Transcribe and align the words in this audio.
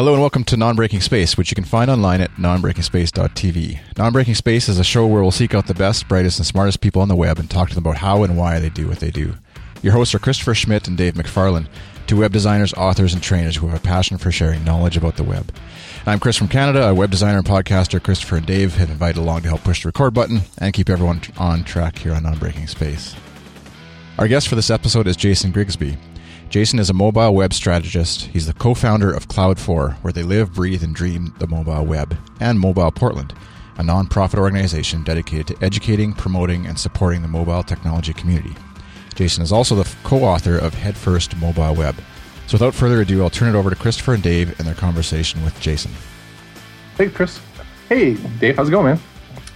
Hello 0.00 0.14
and 0.14 0.22
welcome 0.22 0.44
to 0.44 0.56
Non-Breaking 0.56 1.02
Space, 1.02 1.36
which 1.36 1.50
you 1.50 1.54
can 1.54 1.62
find 1.62 1.90
online 1.90 2.22
at 2.22 2.30
nonbreakingspace.tv. 2.36 3.98
Non-Breaking 3.98 4.34
Space 4.34 4.66
is 4.70 4.78
a 4.78 4.82
show 4.82 5.06
where 5.06 5.20
we'll 5.20 5.30
seek 5.30 5.54
out 5.54 5.66
the 5.66 5.74
best, 5.74 6.08
brightest, 6.08 6.38
and 6.38 6.46
smartest 6.46 6.80
people 6.80 7.02
on 7.02 7.08
the 7.08 7.14
web 7.14 7.38
and 7.38 7.50
talk 7.50 7.68
to 7.68 7.74
them 7.74 7.84
about 7.84 7.98
how 7.98 8.22
and 8.22 8.38
why 8.38 8.58
they 8.58 8.70
do 8.70 8.88
what 8.88 9.00
they 9.00 9.10
do. 9.10 9.34
Your 9.82 9.92
hosts 9.92 10.14
are 10.14 10.18
Christopher 10.18 10.54
Schmitt 10.54 10.88
and 10.88 10.96
Dave 10.96 11.16
McFarland, 11.16 11.66
two 12.06 12.20
web 12.20 12.32
designers, 12.32 12.72
authors, 12.72 13.12
and 13.12 13.22
trainers 13.22 13.56
who 13.56 13.66
have 13.66 13.78
a 13.78 13.82
passion 13.82 14.16
for 14.16 14.32
sharing 14.32 14.64
knowledge 14.64 14.96
about 14.96 15.16
the 15.16 15.22
web. 15.22 15.52
I'm 16.06 16.18
Chris 16.18 16.38
from 16.38 16.48
Canada, 16.48 16.88
a 16.88 16.94
web 16.94 17.10
designer 17.10 17.36
and 17.36 17.46
podcaster. 17.46 18.02
Christopher 18.02 18.36
and 18.36 18.46
Dave 18.46 18.76
have 18.76 18.88
invited 18.88 19.18
along 19.18 19.42
to 19.42 19.48
help 19.48 19.64
push 19.64 19.82
the 19.82 19.88
record 19.88 20.14
button 20.14 20.40
and 20.56 20.72
keep 20.72 20.88
everyone 20.88 21.20
on 21.36 21.62
track 21.62 21.98
here 21.98 22.14
on 22.14 22.22
Non-Breaking 22.22 22.68
Space. 22.68 23.14
Our 24.18 24.28
guest 24.28 24.48
for 24.48 24.54
this 24.54 24.70
episode 24.70 25.06
is 25.06 25.16
Jason 25.16 25.52
Grigsby. 25.52 25.98
Jason 26.50 26.80
is 26.80 26.90
a 26.90 26.94
mobile 26.94 27.32
web 27.34 27.52
strategist. 27.54 28.22
He's 28.22 28.46
the 28.46 28.52
co 28.52 28.74
founder 28.74 29.12
of 29.12 29.28
Cloud 29.28 29.58
Four, 29.58 29.90
where 30.02 30.12
they 30.12 30.24
live, 30.24 30.52
breathe, 30.52 30.82
and 30.82 30.94
dream 30.94 31.32
the 31.38 31.46
mobile 31.46 31.84
web, 31.86 32.16
and 32.40 32.58
Mobile 32.58 32.90
Portland, 32.90 33.32
a 33.78 33.82
nonprofit 33.82 34.38
organization 34.38 35.04
dedicated 35.04 35.46
to 35.46 35.64
educating, 35.64 36.12
promoting, 36.12 36.66
and 36.66 36.76
supporting 36.78 37.22
the 37.22 37.28
mobile 37.28 37.62
technology 37.62 38.12
community. 38.12 38.54
Jason 39.14 39.44
is 39.44 39.52
also 39.52 39.76
the 39.76 39.88
co 40.02 40.24
author 40.24 40.58
of 40.58 40.74
Head 40.74 40.96
First 40.96 41.36
Mobile 41.36 41.74
Web. 41.76 41.94
So 42.48 42.54
without 42.56 42.74
further 42.74 43.00
ado, 43.00 43.22
I'll 43.22 43.30
turn 43.30 43.54
it 43.54 43.58
over 43.58 43.70
to 43.70 43.76
Christopher 43.76 44.14
and 44.14 44.22
Dave 44.22 44.58
and 44.58 44.66
their 44.66 44.74
conversation 44.74 45.44
with 45.44 45.58
Jason. 45.60 45.92
Hey, 46.98 47.10
Chris. 47.10 47.38
Hey, 47.88 48.14
Dave. 48.40 48.56
How's 48.56 48.66
it 48.68 48.72
going, 48.72 48.86
man? 48.86 49.00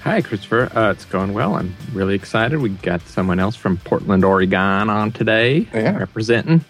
Hi, 0.04 0.22
Christopher. 0.22 0.70
Uh, 0.76 0.92
it's 0.92 1.04
going 1.06 1.32
well. 1.32 1.56
I'm 1.56 1.74
really 1.92 2.14
excited. 2.14 2.60
We 2.60 2.68
got 2.68 3.00
someone 3.08 3.40
else 3.40 3.56
from 3.56 3.78
Portland, 3.78 4.24
Oregon 4.24 4.88
on 4.90 5.10
today 5.10 5.66
Yeah. 5.74 5.97
representing. 5.98 6.64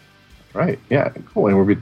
Right. 0.54 0.78
Yeah. 0.90 1.08
Cool. 1.32 1.48
And 1.48 1.56
we'll 1.56 1.66
be 1.74 1.80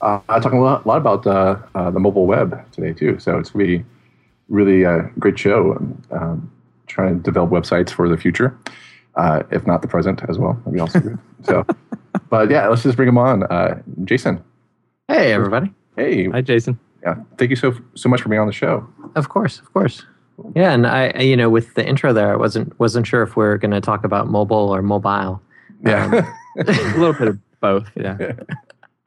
uh, 0.00 0.20
talking 0.26 0.58
a 0.58 0.62
lot, 0.62 0.86
lot 0.86 0.98
about 0.98 1.26
uh, 1.26 1.56
uh, 1.74 1.90
the 1.90 1.98
mobile 2.00 2.26
web 2.26 2.70
today 2.72 2.92
too. 2.92 3.18
So 3.18 3.38
it's 3.38 3.50
gonna 3.50 3.64
be 3.64 3.84
really 4.48 4.82
a 4.84 5.10
great 5.18 5.38
show. 5.38 5.72
Um, 6.10 6.50
trying 6.86 7.16
to 7.16 7.22
develop 7.22 7.50
websites 7.50 7.90
for 7.90 8.06
the 8.08 8.18
future, 8.18 8.54
uh, 9.16 9.42
if 9.50 9.66
not 9.66 9.80
the 9.80 9.88
present 9.88 10.20
as 10.28 10.38
well. 10.38 10.54
That'd 10.64 10.74
be 10.74 10.80
also 10.80 11.00
good. 11.00 11.18
So, 11.44 11.66
but 12.30 12.50
yeah, 12.50 12.68
let's 12.68 12.84
just 12.84 12.94
bring 12.96 13.06
them 13.06 13.18
on. 13.18 13.42
Uh, 13.44 13.80
Jason. 14.04 14.44
Hey, 15.08 15.32
everybody. 15.32 15.72
Hey. 15.96 16.28
Hi, 16.28 16.40
Jason. 16.40 16.78
Yeah. 17.02 17.16
Thank 17.36 17.50
you 17.50 17.56
so 17.56 17.74
so 17.94 18.08
much 18.08 18.20
for 18.22 18.28
being 18.28 18.40
on 18.40 18.46
the 18.46 18.52
show. 18.52 18.86
Of 19.16 19.28
course, 19.28 19.58
of 19.58 19.72
course. 19.72 20.04
Yeah, 20.54 20.72
and 20.72 20.86
I, 20.86 21.08
I- 21.16 21.20
you 21.22 21.36
know, 21.36 21.50
with 21.50 21.74
the 21.74 21.84
intro 21.86 22.12
there, 22.12 22.32
I 22.32 22.36
wasn't 22.36 22.78
wasn't 22.78 23.06
sure 23.08 23.22
if 23.22 23.36
we 23.36 23.44
are 23.44 23.58
going 23.58 23.72
to 23.72 23.80
talk 23.80 24.04
about 24.04 24.28
mobile 24.28 24.68
or 24.74 24.82
mobile. 24.82 25.42
Yeah. 25.84 26.30
A 26.58 26.64
little 26.98 27.12
bit 27.14 27.28
of 27.28 27.38
both. 27.62 27.88
Yeah. 27.96 28.32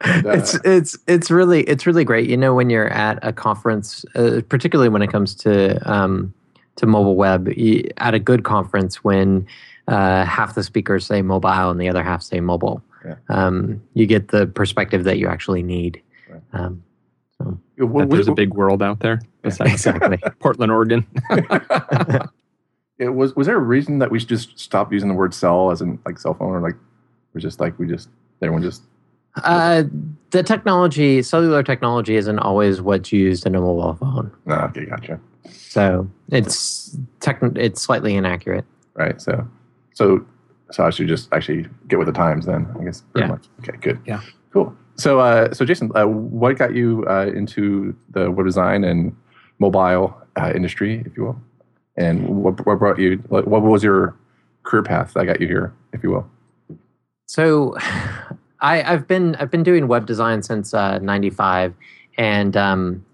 And, 0.02 0.26
uh, 0.26 0.30
It's 0.32 0.54
it's 0.62 0.98
it's 1.08 1.30
really 1.30 1.62
it's 1.62 1.86
really 1.86 2.04
great. 2.04 2.28
You 2.28 2.36
know, 2.36 2.54
when 2.54 2.68
you're 2.68 2.88
at 2.88 3.18
a 3.22 3.32
conference, 3.32 4.04
uh, 4.14 4.42
particularly 4.46 4.90
when 4.90 5.00
it 5.00 5.10
comes 5.10 5.34
to 5.36 5.78
um, 5.90 6.34
to 6.76 6.84
mobile 6.84 7.16
web, 7.16 7.48
you, 7.56 7.88
at 7.96 8.12
a 8.12 8.18
good 8.18 8.44
conference, 8.44 9.02
when 9.02 9.46
uh, 9.88 10.26
half 10.26 10.54
the 10.54 10.62
speakers 10.62 11.06
say 11.06 11.22
mobile 11.22 11.70
and 11.70 11.80
the 11.80 11.88
other 11.88 12.02
half 12.04 12.20
say 12.22 12.40
mobile, 12.40 12.82
Yeah. 13.06 13.14
um, 13.30 13.80
you 13.94 14.04
get 14.04 14.28
the 14.28 14.46
perspective 14.46 15.04
that 15.04 15.16
you 15.16 15.28
actually 15.28 15.62
need. 15.62 16.02
Right. 16.30 16.42
Um, 16.52 16.82
so, 17.38 17.58
what- 17.78 18.10
That 18.10 18.16
there's 18.16 18.28
a 18.28 18.34
big 18.34 18.52
world 18.52 18.82
out 18.82 19.00
there 19.00 19.22
besides 19.40 19.72
exactly. 19.72 20.18
Portland, 20.40 20.70
Oregon. 20.72 21.06
it 22.98 23.14
was 23.14 23.34
was 23.34 23.46
there 23.46 23.56
a 23.56 23.60
reason 23.60 23.98
that 24.00 24.10
we 24.10 24.18
should 24.18 24.28
just 24.28 24.58
stop 24.58 24.92
using 24.92 25.08
the 25.08 25.14
word 25.14 25.32
cell 25.32 25.70
as 25.70 25.80
in 25.80 25.98
like 26.04 26.18
cell 26.18 26.34
phone 26.34 26.52
or 26.52 26.60
like 26.60 26.76
we're 27.32 27.40
just 27.40 27.60
like 27.60 27.78
we 27.78 27.86
just 27.86 28.10
everyone 28.42 28.62
just 28.62 28.82
Uh, 29.44 29.84
the 30.30 30.42
technology, 30.42 31.22
cellular 31.22 31.62
technology, 31.62 32.16
isn't 32.16 32.38
always 32.38 32.80
what's 32.80 33.12
used 33.12 33.46
in 33.46 33.54
a 33.54 33.60
mobile 33.60 33.94
phone. 33.94 34.30
no 34.46 34.54
okay 34.68 34.84
gotcha 34.86 35.20
So 35.50 36.08
it's 36.30 36.96
techn- 37.20 37.56
it's 37.58 37.82
slightly 37.82 38.14
inaccurate. 38.16 38.64
right 38.94 39.20
so 39.20 39.46
so 39.94 40.24
so 40.72 40.84
I 40.84 40.90
should 40.90 41.06
just 41.08 41.32
actually 41.32 41.66
get 41.88 41.98
with 41.98 42.06
the 42.08 42.12
times 42.14 42.46
then 42.46 42.66
I 42.80 42.84
guess 42.84 43.02
pretty 43.12 43.26
Yeah. 43.26 43.32
much 43.34 43.44
okay 43.60 43.76
good 43.80 43.98
Yeah. 44.06 44.20
cool 44.52 44.74
so 44.96 45.20
uh 45.20 45.52
so 45.52 45.64
Jason 45.64 45.90
uh, 45.94 46.06
what 46.06 46.56
got 46.58 46.74
you 46.74 47.04
uh, 47.08 47.26
into 47.34 47.94
the 48.10 48.30
web 48.30 48.46
design 48.46 48.84
and 48.84 49.14
mobile 49.58 50.16
uh, 50.40 50.52
industry 50.54 51.02
if 51.06 51.16
you 51.16 51.24
will 51.24 51.38
and 51.96 52.26
what 52.28 52.64
what 52.66 52.78
brought 52.78 52.98
you 52.98 53.22
like, 53.30 53.46
what 53.46 53.62
was 53.62 53.82
your 53.84 54.14
career 54.64 54.82
path 54.82 55.12
that 55.14 55.24
got 55.26 55.40
you 55.42 55.46
here 55.46 55.72
if 55.92 56.02
you 56.02 56.10
will 56.10 56.26
So 57.28 57.74
I, 58.60 58.82
I've 58.82 59.06
been 59.06 59.34
I've 59.36 59.50
been 59.50 59.62
doing 59.62 59.88
web 59.88 60.06
design 60.06 60.42
since 60.42 60.72
'95, 60.72 61.74
and 62.16 62.56
um, 62.56 63.04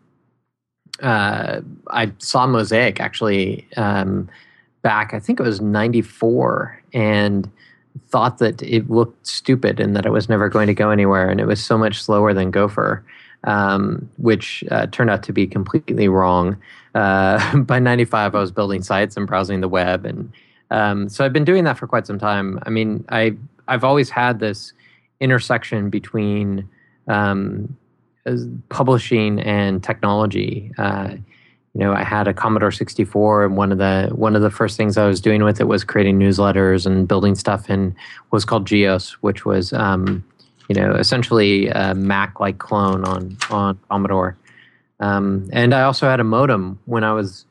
uh, 1.03 1.60
I 1.91 2.12
saw 2.19 2.47
Mosaic 2.47 3.00
actually 3.00 3.66
um, 3.76 4.28
back. 4.82 5.14
I 5.14 5.19
think 5.19 5.41
it 5.41 5.42
was 5.42 5.60
'94, 5.60 6.80
and 6.92 7.50
thought 8.08 8.38
that 8.38 8.62
it 8.62 8.88
looked 8.88 9.26
stupid 9.26 9.80
and 9.80 9.97
that 9.97 10.06
it 10.06 10.10
was 10.10 10.28
never 10.28 10.48
going 10.48 10.66
to 10.66 10.75
go 10.75 10.91
anywhere, 10.91 11.28
and 11.28 11.41
it 11.41 11.47
was 11.47 11.64
so 11.64 11.76
much 11.76 12.03
slower 12.03 12.32
than 12.32 12.50
Gopher, 12.50 13.04
um, 13.44 14.09
which 14.19 14.64
uh, 14.70 14.86
turned 14.86 15.10
out 15.10 15.22
to 15.24 15.32
be 15.32 15.47
completely 15.47 16.09
wrong. 16.09 16.56
Uh, 16.94 17.56
by 17.62 17.80
'95, 17.80 18.34
I 18.34 18.38
was 18.38 18.53
building 18.53 18.82
sites 18.82 19.16
and 19.16 19.26
browsing 19.26 19.60
the 19.60 19.69
web, 19.69 20.06
and 20.06 20.32
um, 20.70 21.09
so 21.09 21.24
I've 21.24 21.32
been 21.32 21.44
doing 21.44 21.64
that 21.64 21.78
for 21.78 21.88
quite 21.88 22.06
some 22.06 22.19
time. 22.19 22.60
I 22.64 22.70
mean, 22.70 23.04
I 23.09 23.36
I've 23.66 23.82
always 23.82 24.09
had 24.09 24.38
this 24.38 24.72
intersection 25.22 25.88
between 25.88 26.69
um, 27.09 27.77
publishing 28.69 29.41
and 29.41 29.83
technology. 29.83 30.71
Uh, 30.77 31.15
you 31.75 31.81
know, 31.81 31.94
I 31.94 32.05
had 32.05 32.28
a 32.28 32.34
Commodore 32.34 32.71
64, 32.71 33.47
and 33.47 33.56
one 33.56 33.72
of 33.72 33.78
the 33.78 34.10
one 34.15 34.37
of 34.37 34.43
the 34.43 34.50
first 34.50 34.77
things 34.77 34.99
I 34.99 35.06
was 35.06 35.21
doing 35.21 35.43
with 35.43 35.59
it 35.60 35.69
was 35.69 35.84
creating 35.84 36.19
newsletters 36.19 36.84
and 36.84 37.09
building 37.09 37.34
stuff 37.34 37.71
in 37.71 37.94
what 38.28 38.37
was 38.37 38.44
called 38.44 38.66
Geos, 38.66 39.12
which 39.22 39.47
was 39.47 39.72
um, 39.72 40.22
you 40.69 40.75
know 40.75 40.94
essentially 40.94 41.69
a 41.69 41.94
Mac-like 41.94 42.59
clone 42.59 43.04
on 43.04 43.39
on 43.50 43.78
Commodore. 43.89 44.37
Um, 45.00 45.49
and 45.53 45.75
I 45.75 45.83
also 45.83 46.09
had 46.09 46.21
a 46.21 46.25
modem 46.25 46.78
when 46.84 47.04
I 47.04 47.12
was 47.12 47.47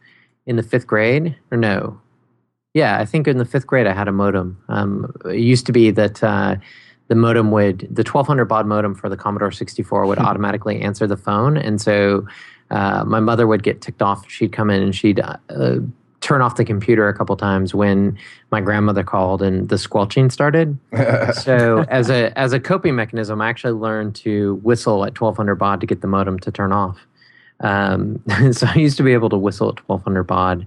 in 0.46 0.56
the 0.56 0.64
fifth 0.64 0.86
grade, 0.86 1.36
or 1.50 1.58
no, 1.58 2.00
yeah, 2.74 3.00
I 3.00 3.06
think 3.06 3.28
in 3.28 3.38
the 3.38 3.46
fifth 3.46 3.68
grade 3.68 3.88
I 3.88 3.94
had 3.94 4.08
a 4.08 4.12
modem. 4.12 4.62
Um, 4.70 5.14
it 5.26 5.40
used 5.40 5.66
to 5.66 5.72
be 5.72 5.92
that 5.92 6.24
uh, 6.24 6.56
the 7.12 7.16
modem 7.16 7.52
would, 7.52 7.80
the 7.92 8.04
1200 8.04 8.46
baud 8.46 8.66
modem 8.66 8.96
for 8.96 9.10
the 9.10 9.18
Commodore 9.18 9.52
64 9.52 10.06
would 10.06 10.18
automatically 10.18 10.80
answer 10.80 11.06
the 11.06 11.18
phone. 11.18 11.58
And 11.58 11.82
so 11.82 12.26
uh, 12.70 13.04
my 13.04 13.20
mother 13.20 13.46
would 13.48 13.64
get 13.64 13.82
ticked 13.82 14.02
off. 14.02 14.32
She'd 14.32 14.54
come 14.54 14.70
in 14.70 14.82
and 14.82 14.96
she'd 14.96 15.20
uh, 15.20 15.80
turn 16.22 16.42
off 16.42 16.56
the 16.56 16.64
computer 16.64 17.10
a 17.10 17.14
couple 17.14 17.36
times 17.36 17.76
when 17.76 18.18
my 18.50 18.62
grandmother 18.62 19.04
called 19.04 19.42
and 19.42 19.68
the 19.68 19.78
squelching 19.78 20.30
started. 20.30 20.78
so 21.34 21.84
as 21.90 22.10
a 22.10 22.32
as 22.40 22.54
a 22.54 22.62
coping 22.62 22.96
mechanism, 22.96 23.42
I 23.42 23.50
actually 23.50 23.74
learned 23.74 24.16
to 24.16 24.56
whistle 24.64 25.04
at 25.04 25.20
1200 25.20 25.56
baud 25.56 25.82
to 25.82 25.86
get 25.86 26.00
the 26.00 26.08
modem 26.08 26.40
to 26.40 26.50
turn 26.50 26.72
off. 26.72 27.06
Um, 27.60 28.24
so 28.54 28.68
I 28.68 28.76
used 28.76 28.96
to 28.96 29.04
be 29.04 29.12
able 29.12 29.28
to 29.32 29.38
whistle 29.38 29.68
at 29.68 29.86
1200 29.86 30.24
baud. 30.24 30.66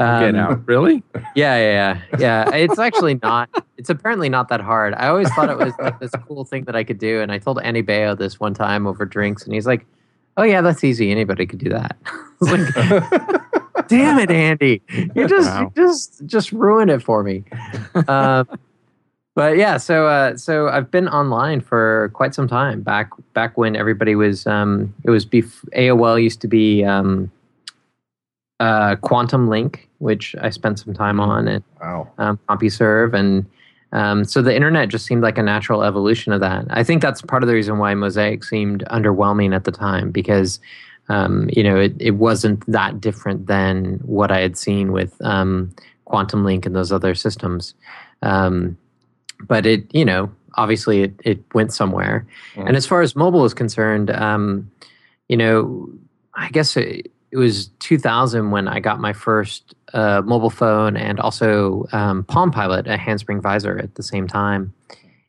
Get 0.00 0.34
Um, 0.34 0.36
out. 0.36 0.66
Really? 0.66 1.02
yeah, 1.36 1.56
yeah, 1.58 2.00
yeah, 2.18 2.18
yeah. 2.18 2.54
It's 2.56 2.78
actually 2.78 3.18
not. 3.22 3.50
It's 3.76 3.90
apparently 3.90 4.28
not 4.30 4.48
that 4.48 4.60
hard. 4.62 4.94
I 4.94 5.08
always 5.08 5.28
thought 5.34 5.50
it 5.50 5.58
was 5.58 5.74
like 5.78 6.00
this 6.00 6.10
cool 6.26 6.44
thing 6.44 6.64
that 6.64 6.74
I 6.74 6.84
could 6.84 6.98
do, 6.98 7.20
and 7.20 7.30
I 7.30 7.38
told 7.38 7.60
Andy 7.60 7.82
Baio 7.82 8.16
this 8.16 8.40
one 8.40 8.54
time 8.54 8.86
over 8.86 9.04
drinks, 9.04 9.44
and 9.44 9.52
he's 9.52 9.66
like, 9.66 9.84
"Oh 10.38 10.42
yeah, 10.42 10.62
that's 10.62 10.82
easy. 10.84 11.10
Anybody 11.10 11.44
could 11.46 11.58
do 11.58 11.68
that." 11.70 11.96
Like, 12.42 13.88
"Damn 13.88 14.18
it, 14.18 14.30
Andy! 14.30 14.80
You 15.14 15.28
just, 15.28 15.50
Wow. 15.50 15.60
you 15.76 15.82
just, 15.86 16.24
just 16.24 16.52
ruined 16.52 16.90
it 16.90 17.02
for 17.02 17.22
me." 17.22 17.44
Um, 18.08 18.48
but 19.34 19.56
yeah, 19.58 19.76
so 19.76 20.06
uh, 20.06 20.36
so 20.38 20.68
I've 20.68 20.90
been 20.90 21.08
online 21.08 21.60
for 21.60 22.10
quite 22.14 22.34
some 22.34 22.48
time. 22.48 22.80
Back 22.80 23.10
back 23.34 23.58
when 23.58 23.76
everybody 23.76 24.14
was, 24.14 24.46
um, 24.46 24.94
it 25.04 25.10
was 25.10 25.26
bef- 25.26 25.68
AOL 25.76 26.22
used 26.22 26.40
to 26.40 26.48
be 26.48 26.82
um, 26.84 27.30
uh, 28.60 28.96
Quantum 28.96 29.48
Link, 29.48 29.88
which 29.98 30.36
I 30.40 30.50
spent 30.50 30.78
some 30.78 30.94
time 30.94 31.18
on, 31.18 31.48
and 31.48 31.64
wow 31.80 32.08
um, 32.18 32.38
CompuServe, 32.48 33.14
and 33.14 33.46
um, 33.92 34.24
so 34.24 34.40
the 34.42 34.54
internet 34.54 34.88
just 34.88 35.06
seemed 35.06 35.22
like 35.22 35.38
a 35.38 35.42
natural 35.42 35.82
evolution 35.82 36.32
of 36.32 36.40
that. 36.40 36.66
I 36.70 36.84
think 36.84 37.02
that's 37.02 37.22
part 37.22 37.42
of 37.42 37.48
the 37.48 37.54
reason 37.54 37.78
why 37.78 37.94
Mosaic 37.94 38.44
seemed 38.44 38.84
underwhelming 38.90 39.54
at 39.54 39.64
the 39.64 39.72
time 39.72 40.12
because 40.12 40.60
um, 41.08 41.50
you 41.52 41.64
know 41.64 41.76
it, 41.76 41.94
it 41.98 42.12
wasn't 42.12 42.64
that 42.70 43.00
different 43.00 43.46
than 43.48 43.94
what 44.04 44.30
I 44.30 44.40
had 44.40 44.56
seen 44.56 44.92
with 44.92 45.20
um, 45.24 45.74
Quantum 46.04 46.44
Link 46.44 46.66
and 46.66 46.76
those 46.76 46.92
other 46.92 47.14
systems. 47.14 47.74
Um, 48.22 48.76
but 49.48 49.64
it, 49.64 49.86
you 49.94 50.04
know, 50.04 50.30
obviously 50.54 51.02
it, 51.02 51.14
it 51.24 51.42
went 51.54 51.72
somewhere. 51.72 52.26
Mm. 52.54 52.68
And 52.68 52.76
as 52.76 52.86
far 52.86 53.00
as 53.00 53.16
mobile 53.16 53.44
is 53.46 53.54
concerned, 53.54 54.10
um, 54.10 54.70
you 55.28 55.36
know, 55.36 55.88
I 56.34 56.50
guess 56.50 56.76
it, 56.76 57.10
it 57.32 57.36
was 57.36 57.68
2000 57.80 58.50
when 58.50 58.68
I 58.68 58.80
got 58.80 59.00
my 59.00 59.12
first 59.12 59.74
uh, 59.92 60.22
mobile 60.24 60.50
phone 60.50 60.96
and 60.96 61.20
also 61.20 61.86
um, 61.92 62.24
Palm 62.24 62.50
Pilot, 62.50 62.86
a 62.86 62.96
handspring 62.96 63.40
visor 63.40 63.78
at 63.78 63.94
the 63.94 64.02
same 64.02 64.26
time. 64.26 64.72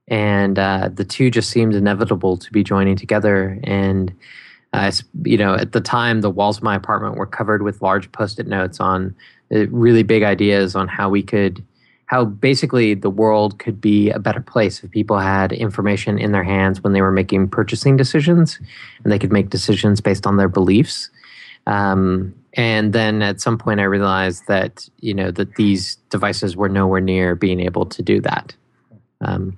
And 0.07 0.59
uh, 0.59 0.89
the 0.93 1.05
two 1.05 1.29
just 1.31 1.49
seemed 1.49 1.75
inevitable 1.75 2.37
to 2.37 2.51
be 2.51 2.63
joining 2.63 2.95
together. 2.95 3.59
And 3.63 4.13
Uh, 4.73 4.91
you 5.25 5.37
know, 5.37 5.53
at 5.55 5.73
the 5.73 5.81
time, 5.81 6.21
the 6.21 6.29
walls 6.29 6.57
of 6.57 6.63
my 6.63 6.75
apartment 6.75 7.17
were 7.17 7.27
covered 7.27 7.61
with 7.61 7.81
large 7.81 8.09
post-it 8.13 8.47
notes 8.47 8.79
on 8.79 9.13
uh, 9.53 9.67
really 9.67 10.03
big 10.03 10.23
ideas 10.23 10.75
on 10.75 10.87
how 10.87 11.09
we 11.09 11.21
could, 11.21 11.61
how 12.05 12.23
basically 12.23 12.95
the 12.95 13.09
world 13.09 13.59
could 13.59 13.81
be 13.81 14.09
a 14.11 14.19
better 14.19 14.39
place 14.39 14.81
if 14.81 14.89
people 14.91 15.19
had 15.19 15.51
information 15.51 16.17
in 16.17 16.31
their 16.31 16.43
hands 16.43 16.81
when 16.81 16.93
they 16.93 17.01
were 17.01 17.11
making 17.11 17.49
purchasing 17.49 17.97
decisions, 17.97 18.59
and 19.03 19.11
they 19.11 19.19
could 19.19 19.33
make 19.33 19.49
decisions 19.49 19.99
based 20.01 20.25
on 20.25 20.37
their 20.37 20.49
beliefs. 20.49 21.09
Um, 21.67 22.33
and 22.53 22.91
then 22.93 23.21
at 23.21 23.39
some 23.39 23.57
point, 23.57 23.79
I 23.79 23.83
realized 23.83 24.47
that 24.47 24.89
you 24.99 25.13
know 25.13 25.31
that 25.31 25.55
these 25.55 25.95
devices 26.09 26.55
were 26.55 26.69
nowhere 26.69 27.01
near 27.01 27.35
being 27.35 27.59
able 27.59 27.85
to 27.85 28.01
do 28.01 28.19
that. 28.21 28.55
Um, 29.21 29.57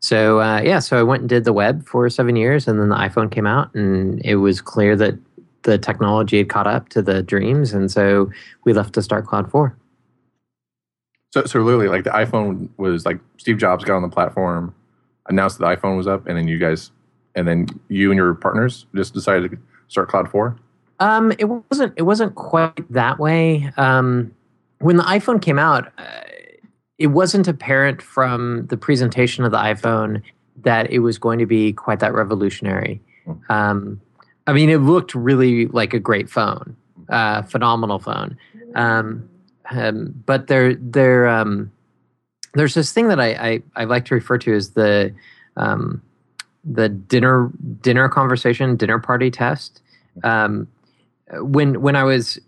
so 0.00 0.40
uh, 0.40 0.60
yeah, 0.62 0.80
so 0.80 0.98
I 0.98 1.02
went 1.02 1.22
and 1.22 1.28
did 1.28 1.44
the 1.44 1.52
web 1.52 1.86
for 1.86 2.08
seven 2.10 2.36
years, 2.36 2.68
and 2.68 2.78
then 2.78 2.90
the 2.90 2.96
iPhone 2.96 3.30
came 3.30 3.46
out, 3.46 3.74
and 3.74 4.20
it 4.24 4.36
was 4.36 4.60
clear 4.60 4.96
that 4.96 5.14
the 5.62 5.78
technology 5.78 6.36
had 6.36 6.50
caught 6.50 6.66
up 6.66 6.90
to 6.90 7.00
the 7.00 7.22
dreams, 7.22 7.72
and 7.72 7.90
so 7.90 8.30
we 8.64 8.74
left 8.74 8.92
to 8.94 9.02
start 9.02 9.26
Cloud 9.26 9.50
Four. 9.50 9.76
So, 11.32 11.46
so 11.46 11.60
literally, 11.60 11.88
like 11.88 12.04
the 12.04 12.10
iPhone 12.10 12.68
was 12.76 13.06
like 13.06 13.18
Steve 13.38 13.56
Jobs 13.56 13.82
got 13.82 13.96
on 13.96 14.02
the 14.02 14.08
platform, 14.08 14.74
announced 15.26 15.58
that 15.58 15.64
the 15.64 15.74
iPhone 15.74 15.96
was 15.96 16.06
up, 16.06 16.26
and 16.26 16.36
then 16.36 16.48
you 16.48 16.58
guys, 16.58 16.90
and 17.34 17.48
then 17.48 17.66
you 17.88 18.10
and 18.10 18.18
your 18.18 18.34
partners 18.34 18.84
just 18.94 19.14
decided 19.14 19.52
to 19.52 19.58
start 19.88 20.10
Cloud 20.10 20.30
Four. 20.30 20.58
Um, 21.00 21.32
it 21.38 21.44
wasn't. 21.44 21.94
It 21.96 22.02
wasn't 22.02 22.34
quite 22.34 22.92
that 22.92 23.18
way. 23.18 23.72
Um, 23.76 24.34
when 24.78 24.96
the 24.96 25.02
iPhone 25.04 25.40
came 25.40 25.58
out, 25.58 25.92
uh, 25.98 26.20
it 26.98 27.08
wasn't 27.08 27.48
apparent 27.48 28.00
from 28.00 28.66
the 28.66 28.76
presentation 28.76 29.44
of 29.44 29.50
the 29.50 29.58
iPhone 29.58 30.22
that 30.62 30.90
it 30.90 31.00
was 31.00 31.18
going 31.18 31.38
to 31.38 31.46
be 31.46 31.72
quite 31.72 32.00
that 32.00 32.14
revolutionary. 32.14 33.00
Um, 33.48 34.00
I 34.46 34.52
mean, 34.52 34.68
it 34.68 34.78
looked 34.78 35.14
really 35.14 35.66
like 35.66 35.94
a 35.94 35.98
great 35.98 36.28
phone, 36.28 36.76
uh, 37.08 37.42
phenomenal 37.42 37.98
phone. 37.98 38.36
Um, 38.74 39.28
um, 39.70 40.22
but 40.26 40.46
there, 40.46 40.74
there, 40.74 41.26
um, 41.26 41.72
there's 42.54 42.74
this 42.74 42.92
thing 42.92 43.08
that 43.08 43.20
I, 43.20 43.28
I, 43.32 43.62
I, 43.76 43.84
like 43.84 44.04
to 44.06 44.14
refer 44.14 44.38
to 44.38 44.54
as 44.54 44.70
the 44.70 45.14
um, 45.56 46.02
the 46.64 46.88
dinner 46.88 47.50
dinner 47.80 48.08
conversation, 48.08 48.76
dinner 48.76 48.98
party 48.98 49.30
test. 49.30 49.80
Um, 50.22 50.68
when 51.32 51.80
when 51.80 51.96
I 51.96 52.04
was 52.04 52.38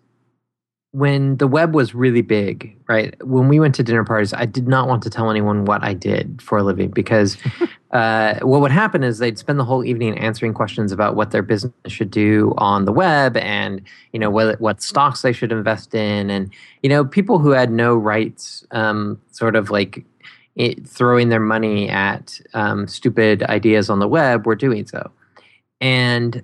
when 0.97 1.37
the 1.37 1.47
web 1.47 1.75
was 1.75 1.95
really 1.95 2.23
big, 2.23 2.75
right? 2.89 3.15
When 3.23 3.49
we 3.49 3.61
went 3.61 3.75
to 3.75 3.83
dinner 3.83 4.03
parties, 4.03 4.33
I 4.33 4.47
did 4.47 4.67
not 4.67 4.89
want 4.89 5.03
to 5.03 5.11
tell 5.11 5.31
anyone 5.31 5.67
what 5.67 5.85
I 5.85 5.93
did 5.93 6.41
for 6.41 6.57
a 6.57 6.63
living 6.63 6.89
because 6.89 7.37
uh, 7.91 8.39
what 8.41 8.63
would 8.63 8.71
happen 8.71 9.05
is 9.05 9.19
they'd 9.19 9.39
spend 9.39 9.59
the 9.59 9.65
whole 9.65 9.85
evening 9.85 10.17
answering 10.17 10.55
questions 10.55 10.93
about 10.93 11.15
what 11.15 11.33
their 11.33 11.43
business 11.43 11.75
should 11.87 12.11
do 12.11 12.55
on 12.57 12.87
the 12.87 12.93
web 12.93 13.37
and 13.37 13.83
you 14.13 14.19
know 14.19 14.31
what 14.31 14.59
what 14.59 14.81
stocks 14.81 15.21
they 15.21 15.35
should 15.35 15.53
invest 15.53 15.95
in, 15.95 16.31
and 16.31 16.51
you 16.83 16.89
know 16.89 17.05
people 17.05 17.39
who 17.39 17.51
had 17.51 17.71
no 17.71 17.95
rights, 17.95 18.67
um, 18.71 19.21
sort 19.33 19.55
of 19.55 19.71
like 19.71 20.03
it, 20.55 20.87
throwing 20.89 21.29
their 21.29 21.41
money 21.41 21.91
at 21.91 22.41
um, 22.55 22.89
stupid 22.89 23.43
ideas 23.43 23.91
on 23.91 23.99
the 23.99 24.09
web 24.09 24.47
were 24.47 24.57
doing 24.57 24.87
so, 24.87 25.11
and 25.83 26.43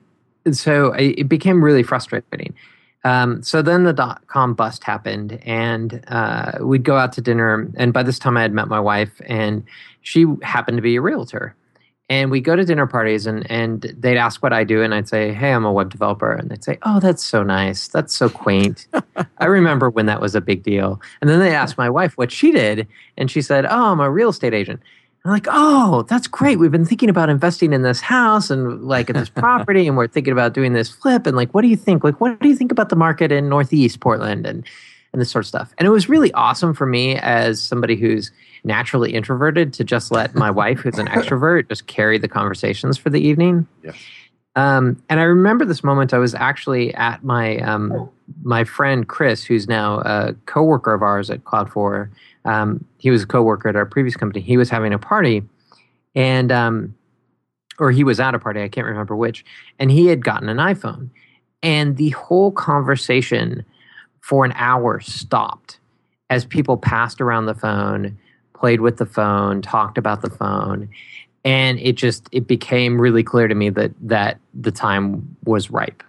so 0.51 0.93
it 0.93 1.29
became 1.29 1.63
really 1.63 1.83
frustrating. 1.83 2.55
Um, 3.05 3.43
so 3.43 3.63
then 3.63 3.85
the 3.85 3.93
dot 3.93 4.27
com 4.29 4.55
bust 4.55 4.85
happened, 4.85 5.41
and 5.45 6.05
uh, 6.09 6.53
we'd 6.61 6.85
go 6.85 6.97
out 6.97 7.13
to 7.15 7.21
dinner. 7.21 7.69
And 7.77 7.93
by 7.93 8.03
this 8.03 8.19
time, 8.19 8.37
I 8.37 8.43
had 8.43 8.53
met 8.53 8.69
my 8.69 8.79
wife, 8.79 9.21
and 9.27 9.65
she 10.03 10.27
happened 10.43 10.79
to 10.79 10.83
be 10.83 10.97
a 10.97 11.01
realtor. 11.01 11.55
And 12.09 12.31
we 12.31 12.41
go 12.41 12.55
to 12.55 12.65
dinner 12.65 12.87
parties, 12.87 13.27
and 13.27 13.51
and 13.51 13.83
they'd 13.99 14.19
ask 14.19 14.43
what 14.43 14.53
I 14.53 14.65
do, 14.65 14.83
and 14.83 14.95
I'd 14.95 15.09
say, 15.09 15.33
"Hey, 15.33 15.53
I'm 15.53 15.65
a 15.65 15.73
web 15.73 15.91
developer," 15.91 16.33
and 16.33 16.49
they'd 16.51 16.63
say, 16.63 16.79
"Oh, 16.83 17.01
that's 17.01 17.25
so 17.25 17.43
nice. 17.43 17.89
That's 17.89 18.15
so 18.15 18.29
quaint." 18.29 18.87
I 19.39 19.47
remember 19.47 19.91
when 19.91 20.07
that 20.07 20.21
was 20.21 20.35
a 20.35 20.41
big 20.41 20.63
deal. 20.63 21.01
And 21.21 21.29
then 21.31 21.41
they 21.41 21.55
asked 21.55 21.79
my 21.79 21.91
wife 21.91 22.17
what 22.17 22.31
she 22.31 22.53
did, 22.53 22.87
and 23.17 23.31
she 23.31 23.43
said, 23.43 23.67
"Oh, 23.67 23.93
I'm 23.93 24.01
a 24.01 24.11
real 24.11 24.29
estate 24.29 24.55
agent." 24.55 24.81
I'm 25.25 25.31
like, 25.31 25.47
oh, 25.49 26.03
that's 26.09 26.27
great. 26.27 26.59
We've 26.59 26.73
been 26.73 26.85
thinking 26.85 27.09
about 27.09 27.31
investing 27.31 27.73
in 27.73 27.83
this 27.83 28.01
house 28.01 28.51
and 28.51 28.83
like 28.83 29.09
at 29.09 29.15
this 29.15 29.29
property, 29.35 29.87
and 29.87 29.97
we're 29.97 30.09
thinking 30.09 30.33
about 30.33 30.53
doing 30.53 30.73
this 30.73 30.89
flip. 30.89 31.27
And 31.27 31.37
like, 31.37 31.53
what 31.55 31.63
do 31.63 31.69
you 31.69 31.77
think? 31.77 32.03
Like, 32.03 32.21
what 32.21 32.41
do 32.41 32.49
you 32.49 32.57
think 32.57 32.73
about 32.73 32.89
the 32.89 32.97
market 32.97 33.31
in 33.31 33.49
Northeast 33.49 34.01
Portland 34.01 34.47
and 34.47 34.67
and 35.13 35.21
this 35.21 35.31
sort 35.31 35.45
of 35.45 35.49
stuff? 35.49 35.73
And 35.79 35.87
it 35.87 35.91
was 35.91 36.09
really 36.09 36.33
awesome 36.33 36.75
for 36.75 36.87
me 36.87 37.17
as 37.19 37.63
somebody 37.63 37.95
who's 37.95 38.33
naturally 38.65 39.15
introverted 39.15 39.73
to 39.75 39.85
just 39.85 40.11
let 40.11 40.35
my 40.35 40.51
wife, 40.63 40.81
who's 40.81 40.99
an 40.99 41.07
extrovert, 41.07 41.69
just 41.69 41.87
carry 41.87 42.19
the 42.19 42.29
conversations 42.29 42.99
for 42.99 43.11
the 43.11 43.21
evening. 43.21 43.67
Yeah. 43.85 43.93
Um, 44.55 45.03
and 45.09 45.21
I 45.21 45.23
remember 45.23 45.65
this 45.65 45.83
moment. 45.85 46.13
I 46.13 46.19
was 46.19 46.35
actually 46.35 46.93
at 46.95 47.23
my 47.23 47.59
um, 47.59 48.11
my 48.43 48.65
friend 48.65 49.07
Chris, 49.07 49.45
who's 49.45 49.69
now 49.69 50.01
a 50.01 50.35
coworker 50.47 50.93
of 50.93 51.03
ours 51.03 51.31
at 51.31 51.45
Cloud 51.45 51.71
Four 51.71 52.11
um, 52.45 52.85
he 52.99 53.11
was 53.11 53.23
a 53.23 53.27
coworker 53.27 53.69
at 53.69 53.77
our 53.77 53.87
previous 53.87 54.17
company. 54.17 54.41
He 54.41 54.57
was 54.57 54.71
having 54.71 54.93
a 54.93 54.99
party, 54.99 55.43
and 56.15 56.51
um, 56.51 56.95
or 57.79 57.91
he 57.91 58.05
was 58.05 58.21
at 58.21 58.35
a 58.35 58.39
party. 58.39 58.63
I 58.63 58.69
can't 58.69 58.87
remember 58.87 59.17
which. 59.17 59.45
And 59.79 59.91
he 59.91 60.07
had 60.07 60.25
gotten 60.25 60.49
an 60.49 60.59
iPhone, 60.59 61.11
and 61.63 61.97
the 61.97 62.11
whole 62.11 62.53
conversation 62.53 63.65
for 64.21 64.45
an 64.45 64.53
hour 64.57 65.01
stopped 65.01 65.79
as 66.31 66.45
people 66.45 66.77
passed 66.77 67.21
around 67.21 67.47
the 67.47 67.55
phone, 67.55 68.19
played 68.55 68.81
with 68.81 68.97
the 68.97 69.07
phone, 69.07 69.61
talked 69.61 69.99
about 69.99 70.23
the 70.23 70.31
phone, 70.31 70.89
and 71.45 71.79
it 71.81 71.93
just 71.93 72.29
it 72.33 72.47
became 72.47 73.01
really 73.01 73.23
clear 73.23 73.49
to 73.49 73.55
me 73.55 73.71
that 73.71 73.93
that 74.01 74.39
the 74.55 74.73
time 74.73 75.37
was 75.45 75.71
ripe. 75.71 76.03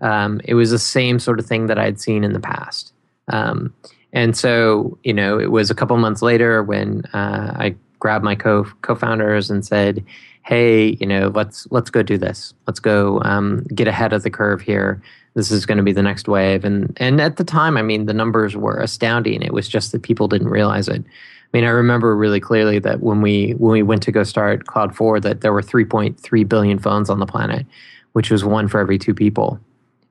Um, 0.00 0.40
it 0.44 0.54
was 0.54 0.70
the 0.70 0.78
same 0.78 1.18
sort 1.18 1.38
of 1.38 1.46
thing 1.46 1.66
that 1.66 1.78
I'd 1.78 2.00
seen 2.00 2.24
in 2.24 2.32
the 2.32 2.40
past. 2.40 2.92
Um, 3.28 3.74
and 4.12 4.36
so, 4.36 4.98
you 5.04 5.14
know, 5.14 5.38
it 5.38 5.50
was 5.50 5.70
a 5.70 5.74
couple 5.74 5.96
months 5.96 6.22
later 6.22 6.62
when 6.62 7.02
uh, 7.12 7.54
I 7.56 7.74
grabbed 7.98 8.24
my 8.24 8.34
co 8.34 8.64
co-founders 8.82 9.50
and 9.50 9.64
said, 9.64 10.04
"Hey, 10.42 10.96
you 11.00 11.06
know, 11.06 11.32
let's 11.34 11.66
let's 11.70 11.88
go 11.88 12.02
do 12.02 12.18
this. 12.18 12.52
Let's 12.66 12.80
go 12.80 13.20
um, 13.22 13.64
get 13.74 13.88
ahead 13.88 14.12
of 14.12 14.22
the 14.22 14.30
curve 14.30 14.60
here. 14.60 15.00
This 15.34 15.50
is 15.50 15.64
going 15.64 15.78
to 15.78 15.84
be 15.84 15.92
the 15.92 16.02
next 16.02 16.28
wave." 16.28 16.64
And 16.64 16.94
and 17.00 17.20
at 17.20 17.36
the 17.36 17.44
time, 17.44 17.76
I 17.76 17.82
mean, 17.82 18.04
the 18.06 18.12
numbers 18.12 18.54
were 18.54 18.78
astounding. 18.78 19.40
It 19.40 19.54
was 19.54 19.68
just 19.68 19.92
that 19.92 20.02
people 20.02 20.28
didn't 20.28 20.48
realize 20.48 20.88
it. 20.88 21.02
I 21.02 21.56
mean, 21.56 21.64
I 21.64 21.70
remember 21.70 22.16
really 22.16 22.40
clearly 22.40 22.78
that 22.80 23.00
when 23.00 23.22
we 23.22 23.52
when 23.52 23.72
we 23.72 23.82
went 23.82 24.02
to 24.02 24.12
go 24.12 24.24
start 24.24 24.66
Cloud 24.66 24.94
Four, 24.94 25.20
that 25.20 25.40
there 25.40 25.52
were 25.52 25.62
3.3 25.62 26.48
billion 26.48 26.78
phones 26.78 27.08
on 27.08 27.18
the 27.18 27.26
planet, 27.26 27.64
which 28.12 28.30
was 28.30 28.44
one 28.44 28.68
for 28.68 28.78
every 28.78 28.98
two 28.98 29.14
people. 29.14 29.58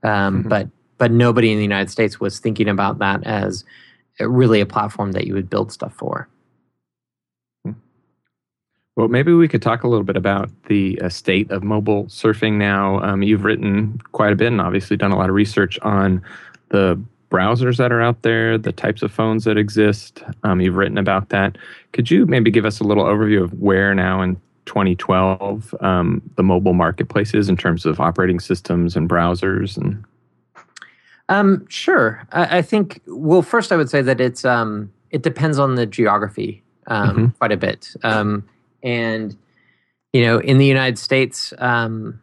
Um, 0.02 0.40
mm-hmm. 0.40 0.50
But 0.50 0.70
but 0.98 1.12
nobody 1.12 1.52
in 1.52 1.58
the 1.58 1.64
United 1.64 1.90
States 1.90 2.20
was 2.20 2.40
thinking 2.40 2.70
about 2.70 3.00
that 3.00 3.24
as 3.26 3.66
really 4.28 4.62
a 4.62 4.66
platform 4.66 5.12
that 5.14 5.28
you 5.28 5.34
would 5.34 5.50
build 5.50 5.72
stuff 5.72 5.94
for. 5.94 6.28
Hmm. 7.64 7.74
Well, 8.96 9.08
maybe 9.08 9.34
we 9.34 9.48
could 9.48 9.62
talk 9.62 9.84
a 9.84 9.88
little 9.88 10.04
bit 10.04 10.18
about 10.18 10.50
the 10.66 11.00
uh, 11.02 11.10
state 11.10 11.50
of 11.52 11.64
mobile 11.64 12.06
surfing 12.06 12.54
now. 12.54 13.02
Um, 13.02 13.24
you've 13.24 13.44
written 13.44 14.00
quite 14.12 14.34
a 14.34 14.36
bit 14.36 14.48
and 14.48 14.62
obviously 14.62 14.98
done 14.98 15.12
a 15.12 15.18
lot 15.18 15.30
of 15.30 15.36
research 15.36 15.80
on 15.80 16.22
the 16.70 17.02
browsers 17.32 17.78
that 17.78 17.92
are 17.92 18.02
out 18.02 18.22
there, 18.22 18.58
the 18.58 18.74
types 18.74 19.02
of 19.02 19.12
phones 19.12 19.46
that 19.46 19.58
exist. 19.58 20.22
Um, 20.44 20.60
you've 20.60 20.76
written 20.76 20.98
about 20.98 21.30
that. 21.30 21.58
Could 21.94 22.12
you 22.12 22.26
maybe 22.26 22.52
give 22.52 22.66
us 22.66 22.80
a 22.80 22.84
little 22.84 23.06
overview 23.06 23.44
of 23.44 23.54
where 23.54 23.96
now 23.96 24.22
in 24.22 24.36
2012 24.66 25.74
um, 25.80 26.22
the 26.36 26.44
mobile 26.44 26.74
marketplace 26.74 27.34
is 27.34 27.50
in 27.50 27.58
terms 27.58 27.86
of 27.86 28.00
operating 28.00 28.40
systems 28.40 28.96
and 28.96 29.10
browsers 29.10 29.78
and 29.78 30.04
um, 31.32 31.66
sure. 31.70 32.28
I, 32.32 32.58
I, 32.58 32.62
think. 32.62 33.02
Well, 33.08 33.42
first, 33.42 33.72
I 33.72 33.78
would 33.78 33.90
say 33.90 34.02
that 34.02 34.20
it's 34.20 34.44
um, 34.44 34.92
it 35.12 35.22
depends 35.22 35.58
on 35.60 35.76
the 35.76 35.86
geography 35.86 36.62
um, 36.88 37.10
mm-hmm. 37.10 37.26
quite 37.38 37.54
a 37.54 37.58
bit, 37.58 37.96
um, 38.04 38.48
and 38.84 39.38
you 40.12 40.24
know, 40.24 40.40
in 40.40 40.58
the 40.58 40.66
United 40.66 41.00
States, 41.00 41.54
um, 41.60 42.20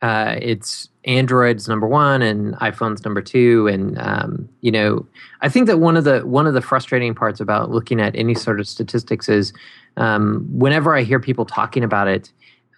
uh, 0.00 0.36
it's 0.40 0.88
Android's 1.04 1.68
number 1.68 1.86
one 1.86 2.22
and 2.22 2.54
iPhone's 2.54 3.04
number 3.04 3.20
two, 3.20 3.66
and 3.66 3.98
um, 3.98 4.48
you 4.62 4.70
know, 4.70 5.06
I 5.42 5.50
think 5.50 5.66
that 5.66 5.78
one 5.78 5.98
of 5.98 6.04
the 6.04 6.20
one 6.20 6.46
of 6.46 6.54
the 6.54 6.62
frustrating 6.62 7.14
parts 7.14 7.40
about 7.40 7.70
looking 7.70 8.00
at 8.00 8.16
any 8.16 8.34
sort 8.34 8.58
of 8.58 8.66
statistics 8.66 9.28
is 9.28 9.52
um, 9.98 10.46
whenever 10.50 10.96
I 10.96 11.02
hear 11.02 11.20
people 11.20 11.44
talking 11.44 11.84
about 11.84 12.08
it. 12.08 12.32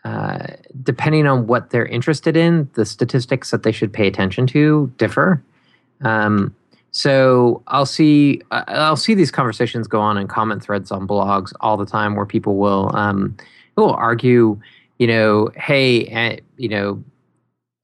Uh, 0.04 0.47
depending 0.85 1.26
on 1.26 1.49
what 1.49 1.68
they're 1.68 1.85
interested 1.85 2.37
in, 2.37 2.70
the 2.75 2.87
statistics 2.87 3.50
that 3.50 3.64
they 3.64 3.73
should 3.73 3.92
pay 3.92 4.06
attention 4.06 4.47
to 4.47 4.90
differ. 4.97 5.42
Um, 6.02 6.55
so 6.90 7.62
I'll 7.67 7.87
see 7.87 8.40
I'll 8.50 8.97
see 8.97 9.14
these 9.14 9.31
conversations 9.31 9.87
go 9.87 10.00
on 10.00 10.17
in 10.17 10.26
comment 10.26 10.62
threads 10.62 10.90
on 10.90 11.07
blogs 11.07 11.52
all 11.61 11.76
the 11.76 11.87
time 11.87 12.17
where 12.17 12.26
people 12.26 12.57
will 12.57 12.95
um, 12.97 13.37
will 13.76 13.93
argue, 13.93 14.61
you 14.99 15.07
know, 15.07 15.50
hey, 15.55 16.40
you 16.57 16.69
know, 16.69 17.02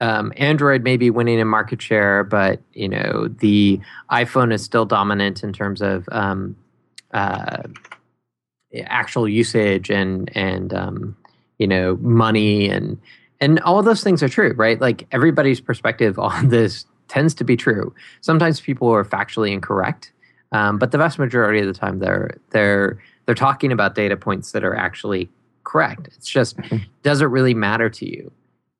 um, 0.01 0.33
Android 0.37 0.83
may 0.83 0.97
be 0.97 1.11
winning 1.11 1.39
in 1.39 1.47
market 1.47 1.81
share, 1.81 2.25
but 2.25 2.61
you 2.73 2.89
know 2.89 3.29
the 3.29 3.81
iPhone 4.11 4.53
is 4.53 4.63
still 4.63 4.85
dominant 4.85 5.43
in 5.43 5.53
terms 5.53 5.81
of 5.81 6.09
um, 6.11 6.57
uh, 7.13 7.63
actual 8.87 9.29
usage 9.29 9.91
and 9.91 10.35
and 10.37 10.75
um, 10.75 11.17
you 11.59 11.67
know 11.67 11.97
money 12.01 12.69
and 12.69 13.01
and 13.41 13.61
all 13.61 13.83
those 13.83 14.03
things 14.03 14.23
are 14.23 14.29
true, 14.29 14.53
right? 14.57 14.81
Like 14.81 15.07
everybody's 15.13 15.61
perspective 15.61 16.19
on 16.19 16.49
this 16.49 16.87
tends 17.09 17.35
to 17.35 17.45
be 17.45 17.57
true. 17.57 17.95
Sometimes 18.21 18.61
people 18.61 18.89
are 18.89 19.05
factually 19.05 19.53
incorrect, 19.53 20.13
um, 20.53 20.79
but 20.79 20.91
the 20.91 20.99
vast 20.99 21.19
majority 21.19 21.61
of 21.61 21.67
the 21.67 21.73
time 21.73 21.99
they're 21.99 22.39
they're 22.51 23.01
they're 23.27 23.35
talking 23.35 23.73
about 23.73 23.95
data 23.95 24.17
points 24.17 24.53
that 24.53 24.65
are 24.65 24.77
actually 24.77 25.31
correct. 25.65 26.09
It's 26.09 26.29
just 26.29 26.57
mm-hmm. 26.59 26.79
does 27.03 27.21
it 27.21 27.27
really 27.27 27.55
matter 27.55 27.89
to 27.91 28.09
you? 28.09 28.33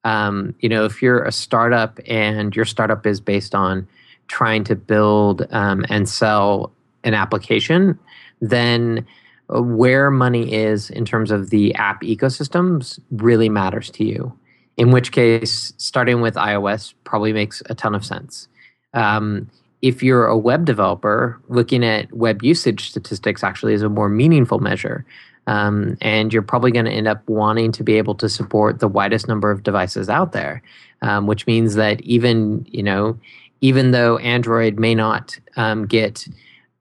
Um, 0.05 0.55
you 0.61 0.69
know, 0.69 0.85
if 0.85 1.01
you're 1.01 1.25
a 1.25 1.33
startup 1.33 1.99
and 2.07 2.55
your 2.55 2.67
startup 2.67 3.07
is 3.07 3.21
based 3.21 3.55
on 3.55 3.89
trying 4.29 4.65
to 4.65 4.77
build 4.77 5.47
um, 5.51 5.85
and 5.89 6.09
sell 6.09 6.73
an 7.05 7.15
application, 7.15 7.99
then 8.41 9.07
uh, 9.55 9.63
where 9.63 10.11
money 10.11 10.53
is 10.53 10.91
in 10.91 11.05
terms 11.05 11.31
of 11.31 11.51
the 11.51 11.75
app 11.75 12.03
ecosystems 12.03 12.99
really 13.11 13.49
matters 13.49 13.91
to 13.91 14.05
you. 14.05 14.39
In 14.77 14.91
which 14.91 15.13
case, 15.13 15.73
starting 15.77 16.21
with 16.21 16.35
iOS 16.35 16.95
probably 17.05 17.33
makes 17.33 17.63
a 17.71 17.75
ton 17.75 17.95
of 17.95 18.05
sense. 18.05 18.49
Um, 18.93 19.51
if 19.83 20.03
you're 20.03 20.27
a 20.27 20.37
web 20.37 20.65
developer, 20.65 21.41
looking 21.49 21.85
at 21.85 22.11
web 22.13 22.43
usage 22.43 22.89
statistics 22.89 23.45
actually 23.45 23.75
is 23.75 23.83
a 23.83 23.89
more 23.89 24.09
meaningful 24.09 24.59
measure. 24.59 25.05
Um, 25.47 25.99
and 26.01 26.33
you're 26.33 26.43
probably 26.43 26.71
going 26.71 26.87
to 26.87 26.91
end 26.91 27.07
up 27.07 27.29
wanting 27.29 27.71
to 27.73 27.85
be 27.85 27.99
able 27.99 28.15
to 28.15 28.29
support 28.29 28.79
the 28.79 28.89
widest 28.89 29.29
number 29.29 29.51
of 29.51 29.63
devices 29.63 30.09
out 30.09 30.33
there, 30.33 30.63
um, 31.03 31.27
which 31.27 31.47
means 31.47 31.75
that 31.75 32.01
even 32.01 32.67
you 32.71 32.83
know, 32.83 33.19
even 33.61 33.91
though 33.91 34.17
Android 34.19 34.79
may 34.79 34.95
not 34.95 35.39
um, 35.57 35.87
get 35.87 36.27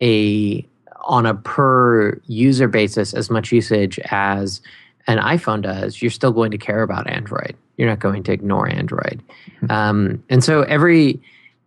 a 0.01 0.65
on 1.03 1.25
a 1.25 1.33
per 1.33 2.21
user 2.27 2.69
basis 2.69 3.13
as 3.13 3.29
much 3.29 3.51
usage 3.51 3.99
as 4.05 4.61
an 5.07 5.17
iPhone 5.17 5.61
does, 5.61 6.01
you're 6.01 6.11
still 6.11 6.31
going 6.31 6.51
to 6.51 6.57
care 6.57 6.81
about 6.81 7.09
Android. 7.09 7.55
You're 7.77 7.89
not 7.89 7.99
going 7.99 8.23
to 8.23 8.31
ignore 8.31 8.69
Android. 8.69 9.21
Mm-hmm. 9.57 9.71
Um, 9.71 10.23
and 10.29 10.43
so 10.43 10.61
every 10.63 11.21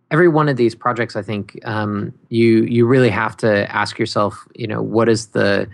every 0.09 0.27
one 0.27 0.47
of 0.47 0.55
these 0.55 0.73
projects, 0.73 1.15
I 1.15 1.21
think 1.21 1.59
um, 1.65 2.13
you 2.29 2.63
you 2.63 2.85
really 2.85 3.09
have 3.09 3.35
to 3.37 3.69
ask 3.75 3.99
yourself, 3.99 4.47
you 4.55 4.67
know, 4.67 4.81
what 4.81 5.09
is 5.09 5.27
the 5.27 5.67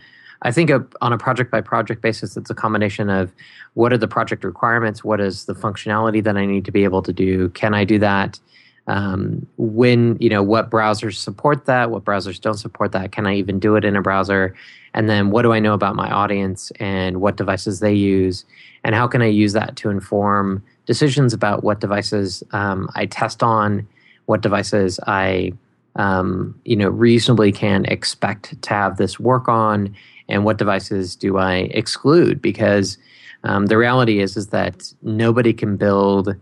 I 0.43 0.51
think 0.51 0.69
a, 0.69 0.85
on 1.01 1.13
a 1.13 1.17
project 1.17 1.51
by 1.51 1.61
project 1.61 2.01
basis, 2.01 2.35
it's 2.35 2.49
a 2.49 2.55
combination 2.55 3.09
of 3.09 3.31
what 3.75 3.93
are 3.93 3.97
the 3.97 4.07
project 4.07 4.43
requirements, 4.43 5.03
what 5.03 5.21
is 5.21 5.45
the 5.45 5.53
functionality 5.53 6.21
that 6.23 6.35
I 6.35 6.45
need 6.45 6.65
to 6.65 6.71
be 6.71 6.83
able 6.83 7.01
to 7.03 7.13
do, 7.13 7.49
can 7.49 7.73
I 7.73 7.85
do 7.85 7.97
that? 7.99 8.39
Um, 8.85 9.47
when 9.57 10.17
you 10.19 10.29
know 10.29 10.43
what 10.43 10.69
browsers 10.69 11.15
support 11.15 11.65
that, 11.65 11.89
what 11.89 12.03
browsers 12.03 12.41
don't 12.41 12.57
support 12.57 12.91
that, 12.91 13.13
can 13.13 13.25
I 13.25 13.35
even 13.35 13.57
do 13.59 13.77
it 13.77 13.85
in 13.85 13.95
a 13.95 14.01
browser? 14.01 14.53
And 14.93 15.09
then 15.09 15.31
what 15.31 15.41
do 15.41 15.53
I 15.53 15.59
know 15.59 15.73
about 15.73 15.95
my 15.95 16.09
audience 16.11 16.71
and 16.79 17.19
what 17.19 17.37
devices 17.37 17.79
they 17.79 17.93
use, 17.93 18.45
and 18.83 18.93
how 18.93 19.07
can 19.07 19.21
I 19.21 19.27
use 19.27 19.53
that 19.53 19.75
to 19.77 19.89
inform 19.89 20.63
decisions 20.85 21.33
about 21.33 21.63
what 21.63 21.79
devices 21.79 22.43
um, 22.51 22.89
I 22.95 23.05
test 23.05 23.41
on, 23.41 23.87
what 24.25 24.41
devices 24.41 24.99
I 25.07 25.53
um, 25.95 26.59
you 26.65 26.75
know 26.75 26.89
reasonably 26.89 27.51
can 27.51 27.85
expect 27.85 28.61
to 28.61 28.69
have 28.69 28.97
this 28.97 29.19
work 29.19 29.47
on 29.47 29.95
and 30.29 30.45
what 30.45 30.57
devices 30.57 31.15
do 31.15 31.37
I 31.37 31.69
exclude? 31.71 32.41
Because 32.41 32.97
um, 33.43 33.67
the 33.67 33.77
reality 33.77 34.19
is 34.19 34.37
is 34.37 34.47
that 34.47 34.93
nobody 35.01 35.53
can 35.53 35.77
build 35.77 36.35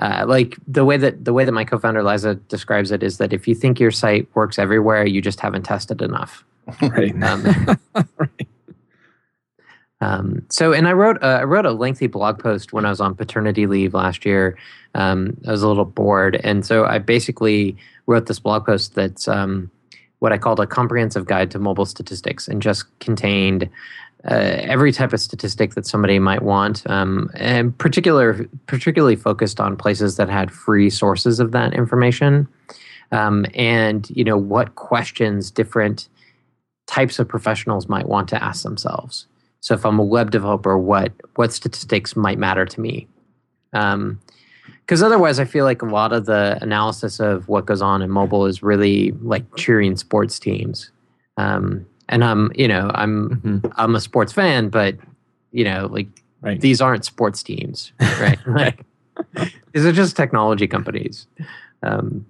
uh, 0.00 0.24
like 0.26 0.56
the 0.66 0.84
way 0.84 0.96
that 0.96 1.24
the 1.24 1.32
way 1.32 1.44
that 1.44 1.52
my 1.52 1.64
co-founder 1.64 2.02
Lyza 2.02 2.40
describes 2.48 2.90
it 2.90 3.02
is 3.02 3.18
that 3.18 3.32
if 3.32 3.46
you 3.46 3.54
think 3.54 3.78
your 3.78 3.92
site 3.92 4.28
works 4.34 4.58
everywhere, 4.58 5.06
you 5.06 5.22
just 5.22 5.40
haven't 5.40 5.62
tested 5.62 6.02
enough. 6.02 6.44
Right. 6.82 7.22
Um. 7.22 7.78
Um, 10.04 10.44
so, 10.50 10.72
and 10.72 10.86
I 10.86 10.92
wrote 10.92 11.22
I 11.22 11.44
wrote 11.44 11.64
a 11.64 11.72
lengthy 11.72 12.08
blog 12.08 12.38
post 12.38 12.74
when 12.74 12.84
I 12.84 12.90
was 12.90 13.00
on 13.00 13.14
paternity 13.14 13.66
leave 13.66 13.94
last 13.94 14.26
year. 14.26 14.58
Um, 14.94 15.36
I 15.46 15.50
was 15.50 15.62
a 15.62 15.68
little 15.68 15.86
bored, 15.86 16.38
and 16.44 16.66
so 16.66 16.84
I 16.84 16.98
basically 16.98 17.76
wrote 18.06 18.26
this 18.26 18.38
blog 18.38 18.66
post 18.66 18.94
that's 18.94 19.26
um, 19.28 19.70
what 20.18 20.32
I 20.32 20.36
called 20.36 20.60
a 20.60 20.66
comprehensive 20.66 21.24
guide 21.24 21.50
to 21.52 21.58
mobile 21.58 21.86
statistics 21.86 22.48
and 22.48 22.60
just 22.60 22.86
contained 22.98 23.70
uh, 24.30 24.56
every 24.60 24.92
type 24.92 25.12
of 25.14 25.20
statistic 25.20 25.74
that 25.74 25.86
somebody 25.86 26.18
might 26.18 26.42
want, 26.42 26.82
um, 26.90 27.30
and 27.34 27.76
particular, 27.78 28.46
particularly 28.66 29.16
focused 29.16 29.58
on 29.58 29.76
places 29.76 30.16
that 30.16 30.28
had 30.28 30.50
free 30.50 30.90
sources 30.90 31.40
of 31.40 31.52
that 31.52 31.72
information, 31.72 32.46
um, 33.10 33.46
and 33.54 34.10
you 34.10 34.24
know 34.24 34.36
what 34.36 34.74
questions 34.74 35.50
different 35.50 36.08
types 36.86 37.18
of 37.18 37.28
professionals 37.28 37.88
might 37.88 38.08
want 38.08 38.28
to 38.28 38.42
ask 38.42 38.62
themselves. 38.62 39.26
So, 39.60 39.74
if 39.74 39.86
I'm 39.86 39.98
a 39.98 40.04
web 40.04 40.30
developer, 40.30 40.76
what 40.78 41.12
what 41.36 41.52
statistics 41.52 42.16
might 42.16 42.38
matter 42.38 42.66
to 42.66 42.80
me? 42.80 43.06
Um, 43.72 44.20
because 44.80 45.02
otherwise 45.02 45.38
i 45.38 45.44
feel 45.44 45.64
like 45.64 45.82
a 45.82 45.86
lot 45.86 46.12
of 46.12 46.26
the 46.26 46.58
analysis 46.60 47.20
of 47.20 47.48
what 47.48 47.66
goes 47.66 47.82
on 47.82 48.02
in 48.02 48.10
mobile 48.10 48.46
is 48.46 48.62
really 48.62 49.12
like 49.22 49.44
cheering 49.56 49.96
sports 49.96 50.38
teams 50.38 50.90
um, 51.36 51.86
and 52.08 52.24
i'm 52.24 52.50
you 52.54 52.68
know 52.68 52.90
i'm 52.94 53.30
mm-hmm. 53.30 53.66
i'm 53.76 53.94
a 53.94 54.00
sports 54.00 54.32
fan 54.32 54.68
but 54.68 54.96
you 55.52 55.64
know 55.64 55.88
like 55.90 56.08
right. 56.42 56.60
these 56.60 56.80
aren't 56.80 57.04
sports 57.04 57.42
teams 57.42 57.92
right 58.18 58.38
like 58.46 58.84
these 59.72 59.84
are 59.84 59.92
just 59.92 60.16
technology 60.16 60.66
companies 60.66 61.26
um, 61.82 62.24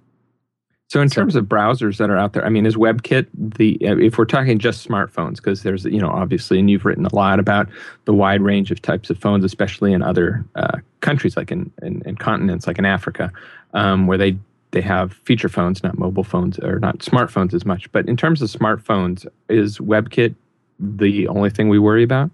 so 0.87 1.01
in 1.01 1.09
so, 1.09 1.15
terms 1.15 1.35
of 1.35 1.45
browsers 1.45 1.97
that 1.97 2.09
are 2.09 2.17
out 2.17 2.33
there, 2.33 2.45
I 2.45 2.49
mean, 2.49 2.65
is 2.65 2.75
WebKit 2.75 3.27
the 3.33 3.77
if 3.81 4.17
we're 4.17 4.25
talking 4.25 4.59
just 4.59 4.87
smartphones 4.87 5.37
because 5.37 5.63
there's 5.63 5.85
you 5.85 5.99
know 5.99 6.09
obviously, 6.09 6.59
and 6.59 6.69
you've 6.69 6.85
written 6.85 7.05
a 7.05 7.15
lot 7.15 7.39
about 7.39 7.67
the 8.05 8.13
wide 8.13 8.41
range 8.41 8.69
of 8.69 8.81
types 8.81 9.09
of 9.09 9.17
phones, 9.17 9.43
especially 9.43 9.93
in 9.93 10.03
other 10.03 10.45
uh, 10.55 10.77
countries 11.01 11.35
like 11.35 11.51
in, 11.51 11.71
in, 11.81 12.03
in, 12.05 12.15
continents 12.15 12.67
like 12.67 12.77
in 12.77 12.85
Africa, 12.85 13.31
um, 13.73 14.05
where 14.05 14.17
they 14.17 14.37
they 14.71 14.81
have 14.81 15.13
feature 15.25 15.49
phones, 15.49 15.81
not 15.83 15.97
mobile 15.97 16.23
phones 16.23 16.59
or 16.59 16.79
not 16.79 16.99
smartphones 16.99 17.53
as 17.55 17.65
much. 17.65 17.91
But 17.91 18.07
in 18.07 18.15
terms 18.15 18.43
of 18.43 18.49
smartphones, 18.51 19.25
is 19.49 19.79
WebKit 19.79 20.35
the 20.79 21.27
only 21.29 21.49
thing 21.49 21.67
we 21.67 21.79
worry 21.79 22.03
about? 22.03 22.29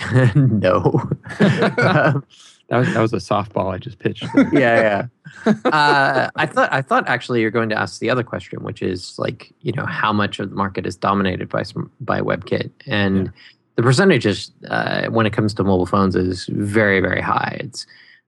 no. 0.34 1.08
That 2.72 2.78
was 2.78 2.94
that 2.94 3.02
was 3.02 3.12
a 3.12 3.16
softball 3.16 3.70
I 3.70 3.76
just 3.76 3.98
pitched. 3.98 4.22
yeah, 4.50 5.06
yeah. 5.44 5.52
Uh, 5.66 6.30
I 6.36 6.46
thought 6.46 6.72
I 6.72 6.80
thought 6.80 7.06
actually 7.06 7.42
you're 7.42 7.50
going 7.50 7.68
to 7.68 7.78
ask 7.78 8.00
the 8.00 8.08
other 8.08 8.22
question, 8.22 8.62
which 8.62 8.80
is 8.80 9.18
like 9.18 9.52
you 9.60 9.72
know 9.72 9.84
how 9.84 10.10
much 10.10 10.38
of 10.38 10.48
the 10.48 10.56
market 10.56 10.86
is 10.86 10.96
dominated 10.96 11.50
by 11.50 11.64
by 12.00 12.22
WebKit, 12.22 12.70
and 12.86 13.26
yeah. 13.26 13.32
the 13.76 13.82
percentages 13.82 14.52
uh, 14.70 15.08
when 15.08 15.26
it 15.26 15.34
comes 15.34 15.52
to 15.52 15.62
mobile 15.62 15.84
phones 15.84 16.16
is 16.16 16.46
very 16.46 17.00
very 17.00 17.20
high. 17.20 17.58
It's 17.60 17.86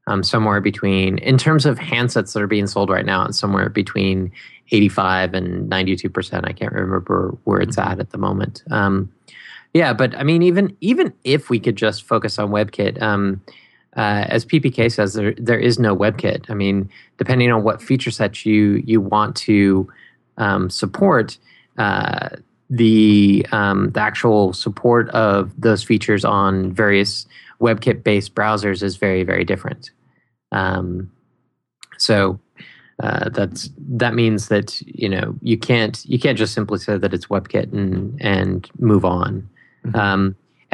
um, 0.08 0.22
somewhere 0.22 0.60
between 0.60 1.16
in 1.18 1.38
terms 1.38 1.64
of 1.64 1.78
handsets 1.78 2.34
that 2.34 2.42
are 2.42 2.46
being 2.46 2.66
sold 2.66 2.90
right 2.90 3.06
now, 3.06 3.24
it's 3.24 3.38
somewhere 3.38 3.70
between 3.70 4.30
85 4.72 5.32
and 5.32 5.70
92 5.70 6.10
percent. 6.10 6.46
I 6.46 6.52
can't 6.52 6.74
remember 6.74 7.34
where 7.44 7.62
it's 7.62 7.76
mm-hmm. 7.76 7.92
at 7.92 7.98
at 7.98 8.10
the 8.10 8.18
moment. 8.18 8.62
Um, 8.70 9.10
yeah, 9.72 9.94
but 9.94 10.14
I 10.14 10.22
mean, 10.22 10.42
even 10.42 10.76
even 10.82 11.14
if 11.24 11.48
we 11.48 11.58
could 11.58 11.76
just 11.76 12.02
focus 12.02 12.38
on 12.38 12.50
WebKit. 12.50 13.00
Um, 13.00 13.40
uh, 13.96 14.26
as 14.28 14.44
PPK 14.44 14.90
says, 14.90 15.14
there 15.14 15.34
there 15.34 15.58
is 15.58 15.78
no 15.78 15.96
WebKit. 15.96 16.50
I 16.50 16.54
mean, 16.54 16.90
depending 17.16 17.52
on 17.52 17.62
what 17.62 17.80
feature 17.80 18.10
sets 18.10 18.44
you 18.44 18.82
you 18.84 19.00
want 19.00 19.36
to 19.36 19.90
um, 20.36 20.68
support, 20.68 21.38
uh, 21.78 22.30
the 22.70 23.46
um, 23.52 23.90
the 23.90 24.00
actual 24.00 24.52
support 24.52 25.08
of 25.10 25.52
those 25.60 25.84
features 25.84 26.24
on 26.24 26.72
various 26.72 27.26
WebKit 27.60 28.02
based 28.02 28.34
browsers 28.34 28.82
is 28.82 28.96
very 28.96 29.22
very 29.22 29.44
different. 29.44 29.90
Um, 30.50 31.10
so 31.96 32.40
uh, 33.00 33.28
that's 33.28 33.70
that 33.78 34.14
means 34.14 34.48
that 34.48 34.80
you 34.82 35.08
know 35.08 35.36
you 35.40 35.56
can't 35.56 36.04
you 36.04 36.18
can't 36.18 36.38
just 36.38 36.54
simply 36.54 36.78
say 36.78 36.98
that 36.98 37.14
it's 37.14 37.26
WebKit 37.26 37.72
and 37.72 38.20
and 38.20 38.68
move 38.78 39.04
on. 39.04 39.48
Mm-hmm. 39.86 39.96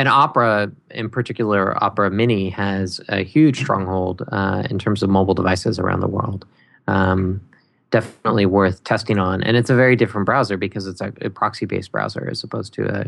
And 0.01 0.09
Opera, 0.09 0.73
in 0.93 1.11
particular, 1.11 1.77
Opera 1.85 2.11
Mini 2.11 2.49
has 2.49 3.03
a 3.11 3.23
huge 3.23 3.59
stronghold 3.59 4.23
uh, 4.33 4.63
in 4.71 4.79
terms 4.79 5.03
of 5.03 5.11
mobile 5.11 5.35
devices 5.35 5.79
around 5.79 6.01
the 6.01 6.09
world. 6.09 6.47
Um, 6.89 7.43
definitely 7.91 8.47
worth 8.47 8.83
testing 8.83 9.19
on, 9.19 9.43
and 9.43 9.59
it's 9.59 9.69
a 9.69 9.75
very 9.75 9.97
different 9.97 10.25
browser 10.25 10.57
because 10.57 10.87
it's 10.87 11.03
a, 11.03 11.13
a 11.21 11.29
proxy-based 11.29 11.93
browser 11.93 12.27
as 12.31 12.43
opposed 12.43 12.73
to 12.75 12.89
a, 12.89 13.05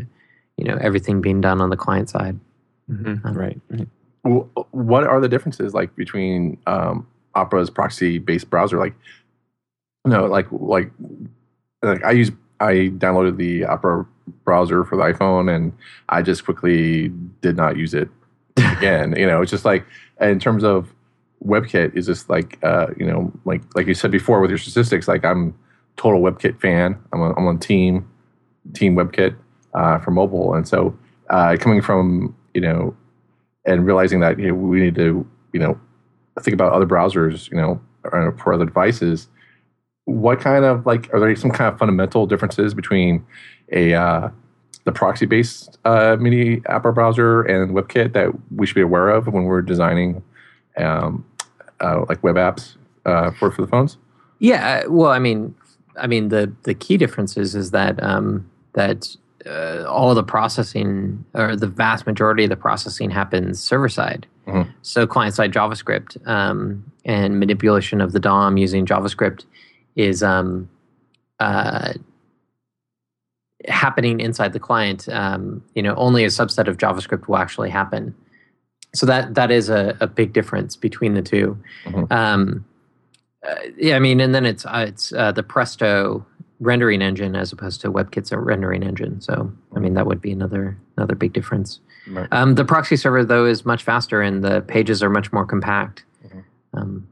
you 0.57 0.65
know, 0.65 0.77
everything 0.81 1.19
being 1.19 1.41
done 1.41 1.61
on 1.61 1.71
the 1.71 1.75
client 1.75 2.11
side. 2.11 2.39
Mm-hmm. 2.87 3.25
Um, 3.25 3.33
right. 3.33 3.59
right. 3.71 3.87
Well, 4.23 4.67
what 4.69 5.03
are 5.03 5.19
the 5.19 5.27
differences 5.27 5.73
like 5.73 5.95
between 5.95 6.59
um, 6.67 7.07
Opera's 7.33 7.71
proxy-based 7.71 8.51
browser? 8.51 8.77
Like, 8.77 8.93
no, 10.05 10.27
like 10.27 10.45
like 10.51 10.91
like 11.81 12.03
I 12.03 12.11
use 12.11 12.29
I 12.59 12.91
downloaded 12.99 13.37
the 13.37 13.65
Opera 13.65 14.05
browser 14.43 14.83
for 14.83 14.97
the 14.97 15.03
iPhone, 15.03 15.53
and 15.53 15.73
I 16.09 16.21
just 16.21 16.45
quickly 16.45 17.09
did 17.41 17.55
not 17.55 17.77
use 17.77 17.93
it 17.93 18.09
again. 18.57 19.15
you 19.17 19.25
know, 19.25 19.41
it's 19.41 19.51
just 19.51 19.65
like 19.65 19.85
in 20.21 20.39
terms 20.39 20.63
of 20.63 20.93
WebKit 21.45 21.95
is 21.95 22.05
just 22.05 22.29
like 22.29 22.59
uh, 22.63 22.87
you 22.97 23.05
know, 23.05 23.31
like 23.45 23.61
like 23.75 23.87
you 23.87 23.93
said 23.93 24.11
before 24.11 24.39
with 24.41 24.49
your 24.49 24.57
statistics. 24.57 25.07
Like 25.07 25.25
I'm 25.25 25.53
total 25.97 26.21
WebKit 26.21 26.59
fan. 26.59 26.97
I'm 27.11 27.21
on, 27.21 27.33
I'm 27.37 27.47
on 27.47 27.59
team 27.59 28.09
team 28.73 28.95
WebKit 28.95 29.35
uh, 29.73 29.99
for 29.99 30.11
mobile, 30.11 30.53
and 30.53 30.67
so 30.67 30.97
uh, 31.29 31.57
coming 31.59 31.81
from 31.81 32.35
you 32.53 32.61
know, 32.61 32.95
and 33.65 33.85
realizing 33.85 34.19
that 34.21 34.39
you 34.39 34.47
know, 34.47 34.53
we 34.53 34.79
need 34.79 34.95
to 34.95 35.27
you 35.51 35.59
know 35.59 35.79
think 36.41 36.53
about 36.53 36.73
other 36.73 36.85
browsers, 36.85 37.49
you 37.51 37.57
know, 37.57 37.79
for 38.37 38.53
other 38.53 38.65
devices, 38.65 39.27
what 40.05 40.39
kind 40.39 40.65
of 40.65 40.85
like 40.85 41.13
are 41.13 41.19
there 41.19 41.35
some 41.35 41.51
kind 41.51 41.71
of 41.71 41.79
fundamental 41.79 42.25
differences 42.27 42.73
between 42.73 43.25
a 43.71 43.93
uh, 43.93 44.29
the 44.83 44.91
proxy 44.91 45.25
based 45.25 45.77
uh, 45.85 46.17
mini 46.19 46.61
app 46.67 46.85
or 46.85 46.91
browser 46.91 47.43
and 47.43 47.71
WebKit 47.71 48.13
that 48.13 48.31
we 48.55 48.65
should 48.65 48.75
be 48.75 48.81
aware 48.81 49.09
of 49.09 49.27
when 49.27 49.43
we're 49.45 49.61
designing 49.61 50.21
um, 50.77 51.25
uh, 51.79 52.05
like 52.09 52.21
web 52.23 52.35
apps 52.35 52.75
uh, 53.05 53.31
for 53.31 53.51
for 53.51 53.61
the 53.61 53.67
phones? 53.67 53.97
Yeah, 54.39 54.85
well, 54.87 55.11
I 55.11 55.19
mean, 55.19 55.55
I 55.97 56.07
mean 56.07 56.29
the 56.29 56.53
the 56.63 56.73
key 56.73 56.97
differences 56.97 57.55
is 57.55 57.71
that 57.71 58.01
um, 58.03 58.49
that 58.73 59.15
uh, 59.45 59.85
all 59.87 60.09
of 60.09 60.15
the 60.15 60.23
processing 60.23 61.23
or 61.33 61.55
the 61.55 61.67
vast 61.67 62.05
majority 62.05 62.43
of 62.43 62.49
the 62.49 62.57
processing 62.57 63.09
happens 63.09 63.61
server 63.61 63.89
side. 63.89 64.27
Mm-hmm. 64.47 64.69
So 64.81 65.07
client 65.07 65.35
side 65.35 65.53
JavaScript 65.53 66.25
um, 66.27 66.83
and 67.05 67.39
manipulation 67.39 68.01
of 68.01 68.11
the 68.11 68.19
DOM 68.19 68.57
using 68.57 68.85
JavaScript 68.85 69.45
is 69.95 70.23
um, 70.23 70.69
uh, 71.39 71.93
happening 73.67 74.19
inside 74.19 74.53
the 74.53 74.59
client. 74.59 75.07
Um, 75.09 75.63
you 75.75 75.81
know, 75.81 75.95
only 75.95 76.23
a 76.23 76.27
subset 76.27 76.67
of 76.67 76.77
JavaScript 76.77 77.27
will 77.27 77.37
actually 77.37 77.69
happen. 77.69 78.15
So 78.95 79.05
that 79.05 79.35
that 79.35 79.51
is 79.51 79.69
a, 79.69 79.97
a 79.99 80.07
big 80.07 80.33
difference 80.33 80.75
between 80.75 81.15
the 81.15 81.21
2 81.21 81.57
mm-hmm. 81.85 82.13
Um, 82.13 82.65
uh, 83.47 83.55
yeah, 83.77 83.95
I 83.95 83.99
mean, 83.99 84.21
and 84.21 84.33
then 84.33 84.45
it's 84.45 84.65
uh, 84.65 84.85
it's 84.87 85.11
uh, 85.13 85.31
the 85.31 85.43
Presto 85.43 86.25
rendering 86.59 87.01
engine 87.01 87.35
as 87.35 87.51
opposed 87.51 87.81
to 87.81 87.91
WebKit's 87.91 88.31
rendering 88.31 88.83
engine. 88.83 89.19
So, 89.19 89.51
I 89.75 89.79
mean, 89.79 89.95
that 89.95 90.05
would 90.05 90.21
be 90.21 90.31
another 90.31 90.77
another 90.95 91.15
big 91.15 91.33
difference. 91.33 91.79
Right. 92.07 92.27
Um, 92.31 92.55
the 92.55 92.65
proxy 92.65 92.95
server 92.95 93.25
though 93.25 93.45
is 93.45 93.65
much 93.65 93.83
faster, 93.83 94.21
and 94.21 94.43
the 94.43 94.61
pages 94.61 95.03
are 95.03 95.09
much 95.09 95.33
more 95.33 95.45
compact. 95.45 96.03
Mm-hmm. 96.25 96.39
Um, 96.73 97.07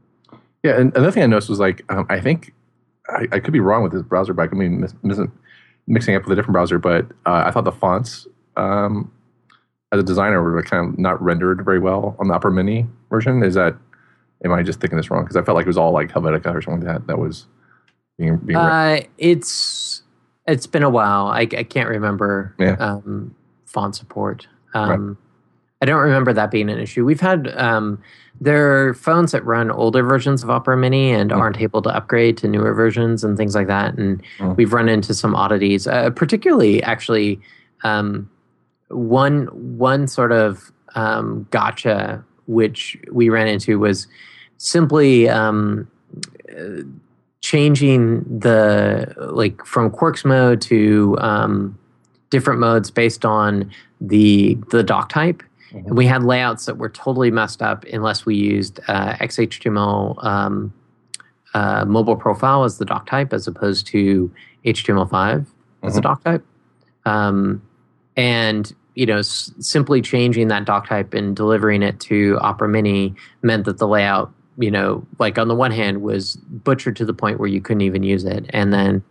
yeah, 0.62 0.78
and 0.78 0.94
another 0.96 1.10
thing 1.10 1.22
I 1.22 1.26
noticed 1.26 1.50
was 1.50 1.60
like 1.60 1.84
um, 1.90 2.06
I 2.08 2.20
think 2.20 2.54
I, 3.12 3.36
I, 3.36 3.40
could 3.40 3.52
be 3.52 3.60
wrong 3.60 3.82
with 3.82 3.92
this 3.92 4.02
browser, 4.02 4.32
but 4.32 4.48
I 4.50 4.54
mean 4.54 4.80
mis- 4.80 4.94
mis- 5.02 5.20
mixing 5.86 6.14
up 6.14 6.24
with 6.24 6.32
a 6.32 6.36
different 6.36 6.52
browser. 6.52 6.78
But 6.78 7.06
uh, 7.26 7.44
I 7.46 7.50
thought 7.50 7.64
the 7.64 7.72
fonts 7.72 8.26
um, 8.56 9.12
as 9.92 10.00
a 10.00 10.02
designer 10.02 10.42
were 10.42 10.62
kind 10.62 10.88
of 10.88 10.98
not 10.98 11.22
rendered 11.22 11.64
very 11.64 11.78
well 11.78 12.16
on 12.18 12.28
the 12.28 12.34
Opera 12.34 12.52
Mini 12.52 12.86
version. 13.10 13.42
Is 13.42 13.54
that 13.54 13.76
am 14.44 14.52
I 14.52 14.62
just 14.62 14.80
thinking 14.80 14.96
this 14.96 15.10
wrong? 15.10 15.22
Because 15.22 15.36
I 15.36 15.42
felt 15.42 15.56
like 15.56 15.64
it 15.64 15.68
was 15.68 15.78
all 15.78 15.92
like 15.92 16.10
Helvetica 16.10 16.54
or 16.54 16.62
something 16.62 16.86
like 16.86 16.98
that. 16.98 17.06
That 17.06 17.18
was 17.18 17.46
being, 18.18 18.38
being 18.38 18.56
uh, 18.56 19.00
it's 19.18 20.02
it's 20.46 20.66
been 20.66 20.82
a 20.82 20.90
while. 20.90 21.26
I, 21.26 21.40
I 21.40 21.62
can't 21.62 21.88
remember 21.88 22.54
yeah. 22.58 22.76
um, 22.78 23.34
font 23.66 23.94
support. 23.94 24.46
Um, 24.74 25.08
right. 25.08 25.16
I 25.82 25.84
don't 25.84 26.00
remember 26.00 26.32
that 26.32 26.50
being 26.50 26.70
an 26.70 26.78
issue. 26.78 27.04
We've 27.04 27.20
had 27.20 27.48
um, 27.58 28.00
there 28.42 28.88
are 28.88 28.94
phones 28.94 29.30
that 29.30 29.44
run 29.44 29.70
older 29.70 30.02
versions 30.02 30.42
of 30.42 30.50
Opera 30.50 30.76
Mini 30.76 31.12
and 31.12 31.30
mm. 31.30 31.36
aren't 31.36 31.60
able 31.60 31.80
to 31.82 31.90
upgrade 31.90 32.36
to 32.38 32.48
newer 32.48 32.74
versions 32.74 33.22
and 33.22 33.36
things 33.36 33.54
like 33.54 33.68
that. 33.68 33.96
And 33.96 34.20
mm. 34.38 34.56
we've 34.56 34.72
run 34.72 34.88
into 34.88 35.14
some 35.14 35.36
oddities, 35.36 35.86
uh, 35.86 36.10
particularly 36.10 36.82
actually 36.82 37.40
um, 37.84 38.28
one 38.88 39.46
one 39.78 40.08
sort 40.08 40.32
of 40.32 40.72
um, 40.96 41.46
gotcha 41.50 42.24
which 42.46 42.98
we 43.12 43.28
ran 43.28 43.46
into 43.46 43.78
was 43.78 44.08
simply 44.58 45.28
um, 45.28 45.88
changing 47.40 48.24
the 48.40 49.14
like 49.18 49.64
from 49.64 49.88
Quirks 49.88 50.24
mode 50.24 50.60
to 50.62 51.16
um, 51.20 51.78
different 52.30 52.58
modes 52.58 52.90
based 52.90 53.24
on 53.24 53.70
the 54.00 54.58
the 54.72 54.82
doc 54.82 55.10
type. 55.10 55.44
Mm-hmm. 55.72 55.94
We 55.94 56.06
had 56.06 56.22
layouts 56.22 56.66
that 56.66 56.78
were 56.78 56.88
totally 56.88 57.30
messed 57.30 57.62
up 57.62 57.84
unless 57.92 58.26
we 58.26 58.36
used 58.36 58.80
uh, 58.88 59.14
XHTML 59.14 60.22
um, 60.24 60.72
uh, 61.54 61.84
mobile 61.84 62.16
profile 62.16 62.64
as 62.64 62.78
the 62.78 62.84
doc 62.84 63.06
type 63.06 63.32
as 63.32 63.46
opposed 63.46 63.86
to 63.88 64.30
HTML5 64.64 65.10
mm-hmm. 65.10 65.86
as 65.86 65.94
the 65.94 66.00
doc 66.00 66.22
type. 66.24 66.44
Um, 67.04 67.62
and 68.16 68.72
you 68.94 69.06
know, 69.06 69.18
s- 69.18 69.52
simply 69.58 70.02
changing 70.02 70.48
that 70.48 70.64
doc 70.64 70.86
type 70.88 71.14
and 71.14 71.34
delivering 71.34 71.82
it 71.82 71.98
to 72.00 72.38
Opera 72.40 72.68
Mini 72.68 73.14
meant 73.40 73.64
that 73.64 73.78
the 73.78 73.88
layout, 73.88 74.32
you 74.58 74.70
know, 74.70 75.06
like 75.18 75.38
on 75.38 75.48
the 75.48 75.54
one 75.54 75.70
hand 75.70 76.02
was 76.02 76.36
butchered 76.36 76.96
to 76.96 77.04
the 77.04 77.14
point 77.14 77.38
where 77.38 77.48
you 77.48 77.60
couldn't 77.60 77.80
even 77.80 78.02
use 78.02 78.24
it, 78.24 78.44
and 78.50 78.72
then 78.72 79.02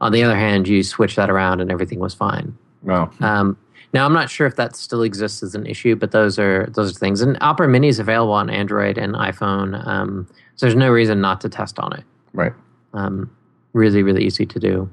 on 0.00 0.12
the 0.12 0.22
other 0.22 0.36
hand, 0.36 0.68
you 0.68 0.82
switch 0.82 1.16
that 1.16 1.30
around 1.30 1.60
and 1.60 1.70
everything 1.70 1.98
was 1.98 2.14
fine. 2.14 2.56
Wow. 2.82 3.10
Um, 3.20 3.56
now 3.92 4.04
I'm 4.04 4.12
not 4.12 4.30
sure 4.30 4.46
if 4.46 4.56
that 4.56 4.76
still 4.76 5.02
exists 5.02 5.42
as 5.42 5.54
an 5.54 5.66
issue, 5.66 5.96
but 5.96 6.10
those 6.10 6.38
are 6.38 6.66
those 6.74 6.94
are 6.94 6.98
things. 6.98 7.20
And 7.20 7.38
Opera 7.40 7.68
Mini 7.68 7.88
is 7.88 7.98
available 7.98 8.34
on 8.34 8.50
Android 8.50 8.98
and 8.98 9.14
iPhone, 9.14 9.86
um, 9.86 10.26
so 10.56 10.66
there's 10.66 10.76
no 10.76 10.90
reason 10.90 11.20
not 11.20 11.40
to 11.42 11.48
test 11.48 11.78
on 11.78 11.92
it. 11.92 12.04
Right. 12.32 12.52
Um, 12.92 13.30
really, 13.72 14.02
really 14.02 14.24
easy 14.24 14.44
to 14.46 14.58
do. 14.58 14.90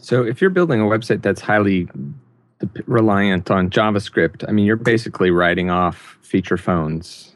So 0.00 0.24
if 0.24 0.40
you're 0.40 0.50
building 0.50 0.80
a 0.80 0.84
website 0.84 1.22
that's 1.22 1.40
highly 1.40 1.88
reliant 2.86 3.50
on 3.50 3.70
JavaScript, 3.70 4.44
I 4.48 4.52
mean, 4.52 4.66
you're 4.66 4.76
basically 4.76 5.30
writing 5.30 5.70
off 5.70 6.18
feature 6.22 6.56
phones 6.56 7.34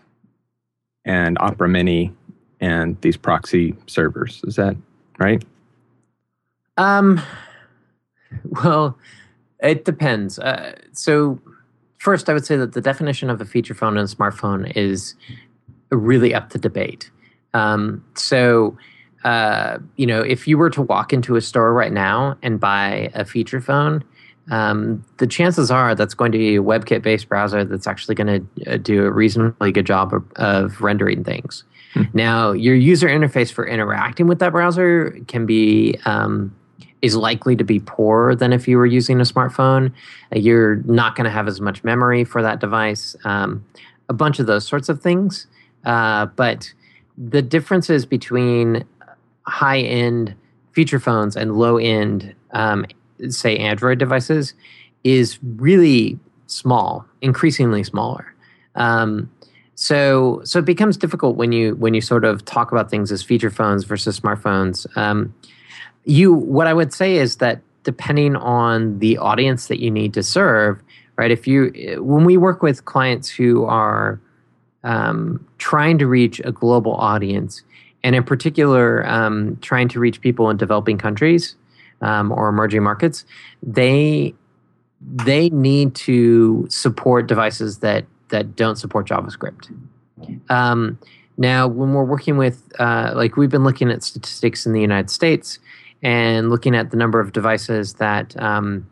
and 1.05 1.39
Opera 1.41 1.69
Mini 1.69 2.13
and 2.61 3.01
these 3.01 3.17
proxy 3.17 3.75
servers. 3.87 4.43
Is 4.45 4.57
that 4.57 4.77
right? 5.19 5.43
Um. 6.77 7.23
Well, 8.45 8.97
it 9.62 9.85
depends. 9.85 10.38
Uh, 10.38 10.75
so, 10.92 11.40
first, 11.99 12.29
I 12.29 12.33
would 12.33 12.46
say 12.46 12.57
that 12.57 12.73
the 12.73 12.81
definition 12.81 13.31
of 13.31 13.40
a 13.40 13.44
feature 13.44 13.75
phone 13.75 13.96
and 13.96 14.09
a 14.09 14.14
smartphone 14.14 14.75
is 14.77 15.14
really 15.90 16.35
up 16.35 16.51
to 16.51 16.59
debate. 16.59 17.11
Um, 17.55 18.05
so, 18.14 18.77
uh, 19.25 19.79
you 19.96 20.07
know, 20.07 20.20
if 20.20 20.46
you 20.46 20.57
were 20.57 20.70
to 20.70 20.83
walk 20.83 21.12
into 21.12 21.37
a 21.37 21.40
store 21.40 21.73
right 21.73 21.92
now 21.92 22.37
and 22.42 22.59
buy 22.59 23.11
a 23.14 23.25
feature 23.25 23.61
phone, 23.61 24.05
um, 24.51 25.05
the 25.18 25.27
chances 25.27 25.70
are 25.70 25.94
that's 25.94 26.14
going 26.14 26.33
to 26.33 26.38
be 26.38 26.57
a 26.57 26.62
WebKit 26.62 27.03
based 27.03 27.29
browser 27.29 27.64
that's 27.64 27.87
actually 27.87 28.14
going 28.14 28.27
to 28.64 28.73
uh, 28.73 28.77
do 28.79 29.05
a 29.05 29.11
reasonably 29.11 29.70
good 29.70 29.87
job 29.87 30.12
of, 30.12 30.25
of 30.37 30.81
rendering 30.81 31.23
things. 31.23 31.64
Hmm. 31.94 32.03
Now, 32.14 32.53
your 32.53 32.75
user 32.75 33.09
interface 33.09 33.53
for 33.53 33.66
interacting 33.66 34.27
with 34.27 34.38
that 34.40 34.53
browser 34.53 35.18
can 35.29 35.46
be 35.46 35.99
um, 36.05 36.55
is 37.03 37.17
likely 37.17 37.57
to 37.57 37.65
be 37.65 37.81
poorer 37.81 38.35
than 38.35 38.53
if 38.53 38.69
you 38.69 38.77
were 38.77 38.87
using 38.87 39.21
a 39.21 39.25
smartphone. 39.25 39.93
Uh, 40.35 40.39
you're 40.39 40.77
not 40.85 41.17
going 41.17 41.25
to 41.25 41.31
have 41.31 41.49
as 41.49 41.61
much 41.61 41.83
memory 41.83 42.25
for 42.25 42.43
that 42.43 42.61
device, 42.61 43.17
um, 43.25 43.65
a 44.09 44.13
bunch 44.13 44.39
of 44.39 44.47
those 44.47 44.67
sorts 44.67 44.89
of 44.89 45.01
things. 45.01 45.47
Uh, 45.85 46.27
but 46.27 46.73
the 47.17 47.43
differences 47.43 48.05
between 48.07 48.85
high 49.47 49.81
end 49.81 50.35
feature 50.73 51.01
phones 51.01 51.37
and 51.37 51.57
low 51.57 51.77
end, 51.77 52.35
um, 52.53 52.87
say, 53.29 53.57
Android 53.57 53.99
devices 53.99 54.55
is 55.05 55.39
really 55.43 56.19
small, 56.47 57.05
increasingly 57.23 57.85
smaller. 57.85 58.35
Um, 58.75 59.31
so, 59.75 60.43
so 60.45 60.59
it 60.59 60.67
becomes 60.67 60.99
difficult 60.99 61.37
when 61.37 61.53
you 61.53 61.75
when 61.77 61.95
you 61.95 62.03
sort 62.03 62.25
of 62.25 62.45
talk 62.45 62.71
about 62.71 62.91
things 62.91 63.11
as 63.11 63.23
feature 63.23 63.51
phones 63.51 63.85
versus 63.85 64.21
smartphones. 64.21 64.87
Um, 64.97 65.35
you 66.05 66.33
what 66.33 66.67
i 66.67 66.75
would 66.75 66.93
say 66.93 67.17
is 67.17 67.37
that 67.37 67.61
depending 67.85 68.37
on 68.37 68.99
the 68.99 69.17
audience 69.19 69.69
that 69.69 69.81
you 69.81 69.91
need 69.91 70.15
to 70.15 70.23
serve 70.23 70.83
right 71.17 71.31
if 71.31 71.47
you 71.47 71.99
when 72.01 72.25
we 72.25 72.37
work 72.37 72.63
with 72.63 72.85
clients 72.85 73.29
who 73.29 73.65
are 73.65 74.21
um, 74.83 75.47
trying 75.59 75.99
to 75.99 76.07
reach 76.07 76.41
a 76.45 76.53
global 76.53 76.95
audience 76.95 77.63
and 78.03 78.15
in 78.15 78.25
particular 78.25 79.07
um, 79.07 79.59
trying 79.61 79.89
to 79.89 80.01
reach 80.01 80.21
people 80.21 80.49
in 80.49 80.57
developing 80.57 80.97
countries 80.97 81.55
um, 82.01 82.33
or 82.33 82.49
emerging 82.49 82.83
markets 82.83 83.25
they 83.63 84.35
they 85.01 85.49
need 85.51 85.95
to 85.95 86.67
support 86.69 87.27
devices 87.27 87.79
that 87.79 88.05
that 88.29 88.55
don't 88.55 88.77
support 88.77 89.09
javascript. 89.09 89.73
Um, 90.49 90.99
now 91.37 91.67
when 91.67 91.95
we're 91.95 92.05
working 92.05 92.37
with 92.37 92.71
uh, 92.79 93.13
like 93.15 93.37
we've 93.37 93.51
been 93.51 93.65
looking 93.65 93.91
at 93.91 94.03
statistics 94.03 94.67
in 94.67 94.73
the 94.73 94.81
united 94.81 95.11
states 95.11 95.59
and 96.03 96.51
looking 96.51 96.75
at 96.75 96.91
the 96.91 96.97
number 96.97 97.21
of 97.21 97.33
devices 97.33 97.95
that 97.95 98.41
um, 98.41 98.87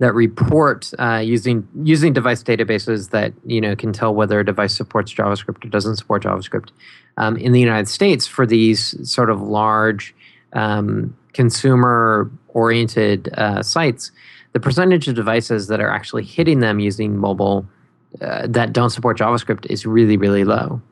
that 0.00 0.12
report 0.12 0.90
uh, 0.98 1.22
using 1.24 1.66
using 1.82 2.12
device 2.12 2.42
databases 2.42 3.10
that 3.10 3.32
you 3.46 3.60
know 3.60 3.76
can 3.76 3.92
tell 3.92 4.14
whether 4.14 4.40
a 4.40 4.44
device 4.44 4.74
supports 4.74 5.12
JavaScript 5.12 5.64
or 5.64 5.68
doesn't 5.68 5.96
support 5.96 6.22
JavaScript. 6.22 6.70
Um, 7.16 7.36
in 7.36 7.52
the 7.52 7.60
United 7.60 7.88
States, 7.88 8.26
for 8.26 8.44
these 8.44 9.08
sort 9.08 9.30
of 9.30 9.40
large 9.40 10.14
um, 10.52 11.16
consumer 11.32 12.28
oriented 12.48 13.32
uh, 13.38 13.62
sites, 13.62 14.10
the 14.52 14.58
percentage 14.58 15.06
of 15.06 15.14
devices 15.14 15.68
that 15.68 15.80
are 15.80 15.90
actually 15.90 16.24
hitting 16.24 16.58
them 16.58 16.80
using 16.80 17.16
mobile 17.16 17.66
uh, 18.20 18.48
that 18.48 18.72
don't 18.72 18.90
support 18.90 19.16
JavaScript 19.16 19.64
is 19.66 19.86
really 19.86 20.16
really 20.16 20.44
low. 20.44 20.82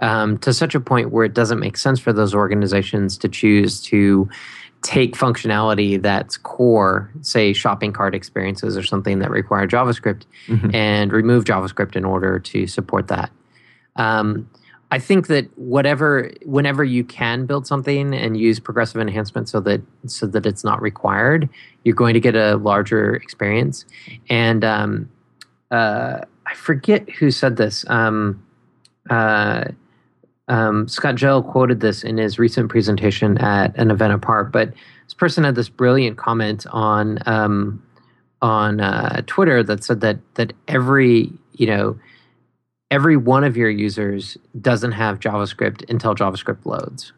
Um, 0.00 0.38
to 0.38 0.52
such 0.52 0.74
a 0.74 0.80
point 0.80 1.12
where 1.12 1.24
it 1.24 1.34
doesn't 1.34 1.60
make 1.60 1.76
sense 1.76 2.00
for 2.00 2.12
those 2.12 2.34
organizations 2.34 3.16
to 3.18 3.28
choose 3.28 3.80
to 3.82 4.28
take 4.84 5.14
functionality 5.14 6.00
that's 6.00 6.36
core, 6.36 7.10
say 7.22 7.54
shopping 7.54 7.92
cart 7.92 8.14
experiences 8.14 8.76
or 8.76 8.82
something 8.82 9.18
that 9.20 9.30
require 9.30 9.66
JavaScript, 9.66 10.24
mm-hmm. 10.46 10.74
and 10.74 11.10
remove 11.10 11.44
JavaScript 11.44 11.96
in 11.96 12.04
order 12.04 12.38
to 12.38 12.66
support 12.66 13.08
that. 13.08 13.30
Um, 13.96 14.48
I 14.90 14.98
think 14.98 15.26
that 15.28 15.46
whatever, 15.58 16.30
whenever 16.44 16.84
you 16.84 17.02
can 17.02 17.46
build 17.46 17.66
something 17.66 18.14
and 18.14 18.36
use 18.36 18.60
progressive 18.60 19.00
enhancement 19.00 19.48
so 19.48 19.58
that 19.60 19.80
so 20.06 20.26
that 20.26 20.44
it's 20.46 20.62
not 20.62 20.80
required, 20.82 21.48
you're 21.82 21.96
going 21.96 22.14
to 22.14 22.20
get 22.20 22.36
a 22.36 22.56
larger 22.56 23.16
experience. 23.16 23.86
And 24.28 24.64
um, 24.64 25.10
uh, 25.70 26.20
I 26.46 26.54
forget 26.54 27.08
who 27.10 27.30
said 27.30 27.56
this. 27.56 27.84
Um, 27.88 28.44
uh, 29.10 29.64
um, 30.48 30.88
Scott 30.88 31.14
Jehl 31.14 31.42
quoted 31.48 31.80
this 31.80 32.04
in 32.04 32.18
his 32.18 32.38
recent 32.38 32.68
presentation 32.68 33.38
at 33.38 33.74
an 33.76 33.90
event 33.90 34.12
apart, 34.12 34.52
but 34.52 34.72
this 35.04 35.14
person 35.14 35.44
had 35.44 35.54
this 35.54 35.68
brilliant 35.68 36.18
comment 36.18 36.66
on 36.70 37.18
um, 37.26 37.82
on 38.42 38.80
uh, 38.80 39.22
Twitter 39.26 39.62
that 39.62 39.82
said 39.82 40.00
that 40.02 40.18
that 40.34 40.52
every 40.68 41.32
you 41.54 41.66
know 41.66 41.98
every 42.90 43.16
one 43.16 43.42
of 43.42 43.56
your 43.56 43.70
users 43.70 44.36
doesn't 44.60 44.92
have 44.92 45.18
JavaScript 45.18 45.88
until 45.88 46.14
JavaScript 46.14 46.64
loads. 46.66 47.12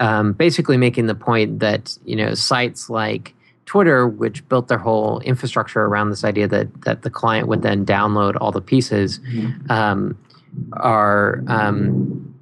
Um, 0.00 0.32
basically, 0.32 0.76
making 0.76 1.06
the 1.06 1.14
point 1.14 1.60
that 1.60 1.96
you 2.04 2.14
know 2.14 2.34
sites 2.34 2.90
like 2.90 3.34
Twitter, 3.64 4.06
which 4.06 4.46
built 4.48 4.68
their 4.68 4.78
whole 4.78 5.20
infrastructure 5.20 5.84
around 5.84 6.10
this 6.10 6.24
idea 6.24 6.46
that 6.48 6.82
that 6.82 7.02
the 7.02 7.10
client 7.10 7.48
would 7.48 7.62
then 7.62 7.86
download 7.86 8.36
all 8.38 8.52
the 8.52 8.60
pieces, 8.60 9.18
um, 9.70 10.16
are 10.72 11.42
um, 11.48 12.34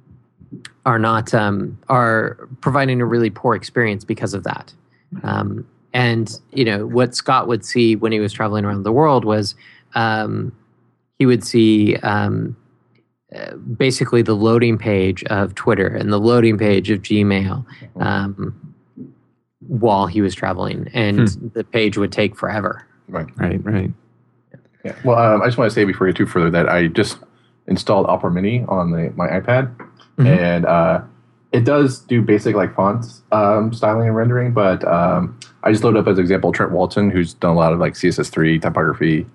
are 0.85 0.99
not 0.99 1.33
um, 1.33 1.77
are 1.89 2.47
providing 2.61 3.01
a 3.01 3.05
really 3.05 3.29
poor 3.29 3.55
experience 3.55 4.03
because 4.03 4.33
of 4.33 4.43
that. 4.43 4.73
Um, 5.23 5.67
and 5.93 6.39
you 6.51 6.65
know 6.65 6.85
what 6.85 7.15
Scott 7.15 7.47
would 7.47 7.65
see 7.65 7.95
when 7.95 8.11
he 8.11 8.19
was 8.19 8.33
traveling 8.33 8.65
around 8.65 8.83
the 8.83 8.91
world 8.91 9.25
was 9.25 9.55
um, 9.95 10.55
he 11.19 11.25
would 11.25 11.43
see 11.43 11.95
um, 11.97 12.55
uh, 13.35 13.55
basically 13.55 14.21
the 14.21 14.35
loading 14.35 14.77
page 14.77 15.23
of 15.25 15.55
Twitter 15.55 15.87
and 15.87 16.11
the 16.13 16.19
loading 16.19 16.57
page 16.57 16.89
of 16.89 17.01
Gmail 17.01 17.65
um, 17.97 18.75
while 19.67 20.07
he 20.07 20.21
was 20.21 20.33
traveling, 20.33 20.89
and 20.93 21.29
hmm. 21.29 21.47
the 21.53 21.63
page 21.63 21.97
would 21.97 22.11
take 22.11 22.35
forever. 22.35 22.87
Right, 23.09 23.27
right, 23.37 23.63
right. 23.65 23.91
Yeah. 24.83 24.95
Well, 25.03 25.17
um, 25.17 25.41
I 25.41 25.45
just 25.45 25.57
want 25.57 25.69
to 25.69 25.75
say 25.75 25.83
before 25.83 26.07
we 26.07 26.13
get 26.13 26.17
too 26.17 26.25
further 26.25 26.49
that 26.51 26.69
I 26.69 26.87
just 26.87 27.17
installed 27.67 28.07
Opera 28.07 28.31
Mini 28.31 28.63
on 28.67 28.91
the, 28.91 29.13
my 29.15 29.27
iPad, 29.27 29.75
mm-hmm. 30.17 30.27
and 30.27 30.65
uh, 30.65 31.01
it 31.51 31.63
does 31.63 31.99
do 31.99 32.21
basic 32.21 32.55
like 32.55 32.75
fonts 32.75 33.21
um, 33.31 33.73
styling 33.73 34.07
and 34.07 34.15
rendering, 34.15 34.53
but 34.53 34.85
um, 34.87 35.39
I 35.63 35.71
just 35.71 35.83
loaded 35.83 35.99
up 35.99 36.07
as 36.07 36.17
an 36.17 36.23
example 36.23 36.51
Trent 36.51 36.71
Walton, 36.71 37.09
who's 37.09 37.33
done 37.33 37.51
a 37.51 37.57
lot 37.57 37.73
of 37.73 37.79
like 37.79 37.93
CSS3 37.93 38.61
typography 38.61 39.25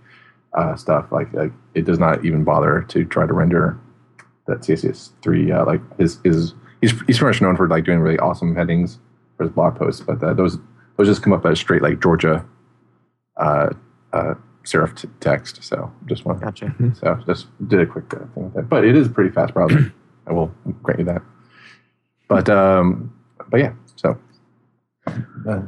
uh, 0.55 0.77
stuff. 0.77 1.11
Like, 1.11 1.33
like 1.33 1.53
it 1.75 1.85
does 1.85 1.99
not 1.99 2.25
even 2.25 2.45
bother 2.45 2.83
to 2.89 3.05
try 3.05 3.27
to 3.27 3.33
render 3.33 3.79
that 4.47 4.61
CSS3. 4.61 5.61
Uh, 5.61 5.67
like 5.67 5.81
his 5.99 6.19
his 6.25 6.55
he's 6.81 6.91
he's 7.07 7.19
pretty 7.19 7.25
much 7.25 7.41
known 7.41 7.57
for 7.57 7.69
like 7.69 7.85
doing 7.85 8.01
really 8.01 8.19
awesome 8.19 8.55
headings 8.55 8.99
for 9.37 9.45
his 9.45 9.53
blog 9.53 9.77
posts, 9.77 10.01
but 10.01 10.21
those 10.37 10.59
those 10.97 11.07
just 11.07 11.23
come 11.23 11.33
up 11.33 11.47
as 11.47 11.59
straight 11.59 11.83
like 11.83 12.01
Georgia 12.01 12.45
uh, 13.37 13.71
uh, 14.13 14.35
serif 14.65 14.97
t- 14.97 15.09
text. 15.21 15.63
So 15.63 15.93
just 16.07 16.25
one. 16.25 16.39
Gotcha. 16.39 16.67
Mm-hmm. 16.67 16.95
So 16.95 17.19
just 17.27 17.47
did 17.69 17.81
a 17.81 17.87
quick 17.87 18.13
uh, 18.15 18.19
thing 18.35 18.45
with 18.45 18.55
that, 18.55 18.69
but 18.69 18.85
it 18.85 18.97
is 18.97 19.07
a 19.07 19.11
pretty 19.11 19.31
fast 19.31 19.55
browser. 19.55 19.93
I 20.27 20.33
will 20.33 20.53
grant 20.83 21.01
you 21.01 21.07
that. 21.07 21.23
But 22.29 22.49
um, 22.49 23.15
but 23.51 23.61
yeah, 23.61 23.73
so. 23.97 24.19
Uh, 25.07 25.63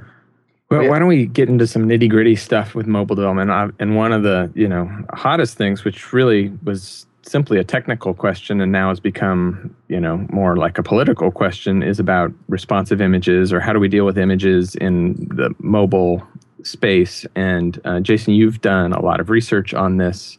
well, 0.71 0.83
yeah. 0.83 0.89
why 0.89 0.99
don't 0.99 1.09
we 1.09 1.27
get 1.27 1.49
into 1.49 1.67
some 1.67 1.87
nitty 1.87 2.09
gritty 2.09 2.37
stuff 2.37 2.75
with 2.75 2.87
mobile 2.87 3.17
development? 3.17 3.75
And 3.79 3.97
one 3.97 4.13
of 4.13 4.23
the 4.23 4.51
you 4.55 4.69
know 4.69 4.91
hottest 5.13 5.57
things, 5.57 5.85
which 5.85 6.13
really 6.13 6.53
was 6.63 7.07
simply 7.23 7.59
a 7.59 7.65
technical 7.65 8.13
question 8.13 8.61
and 8.61 8.71
now 8.71 8.91
has 8.91 9.01
become 9.01 9.75
you 9.89 10.01
know 10.01 10.27
more 10.31 10.57
like 10.57 10.79
a 10.79 10.83
political 10.83 11.31
question, 11.31 11.83
is 11.83 11.99
about 11.99 12.33
responsive 12.49 13.01
images 13.01 13.53
or 13.53 13.61
how 13.61 13.73
do 13.73 13.81
we 13.81 13.89
deal 13.89 14.05
with 14.05 14.19
images 14.19 14.75
in 14.77 15.15
the 15.31 15.55
mobile 15.59 16.27
space. 16.65 17.27
And 17.35 17.81
uh, 17.85 18.01
Jason, 18.01 18.35
you've 18.35 18.61
done 18.61 18.93
a 18.93 19.03
lot 19.03 19.21
of 19.21 19.31
research 19.31 19.75
on 19.75 19.97
this, 19.99 20.37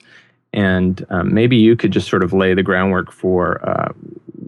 and 0.54 1.06
um, 1.10 1.34
maybe 1.34 1.58
you 1.58 1.76
could 1.76 1.92
just 1.92 2.10
sort 2.10 2.24
of 2.24 2.34
lay 2.34 2.54
the 2.54 2.64
groundwork 2.64 3.12
for 3.12 3.68
uh, 3.68 3.92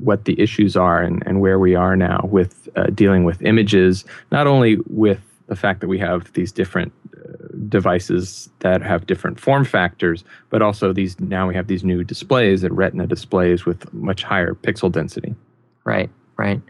what 0.04 0.26
the 0.26 0.40
issues 0.40 0.76
are 0.78 1.02
and, 1.02 1.22
and 1.26 1.42
where 1.42 1.60
we 1.60 1.76
are 1.76 1.96
now 1.96 2.22
with 2.24 2.70
uh, 2.76 2.86
dealing 2.88 3.24
with 3.24 3.42
images, 3.42 4.06
not 4.32 4.48
only 4.48 4.78
with 4.88 5.20
the 5.48 5.56
fact 5.56 5.82
that 5.82 5.88
we 5.88 5.98
have 5.98 6.32
these 6.34 6.52
different 6.52 6.94
uh, 7.18 7.48
devices 7.68 8.50
that 8.60 8.82
have 8.82 9.08
different 9.08 9.40
form 9.40 9.66
factors, 9.66 10.24
but 10.50 10.62
also 10.62 10.94
these 10.94 11.20
now 11.20 11.48
we 11.48 11.56
have 11.56 11.68
these 11.68 11.84
new 11.84 12.04
displays 12.04 12.64
at 12.64 12.72
Retina 12.72 13.08
displays 13.08 13.66
with 13.66 13.92
much 13.94 14.24
higher 14.24 14.54
pixel 14.54 14.92
density. 14.92 15.36
Right, 15.84 16.10
right. 16.38 16.62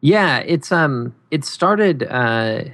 Yeah, 0.00 0.38
it's 0.40 0.72
um, 0.72 1.14
it 1.30 1.44
started. 1.44 2.02
Uh, 2.04 2.64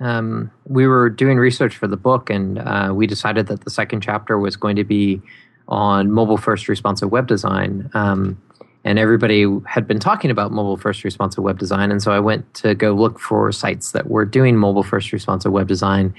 um, 0.00 0.50
we 0.66 0.86
were 0.86 1.08
doing 1.08 1.38
research 1.38 1.76
for 1.76 1.86
the 1.86 1.96
book, 1.96 2.30
and 2.30 2.58
uh, 2.58 2.92
we 2.94 3.06
decided 3.06 3.46
that 3.46 3.64
the 3.64 3.70
second 3.70 4.00
chapter 4.00 4.38
was 4.38 4.56
going 4.56 4.76
to 4.76 4.84
be 4.84 5.22
on 5.68 6.10
mobile 6.10 6.36
first 6.36 6.68
responsive 6.68 7.10
web 7.10 7.26
design. 7.26 7.90
Um, 7.94 8.40
and 8.84 8.98
everybody 8.98 9.46
had 9.66 9.88
been 9.88 9.98
talking 9.98 10.30
about 10.30 10.52
mobile 10.52 10.76
first 10.76 11.04
responsive 11.04 11.42
web 11.42 11.58
design 11.58 11.90
and 11.90 12.02
so 12.02 12.12
i 12.12 12.20
went 12.20 12.52
to 12.54 12.74
go 12.74 12.92
look 12.92 13.18
for 13.18 13.50
sites 13.50 13.92
that 13.92 14.08
were 14.08 14.24
doing 14.24 14.56
mobile 14.56 14.82
first 14.82 15.12
responsive 15.12 15.50
web 15.50 15.66
design 15.66 16.14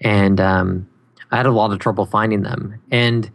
and 0.00 0.40
um, 0.40 0.86
i 1.30 1.36
had 1.36 1.46
a 1.46 1.50
lot 1.50 1.72
of 1.72 1.78
trouble 1.78 2.06
finding 2.06 2.42
them 2.42 2.80
and, 2.90 3.30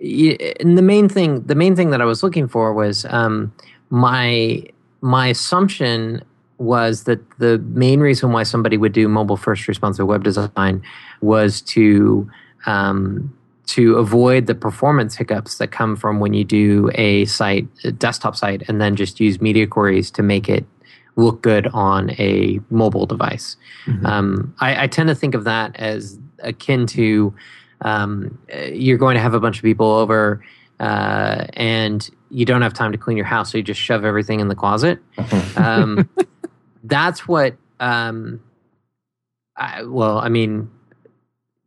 and, 0.00 0.78
the 0.78 0.82
main 0.82 1.08
thing 1.08 1.42
the 1.46 1.54
main 1.54 1.74
thing 1.74 1.90
that 1.90 2.00
i 2.00 2.04
was 2.04 2.22
looking 2.22 2.46
for 2.46 2.72
was 2.72 3.04
um, 3.06 3.52
my 3.90 4.62
my 5.00 5.28
assumption 5.28 6.22
was 6.58 7.04
that 7.04 7.18
the 7.38 7.58
main 7.58 8.00
reason 8.00 8.32
why 8.32 8.42
somebody 8.42 8.76
would 8.76 8.92
do 8.92 9.08
mobile 9.08 9.36
first 9.36 9.68
responsive 9.68 10.06
web 10.06 10.24
design 10.24 10.82
was 11.20 11.60
to 11.62 12.28
um, 12.66 13.32
to 13.66 13.96
avoid 13.96 14.46
the 14.46 14.54
performance 14.54 15.14
hiccups 15.14 15.58
that 15.58 15.68
come 15.68 15.94
from 15.94 16.20
when 16.20 16.32
you 16.32 16.42
do 16.42 16.90
a 16.94 17.26
site, 17.26 17.68
a 17.84 17.92
desktop 17.92 18.34
site, 18.34 18.62
and 18.66 18.80
then 18.80 18.96
just 18.96 19.20
use 19.20 19.40
media 19.40 19.66
queries 19.66 20.10
to 20.10 20.22
make 20.22 20.48
it 20.48 20.64
look 21.16 21.42
good 21.42 21.66
on 21.68 22.10
a 22.12 22.60
mobile 22.70 23.04
device. 23.04 23.56
Mm-hmm. 23.86 24.06
Um, 24.06 24.54
I, 24.60 24.84
I, 24.84 24.86
tend 24.86 25.08
to 25.08 25.14
think 25.14 25.34
of 25.34 25.44
that 25.44 25.74
as 25.76 26.18
akin 26.38 26.86
to 26.86 27.34
um, 27.82 28.38
you're 28.72 28.98
going 28.98 29.16
to 29.16 29.20
have 29.20 29.34
a 29.34 29.40
bunch 29.40 29.56
of 29.56 29.62
people 29.62 29.86
over 29.86 30.42
uh, 30.80 31.46
and 31.54 32.08
you 32.30 32.44
don't 32.44 32.62
have 32.62 32.72
time 32.72 32.92
to 32.92 32.98
clean 32.98 33.16
your 33.16 33.26
house, 33.26 33.52
so 33.52 33.58
you 33.58 33.64
just 33.64 33.80
shove 33.80 34.04
everything 34.04 34.40
in 34.40 34.48
the 34.48 34.54
closet. 34.54 34.98
um, 35.56 36.08
that's 36.84 37.26
what. 37.28 37.56
Um, 37.80 38.40
I, 39.56 39.82
well, 39.82 40.18
I 40.18 40.28
mean, 40.28 40.70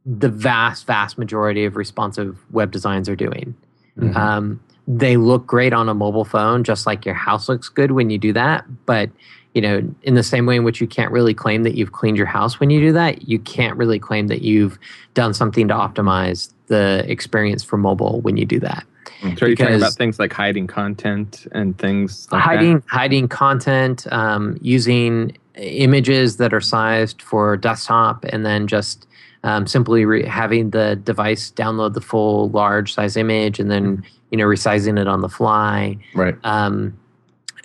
the 0.05 0.29
vast, 0.29 0.87
vast 0.87 1.17
majority 1.17 1.65
of 1.65 1.75
responsive 1.75 2.39
web 2.51 2.71
designs 2.71 3.09
are 3.09 3.15
doing. 3.15 3.55
Mm-hmm. 3.97 4.15
Um, 4.15 4.63
they 4.87 5.17
look 5.17 5.45
great 5.45 5.73
on 5.73 5.89
a 5.89 5.93
mobile 5.93 6.25
phone, 6.25 6.63
just 6.63 6.85
like 6.85 7.05
your 7.05 7.15
house 7.15 7.47
looks 7.47 7.69
good 7.69 7.91
when 7.91 8.09
you 8.09 8.17
do 8.17 8.33
that. 8.33 8.65
But 8.85 9.09
you 9.53 9.61
know, 9.61 9.81
in 10.03 10.15
the 10.15 10.23
same 10.23 10.45
way 10.45 10.55
in 10.55 10.63
which 10.63 10.79
you 10.79 10.87
can't 10.87 11.11
really 11.11 11.33
claim 11.33 11.63
that 11.63 11.75
you've 11.75 11.91
cleaned 11.91 12.17
your 12.17 12.25
house 12.25 12.59
when 12.59 12.69
you 12.69 12.79
do 12.79 12.93
that, 12.93 13.27
you 13.27 13.39
can't 13.39 13.77
really 13.77 13.99
claim 13.99 14.27
that 14.27 14.41
you've 14.41 14.79
done 15.13 15.33
something 15.33 15.67
to 15.67 15.73
optimize 15.73 16.53
the 16.67 17.03
experience 17.07 17.63
for 17.63 17.77
mobile 17.77 18.21
when 18.21 18.37
you 18.37 18.45
do 18.45 18.59
that. 18.59 18.85
Mm-hmm. 19.21 19.35
So 19.37 19.45
you're 19.45 19.55
talking 19.55 19.75
about 19.75 19.93
things 19.93 20.19
like 20.19 20.31
hiding 20.31 20.67
content 20.67 21.47
and 21.51 21.77
things 21.77 22.31
like 22.31 22.41
hiding 22.41 22.75
that? 22.75 22.83
hiding 22.87 23.27
content, 23.27 24.07
um, 24.11 24.57
using 24.61 25.37
images 25.55 26.37
that 26.37 26.53
are 26.53 26.61
sized 26.61 27.21
for 27.21 27.57
desktop, 27.57 28.23
and 28.25 28.45
then 28.45 28.67
just 28.67 29.05
um, 29.43 29.67
simply 29.67 30.05
re- 30.05 30.25
having 30.25 30.69
the 30.69 30.95
device 30.95 31.51
download 31.51 31.93
the 31.93 32.01
full 32.01 32.49
large 32.49 32.93
size 32.93 33.17
image 33.17 33.59
and 33.59 33.69
then 33.69 34.03
you 34.29 34.37
know 34.37 34.45
resizing 34.45 34.99
it 34.99 35.07
on 35.07 35.21
the 35.21 35.29
fly. 35.29 35.97
Right. 36.15 36.35
Um, 36.43 36.97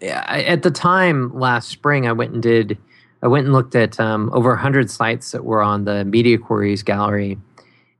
at 0.03 0.63
the 0.63 0.71
time 0.71 1.37
last 1.39 1.69
spring, 1.69 2.07
I 2.07 2.13
went 2.13 2.33
and 2.33 2.43
did. 2.43 2.79
I 3.23 3.29
went 3.29 3.47
and 3.47 3.55
looked 3.55 3.75
at 3.75 3.99
um, 3.99 4.31
over 4.33 4.51
100 4.51 4.91
sites 4.91 5.33
that 5.33 5.45
were 5.45 5.63
on 5.63 5.85
the 5.85 6.05
Media 6.05 6.37
Queries 6.39 6.83
gallery 6.83 7.39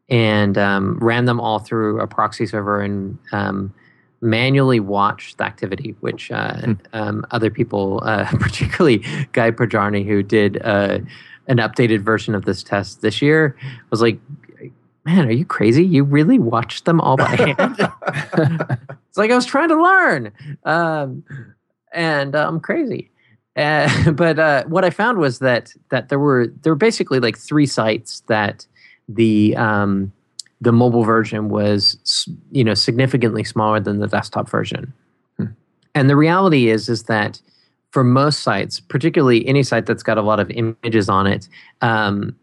and 0.09 0.57
um, 0.59 0.99
ran 0.99 1.25
them 1.25 1.41
all 1.41 1.59
through 1.59 2.01
a 2.01 2.07
proxy 2.07 2.47
server 2.47 2.81
and 2.81 3.19
um, 3.33 3.75
manually 4.21 4.79
watched 4.79 5.39
the 5.39 5.45
activity, 5.45 5.97
which 6.01 6.31
uh, 6.31 6.61
hmm. 6.61 6.73
um, 6.93 7.27
other 7.31 7.51
people, 7.51 8.01
uh, 8.05 8.31
particularly 8.39 8.99
Guy 9.33 9.51
Podjarny, 9.51 10.07
who 10.07 10.23
did 10.23 10.61
uh, 10.63 10.99
an 11.49 11.59
updated 11.59 12.01
version 12.01 12.35
of 12.35 12.45
this 12.45 12.63
test 12.63 13.01
this 13.01 13.23
year 13.23 13.57
was 13.91 14.01
like 14.01 14.19
man 15.05 15.27
are 15.27 15.33
you 15.33 15.45
crazy 15.45 15.85
you 15.85 16.03
really 16.03 16.39
watched 16.39 16.85
them 16.85 17.01
all 17.01 17.17
by 17.17 17.29
hand 17.37 17.77
it's 19.09 19.17
like 19.17 19.31
i 19.31 19.35
was 19.35 19.47
trying 19.47 19.69
to 19.69 19.81
learn 19.81 20.33
um, 20.65 21.23
and 21.97 22.37
uh, 22.37 22.47
i'm 22.47 22.61
crazy 22.61 23.11
uh, 23.57 24.13
but 24.13 24.39
uh, 24.39 24.65
what 24.65 24.85
i 24.85 24.91
found 24.91 25.19
was 25.19 25.41
that 25.41 25.73
that 25.91 26.09
there 26.09 26.19
were 26.19 26.47
there 26.63 26.73
were 26.73 26.77
basically 26.77 27.19
like 27.19 27.37
three 27.37 27.67
sites 27.67 28.21
that 28.29 28.67
the 29.09 29.57
um, 29.57 30.13
the 30.61 30.73
mobile 30.73 31.05
version 31.05 31.49
was 31.49 32.29
you 32.53 32.63
know 32.63 32.75
significantly 32.75 33.43
smaller 33.43 33.81
than 33.81 33.99
the 33.99 34.07
desktop 34.07 34.49
version 34.49 34.93
hmm. 35.37 35.47
and 35.95 36.09
the 36.09 36.17
reality 36.17 36.69
is 36.69 36.89
is 36.89 37.05
that 37.05 37.41
for 37.97 38.05
most 38.05 38.41
sites, 38.41 38.79
particularly 38.79 39.49
any 39.49 39.63
site 39.63 39.87
that's 39.87 40.03
got 40.03 40.19
a 40.19 40.23
lot 40.23 40.39
of 40.39 40.51
images 40.51 41.09
on 41.09 41.27
it, 41.27 41.49
um, 41.81 42.37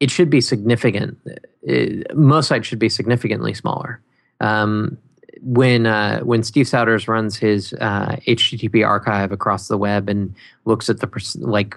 it 0.00 0.10
should 0.10 0.28
be 0.28 0.40
significant. 0.40 1.16
It, 1.62 2.16
most 2.16 2.48
sites 2.48 2.66
should 2.66 2.80
be 2.80 2.88
significantly 2.88 3.54
smaller. 3.54 4.00
Um, 4.40 4.98
when 5.42 5.86
uh, 5.86 6.20
when 6.20 6.42
Steve 6.42 6.66
Souders 6.66 7.08
runs 7.08 7.36
his 7.36 7.72
uh, 7.80 8.16
HTTP 8.26 8.86
archive 8.86 9.32
across 9.32 9.68
the 9.68 9.78
web 9.78 10.08
and 10.08 10.34
looks 10.64 10.88
at 10.88 11.00
the 11.00 11.06
pers- 11.06 11.36
like 11.36 11.74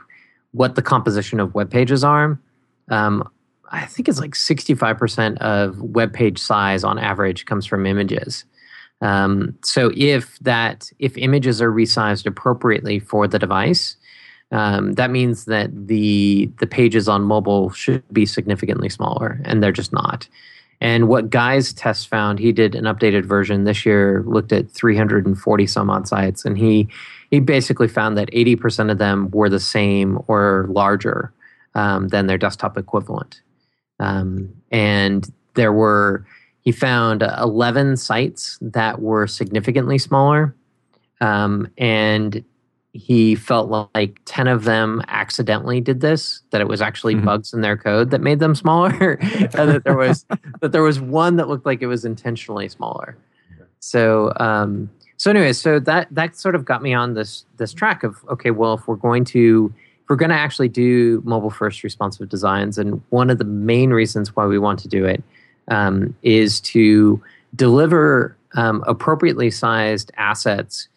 what 0.52 0.76
the 0.76 0.82
composition 0.82 1.40
of 1.40 1.56
web 1.56 1.72
pages 1.72 2.04
are, 2.04 2.40
um, 2.90 3.28
I 3.72 3.86
think 3.86 4.10
it's 4.10 4.20
like 4.20 4.36
sixty 4.36 4.76
five 4.76 4.98
percent 4.98 5.38
of 5.40 5.82
web 5.82 6.14
page 6.14 6.40
size 6.40 6.84
on 6.84 7.00
average 7.00 7.46
comes 7.46 7.66
from 7.66 7.86
images. 7.86 8.46
Um, 9.02 9.58
so 9.64 9.92
if 9.96 10.38
that 10.40 10.92
if 11.00 11.18
images 11.18 11.62
are 11.62 11.72
resized 11.72 12.26
appropriately 12.26 13.00
for 13.00 13.28
the 13.28 13.40
device, 13.40 13.96
um, 14.52 14.94
that 14.94 15.10
means 15.10 15.46
that 15.46 15.70
the 15.88 16.52
the 16.60 16.68
pages 16.68 17.08
on 17.08 17.24
mobile 17.24 17.72
should 17.72 18.04
be 18.14 18.26
significantly 18.26 18.90
smaller, 18.90 19.40
and 19.46 19.64
they're 19.64 19.72
just 19.72 19.94
not. 19.94 20.28
And 20.82 21.08
what 21.08 21.30
Guy's 21.30 21.72
test 21.74 22.08
found, 22.08 22.40
he 22.40 22.52
did 22.52 22.74
an 22.74 22.86
updated 22.86 23.24
version 23.24 23.66
this 23.66 23.86
year, 23.86 24.24
looked 24.26 24.52
at 24.52 24.72
340 24.72 25.68
some 25.68 25.90
odd 25.92 26.08
sites, 26.08 26.44
and 26.44 26.58
he 26.58 26.90
he 27.30 27.40
basically 27.40 27.88
found 27.88 28.18
that 28.18 28.30
80% 28.32 28.92
of 28.92 28.98
them 28.98 29.30
were 29.32 29.48
the 29.48 29.60
same 29.60 30.20
or 30.28 30.66
larger 30.70 31.32
um, 31.76 32.10
than 32.10 32.28
their 32.28 32.38
desktop 32.38 32.78
equivalent. 32.78 33.42
Um, 34.00 34.54
and 34.70 35.32
there 35.54 35.72
were 35.72 36.26
he 36.62 36.72
found 36.72 37.22
11 37.22 37.98
sites 37.98 38.58
that 38.62 39.02
were 39.02 39.28
significantly 39.28 39.98
smaller. 39.98 40.56
Um, 41.22 41.72
and 41.78 42.44
he 42.94 43.36
felt 43.36 43.90
like 43.96 44.20
10 44.26 44.48
of 44.48 44.66
them 44.66 45.02
accidentally 45.08 45.80
did 45.80 46.02
this, 46.02 46.42
that 46.52 46.60
it 46.60 46.68
was 46.68 46.82
actually 46.82 47.16
mm-hmm. 47.16 47.26
bugs 47.26 47.54
in 47.54 47.62
their 47.62 47.78
code 47.78 48.12
that 48.12 48.20
made 48.20 48.40
them 48.40 48.54
smaller. 48.54 49.14
and 49.22 49.70
that 49.70 49.84
there 49.86 49.96
was 49.96 50.26
that 50.62 50.72
there 50.72 50.84
was 50.84 51.00
one 51.00 51.38
that 51.38 51.48
looked 51.48 51.66
like 51.66 51.82
it 51.82 51.88
was 51.88 52.04
intentionally 52.04 52.68
smaller. 52.68 53.18
So 53.80 54.34
um, 54.38 54.90
so 55.22 55.30
anyway, 55.30 55.54
so 55.54 55.80
that 55.80 56.08
that 56.10 56.36
sort 56.36 56.56
of 56.56 56.66
got 56.66 56.82
me 56.82 56.96
on 56.96 57.14
this 57.14 57.46
this 57.58 57.74
track 57.74 58.04
of 58.04 58.26
okay, 58.28 58.50
well, 58.50 58.74
if 58.74 58.88
we're 58.88 58.96
going 58.96 59.24
to 59.26 59.72
if 60.02 60.10
we're 60.10 60.16
going 60.16 60.32
to 60.32 60.36
actually 60.36 60.68
do 60.68 61.22
mobile 61.24 61.52
first 61.52 61.84
responsive 61.84 62.28
designs, 62.28 62.80
and 62.80 63.02
one 63.10 63.30
of 63.30 63.38
the 63.38 63.44
main 63.44 63.92
reasons 63.92 64.36
why 64.36 64.48
we 64.48 64.58
want 64.58 64.80
to 64.80 64.88
do 64.88 65.06
it 65.06 65.24
um, 65.68 66.16
is 66.24 66.60
to 66.62 67.22
deliver 67.56 68.36
um, 68.56 68.84
appropriately 68.88 69.52
sized 69.52 70.12
assets, 70.18 70.88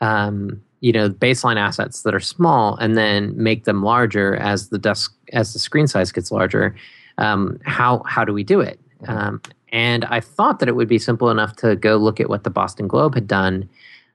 um, 0.00 0.60
you 0.80 0.92
know, 0.92 1.08
baseline 1.08 1.56
assets 1.56 2.02
that 2.02 2.14
are 2.14 2.20
small, 2.20 2.76
and 2.76 2.96
then 2.96 3.34
make 3.36 3.64
them 3.64 3.82
larger 3.82 4.36
as 4.36 4.68
the 4.68 4.78
desk 4.78 5.14
as 5.32 5.52
the 5.52 5.58
screen 5.58 5.86
size 5.86 6.12
gets 6.12 6.30
larger. 6.30 6.74
Um, 7.18 7.58
how 7.64 8.02
how 8.06 8.24
do 8.24 8.32
we 8.32 8.44
do 8.44 8.60
it? 8.60 8.78
Um, 9.06 9.40
and 9.70 10.04
I 10.06 10.20
thought 10.20 10.60
that 10.60 10.68
it 10.68 10.76
would 10.76 10.88
be 10.88 10.98
simple 10.98 11.30
enough 11.30 11.56
to 11.56 11.76
go 11.76 11.96
look 11.96 12.20
at 12.20 12.28
what 12.28 12.44
the 12.44 12.50
Boston 12.50 12.88
Globe 12.88 13.14
had 13.14 13.26
done. 13.26 13.68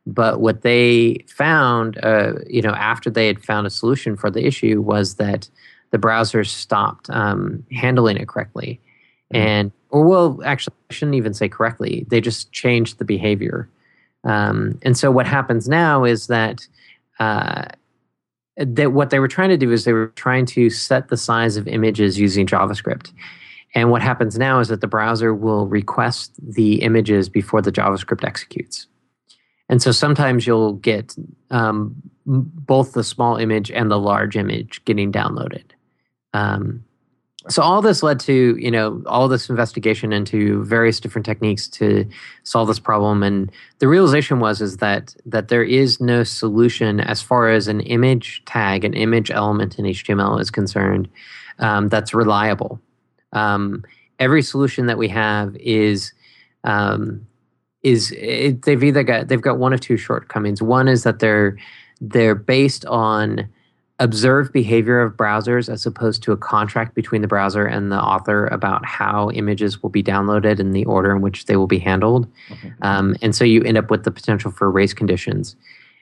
But 0.06 0.42
what 0.42 0.64
they 0.64 1.24
found, 1.28 1.98
uh, 2.04 2.34
you 2.48 2.62
know, 2.62 2.74
after 2.74 3.10
they 3.10 3.28
had 3.28 3.42
found 3.42 3.66
a 3.68 3.70
solution 3.70 4.18
for 4.18 4.30
the 4.30 4.46
issue, 4.46 4.82
was 4.82 5.16
that 5.16 5.50
the 5.92 5.98
browsers 5.98 6.48
stopped 6.48 7.10
um, 7.10 7.66
handling 7.72 8.18
it 8.18 8.28
correctly. 8.28 8.82
Mm-hmm. 9.34 9.48
And 9.48 9.72
or 9.90 10.04
well, 10.04 10.40
actually, 10.44 10.76
I 10.90 10.94
shouldn't 10.94 11.16
even 11.16 11.34
say 11.34 11.48
correctly. 11.48 12.06
They 12.10 12.20
just 12.20 12.52
changed 12.52 12.98
the 12.98 13.06
behavior. 13.06 13.70
Um, 14.24 14.80
and 14.84 14.98
so 14.98 15.12
what 15.12 15.28
happens 15.28 15.68
now 15.68 16.04
is 16.04 16.28
that 16.28 16.66
uh, 17.20 17.66
that 18.58 18.94
what 18.94 19.10
they 19.10 19.20
were 19.20 19.28
trying 19.28 19.50
to 19.50 19.58
do 19.58 19.72
is 19.72 19.84
they 19.84 19.94
were 19.94 20.08
trying 20.16 20.46
to 20.46 20.70
set 20.70 21.10
the 21.10 21.18
size 21.18 21.58
of 21.58 21.68
images 21.68 22.20
using 22.20 22.46
JavaScript. 22.46 23.12
And 23.76 23.90
what 23.90 24.04
happens 24.04 24.38
now 24.38 24.60
is 24.60 24.68
that 24.68 24.82
the 24.82 24.88
browser 24.88 25.34
will 25.34 25.66
request 25.68 26.34
the 26.38 26.82
images 26.84 27.28
before 27.30 27.62
the 27.62 27.72
JavaScript 27.72 28.24
executes. 28.24 28.88
And 29.70 29.82
so 29.82 29.92
sometimes 29.92 30.46
you'll 30.46 30.74
get 30.74 31.16
um, 31.50 31.96
both 32.26 32.94
the 32.94 33.04
small 33.04 33.38
image 33.38 33.72
and 33.72 33.90
the 33.90 33.98
large 33.98 34.38
image 34.38 34.84
getting 34.86 35.12
downloaded. 35.12 35.64
Um, 36.34 36.84
so 37.50 37.62
all 37.62 37.82
this 37.82 38.02
led 38.04 38.20
to 38.22 38.56
you 38.58 38.72
know 38.72 39.02
all 39.06 39.28
this 39.28 39.50
investigation 39.50 40.14
into 40.14 40.64
various 40.64 41.00
different 41.00 41.26
techniques 41.26 41.68
to 41.68 42.08
solve 42.44 42.68
this 42.68 42.80
problem. 42.80 43.24
And 43.24 43.52
the 43.80 43.88
realization 43.88 44.40
was 44.40 44.62
is 44.62 44.78
that 44.78 45.16
that 45.26 45.50
there 45.50 45.64
is 45.64 46.00
no 46.00 46.24
solution 46.24 47.00
as 47.00 47.22
far 47.22 47.50
as 47.50 47.68
an 47.68 47.82
image 47.82 48.44
tag 48.46 48.86
an 48.86 48.94
image 48.94 49.30
element 49.32 49.78
in 49.78 49.86
html 49.86 50.40
is 50.40 50.50
concerned 50.50 51.10
um, 51.60 51.90
that's 51.90 52.14
reliable. 52.14 52.80
Um, 53.32 53.84
every 54.20 54.42
solution 54.42 54.88
that 54.88 54.98
we 54.98 55.08
have 55.10 55.56
is 55.58 56.14
um, 56.64 57.26
is 57.82 58.12
it, 58.12 58.64
they've 58.64 58.84
either 58.84 59.04
got 59.04 59.28
they've 59.28 59.42
got 59.42 59.60
one 59.60 59.74
of 59.74 59.82
two 59.82 59.98
shortcomings. 59.98 60.62
One 60.62 60.88
is 60.88 61.04
that 61.04 61.20
they're 61.20 61.58
they're 62.02 62.36
based 62.36 62.86
on 62.86 63.48
observe 64.04 64.52
behavior 64.52 65.02
of 65.02 65.14
browsers 65.14 65.72
as 65.72 65.86
opposed 65.86 66.22
to 66.22 66.34
a 66.34 66.38
contract 66.38 66.94
between 66.94 67.22
the 67.22 67.28
browser 67.28 67.66
and 67.66 67.90
the 67.90 68.00
author 68.00 68.48
about 68.48 68.86
how 68.86 69.32
images 69.32 69.82
will 69.82 69.90
be 69.90 70.04
downloaded 70.04 70.60
and 70.60 70.76
the 70.76 70.84
order 70.84 71.16
in 71.16 71.22
which 71.22 71.46
they 71.46 71.56
will 71.56 71.68
be 71.68 71.80
handled. 71.80 72.28
Okay. 72.52 72.74
Um, 72.82 73.16
and 73.22 73.34
so 73.34 73.46
you 73.46 73.64
end 73.64 73.78
up 73.78 73.90
with 73.90 74.04
the 74.04 74.12
potential 74.12 74.52
for 74.52 74.70
race 74.70 74.94
conditions. 74.94 75.56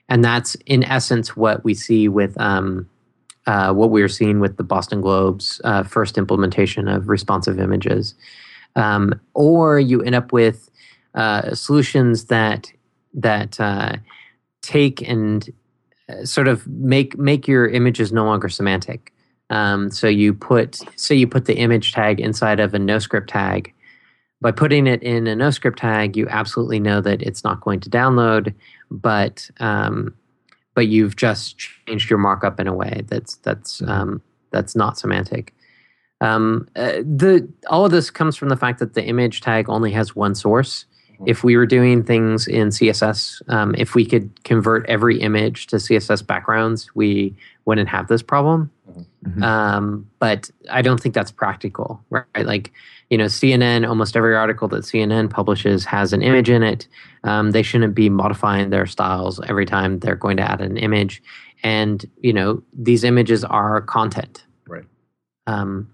And 0.08 0.24
that's 0.24 0.56
in 0.66 0.82
essence 0.82 1.36
what 1.36 1.62
we 1.62 1.74
see 1.74 2.08
with 2.08 2.38
um, 2.40 2.88
uh, 3.46 3.72
what 3.72 3.90
we 3.90 4.02
are 4.02 4.08
seeing 4.08 4.40
with 4.40 4.56
the 4.56 4.64
Boston 4.64 5.00
Globe's 5.00 5.60
uh, 5.62 5.84
first 5.84 6.18
implementation 6.18 6.88
of 6.88 7.08
responsive 7.08 7.60
images. 7.60 8.16
Um, 8.74 9.20
or 9.34 9.78
you 9.78 10.02
end 10.02 10.16
up 10.16 10.32
with 10.32 10.68
uh, 11.14 11.54
solutions 11.54 12.24
that 12.24 12.72
that 13.14 13.60
uh, 13.60 13.96
take 14.62 15.06
and 15.08 15.48
sort 16.24 16.48
of 16.48 16.66
make 16.66 17.16
make 17.18 17.48
your 17.48 17.68
images 17.68 18.12
no 18.12 18.24
longer 18.24 18.48
semantic. 18.48 19.12
Um, 19.50 19.90
so 19.90 20.08
you 20.08 20.32
put 20.32 20.80
say 20.96 21.14
you 21.14 21.26
put 21.26 21.44
the 21.44 21.56
image 21.58 21.92
tag 21.92 22.20
inside 22.20 22.60
of 22.60 22.74
a 22.74 22.78
NoScript 22.78 23.26
tag. 23.26 23.72
By 24.40 24.50
putting 24.50 24.88
it 24.88 25.02
in 25.02 25.28
a 25.28 25.36
NoScript 25.36 25.76
tag, 25.76 26.16
you 26.16 26.26
absolutely 26.28 26.80
know 26.80 27.00
that 27.00 27.22
it's 27.22 27.44
not 27.44 27.60
going 27.60 27.78
to 27.80 27.90
download, 27.90 28.54
but 28.90 29.48
um, 29.60 30.14
but 30.74 30.88
you've 30.88 31.16
just 31.16 31.58
changed 31.58 32.10
your 32.10 32.18
markup 32.18 32.58
in 32.58 32.66
a 32.66 32.74
way 32.74 33.02
that's 33.06 33.36
that's 33.36 33.80
mm-hmm. 33.80 33.90
um, 33.90 34.22
that's 34.50 34.74
not 34.74 34.98
semantic. 34.98 35.54
Um, 36.20 36.68
uh, 36.76 37.02
the 37.04 37.48
all 37.68 37.84
of 37.84 37.90
this 37.90 38.10
comes 38.10 38.36
from 38.36 38.48
the 38.48 38.56
fact 38.56 38.78
that 38.78 38.94
the 38.94 39.04
image 39.04 39.40
tag 39.40 39.68
only 39.68 39.92
has 39.92 40.14
one 40.16 40.34
source, 40.34 40.86
if 41.26 41.44
we 41.44 41.56
were 41.56 41.66
doing 41.66 42.02
things 42.02 42.46
in 42.46 42.68
css 42.68 43.42
um, 43.48 43.74
if 43.78 43.94
we 43.94 44.04
could 44.04 44.42
convert 44.44 44.86
every 44.86 45.20
image 45.20 45.66
to 45.66 45.76
css 45.76 46.26
backgrounds 46.26 46.94
we 46.94 47.34
wouldn't 47.64 47.88
have 47.88 48.08
this 48.08 48.22
problem. 48.22 48.70
Mm-hmm. 49.24 49.42
um, 49.42 50.10
but 50.18 50.50
i 50.70 50.82
don't 50.82 51.00
think 51.00 51.14
that's 51.14 51.30
practical 51.30 52.02
right? 52.10 52.26
Like 52.44 52.72
you 53.12 53.18
know 53.18 53.26
cnn 53.26 53.86
almost 53.86 54.16
every 54.16 54.34
article 54.34 54.66
that 54.68 54.84
cnn 54.84 55.28
publishes 55.28 55.84
has 55.84 56.12
an 56.12 56.22
image 56.22 56.48
in 56.48 56.62
it. 56.62 56.88
Um, 57.24 57.50
they 57.50 57.62
shouldn't 57.62 57.94
be 57.94 58.08
modifying 58.08 58.70
their 58.70 58.86
styles 58.86 59.38
every 59.46 59.66
time 59.66 59.98
they're 59.98 60.16
going 60.16 60.38
to 60.38 60.50
add 60.50 60.60
an 60.60 60.76
image. 60.76 61.22
And 61.62 62.04
you 62.20 62.32
know 62.32 62.62
these 62.72 63.04
images 63.04 63.44
are 63.44 63.82
content. 63.82 64.44
Right. 64.66 64.84
Um, 65.46 65.91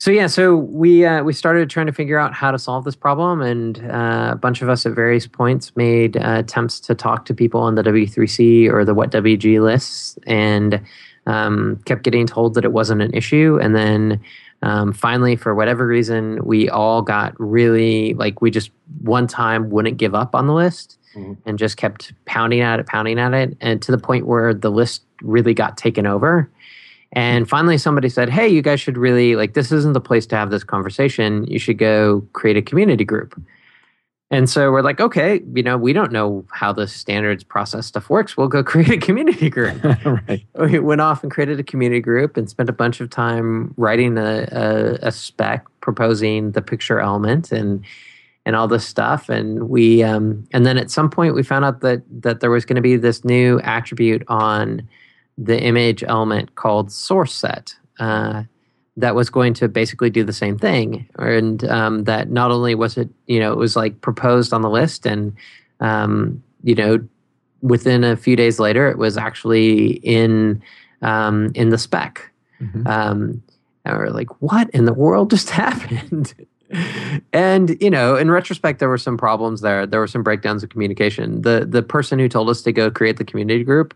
so 0.00 0.12
yeah, 0.12 0.28
so 0.28 0.54
we 0.56 1.04
uh, 1.04 1.24
we 1.24 1.32
started 1.32 1.68
trying 1.68 1.86
to 1.86 1.92
figure 1.92 2.18
out 2.18 2.32
how 2.32 2.52
to 2.52 2.58
solve 2.58 2.84
this 2.84 2.94
problem, 2.94 3.40
and 3.40 3.78
uh, 3.90 4.30
a 4.32 4.36
bunch 4.36 4.62
of 4.62 4.68
us 4.68 4.86
at 4.86 4.92
various 4.92 5.26
points 5.26 5.74
made 5.74 6.16
uh, 6.16 6.36
attempts 6.38 6.78
to 6.80 6.94
talk 6.94 7.24
to 7.24 7.34
people 7.34 7.60
on 7.60 7.74
the 7.74 7.82
W3C 7.82 8.70
or 8.72 8.84
the 8.84 8.94
WhatWG 8.94 9.60
lists, 9.60 10.16
and 10.24 10.80
um, 11.26 11.82
kept 11.84 12.04
getting 12.04 12.28
told 12.28 12.54
that 12.54 12.64
it 12.64 12.72
wasn't 12.72 13.02
an 13.02 13.12
issue. 13.12 13.58
And 13.60 13.74
then 13.74 14.20
um, 14.62 14.92
finally, 14.92 15.34
for 15.34 15.52
whatever 15.56 15.84
reason, 15.84 16.44
we 16.44 16.68
all 16.68 17.02
got 17.02 17.38
really 17.40 18.14
like 18.14 18.40
we 18.40 18.52
just 18.52 18.70
one 19.02 19.26
time 19.26 19.68
wouldn't 19.68 19.96
give 19.96 20.14
up 20.14 20.32
on 20.32 20.46
the 20.46 20.54
list 20.54 20.96
mm-hmm. 21.16 21.32
and 21.44 21.58
just 21.58 21.76
kept 21.76 22.12
pounding 22.24 22.60
at 22.60 22.78
it, 22.78 22.86
pounding 22.86 23.18
at 23.18 23.34
it, 23.34 23.56
and 23.60 23.82
to 23.82 23.90
the 23.90 23.98
point 23.98 24.26
where 24.26 24.54
the 24.54 24.70
list 24.70 25.02
really 25.22 25.54
got 25.54 25.76
taken 25.76 26.06
over 26.06 26.48
and 27.12 27.48
finally, 27.48 27.78
somebody 27.78 28.08
said, 28.08 28.28
Hey, 28.28 28.48
you 28.48 28.62
guys 28.62 28.80
should 28.80 28.98
really, 28.98 29.34
like, 29.36 29.54
this 29.54 29.72
isn't 29.72 29.94
the 29.94 30.00
place 30.00 30.26
to 30.26 30.36
have 30.36 30.50
this 30.50 30.64
conversation. 30.64 31.46
You 31.46 31.58
should 31.58 31.78
go 31.78 32.26
create 32.32 32.56
a 32.56 32.62
community 32.62 33.04
group. 33.04 33.40
And 34.30 34.50
so 34.50 34.70
we're 34.70 34.82
like, 34.82 35.00
okay, 35.00 35.40
you 35.54 35.62
know, 35.62 35.78
we 35.78 35.94
don't 35.94 36.12
know 36.12 36.44
how 36.52 36.70
the 36.70 36.86
standards 36.86 37.42
process 37.42 37.86
stuff 37.86 38.10
works. 38.10 38.36
We'll 38.36 38.48
go 38.48 38.62
create 38.64 38.90
a 38.90 38.98
community 38.98 39.48
group. 39.48 39.82
right. 40.04 40.44
We 40.58 40.78
went 40.80 41.00
off 41.00 41.22
and 41.22 41.32
created 41.32 41.58
a 41.58 41.62
community 41.62 42.00
group 42.00 42.36
and 42.36 42.48
spent 42.48 42.68
a 42.68 42.72
bunch 42.72 43.00
of 43.00 43.08
time 43.08 43.72
writing 43.76 44.18
a, 44.18 44.46
a, 44.52 45.08
a 45.08 45.12
spec 45.12 45.64
proposing 45.80 46.52
the 46.52 46.62
picture 46.62 47.00
element 47.00 47.52
and 47.52 47.84
and 48.44 48.56
all 48.56 48.66
this 48.66 48.86
stuff. 48.86 49.28
And 49.28 49.68
we 49.68 50.02
um, 50.02 50.46
and 50.52 50.66
then 50.66 50.78
at 50.78 50.90
some 50.90 51.10
point 51.10 51.34
we 51.34 51.42
found 51.42 51.64
out 51.64 51.80
that 51.80 52.02
that 52.22 52.40
there 52.40 52.50
was 52.50 52.64
going 52.64 52.76
to 52.76 52.82
be 52.82 52.96
this 52.96 53.24
new 53.24 53.60
attribute 53.60 54.24
on 54.28 54.88
the 55.38 55.58
image 55.62 56.02
element 56.02 56.56
called 56.56 56.92
source 56.92 57.32
set. 57.32 57.74
Uh, 57.98 58.42
that 58.96 59.14
was 59.14 59.30
going 59.30 59.54
to 59.54 59.68
basically 59.68 60.10
do 60.10 60.24
the 60.24 60.32
same 60.32 60.58
thing, 60.58 61.08
and 61.16 61.64
um, 61.68 62.02
that 62.04 62.30
not 62.30 62.50
only 62.50 62.74
was 62.74 62.98
it, 62.98 63.08
you 63.28 63.38
know, 63.38 63.52
it 63.52 63.56
was 63.56 63.76
like 63.76 64.00
proposed 64.00 64.52
on 64.52 64.62
the 64.62 64.68
list, 64.68 65.06
and 65.06 65.36
um, 65.78 66.42
you 66.64 66.74
know, 66.74 66.98
within 67.62 68.02
a 68.02 68.16
few 68.16 68.34
days 68.34 68.58
later, 68.58 68.90
it 68.90 68.98
was 68.98 69.16
actually 69.16 69.92
in 70.02 70.60
um, 71.02 71.52
in 71.54 71.68
the 71.68 71.78
spec. 71.78 72.28
Mm-hmm. 72.60 72.88
Um, 72.88 73.42
and 73.84 73.96
we're 73.96 74.10
like, 74.10 74.42
what 74.42 74.68
in 74.70 74.84
the 74.84 74.92
world 74.92 75.30
just 75.30 75.50
happened? 75.64 76.34
And 77.32 77.80
you 77.80 77.90
know, 77.90 78.16
in 78.16 78.30
retrospect, 78.30 78.78
there 78.78 78.88
were 78.88 78.98
some 78.98 79.16
problems 79.16 79.60
there. 79.60 79.86
There 79.86 80.00
were 80.00 80.06
some 80.06 80.22
breakdowns 80.22 80.62
of 80.62 80.70
communication. 80.70 81.42
The 81.42 81.66
the 81.68 81.82
person 81.82 82.18
who 82.18 82.28
told 82.28 82.50
us 82.50 82.62
to 82.62 82.72
go 82.72 82.90
create 82.90 83.16
the 83.16 83.24
community 83.24 83.64
group, 83.64 83.94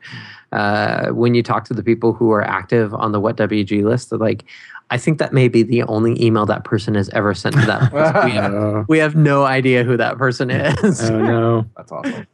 uh, 0.53 1.09
when 1.09 1.35
you 1.35 1.43
talk 1.43 1.65
to 1.67 1.75
the 1.75 1.83
people 1.83 2.13
who 2.13 2.31
are 2.33 2.43
active 2.43 2.95
on 2.95 3.13
the 3.13 3.21
WhatWG 3.21 3.85
list, 3.85 4.11
they're 4.11 4.19
like, 4.19 4.45
I 4.91 4.99
think 4.99 5.19
that 5.19 5.33
may 5.33 5.49
be 5.49 5.63
the 5.63 5.83
only 5.85 6.23
email 6.23 6.45
that 6.47 6.65
person 6.65 6.95
has 6.97 7.09
ever 7.11 7.33
sent 7.33 7.55
to 7.55 7.67
that. 7.67 7.93
we, 8.25 8.31
have, 8.33 8.89
we 8.89 8.99
have 8.99 9.17
no 9.17 9.45
idea 9.45 9.85
who 9.85 9.97
that 9.97 10.19
person 10.19 10.51
is. 10.51 11.11
oh 11.11 11.19
no, 11.19 11.67
that's 11.77 11.91
awesome. 11.91 12.27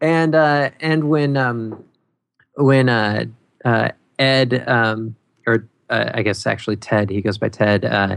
And 0.00 0.34
uh, 0.34 0.70
and 0.80 1.10
when 1.10 1.36
um, 1.36 1.84
when 2.56 2.88
uh, 2.88 3.26
uh, 3.64 3.90
Ed 4.18 4.64
um, 4.66 5.16
or 5.46 5.68
uh, 5.90 6.10
I 6.14 6.22
guess 6.22 6.46
actually 6.46 6.76
Ted, 6.76 7.10
he 7.10 7.20
goes 7.20 7.36
by 7.36 7.50
Ted, 7.50 7.84
uh, 7.84 8.16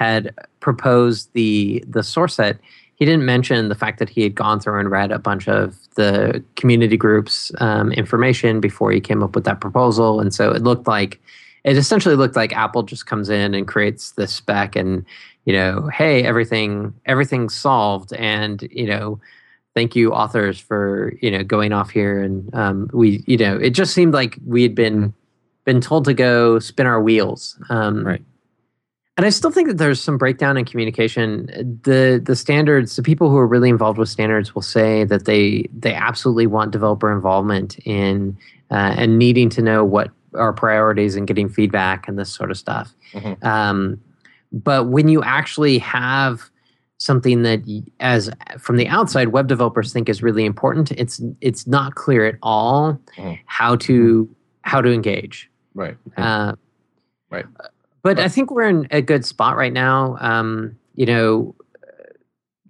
had 0.00 0.34
proposed 0.60 1.30
the 1.34 1.84
the 1.86 2.02
source 2.02 2.34
set. 2.34 2.58
He 2.96 3.04
didn't 3.04 3.24
mention 3.24 3.68
the 3.68 3.74
fact 3.74 3.98
that 3.98 4.08
he 4.08 4.22
had 4.22 4.34
gone 4.34 4.60
through 4.60 4.78
and 4.78 4.90
read 4.90 5.12
a 5.12 5.18
bunch 5.18 5.48
of 5.48 5.76
the 5.94 6.42
community 6.56 6.96
groups 6.96 7.52
um, 7.58 7.92
information 7.92 8.60
before 8.60 8.90
he 8.92 9.00
came 9.00 9.22
up 9.22 9.34
with 9.34 9.44
that 9.44 9.60
proposal, 9.60 10.20
and 10.20 10.34
so 10.34 10.50
it 10.50 10.62
looked 10.62 10.88
like 10.88 11.20
it 11.64 11.76
essentially 11.76 12.16
looked 12.16 12.36
like 12.36 12.56
Apple 12.56 12.82
just 12.82 13.06
comes 13.06 13.28
in 13.28 13.54
and 13.54 13.68
creates 13.68 14.12
the 14.12 14.26
spec 14.26 14.74
and 14.74 15.04
you 15.44 15.54
know, 15.54 15.88
hey, 15.88 16.22
everything 16.24 16.94
everything's 17.06 17.54
solved, 17.54 18.12
and 18.14 18.66
you 18.70 18.86
know, 18.86 19.20
thank 19.74 19.94
you 19.94 20.12
authors 20.12 20.58
for 20.58 21.12
you 21.20 21.30
know 21.30 21.44
going 21.44 21.72
off 21.72 21.90
here. 21.90 22.22
And 22.22 22.54
um, 22.54 22.90
we 22.94 23.22
you 23.26 23.36
know 23.36 23.56
it 23.56 23.70
just 23.70 23.92
seemed 23.92 24.14
like 24.14 24.38
we 24.46 24.62
had 24.62 24.74
been 24.74 25.12
been 25.66 25.80
told 25.82 26.06
to 26.06 26.14
go 26.14 26.58
spin 26.58 26.86
our 26.86 27.02
wheels 27.02 27.58
um, 27.68 28.06
right 28.06 28.22
and 29.20 29.26
I 29.26 29.28
still 29.28 29.50
think 29.50 29.68
that 29.68 29.76
there's 29.76 30.00
some 30.00 30.16
breakdown 30.16 30.56
in 30.56 30.64
communication. 30.64 31.44
The 31.82 32.22
the 32.24 32.34
standards, 32.34 32.96
the 32.96 33.02
people 33.02 33.28
who 33.28 33.36
are 33.36 33.46
really 33.46 33.68
involved 33.68 33.98
with 33.98 34.08
standards 34.08 34.54
will 34.54 34.62
say 34.62 35.04
that 35.04 35.26
they 35.26 35.68
they 35.78 35.92
absolutely 35.92 36.46
want 36.46 36.70
developer 36.70 37.12
involvement 37.12 37.78
in 37.80 38.34
uh, 38.70 38.94
and 38.96 39.18
needing 39.18 39.50
to 39.50 39.60
know 39.60 39.84
what 39.84 40.10
our 40.32 40.54
priorities 40.54 41.16
and 41.16 41.26
getting 41.26 41.50
feedback 41.50 42.08
and 42.08 42.18
this 42.18 42.32
sort 42.32 42.50
of 42.50 42.56
stuff. 42.56 42.94
Mm-hmm. 43.12 43.46
Um, 43.46 44.00
but 44.52 44.88
when 44.88 45.06
you 45.06 45.22
actually 45.22 45.76
have 45.80 46.48
something 46.96 47.42
that 47.42 47.60
as 48.00 48.30
from 48.58 48.78
the 48.78 48.88
outside 48.88 49.28
web 49.28 49.48
developers 49.48 49.92
think 49.92 50.08
is 50.08 50.22
really 50.22 50.46
important 50.46 50.92
it's 50.92 51.20
it's 51.42 51.66
not 51.66 51.94
clear 51.94 52.26
at 52.26 52.36
all 52.42 52.98
mm-hmm. 53.16 53.34
how 53.44 53.76
to 53.76 54.34
how 54.62 54.82
to 54.82 54.92
engage 54.92 55.50
right 55.74 55.96
uh, 56.18 56.54
right 57.30 57.46
but 58.02 58.18
I 58.18 58.28
think 58.28 58.50
we're 58.50 58.68
in 58.68 58.88
a 58.90 59.02
good 59.02 59.24
spot 59.24 59.56
right 59.56 59.72
now. 59.72 60.16
Um, 60.20 60.76
you 60.94 61.06
know, 61.06 61.54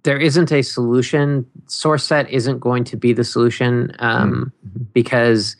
there 0.03 0.17
isn't 0.17 0.51
a 0.51 0.61
solution. 0.61 1.45
Source 1.67 2.05
set 2.05 2.29
isn't 2.29 2.59
going 2.59 2.83
to 2.85 2.97
be 2.97 3.13
the 3.13 3.23
solution 3.23 3.95
um, 3.99 4.51
mm-hmm. 4.67 4.83
because 4.93 5.55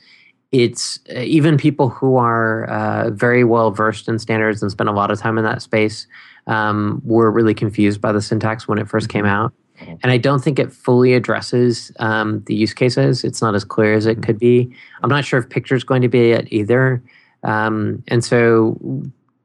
it's 0.51 0.99
uh, 1.15 1.19
even 1.19 1.57
people 1.57 1.89
who 1.89 2.17
are 2.17 2.65
uh, 2.65 3.09
very 3.11 3.43
well 3.43 3.71
versed 3.71 4.07
in 4.07 4.19
standards 4.19 4.61
and 4.61 4.71
spend 4.71 4.89
a 4.89 4.93
lot 4.93 5.11
of 5.11 5.19
time 5.19 5.37
in 5.37 5.43
that 5.43 5.61
space 5.61 6.07
um, 6.47 7.01
were 7.05 7.31
really 7.31 7.53
confused 7.53 8.01
by 8.01 8.11
the 8.11 8.21
syntax 8.21 8.67
when 8.67 8.77
it 8.77 8.89
first 8.89 9.09
came 9.09 9.25
mm-hmm. 9.25 9.45
out. 9.45 9.53
And 10.03 10.11
I 10.11 10.17
don't 10.17 10.43
think 10.43 10.59
it 10.59 10.71
fully 10.71 11.13
addresses 11.15 11.91
um, 11.97 12.43
the 12.45 12.53
use 12.53 12.73
cases. 12.73 13.23
It's 13.23 13.41
not 13.41 13.55
as 13.55 13.63
clear 13.63 13.95
as 13.95 14.05
it 14.05 14.11
mm-hmm. 14.11 14.23
could 14.23 14.37
be. 14.37 14.71
I'm 15.01 15.09
not 15.09 15.25
sure 15.25 15.39
if 15.39 15.49
picture 15.49 15.75
is 15.75 15.83
going 15.83 16.03
to 16.03 16.07
be 16.07 16.31
it 16.31 16.47
either. 16.51 17.01
Um, 17.43 18.03
and 18.07 18.23
so 18.23 18.77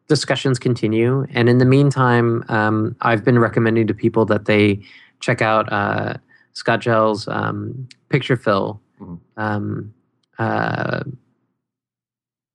discussions 0.08 0.58
continue. 0.58 1.26
And 1.30 1.48
in 1.48 1.58
the 1.58 1.64
meantime, 1.64 2.44
um, 2.48 2.96
I've 3.00 3.24
been 3.24 3.38
recommending 3.38 3.86
to 3.88 3.94
people 3.94 4.24
that 4.26 4.44
they 4.44 4.80
check 5.20 5.42
out 5.42 5.72
uh, 5.72 6.14
Scott 6.52 6.80
Jehl's 6.80 7.28
um, 7.28 7.88
picture 8.08 8.36
fill. 8.36 8.80
Mm-hmm. 9.00 9.40
Um, 9.40 9.94
uh, 10.38 11.02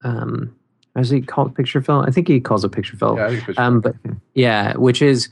um, 0.04 0.56
does 0.96 1.10
he 1.10 1.22
call 1.22 1.48
it 1.48 1.56
picture 1.56 1.82
fill? 1.82 2.02
I 2.02 2.12
think 2.12 2.28
he 2.28 2.40
calls 2.40 2.64
it 2.64 2.72
picture 2.72 2.98
fill. 2.98 3.16
Yeah, 3.16 3.30
picture 3.30 3.62
um, 3.62 3.82
but 3.82 3.96
yeah, 4.34 4.76
which 4.76 5.02
is 5.02 5.30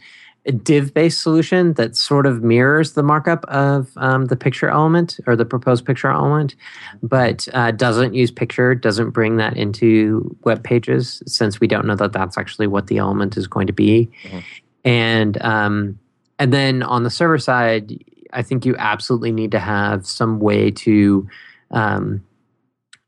a 0.49 0.51
div-based 0.51 1.21
solution 1.21 1.73
that 1.73 1.95
sort 1.95 2.25
of 2.25 2.41
mirrors 2.41 2.93
the 2.93 3.03
markup 3.03 3.45
of 3.45 3.91
um, 3.97 4.25
the 4.25 4.35
picture 4.35 4.67
element 4.67 5.19
or 5.27 5.35
the 5.35 5.45
proposed 5.45 5.85
picture 5.85 6.09
element, 6.09 6.55
but 7.03 7.47
uh, 7.53 7.69
doesn't 7.69 8.15
use 8.15 8.31
picture, 8.31 8.73
doesn't 8.73 9.11
bring 9.11 9.37
that 9.37 9.55
into 9.55 10.35
web 10.43 10.63
pages 10.63 11.21
since 11.27 11.59
we 11.59 11.67
don't 11.67 11.85
know 11.85 11.95
that 11.95 12.13
that's 12.13 12.35
actually 12.35 12.65
what 12.65 12.87
the 12.87 12.97
element 12.97 13.37
is 13.37 13.45
going 13.45 13.67
to 13.67 13.73
be. 13.73 14.09
Mm-hmm. 14.23 14.39
And 14.85 15.41
um, 15.43 15.99
and 16.39 16.51
then 16.51 16.81
on 16.81 17.03
the 17.03 17.11
server 17.11 17.37
side, 17.37 18.03
I 18.33 18.41
think 18.41 18.65
you 18.65 18.75
absolutely 18.77 19.31
need 19.31 19.51
to 19.51 19.59
have 19.59 20.07
some 20.07 20.39
way 20.39 20.71
to, 20.71 21.29
um, 21.69 22.23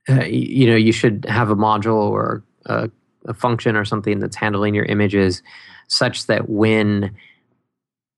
uh, 0.07 0.25
you 0.25 0.67
know, 0.67 0.75
you 0.75 0.91
should 0.91 1.25
have 1.27 1.49
a 1.49 1.55
module 1.55 2.11
or 2.11 2.43
a, 2.67 2.91
a 3.25 3.33
function 3.33 3.75
or 3.75 3.83
something 3.83 4.19
that's 4.19 4.35
handling 4.35 4.75
your 4.75 4.85
images 4.85 5.41
such 5.87 6.27
that 6.27 6.49
when 6.49 7.15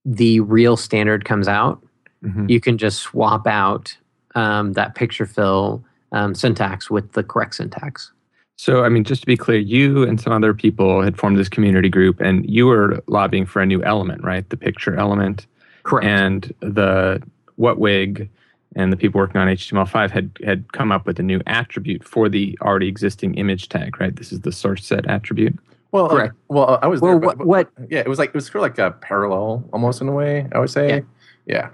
the 0.05 0.39
real 0.41 0.77
standard 0.77 1.25
comes 1.25 1.47
out, 1.47 1.81
mm-hmm. 2.23 2.49
you 2.49 2.59
can 2.59 2.77
just 2.77 2.99
swap 2.99 3.47
out 3.47 3.95
um, 4.35 4.73
that 4.73 4.95
picture 4.95 5.25
fill 5.25 5.83
um, 6.11 6.35
syntax 6.35 6.89
with 6.89 7.11
the 7.13 7.23
correct 7.23 7.55
syntax. 7.55 8.11
So, 8.55 8.83
I 8.83 8.89
mean, 8.89 9.03
just 9.03 9.21
to 9.21 9.27
be 9.27 9.35
clear, 9.35 9.59
you 9.59 10.03
and 10.03 10.21
some 10.21 10.31
other 10.31 10.53
people 10.53 11.01
had 11.01 11.17
formed 11.17 11.37
this 11.37 11.49
community 11.49 11.89
group, 11.89 12.21
and 12.21 12.47
you 12.49 12.67
were 12.67 13.03
lobbying 13.07 13.45
for 13.45 13.61
a 13.61 13.65
new 13.65 13.83
element, 13.83 14.23
right? 14.23 14.47
The 14.49 14.57
picture 14.57 14.95
element. 14.95 15.47
Correct. 15.83 16.05
And 16.05 16.53
the 16.59 17.21
WhatWig 17.59 18.29
and 18.75 18.91
the 18.91 18.97
people 18.97 19.19
working 19.19 19.41
on 19.41 19.47
HTML5 19.47 20.11
had 20.11 20.37
had 20.45 20.71
come 20.71 20.91
up 20.91 21.05
with 21.05 21.19
a 21.19 21.23
new 21.23 21.41
attribute 21.47 22.03
for 22.03 22.29
the 22.29 22.57
already 22.61 22.87
existing 22.87 23.35
image 23.35 23.69
tag, 23.69 23.99
right? 23.99 24.15
This 24.15 24.31
is 24.31 24.41
the 24.41 24.51
source 24.51 24.85
set 24.85 25.07
attribute. 25.07 25.57
Well, 25.93 26.09
correct. 26.09 26.33
Uh, 26.33 26.53
well, 26.53 26.79
I 26.81 26.87
was 26.87 27.01
well, 27.01 27.11
there. 27.11 27.19
What, 27.19 27.37
but, 27.37 27.47
what, 27.47 27.69
Yeah, 27.87 27.99
it 27.99 28.07
was 28.07 28.17
like 28.17 28.29
it 28.29 28.35
was 28.35 28.47
sort 28.47 28.55
of 28.55 28.61
like 28.63 28.79
a 28.79 28.91
parallel, 28.97 29.63
almost 29.71 30.01
in 30.01 30.09
a 30.09 30.11
way. 30.11 30.47
I 30.51 30.59
would 30.59 30.71
say. 30.71 30.89
Yeah. 30.89 31.01
yeah. 31.45 31.69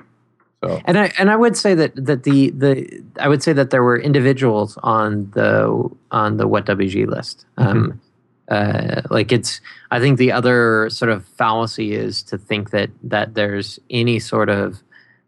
So. 0.61 0.81
And 0.83 0.99
I 0.99 1.13
and 1.17 1.31
I 1.31 1.37
would 1.37 1.55
say 1.55 1.73
that 1.73 1.95
that 1.95 2.23
the 2.23 2.49
the 2.49 3.01
I 3.17 3.29
would 3.29 3.41
say 3.41 3.53
that 3.53 3.69
there 3.69 3.81
were 3.81 3.97
individuals 3.97 4.77
on 4.83 5.31
the 5.31 5.89
on 6.11 6.35
the 6.35 6.47
what 6.47 6.65
WG 6.65 7.07
list. 7.07 7.45
Mm-hmm. 7.57 7.77
Um, 7.77 8.01
uh, 8.49 9.03
like 9.09 9.31
it's 9.31 9.61
I 9.91 10.01
think 10.01 10.17
the 10.17 10.33
other 10.33 10.89
sort 10.89 11.11
of 11.11 11.25
fallacy 11.25 11.93
is 11.93 12.21
to 12.23 12.37
think 12.37 12.71
that 12.71 12.89
that 13.03 13.35
there's 13.35 13.79
any 13.89 14.19
sort 14.19 14.49
of 14.49 14.83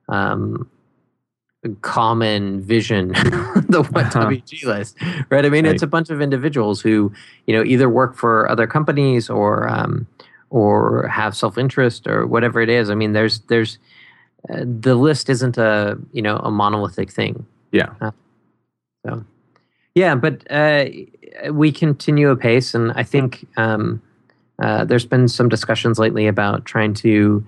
um, 0.10 0.70
common 1.82 2.62
vision 2.62 3.10
the 3.70 3.88
what 3.92 4.16
uh-huh. 4.16 4.30
WG 4.30 4.66
list, 4.66 4.98
right? 5.30 5.46
I 5.46 5.50
mean, 5.50 5.66
right. 5.66 5.74
it's 5.74 5.84
a 5.84 5.88
bunch 5.88 6.10
of 6.10 6.22
individuals 6.22 6.82
who 6.82 7.12
you 7.46 7.56
know 7.56 7.64
either 7.64 7.90
work 7.90 8.16
for 8.16 8.50
other 8.50 8.68
companies 8.68 9.30
or 9.30 9.68
um, 9.70 10.08
or 10.50 11.08
have 11.08 11.36
self 11.36 11.58
interest 11.58 12.08
or 12.08 12.26
whatever 12.26 12.62
it 12.62 12.70
is. 12.70 12.90
I 12.90 12.96
mean, 12.96 13.14
there's 13.14 13.42
there's 13.42 13.78
uh, 14.50 14.64
the 14.64 14.96
list 14.96 15.30
isn't 15.30 15.58
a 15.58 15.98
you 16.12 16.22
know 16.22 16.38
a 16.38 16.52
monolithic 16.52 17.12
thing. 17.12 17.46
Yeah. 17.72 17.94
Uh, 18.02 18.12
so 19.06 19.24
yeah, 19.96 20.16
but 20.16 20.50
uh, 20.50 20.86
we 21.52 21.72
continue 21.72 22.30
apace, 22.30 22.74
and 22.74 22.92
I 22.94 23.04
think 23.04 23.48
um, 23.58 24.02
uh, 24.60 24.86
there's 24.86 25.06
been 25.06 25.28
some 25.28 25.50
discussions 25.50 26.00
lately 26.00 26.28
about 26.28 26.66
trying 26.66 26.94
to 26.96 27.46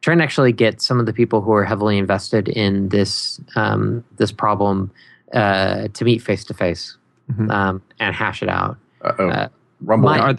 try 0.00 0.14
to 0.14 0.22
actually 0.22 0.52
get 0.52 0.80
some 0.80 1.00
of 1.00 1.06
the 1.06 1.12
people 1.12 1.40
who 1.40 1.52
are 1.52 1.64
heavily 1.64 1.98
invested 1.98 2.48
in 2.48 2.88
this 2.88 3.40
um, 3.56 4.04
this 4.16 4.32
problem 4.32 4.90
uh, 5.34 5.88
to 5.88 6.04
meet 6.04 6.22
face 6.22 6.44
to 6.44 6.54
face 6.54 6.96
and 8.00 8.14
hash 8.14 8.42
it 8.42 8.48
out. 8.48 8.76
Uh, 9.02 9.48
Rumble. 9.80 10.08
My, 10.08 10.18
are, 10.18 10.38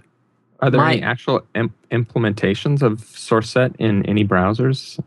are 0.59 0.69
there 0.69 0.81
my, 0.81 0.93
any 0.93 1.01
actual 1.01 1.41
imp- 1.55 1.73
implementations 1.91 2.81
of 2.81 3.01
source 3.01 3.49
set 3.49 3.75
in 3.79 4.05
any 4.05 4.25
browsers? 4.25 4.99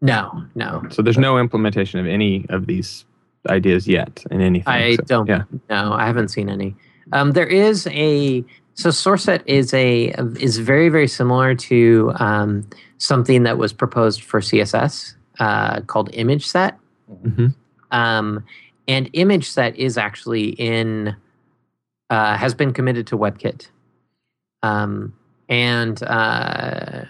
No, 0.00 0.44
no. 0.54 0.82
So 0.90 1.02
there's 1.02 1.18
no 1.18 1.38
implementation 1.38 1.98
of 1.98 2.06
any 2.06 2.46
of 2.48 2.66
these 2.66 3.04
ideas 3.48 3.88
yet 3.88 4.24
in 4.30 4.40
anything. 4.40 4.72
I 4.72 4.96
so, 4.96 5.02
don't. 5.06 5.28
Yeah. 5.28 5.44
No, 5.68 5.92
I 5.92 6.06
haven't 6.06 6.28
seen 6.28 6.48
any. 6.48 6.76
Um, 7.12 7.32
there 7.32 7.46
is 7.46 7.88
a 7.88 8.44
so 8.80 8.90
source 8.90 9.24
set 9.24 9.46
is 9.46 9.72
a 9.74 10.14
is 10.38 10.58
very 10.58 10.88
very 10.88 11.06
similar 11.08 11.54
to 11.54 12.12
um, 12.16 12.66
something 12.98 13.42
that 13.44 13.58
was 13.58 13.72
proposed 13.72 14.22
for 14.22 14.40
CSS 14.40 15.14
uh, 15.38 15.80
called 15.82 16.10
ImageSet. 16.12 16.76
Mm-hmm. 17.24 17.46
Um, 17.90 18.44
and 18.88 19.12
ImageSet 19.12 19.74
is 19.76 19.98
actually 19.98 20.50
in 20.50 21.14
uh, 22.10 22.36
has 22.36 22.54
been 22.54 22.72
committed 22.72 23.06
to 23.08 23.18
WebKit. 23.18 23.68
Um, 24.62 25.14
and 25.48 26.02
uh, 26.04 27.04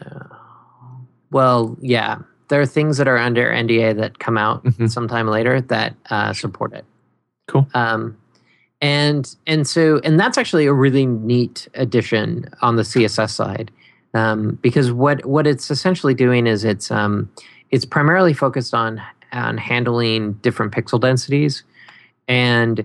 well, 1.30 1.76
yeah, 1.80 2.18
there 2.48 2.60
are 2.60 2.66
things 2.66 2.96
that 2.98 3.06
are 3.08 3.16
under 3.18 3.50
NDA 3.50 3.96
that 3.96 4.18
come 4.18 4.36
out 4.36 4.64
Mhm. 4.64 4.90
sometime 4.90 5.28
later 5.28 5.60
that 5.60 5.94
uh, 6.10 6.32
support 6.32 6.72
it. 6.72 6.84
Cool. 7.48 7.66
Um, 7.74 8.16
and 8.80 9.36
and 9.46 9.66
so 9.66 10.00
and 10.04 10.18
that's 10.18 10.38
actually 10.38 10.66
a 10.66 10.72
really 10.72 11.06
neat 11.06 11.68
addition 11.74 12.48
on 12.62 12.76
the 12.76 12.82
CSS 12.82 13.30
side 13.30 13.70
um, 14.14 14.58
because 14.62 14.92
what 14.92 15.24
what 15.26 15.46
it's 15.46 15.70
essentially 15.70 16.14
doing 16.14 16.46
is 16.46 16.64
it's 16.64 16.90
um, 16.90 17.30
it's 17.70 17.84
primarily 17.84 18.32
focused 18.32 18.74
on 18.74 19.00
on 19.32 19.58
handling 19.58 20.32
different 20.34 20.72
pixel 20.72 21.00
densities 21.00 21.62
and 22.26 22.84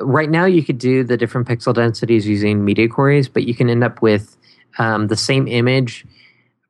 right 0.00 0.30
now 0.30 0.44
you 0.44 0.62
could 0.62 0.78
do 0.78 1.02
the 1.02 1.16
different 1.16 1.48
pixel 1.48 1.74
densities 1.74 2.26
using 2.26 2.64
media 2.64 2.88
queries 2.88 3.28
but 3.28 3.44
you 3.44 3.54
can 3.54 3.70
end 3.70 3.82
up 3.82 4.02
with 4.02 4.36
um, 4.78 5.08
the 5.08 5.16
same 5.16 5.48
image 5.48 6.04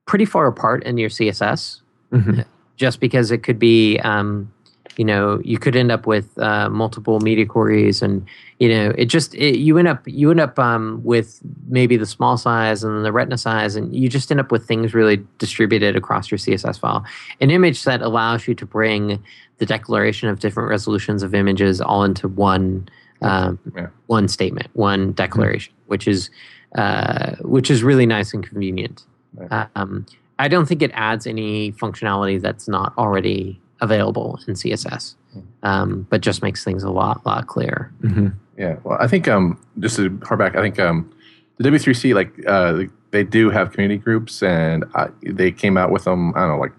pretty 0.06 0.24
far 0.24 0.46
apart 0.46 0.84
in 0.84 0.96
your 0.98 1.10
css 1.10 1.80
Mm-hmm. 2.12 2.40
just 2.76 3.00
because 3.00 3.30
it 3.30 3.42
could 3.42 3.58
be 3.58 3.98
um, 3.98 4.50
you 4.98 5.04
know 5.04 5.40
you 5.44 5.58
could 5.58 5.76
end 5.76 5.90
up 5.90 6.06
with 6.06 6.36
uh, 6.38 6.68
multiple 6.68 7.20
media 7.20 7.46
queries 7.46 8.02
and 8.02 8.26
you 8.58 8.68
know 8.68 8.92
it 8.98 9.06
just 9.06 9.34
it, 9.36 9.56
you 9.58 9.78
end 9.78 9.88
up 9.88 10.02
you 10.06 10.30
end 10.30 10.40
up 10.40 10.58
um, 10.58 11.00
with 11.04 11.40
maybe 11.68 11.96
the 11.96 12.04
small 12.04 12.36
size 12.36 12.82
and 12.84 13.04
the 13.04 13.12
retina 13.12 13.38
size 13.38 13.76
and 13.76 13.94
you 13.94 14.08
just 14.08 14.30
end 14.30 14.40
up 14.40 14.50
with 14.52 14.66
things 14.66 14.92
really 14.92 15.24
distributed 15.38 15.96
across 15.96 16.30
your 16.30 16.38
css 16.38 16.78
file 16.78 17.04
an 17.40 17.50
image 17.50 17.78
set 17.80 18.02
allows 18.02 18.46
you 18.48 18.54
to 18.54 18.66
bring 18.66 19.22
the 19.58 19.66
declaration 19.66 20.28
of 20.28 20.40
different 20.40 20.68
resolutions 20.68 21.22
of 21.22 21.34
images 21.34 21.80
all 21.80 22.02
into 22.04 22.28
one 22.28 22.88
um, 23.22 23.58
Yeah. 23.74 23.86
one 24.08 24.26
statement 24.28 24.68
one 24.74 25.12
declaration 25.12 25.72
which 25.86 26.06
is 26.08 26.28
uh, 26.76 27.36
which 27.40 27.70
is 27.70 27.82
really 27.82 28.04
nice 28.06 28.34
and 28.34 28.44
convenient 28.46 29.04
Right. 29.34 29.68
um, 29.76 30.06
I 30.40 30.48
don't 30.48 30.66
think 30.66 30.82
it 30.82 30.90
adds 30.94 31.26
any 31.26 31.72
functionality 31.72 32.40
that's 32.40 32.66
not 32.66 32.92
already 32.98 33.60
available 33.80 34.38
in 34.46 34.54
CSS, 34.54 35.14
um, 35.62 36.06
but 36.10 36.20
just 36.20 36.42
makes 36.42 36.64
things 36.64 36.82
a 36.82 36.90
lot, 36.90 37.24
lot 37.24 37.46
clearer. 37.46 37.92
Mm-hmm. 38.02 38.28
Yeah, 38.56 38.76
well, 38.82 38.98
I 39.00 39.06
think 39.06 39.28
um, 39.28 39.60
just 39.78 39.96
to 39.96 40.18
hark 40.24 40.38
back, 40.38 40.56
I 40.56 40.60
think 40.60 40.78
um, 40.78 41.12
the 41.58 41.68
W3C 41.68 42.14
like 42.14 42.32
uh, 42.46 42.84
they 43.10 43.24
do 43.24 43.50
have 43.50 43.72
community 43.72 43.98
groups, 43.98 44.42
and 44.42 44.84
I, 44.94 45.08
they 45.22 45.52
came 45.52 45.76
out 45.76 45.90
with 45.90 46.04
them. 46.04 46.32
I 46.34 46.40
don't 46.40 46.56
know, 46.56 46.58
like 46.58 46.72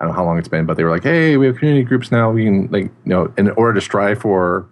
I 0.00 0.04
don't 0.04 0.12
know 0.12 0.16
how 0.16 0.24
long 0.24 0.38
it's 0.38 0.48
been, 0.48 0.66
but 0.66 0.76
they 0.76 0.84
were 0.84 0.90
like, 0.90 1.02
"Hey, 1.02 1.36
we 1.36 1.46
have 1.46 1.58
community 1.58 1.84
groups 1.84 2.10
now. 2.10 2.30
We 2.30 2.44
can 2.44 2.68
like 2.68 2.84
you 2.84 2.92
know, 3.04 3.32
in 3.36 3.50
order 3.50 3.74
to 3.74 3.80
strive 3.80 4.20
for 4.20 4.68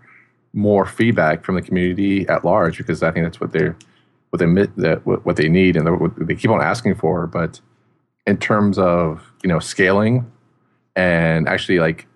more 0.53 0.87
feedback 0.87 1.45
from 1.45 1.57
the 1.57 1.63
community 1.63 2.29
at 2.29 2.45
large, 2.45 2.79
because 2.79 3.03
I 3.03 3.11
think 3.11 3.27
that's 3.27 3.41
what 3.41 3.53
they're 3.53 3.77
what 4.31 4.39
they 4.39 4.47
admit 4.47 4.77
that 4.77 5.07
what, 5.07 5.25
what 5.25 5.37
they 5.37 5.49
need 5.49 5.77
and 5.77 6.01
what 6.01 6.13
they 6.27 6.35
keep 6.35 6.51
on 6.51 6.61
asking 6.61 6.97
for. 6.97 7.27
But 7.27 7.61
in 8.27 8.37
terms 8.39 8.79
of 8.79 9.33
you 9.43 9.49
know 9.49 9.59
scaling 9.59 10.31
and 10.97 11.49
actually 11.49 11.79
like 11.79 12.07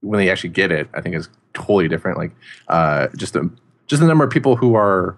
when 0.00 0.18
they 0.18 0.30
actually 0.30 0.50
get 0.50 0.70
it, 0.70 0.88
I 0.94 1.00
think 1.00 1.16
is 1.16 1.28
totally 1.54 1.88
different. 1.88 2.18
Like 2.18 2.32
uh, 2.68 3.08
just 3.16 3.32
the 3.32 3.50
just 3.86 4.00
the 4.00 4.06
number 4.08 4.24
of 4.24 4.30
people 4.30 4.56
who 4.56 4.74
are, 4.74 5.16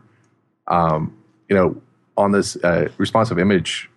um, 0.66 1.16
you 1.48 1.56
know, 1.56 1.80
on 2.16 2.32
this 2.32 2.56
uh, 2.64 2.88
responsive 2.98 3.38
image 3.38 3.88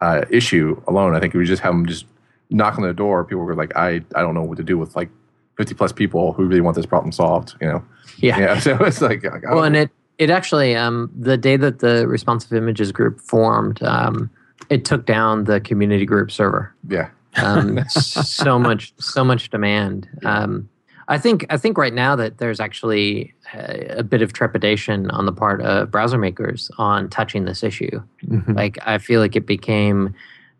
uh, 0.00 0.24
issue 0.30 0.80
alone. 0.88 1.14
I 1.14 1.20
think 1.20 1.34
we 1.34 1.44
just 1.44 1.62
have 1.62 1.72
them 1.72 1.86
just 1.86 2.06
knock 2.50 2.76
on 2.76 2.84
the 2.84 2.92
door. 2.92 3.24
People 3.24 3.44
were 3.44 3.54
like, 3.54 3.76
I 3.76 4.02
I 4.14 4.20
don't 4.20 4.34
know 4.34 4.42
what 4.42 4.58
to 4.58 4.64
do 4.64 4.78
with 4.78 4.96
like 4.96 5.10
fifty 5.56 5.74
plus 5.74 5.92
people 5.92 6.32
who 6.32 6.46
really 6.46 6.60
want 6.60 6.76
this 6.76 6.86
problem 6.86 7.12
solved. 7.12 7.54
You 7.60 7.68
know, 7.68 7.84
Yeah. 8.18 8.38
yeah. 8.38 8.58
So 8.60 8.76
it's 8.84 9.00
like, 9.00 9.22
like 9.24 9.44
Well, 9.44 9.64
and 9.64 9.76
it 9.76 9.90
it 10.18 10.30
actually 10.30 10.76
um, 10.76 11.10
the 11.18 11.36
day 11.36 11.56
that 11.56 11.78
the 11.80 12.06
responsive 12.06 12.52
images 12.52 12.92
group 12.92 13.20
formed, 13.20 13.82
um, 13.82 14.30
it 14.70 14.84
took 14.84 15.06
down 15.06 15.44
the 15.44 15.60
community 15.60 16.04
group 16.06 16.30
server. 16.30 16.74
yeah, 16.88 17.08
Um, 17.36 17.84
so 17.88 18.58
much, 18.58 18.92
so 18.98 19.24
much 19.24 19.50
demand. 19.50 20.08
Um, 20.24 20.68
I 21.08 21.18
think 21.18 21.46
I 21.50 21.56
think 21.56 21.76
right 21.78 21.92
now 21.92 22.16
that 22.16 22.38
there's 22.38 22.60
actually 22.60 23.34
a, 23.52 23.98
a 23.98 24.02
bit 24.02 24.22
of 24.22 24.32
trepidation 24.32 25.10
on 25.10 25.26
the 25.26 25.32
part 25.32 25.60
of 25.60 25.90
browser 25.90 26.18
makers 26.18 26.70
on 26.78 27.08
touching 27.10 27.44
this 27.44 27.62
issue. 27.62 28.02
Mm-hmm. 28.24 28.52
Like 28.52 28.78
I 28.86 28.98
feel 28.98 29.20
like 29.20 29.36
it 29.36 29.46
became, 29.46 30.14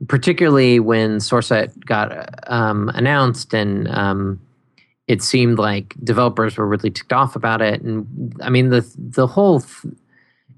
particularly 0.09 0.81
when 0.81 1.19
SourceSet 1.19 1.85
got 1.87 2.51
um, 2.51 2.91
announced, 2.95 3.55
and 3.55 3.89
um, 3.89 4.41
it 5.07 5.23
seemed 5.23 5.59
like 5.59 5.95
developers 6.03 6.57
were 6.57 6.67
really 6.67 6.91
ticked 6.91 7.13
off 7.13 7.37
about 7.37 7.63
it. 7.63 7.81
And 7.83 8.37
I 8.43 8.51
mean 8.51 8.71
the 8.71 8.87
the 8.99 9.27
whole, 9.27 9.61
th- 9.61 9.95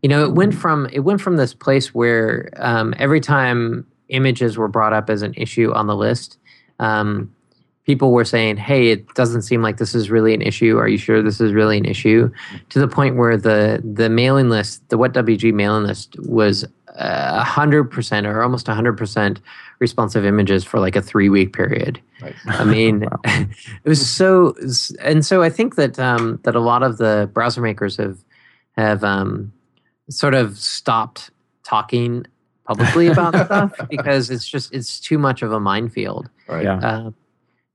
you 0.03 0.09
know, 0.09 0.25
it 0.25 0.33
went 0.33 0.55
from 0.55 0.89
it 0.93 1.01
went 1.01 1.21
from 1.21 1.37
this 1.37 1.55
place 1.55 1.95
where 1.95 2.51
um, 2.57 2.95
every 2.99 3.21
time 3.21 3.87
images 4.09 4.57
were 4.57 4.69
brought 4.69 4.93
up 4.93 5.11
as 5.11 5.23
an 5.23 5.35
issue 5.35 5.73
on 5.73 5.87
the 5.87 5.97
list. 5.97 6.39
Um, 6.79 7.35
People 7.87 8.13
were 8.13 8.25
saying, 8.25 8.57
"Hey, 8.57 8.89
it 8.89 9.13
doesn't 9.15 9.43
seem 9.43 9.61
like 9.61 9.77
this 9.77 9.95
is 9.95 10.11
really 10.11 10.33
an 10.33 10.41
issue. 10.41 10.79
Are 10.79 10.89
you 10.89 10.97
sure 10.97 11.23
this 11.23 11.39
is 11.39 11.53
really 11.53 11.77
an 11.77 11.85
issue?" 11.85 12.31
To 12.71 12.79
the 12.79 12.89
point 12.89 13.17
where 13.17 13.37
the 13.37 13.83
the 13.85 14.09
mailing 14.09 14.49
list, 14.49 14.89
the 14.89 14.97
WhatWG 14.97 15.53
mailing 15.53 15.85
list, 15.85 16.17
was 16.21 16.65
a 16.95 17.45
hundred 17.45 17.91
percent 17.91 18.27
or 18.27 18.43
almost 18.43 18.69
a 18.69 18.75
hundred 18.75 18.97
percent 18.97 19.39
responsive 19.81 20.25
images 20.25 20.65
for 20.65 20.81
like 20.81 20.97
a 20.97 21.03
three 21.03 21.29
week 21.29 21.53
period. 21.53 22.01
Right. 22.23 22.35
I 22.47 22.65
mean, 22.65 23.07
it 23.25 23.49
was 23.85 24.09
so, 24.09 24.55
and 25.03 25.27
so 25.27 25.43
I 25.43 25.51
think 25.51 25.75
that 25.75 25.99
um, 25.99 26.41
that 26.45 26.55
a 26.55 26.61
lot 26.61 26.83
of 26.83 26.97
the 26.97 27.29
browser 27.35 27.61
makers 27.61 27.99
have 27.99 28.17
have 28.79 29.05
um, 29.05 29.53
sort 30.09 30.33
of 30.33 30.57
stopped 30.57 31.31
talking 31.65 32.25
publicly 32.67 33.09
about 33.09 33.35
stuff 33.47 33.75
because 33.89 34.31
it's 34.31 34.47
just 34.47 34.73
it's 34.75 35.01
too 35.01 35.19
much 35.19 35.43
of 35.43 35.53
a 35.53 35.61
minefield. 35.61 36.29
right. 36.49 36.65
Yeah. 36.65 36.79
Uh, 36.79 37.11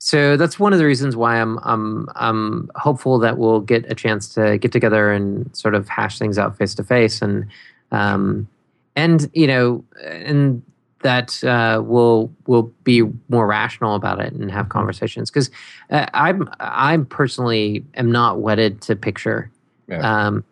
so 0.02 0.38
that's 0.38 0.58
one 0.58 0.72
of 0.72 0.80
the 0.80 0.86
reasons 0.86 1.16
why 1.16 1.40
I'm 1.40 1.60
I'm 1.64 2.08
I'm 2.16 2.72
hopeful 2.76 3.20
that 3.20 3.38
we'll 3.38 3.60
get 3.60 3.86
a 3.92 3.96
chance 3.96 4.30
to 4.36 4.58
get 4.58 4.72
together 4.72 5.12
and 5.12 5.54
sort 5.56 5.76
of 5.76 5.90
hash 5.90 6.18
things 6.18 6.38
out 6.38 6.58
face 6.58 6.74
to 6.76 6.84
face 6.84 7.22
and 7.22 7.46
um 7.92 8.48
and 8.96 9.30
you 9.34 9.46
know 9.46 9.84
and 10.02 10.62
that 11.02 11.44
uh, 11.44 11.82
we'll 11.84 12.32
we'll 12.48 12.72
be 12.84 13.04
more 13.30 13.48
rational 13.48 13.96
about 13.96 14.20
it 14.20 14.34
and 14.34 14.52
have 14.52 14.70
conversations 14.70 15.30
because 15.30 15.50
uh, 15.92 16.06
I'm 16.14 16.50
I'm 16.60 17.06
personally 17.06 17.86
am 17.96 18.12
not 18.12 18.40
wedded 18.40 18.82
to 18.82 18.96
picture. 18.96 19.50
Yeah. 19.88 20.00
Um, 20.00 20.44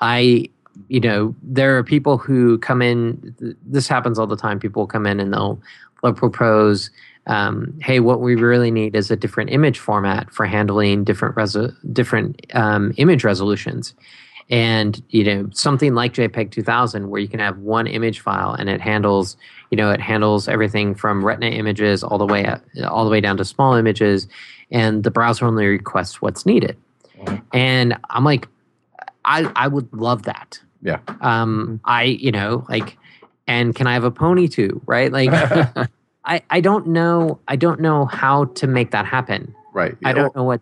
I 0.00 0.48
you 0.88 1.00
know 1.00 1.34
there 1.42 1.76
are 1.76 1.82
people 1.84 2.18
who 2.18 2.58
come 2.58 2.82
in. 2.82 3.34
th- 3.38 3.56
This 3.66 3.88
happens 3.88 4.18
all 4.18 4.26
the 4.26 4.36
time. 4.36 4.58
People 4.58 4.86
come 4.86 5.06
in 5.06 5.20
and 5.20 5.32
they'll 5.32 5.60
they'll 6.02 6.12
propose 6.12 6.90
um, 7.26 7.74
hey, 7.82 8.00
what 8.00 8.22
we 8.22 8.36
really 8.36 8.70
need 8.70 8.96
is 8.96 9.10
a 9.10 9.16
different 9.16 9.50
image 9.50 9.78
format 9.78 10.32
for 10.32 10.46
handling 10.46 11.04
different 11.04 11.36
reso- 11.36 11.74
different 11.92 12.40
um, 12.54 12.92
image 12.96 13.22
resolutions. 13.22 13.94
And 14.50 15.02
you 15.10 15.24
know 15.24 15.50
something 15.52 15.94
like 15.94 16.14
JPEG 16.14 16.50
2000, 16.50 17.10
where 17.10 17.20
you 17.20 17.28
can 17.28 17.38
have 17.40 17.58
one 17.58 17.86
image 17.86 18.20
file 18.20 18.54
and 18.54 18.70
it 18.70 18.80
handles, 18.80 19.36
you 19.70 19.76
know, 19.76 19.90
it 19.90 20.00
handles 20.00 20.48
everything 20.48 20.94
from 20.94 21.22
Retina 21.22 21.50
images 21.54 22.02
all 22.02 22.16
the 22.16 22.24
way 22.24 22.46
up, 22.46 22.62
all 22.88 23.04
the 23.04 23.10
way 23.10 23.20
down 23.20 23.36
to 23.36 23.44
small 23.44 23.74
images, 23.74 24.26
and 24.70 25.04
the 25.04 25.10
browser 25.10 25.44
only 25.44 25.66
requests 25.66 26.22
what's 26.22 26.46
needed. 26.46 26.78
And 27.52 27.94
I'm 28.08 28.24
like, 28.24 28.48
I 29.26 29.52
I 29.54 29.68
would 29.68 29.92
love 29.92 30.22
that. 30.22 30.58
Yeah. 30.82 31.00
Um, 31.20 31.80
I 31.84 32.04
you 32.04 32.32
know 32.32 32.66
like, 32.68 32.98
and 33.46 33.74
can 33.74 33.86
I 33.86 33.94
have 33.94 34.04
a 34.04 34.10
pony 34.10 34.48
too? 34.48 34.82
Right? 34.86 35.12
Like. 35.12 35.30
I, 36.24 36.42
I 36.50 36.60
don't 36.60 36.88
know 36.88 37.38
I 37.48 37.56
don't 37.56 37.80
know 37.80 38.04
how 38.04 38.46
to 38.46 38.66
make 38.66 38.90
that 38.90 39.06
happen. 39.06 39.54
right. 39.72 39.96
I 40.04 40.12
don't 40.12 40.36
know 40.36 40.44
what 40.44 40.60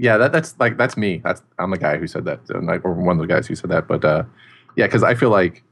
yeah 0.00 0.16
that, 0.16 0.32
that's 0.32 0.58
like 0.58 0.78
that's 0.78 0.96
me 0.96 1.20
that's 1.22 1.42
i'm 1.58 1.70
the 1.70 1.76
guy 1.76 1.98
who 1.98 2.06
said 2.06 2.24
that 2.24 2.40
like, 2.64 2.84
or 2.84 2.94
one 2.94 3.16
of 3.16 3.20
the 3.20 3.32
guys 3.32 3.46
who 3.46 3.54
said 3.54 3.70
that 3.70 3.86
but 3.86 4.02
uh 4.02 4.24
yeah 4.74 4.86
because 4.86 5.02
i 5.02 5.14
feel 5.14 5.28
like 5.28 5.62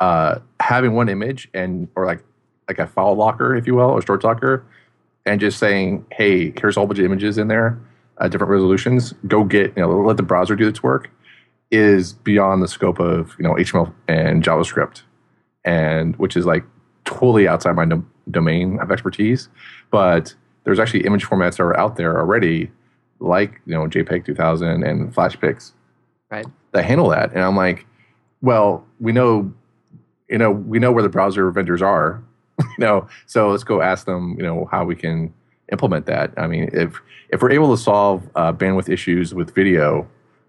uh 0.00 0.38
having 0.60 0.92
one 0.92 1.08
image 1.08 1.48
and 1.54 1.88
or 1.96 2.04
like 2.04 2.22
like 2.68 2.78
a 2.78 2.86
file 2.86 3.14
locker 3.14 3.56
if 3.56 3.66
you 3.66 3.74
will 3.74 3.90
or 3.90 4.02
storage 4.02 4.24
locker 4.24 4.62
and 5.24 5.40
just 5.40 5.58
saying 5.58 6.04
hey 6.12 6.52
here's 6.60 6.76
a 6.76 6.80
whole 6.80 6.86
bunch 6.86 6.98
of 6.98 7.04
images 7.06 7.38
in 7.38 7.48
there 7.48 7.80
uh, 8.18 8.28
different 8.28 8.50
resolutions 8.50 9.14
go 9.26 9.42
get 9.42 9.72
you 9.74 9.82
know 9.82 10.00
let 10.00 10.18
the 10.18 10.22
browser 10.22 10.54
do 10.54 10.68
its 10.68 10.82
work 10.82 11.10
is 11.70 12.14
beyond 12.14 12.62
the 12.62 12.68
scope 12.68 12.98
of 12.98 13.34
you 13.38 13.44
know 13.44 13.54
html 13.54 13.92
and 14.08 14.42
javascript 14.42 15.02
and 15.64 16.16
which 16.16 16.36
is 16.36 16.46
like 16.46 16.64
totally 17.04 17.46
outside 17.46 17.76
my 17.76 17.84
dom- 17.84 18.10
domain 18.30 18.78
of 18.80 18.90
expertise 18.90 19.48
but 19.90 20.34
there's 20.64 20.78
actually 20.78 21.04
image 21.04 21.24
formats 21.24 21.56
that 21.56 21.62
are 21.62 21.78
out 21.78 21.96
there 21.96 22.18
already 22.18 22.70
like 23.20 23.60
you 23.66 23.74
know 23.74 23.86
JPEG 23.86 24.24
2000 24.24 24.82
and 24.84 25.14
FlashPix, 25.14 25.72
Right. 26.30 26.46
That 26.72 26.84
handle 26.84 27.08
that, 27.08 27.32
and 27.32 27.40
I'm 27.40 27.56
like, 27.56 27.86
well, 28.42 28.86
we 29.00 29.12
know, 29.12 29.50
you 30.28 30.36
know, 30.36 30.50
we 30.50 30.78
know 30.78 30.92
where 30.92 31.02
the 31.02 31.08
browser 31.08 31.50
vendors 31.50 31.80
are, 31.80 32.22
you 32.60 32.66
know, 32.78 33.08
so 33.24 33.50
let's 33.50 33.64
go 33.64 33.80
ask 33.80 34.04
them, 34.04 34.34
you 34.36 34.42
know, 34.42 34.68
how 34.70 34.84
we 34.84 34.94
can 34.94 35.32
implement 35.72 36.04
that. 36.04 36.34
I 36.36 36.46
mean, 36.46 36.68
if 36.74 37.00
if 37.30 37.40
we're 37.40 37.52
able 37.52 37.74
to 37.74 37.82
solve 37.82 38.28
uh, 38.34 38.52
bandwidth 38.52 38.90
issues 38.90 39.32
with 39.32 39.54
video, 39.54 40.06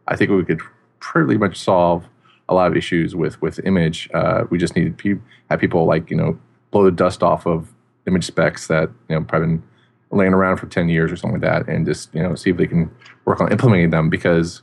I 0.10 0.18
think 0.18 0.32
we 0.32 0.44
could 0.44 0.62
pretty 1.00 1.38
much 1.38 1.58
solve 1.58 2.08
a 2.48 2.54
lot 2.54 2.68
of 2.70 2.78
issues 2.78 3.16
with 3.16 3.42
with 3.42 3.60
image. 3.66 4.10
Uh, 4.14 4.46
we 4.50 4.58
just 4.58 4.76
need 4.76 4.98
to 4.98 5.22
have 5.50 5.60
people 5.60 5.86
like 5.86 6.10
you 6.10 6.18
know 6.18 6.38
blow 6.72 6.84
the 6.84 6.92
dust 6.92 7.24
off 7.24 7.46
of 7.46 7.74
image 8.08 8.26
specs 8.26 8.68
that 8.68 8.90
you 9.08 9.16
know 9.16 9.24
probably 9.24 9.48
been 9.48 9.64
laying 10.12 10.34
around 10.34 10.58
for 10.58 10.68
ten 10.68 10.90
years 10.90 11.12
or 11.12 11.16
something 11.16 11.42
like 11.42 11.66
that, 11.66 11.74
and 11.74 11.86
just 11.86 12.14
you 12.14 12.22
know 12.22 12.36
see 12.36 12.50
if 12.50 12.58
they 12.58 12.68
can 12.68 12.90
work 13.26 13.40
on 13.40 13.52
implementing 13.52 13.92
them 13.92 14.10
because 14.10 14.62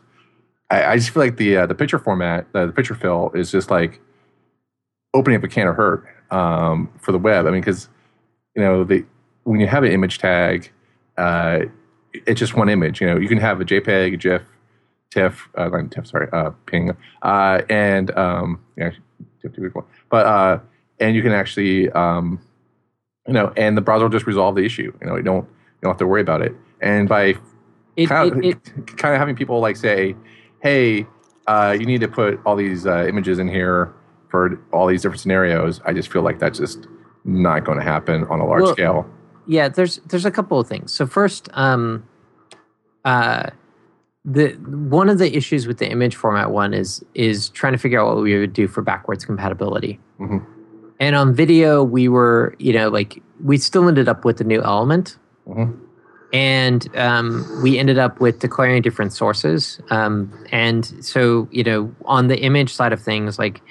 I, 0.71 0.85
I 0.85 0.97
just 0.97 1.11
feel 1.11 1.23
like 1.23 1.37
the 1.37 1.59
uh, 1.59 1.67
the 1.67 1.75
picture 1.75 1.99
format, 1.99 2.47
uh, 2.55 2.67
the 2.67 2.73
picture 2.73 2.95
fill 2.95 3.31
is 3.35 3.51
just 3.51 3.71
like 3.71 4.01
opening 5.15 5.39
up 5.39 5.45
a 5.45 5.49
can 5.49 5.69
of 5.69 5.77
hurt 5.77 6.05
um, 6.31 6.91
for 7.01 7.13
the 7.13 7.19
web. 7.19 7.47
I 7.47 7.51
mean, 7.51 7.61
because 7.61 7.89
you 8.55 8.63
know 8.63 8.85
the 8.85 9.05
when 9.45 9.61
you 9.61 9.69
have 9.69 9.85
an 9.85 9.93
image 9.93 10.19
tag, 10.19 10.71
uh, 11.17 11.61
it's 12.13 12.41
just 12.41 12.57
one 12.57 12.69
image. 12.69 13.01
You 13.01 13.07
know, 13.07 13.17
you 13.17 13.29
can 13.29 13.39
have 13.39 13.61
a 13.61 13.65
JPEG, 13.65 14.15
a 14.15 14.17
GIF, 14.17 14.43
TIFF, 15.11 15.49
uh, 15.57 15.69
not 15.69 15.91
TIFF, 15.91 16.07
sorry, 16.07 16.29
uh, 16.33 16.51
PNG, 16.67 16.97
uh, 17.23 17.63
and 17.71 18.17
um, 18.17 18.61
yeah, 18.77 18.91
TIFF, 19.43 19.73
but 20.11 20.27
uh, 20.27 20.59
and 21.01 21.15
you 21.15 21.23
can 21.23 21.33
actually, 21.33 21.91
um, 21.91 22.41
you 23.27 23.33
know, 23.33 23.53
and 23.57 23.77
the 23.77 23.81
browser 23.81 24.05
will 24.05 24.11
just 24.11 24.27
resolve 24.27 24.55
the 24.55 24.65
issue. 24.65 24.93
You 25.01 25.07
know, 25.07 25.17
you 25.17 25.23
don't 25.23 25.45
you 25.45 25.81
don't 25.83 25.91
have 25.91 25.99
to 25.99 26.07
worry 26.07 26.23
about 26.23 26.43
it. 26.43 26.55
And 26.81 27.09
by 27.09 27.37
it, 27.97 28.09
kind, 28.09 28.33
of, 28.33 28.39
it, 28.39 28.57
it, 28.77 28.97
kind 28.97 29.15
of 29.15 29.19
having 29.19 29.37
people 29.37 29.61
like 29.61 29.77
say, 29.77 30.15
hey, 30.63 31.07
uh, 31.47 31.77
you 31.79 31.87
need 31.87 32.01
to 32.01 32.09
put 32.09 32.41
all 32.45 32.57
these 32.57 32.87
uh, 32.87 33.07
images 33.07 33.39
in 33.39 33.49
here 33.49 33.95
for 34.29 34.61
all 34.73 34.87
these 34.87 35.03
different 35.03 35.21
scenarios. 35.21 35.81
I 35.85 35.93
just 35.93 36.13
feel 36.13 36.23
like 36.23 36.39
that's 36.39 36.59
just 36.59 36.87
not 37.25 37.65
going 37.65 37.79
to 37.79 37.85
happen 37.85 38.25
on 38.25 38.41
a 38.41 38.47
large 38.47 38.63
well, 38.63 38.73
scale. 38.73 39.11
Yeah, 39.47 39.69
there's 39.69 39.99
there's 40.07 40.25
a 40.25 40.31
couple 40.31 40.59
of 40.59 40.67
things. 40.67 40.93
So 40.93 41.07
first, 41.07 41.49
um, 41.53 42.07
uh, 43.05 43.51
the 44.27 44.49
one 44.89 45.09
of 45.09 45.19
the 45.19 45.35
issues 45.37 45.67
with 45.67 45.79
the 45.79 45.89
image 45.89 46.17
format 46.17 46.51
one 46.51 46.75
is 46.75 47.05
is 47.15 47.49
trying 47.51 47.73
to 47.73 47.79
figure 47.79 48.01
out 48.01 48.17
what 48.17 48.23
we 48.23 48.39
would 48.39 48.53
do 48.53 48.69
for 48.69 48.83
backwards 48.83 49.25
compatibility. 49.25 49.99
Mm-hmm. 50.21 50.39
And 50.99 51.15
on 51.15 51.35
video, 51.35 51.83
we 51.85 52.09
were 52.09 52.55
you 52.59 52.73
know 52.73 52.89
like 52.89 53.23
we 53.43 53.57
still 53.57 53.89
ended 53.89 54.09
up 54.09 54.25
with 54.25 54.39
the 54.39 54.45
new 54.45 54.63
element. 54.63 55.17
Mm-hmm 55.49 55.87
and 56.33 56.95
um, 56.97 57.47
we 57.63 57.79
ended 57.79 57.99
up 57.99 58.21
with 58.21 58.41
declaring 58.41 58.83
different 58.83 59.13
sources. 59.13 59.81
Um, 59.91 60.33
and 60.53 60.85
so, 61.05 61.49
you 61.51 61.63
know, 61.63 61.95
on 62.05 62.29
the 62.29 62.39
image 62.41 62.75
side 62.75 62.93
of 62.93 63.01
things, 63.01 63.39
like 63.39 63.63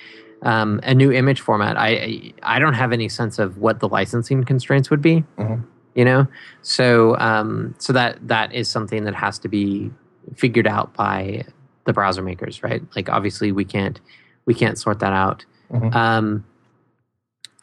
um, 0.41 0.79
a 0.83 0.93
new 0.93 1.11
image 1.11 1.41
format, 1.41 1.77
I 1.77 2.33
I 2.43 2.59
don't 2.59 2.73
have 2.73 2.91
any 2.91 3.09
sense 3.09 3.39
of 3.39 3.57
what 3.57 3.79
the 3.79 3.87
licensing 3.87 4.43
constraints 4.43 4.89
would 4.89 5.01
be. 5.01 5.23
Mm-hmm. 5.37 5.63
You 5.95 6.05
know, 6.05 6.27
so 6.61 7.17
um, 7.19 7.75
so 7.77 7.93
that 7.93 8.27
that 8.27 8.53
is 8.53 8.69
something 8.69 9.03
that 9.05 9.15
has 9.15 9.39
to 9.39 9.47
be 9.47 9.91
figured 10.35 10.67
out 10.67 10.93
by 10.93 11.45
the 11.85 11.93
browser 11.93 12.21
makers, 12.21 12.63
right? 12.63 12.81
Like, 12.95 13.09
obviously, 13.09 13.51
we 13.51 13.65
can't 13.65 13.99
we 14.45 14.53
can't 14.53 14.77
sort 14.77 14.99
that 14.99 15.13
out. 15.13 15.45
Mm-hmm. 15.71 15.95
Um, 15.95 16.45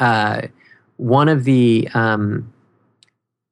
uh, 0.01 0.43
one 0.97 1.29
of 1.29 1.45
the 1.45 1.89
um, 1.95 2.53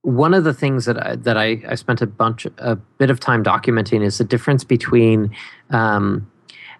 one 0.02 0.34
of 0.34 0.44
the 0.44 0.54
things 0.54 0.86
that 0.86 1.04
I, 1.04 1.16
that 1.16 1.36
I, 1.36 1.62
I 1.68 1.74
spent 1.74 2.00
a 2.00 2.06
bunch 2.06 2.46
a 2.58 2.76
bit 2.76 3.10
of 3.10 3.20
time 3.20 3.44
documenting 3.44 4.02
is 4.04 4.18
the 4.18 4.24
difference 4.24 4.64
between 4.64 5.34
um, 5.70 6.30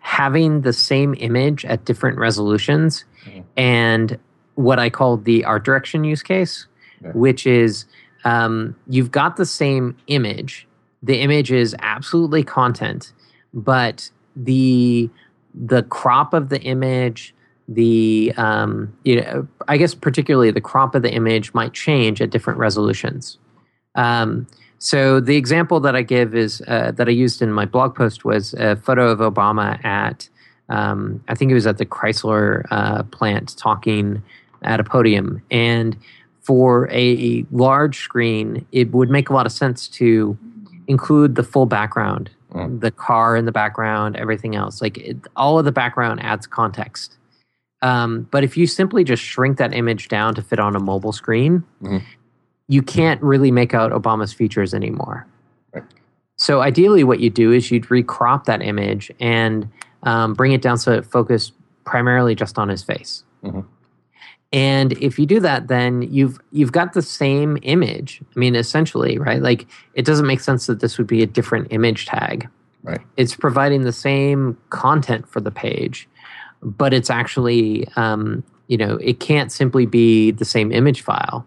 having 0.01 0.63
the 0.63 0.73
same 0.73 1.15
image 1.19 1.65
at 1.65 1.85
different 1.85 2.19
resolutions 2.19 3.05
mm-hmm. 3.25 3.41
and 3.57 4.19
what 4.55 4.79
I 4.79 4.91
call 4.91 5.19
the 5.19 5.45
art 5.45 5.65
direction 5.65 6.05
use 6.05 6.23
case, 6.23 6.67
yeah. 7.03 7.11
which 7.13 7.47
is 7.47 7.85
um, 8.25 8.77
you've 8.89 9.11
got 9.11 9.37
the 9.37 9.47
same 9.47 9.97
image. 10.07 10.67
The 11.03 11.21
image 11.21 11.51
is 11.51 11.75
absolutely 11.81 12.43
content, 12.43 13.13
but 13.55 14.11
the 14.37 15.09
the 15.55 15.83
crop 15.85 16.33
of 16.33 16.49
the 16.49 16.61
image, 16.61 17.35
the 17.69 18.33
um, 18.37 18.95
you 19.05 19.21
know 19.21 19.49
i 19.69 19.77
guess 19.77 19.95
particularly 19.95 20.51
the 20.51 20.61
crop 20.61 20.95
of 20.95 21.03
the 21.03 21.13
image 21.13 21.55
might 21.55 21.73
change 21.73 22.21
at 22.21 22.31
different 22.31 22.59
resolutions. 22.59 23.39
Um, 23.95 24.47
so 24.79 25.21
the 25.21 25.37
example 25.37 25.79
that 25.81 25.95
i 25.95 26.03
give 26.03 26.35
is 26.35 26.63
uh, 26.67 26.93
that 26.93 27.09
i 27.09 27.11
used 27.11 27.43
in 27.43 27.53
my 27.53 27.67
blog 27.67 27.95
post 27.95 28.25
was 28.25 28.55
a 28.55 28.77
photo 28.77 29.11
of 29.11 29.19
obama 29.19 29.83
at 29.85 30.29
um, 30.69 31.23
i 31.29 31.35
think 31.35 31.51
it 31.51 31.55
was 31.55 31.67
at 31.67 31.79
the 31.79 31.85
chrysler 31.85 32.65
uh, 32.71 33.03
plant 33.05 33.57
talking 33.57 34.23
at 34.63 34.81
a 34.81 34.85
podium. 34.85 35.43
And 35.51 35.97
for 36.43 36.89
a 36.91 37.45
large 37.53 38.01
screen 38.01 38.67
it 38.73 38.93
would 38.93 39.11
make 39.11 39.29
a 39.29 39.33
lot 39.33 39.47
of 39.47 39.53
sense 39.53 39.87
to 39.89 40.37
include 40.91 41.35
the 41.35 41.43
full 41.43 41.67
background 41.67 42.31
mm. 42.53 42.81
the 42.81 42.91
car 42.91 43.37
in 43.37 43.45
the 43.45 43.53
background 43.53 44.17
everything 44.17 44.55
else 44.55 44.83
like 44.83 44.99
it, 44.99 45.17
all 45.37 45.59
of 45.59 45.65
the 45.65 45.73
background 45.73 46.23
adds 46.23 46.47
context 46.47 47.17
um, 47.83 48.29
but 48.31 48.45
if 48.45 48.57
you 48.57 48.67
simply 48.67 49.05
just 49.05 49.23
shrink 49.23 49.59
that 49.59 49.73
image 49.73 50.09
down 50.09 50.35
to 50.35 50.43
fit 50.43 50.59
on 50.59 50.77
a 50.77 50.81
mobile 50.81 51.13
screen, 51.13 51.65
mm-hmm. 51.83 51.99
you 52.69 52.83
can't 52.83 53.21
really 53.23 53.51
make 53.51 53.75
out 53.75 53.93
Obama's 53.93 54.33
features 54.33 54.75
anymore. 54.75 55.27
Right. 55.73 55.85
So 56.37 56.61
ideally, 56.61 57.05
what 57.05 57.21
you 57.21 57.31
do 57.31 57.53
is 57.53 57.71
you'd 57.71 57.85
recrop 57.85 58.45
that 58.45 58.63
image 58.63 59.11
and 59.19 59.69
um, 60.03 60.35
bring 60.35 60.53
it 60.53 60.63
down 60.63 60.79
so 60.79 60.93
it 60.93 61.07
focused 61.07 61.53
primarily 61.85 62.35
just 62.35 62.59
on 62.59 62.69
his 62.69 62.83
face. 62.83 63.25
Mm-hmm. 63.45 63.61
And 64.53 64.93
if 64.95 65.19
you 65.19 65.27
do 65.27 65.39
that, 65.41 65.69
then 65.69 66.03
you've 66.03 66.39
you've 66.51 66.73
got 66.73 66.93
the 66.93 67.03
same 67.03 67.59
image. 67.63 68.21
I 68.35 68.39
mean, 68.39 68.57
essentially, 68.57 69.19
right? 69.19 69.41
Like 69.41 69.67
it 69.95 70.05
doesn't 70.05 70.27
make 70.27 70.41
sense 70.41 70.67
that 70.67 70.81
this 70.81 70.99
would 70.99 71.07
be 71.07 71.23
a 71.23 71.27
different 71.27 71.69
image 71.71 72.07
tag. 72.07 72.49
Right. 72.83 73.01
It's 73.17 73.37
providing 73.37 73.83
the 73.83 73.93
same 73.93 74.57
content 74.71 75.29
for 75.29 75.41
the 75.41 75.51
page 75.51 76.09
but 76.63 76.93
it's 76.93 77.11
actually 77.11 77.87
um, 77.97 78.45
you 78.69 78.77
know 78.77 78.97
it 78.97 79.21
can't 79.21 79.51
simply 79.51 79.87
be 79.87 80.31
the 80.31 80.45
same 80.45 80.73
image 80.73 81.01
file 81.01 81.47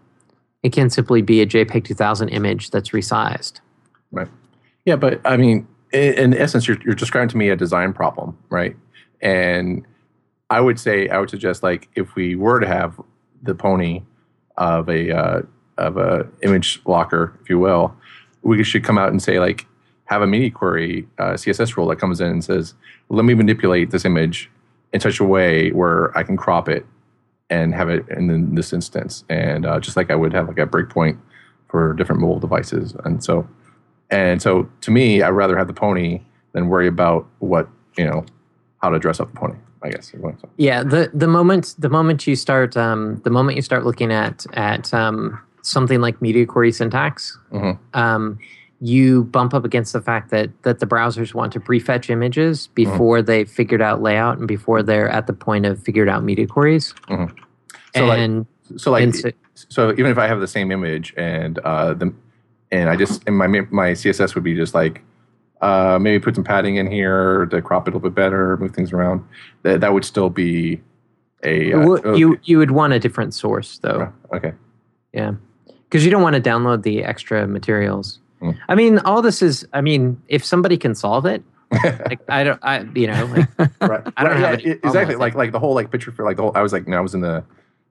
it 0.62 0.72
can 0.72 0.90
simply 0.90 1.22
be 1.22 1.40
a 1.40 1.46
jpeg 1.46 1.84
2000 1.84 2.28
image 2.28 2.70
that's 2.70 2.90
resized 2.90 3.60
right 4.12 4.28
yeah 4.84 4.96
but 4.96 5.20
i 5.24 5.36
mean 5.36 5.66
in, 5.92 6.14
in 6.14 6.34
essence 6.34 6.66
you're, 6.66 6.78
you're 6.84 6.94
describing 6.94 7.28
to 7.28 7.36
me 7.36 7.48
a 7.48 7.56
design 7.56 7.92
problem 7.92 8.36
right 8.50 8.76
and 9.20 9.86
i 10.50 10.60
would 10.60 10.78
say 10.78 11.08
i 11.08 11.18
would 11.18 11.30
suggest 11.30 11.62
like 11.62 11.88
if 11.94 12.14
we 12.14 12.34
were 12.34 12.60
to 12.60 12.66
have 12.66 13.00
the 13.42 13.54
pony 13.54 14.02
of 14.56 14.88
a 14.88 15.10
uh, 15.16 15.42
of 15.78 15.96
a 15.96 16.26
image 16.42 16.80
locker 16.86 17.38
if 17.42 17.50
you 17.50 17.58
will 17.58 17.94
we 18.42 18.62
should 18.62 18.84
come 18.84 18.98
out 18.98 19.08
and 19.08 19.22
say 19.22 19.40
like 19.40 19.66
have 20.06 20.22
a 20.22 20.26
media 20.26 20.50
query 20.50 21.06
uh, 21.18 21.32
css 21.32 21.76
rule 21.76 21.88
that 21.88 21.96
comes 21.96 22.20
in 22.20 22.28
and 22.28 22.44
says 22.44 22.74
let 23.08 23.24
me 23.24 23.34
manipulate 23.34 23.90
this 23.90 24.04
image 24.04 24.50
in 24.94 25.00
such 25.00 25.20
a 25.20 25.24
way 25.24 25.70
where 25.72 26.16
I 26.16 26.22
can 26.22 26.36
crop 26.36 26.68
it 26.68 26.86
and 27.50 27.74
have 27.74 27.90
it 27.90 28.08
in 28.08 28.54
this 28.54 28.72
instance, 28.72 29.24
and 29.28 29.66
uh, 29.66 29.78
just 29.78 29.96
like 29.96 30.10
I 30.10 30.14
would 30.14 30.32
have 30.32 30.48
like 30.48 30.58
a 30.58 30.66
breakpoint 30.66 31.18
for 31.68 31.92
different 31.92 32.22
mobile 32.22 32.38
devices, 32.38 32.94
and 33.04 33.22
so 33.22 33.46
and 34.10 34.40
so 34.40 34.68
to 34.80 34.90
me, 34.90 35.20
I'd 35.20 35.30
rather 35.30 35.58
have 35.58 35.66
the 35.66 35.74
pony 35.74 36.22
than 36.52 36.68
worry 36.68 36.86
about 36.86 37.26
what 37.40 37.68
you 37.98 38.06
know 38.06 38.24
how 38.78 38.88
to 38.88 38.98
dress 38.98 39.20
up 39.20 39.32
the 39.32 39.38
pony. 39.38 39.56
I 39.84 39.90
guess. 39.90 40.12
Yeah, 40.56 40.82
the 40.82 41.10
the 41.12 41.28
moment 41.28 41.74
the 41.78 41.90
moment 41.90 42.26
you 42.26 42.36
start 42.36 42.74
um, 42.76 43.20
the 43.22 43.30
moment 43.30 43.56
you 43.56 43.62
start 43.62 43.84
looking 43.84 44.10
at 44.10 44.46
at 44.54 44.92
um, 44.94 45.38
something 45.60 46.00
like 46.00 46.22
media 46.22 46.46
query 46.46 46.72
syntax, 46.72 47.38
mm-hmm. 47.52 47.78
um, 47.98 48.38
you 48.80 49.24
bump 49.24 49.52
up 49.52 49.64
against 49.64 49.92
the 49.92 50.00
fact 50.00 50.30
that 50.30 50.50
that 50.62 50.80
the 50.80 50.86
browsers 50.86 51.34
want 51.34 51.52
to 51.52 51.60
prefetch 51.60 52.08
images 52.08 52.66
mm-hmm. 52.68 52.74
before 52.74 53.18
mm-hmm. 53.18 53.26
they 53.26 53.44
figured 53.44 53.82
out 53.82 54.00
layout 54.00 54.38
and 54.38 54.48
before 54.48 54.82
they're 54.82 55.10
at 55.10 55.26
the 55.26 55.34
point 55.34 55.66
of 55.66 55.82
figured 55.82 56.08
out 56.08 56.24
media 56.24 56.46
queries. 56.46 56.94
Mm-hmm. 57.08 57.36
So 57.94 58.10
and, 58.10 58.46
like, 58.70 58.80
so 58.80 58.90
like, 58.90 59.14
so, 59.14 59.30
so, 59.68 59.92
even 59.92 60.06
if 60.06 60.18
I 60.18 60.26
have 60.26 60.40
the 60.40 60.48
same 60.48 60.72
image 60.72 61.12
and 61.18 61.58
uh, 61.58 61.92
the 61.92 62.12
and 62.72 62.88
I 62.88 62.96
just 62.96 63.22
and 63.26 63.36
my 63.36 63.46
my 63.46 63.90
CSS 63.90 64.34
would 64.34 64.44
be 64.44 64.56
just 64.56 64.74
like 64.74 65.02
uh, 65.60 65.98
maybe 66.00 66.22
put 66.22 66.34
some 66.34 66.44
padding 66.44 66.76
in 66.76 66.90
here 66.90 67.46
to 67.46 67.62
crop 67.62 67.86
it 67.86 67.90
a 67.90 67.96
little 67.96 68.08
bit 68.08 68.14
better, 68.14 68.56
move 68.58 68.74
things 68.74 68.92
around. 68.92 69.26
That 69.62 69.80
that 69.80 69.92
would 69.92 70.04
still 70.04 70.30
be 70.30 70.80
a 71.42 71.72
uh, 71.72 71.86
well, 71.86 72.18
you 72.18 72.38
you 72.44 72.58
would 72.58 72.70
want 72.70 72.92
a 72.92 72.98
different 72.98 73.34
source 73.34 73.78
though. 73.78 74.12
Okay. 74.32 74.52
Yeah, 75.12 75.34
because 75.84 76.04
you 76.04 76.10
don't 76.10 76.22
want 76.22 76.34
to 76.34 76.42
download 76.42 76.82
the 76.82 77.04
extra 77.04 77.46
materials. 77.46 78.18
Mm. 78.42 78.58
I 78.68 78.74
mean, 78.74 78.98
all 79.00 79.22
this 79.22 79.42
is. 79.42 79.66
I 79.72 79.80
mean, 79.80 80.20
if 80.28 80.44
somebody 80.44 80.76
can 80.76 80.94
solve 80.94 81.24
it, 81.24 81.42
like 81.70 82.20
I 82.28 82.44
don't, 82.44 82.58
I 82.62 82.80
you 82.94 83.06
know, 83.06 83.24
like, 83.26 83.80
right. 83.80 84.02
I 84.16 84.24
don't 84.24 84.32
right, 84.32 84.40
have 84.40 84.60
yeah, 84.60 84.72
exactly 84.72 85.16
like 85.16 85.34
like 85.34 85.52
the 85.52 85.58
whole 85.58 85.74
like 85.74 85.90
picture 85.90 86.12
for 86.12 86.24
like 86.24 86.36
the 86.36 86.42
whole. 86.42 86.52
I 86.54 86.62
was 86.62 86.72
like, 86.72 86.86
no, 86.88 86.96
I 86.96 87.00
was 87.00 87.14
in 87.14 87.20
the 87.20 87.44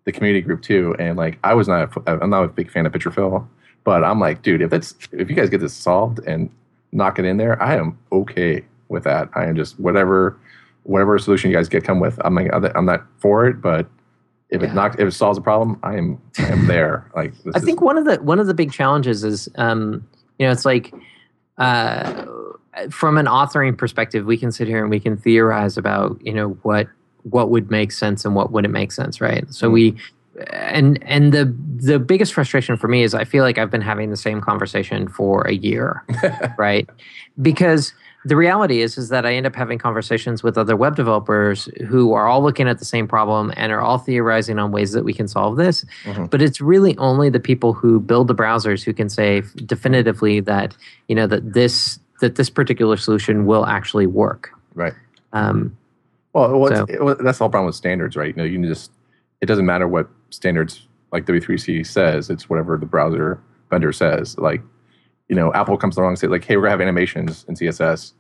the 0.05 0.11
community 0.11 0.41
group 0.41 0.61
too, 0.61 0.95
and 0.99 1.18
like 1.18 1.39
I 1.43 1.53
was 1.53 1.68
not. 1.68 1.95
A, 2.07 2.20
I'm 2.22 2.30
not 2.30 2.43
a 2.43 2.47
big 2.47 2.70
fan 2.70 2.86
of 2.86 2.93
picture 2.93 3.11
fill, 3.11 3.47
but 3.84 4.03
I'm 4.03 4.20
like, 4.20 4.41
dude, 4.41 4.61
if 4.61 4.70
that's 4.70 4.95
if 5.11 5.30
you 5.30 5.36
guys 5.36 5.49
get 5.49 5.61
this 5.61 5.74
solved 5.74 6.20
and 6.28 6.49
knock 6.94 7.20
it 7.20 7.26
in 7.26 7.38
there, 7.38 7.62
I 7.62 7.76
am 7.76 7.98
okay 8.12 8.64
with 8.89 9.04
that. 9.04 9.30
I 9.36 9.46
am 9.46 9.56
just 9.56 9.80
whatever 9.80 10.38
whatever 10.84 11.18
solution 11.18 11.50
you 11.50 11.56
guys 11.58 11.70
get 11.70 11.84
come 11.84 12.00
with. 12.00 12.20
I'm 12.26 12.36
like 12.36 12.50
I'm 12.54 12.86
not 12.86 13.06
for 13.18 13.48
it, 13.48 13.62
but 13.62 13.88
if 14.50 14.62
Yeah. 14.62 14.70
it 14.70 14.74
knocks 14.76 14.96
if 15.00 15.08
it 15.08 15.12
solves 15.12 15.38
a 15.38 15.41
problem, 15.41 15.80
I 15.84 15.96
am 15.98 16.22
I 16.38 16.48
am 16.48 16.68
there. 16.68 17.10
Like 17.16 17.34
this 17.44 17.56
I 17.56 17.60
think 17.60 17.82
one 17.82 17.98
of 17.98 18.06
the 18.06 18.16
one 18.18 18.39
of 18.39 18.48
the 18.48 18.54
big 18.54 18.72
challenges 18.72 19.24
is, 19.24 19.50
um, 19.56 20.06
you 20.38 20.46
know, 20.46 20.52
it's 20.52 20.66
like 20.66 20.94
uh, 21.58 22.26
from 22.89 23.18
an 23.18 23.26
authoring 23.28 23.78
perspective, 23.78 24.26
we 24.26 24.38
can 24.38 24.52
sit 24.52 24.68
here 24.68 24.82
and 24.82 24.89
we 24.89 25.00
can 25.00 25.16
theorize 25.18 25.78
about, 25.78 26.20
you 26.26 26.34
know, 26.34 26.50
what 26.64 26.88
what 27.24 27.50
would 27.50 27.72
make 27.72 27.91
sense 27.91 28.26
and 28.26 28.36
what 28.36 28.52
wouldn't 28.52 28.74
make 28.74 28.91
sense, 28.91 29.22
right? 29.22 29.46
So 29.54 29.70
we 29.70 29.96
and 30.52 31.02
and 31.04 31.32
the 31.34 31.46
the 31.78 32.00
biggest 32.00 32.34
frustration 32.34 32.78
for 32.78 32.88
me 32.88 33.04
is 33.04 33.14
I 33.14 33.24
feel 33.24 33.44
like 33.44 33.58
I've 33.58 33.70
been 33.72 33.82
having 33.82 34.10
the 34.10 34.18
same 34.18 34.42
conversation 34.42 35.08
for 35.08 35.42
a 35.48 35.54
year, 35.54 36.04
right? 36.58 36.90
Because 37.42 37.94
the 38.26 38.36
reality 38.38 38.82
is 38.82 38.98
is 38.98 39.10
that 39.10 39.26
I 39.26 39.34
end 39.34 39.46
up 39.46 39.54
having 39.56 39.78
conversations 39.78 40.42
with 40.44 40.58
other 40.58 40.76
web 40.78 40.96
developers 40.96 41.66
who 41.88 42.14
are 42.14 42.26
all 42.28 42.42
looking 42.42 42.68
at 42.70 42.80
the 42.80 42.86
same 42.86 43.08
problem 43.08 43.52
and 43.58 43.72
are 43.72 43.82
all 43.82 43.98
theorizing 43.98 44.60
on 44.60 44.72
ways 44.72 44.94
that 44.94 45.04
we 45.04 45.14
can 45.14 45.28
solve 45.28 45.58
this. 45.58 45.84
Mhm. 46.06 46.30
But 46.30 46.42
it's 46.42 46.62
really 46.62 46.98
only 46.98 47.30
the 47.30 47.40
people 47.42 47.74
who 47.74 48.00
build 48.00 48.28
the 48.30 48.36
browsers 48.36 48.82
who 48.84 48.94
can 48.94 49.10
say 49.10 49.44
definitively 49.66 50.40
that 50.40 50.76
you 51.10 51.16
know 51.16 51.28
that 51.28 51.54
this 51.54 52.00
that 52.22 52.36
this 52.36 52.50
particular 52.50 52.96
solution 52.96 53.46
will 53.46 53.66
actually 53.66 54.08
work. 54.08 54.50
right. 54.74 54.94
Um, 55.34 55.76
Well, 56.34 56.68
So- 56.70 56.86
it, 56.88 57.18
that's 57.24 57.38
the 57.38 57.44
whole 57.44 57.50
problem 57.50 57.66
with 57.68 57.76
standards, 57.76 58.16
right? 58.16 58.30
You 58.30 58.34
know, 58.38 58.44
you 58.46 58.58
can 58.58 58.68
just 58.68 58.90
it 59.44 59.46
doesn't 59.46 59.66
matter 59.66 59.89
what 59.89 60.08
standards 60.30 60.88
like 61.12 61.26
W3C 61.26 61.86
says; 61.86 62.30
it's 62.30 62.50
whatever 62.50 62.78
the 62.78 62.86
browser 62.86 63.41
vendor 63.70 63.91
says. 63.91 64.38
Like, 64.38 64.62
you 65.28 65.36
know, 65.36 65.54
Apple 65.54 65.76
comes 65.78 65.98
along 65.98 66.12
and 66.12 66.20
say 66.20 66.28
like, 66.28 66.46
"Hey, 66.46 66.56
we're 66.56 66.64
gonna 66.64 66.72
have 66.72 66.82
animations 66.82 67.44
in 67.50 67.56
CSS." 67.56 68.14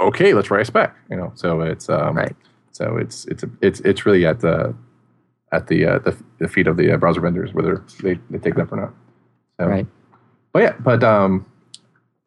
Okay, 0.00 0.34
let's 0.34 0.50
write 0.50 0.62
a 0.62 0.64
spec. 0.64 0.96
You 1.08 1.16
know, 1.16 1.30
so 1.36 1.60
it's 1.60 1.88
um, 1.88 2.16
Right. 2.16 2.34
So 2.72 2.96
it's 2.96 3.24
it's 3.26 3.44
it's 3.62 3.78
it's 3.80 4.04
really 4.04 4.26
at 4.26 4.40
the 4.40 4.74
at 5.52 5.68
the 5.68 5.86
uh, 5.86 5.98
the, 6.00 6.16
the 6.40 6.48
feet 6.48 6.66
of 6.66 6.76
the 6.76 6.92
uh, 6.92 6.96
browser 6.96 7.20
vendors 7.20 7.54
whether 7.54 7.84
they, 8.02 8.18
they 8.28 8.38
take 8.38 8.54
it 8.54 8.60
up 8.60 8.72
or 8.72 8.76
not. 8.76 8.94
So, 9.60 9.66
Right. 9.68 9.86
But 10.52 10.62
yeah, 10.62 10.74
but 10.80 11.04
um, 11.04 11.46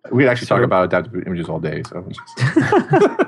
we 0.09 0.23
could 0.23 0.29
actually 0.29 0.47
talk 0.47 0.63
about 0.63 0.85
adaptive 0.85 1.27
images 1.27 1.49
all 1.49 1.59
day. 1.59 1.83
So. 1.83 2.07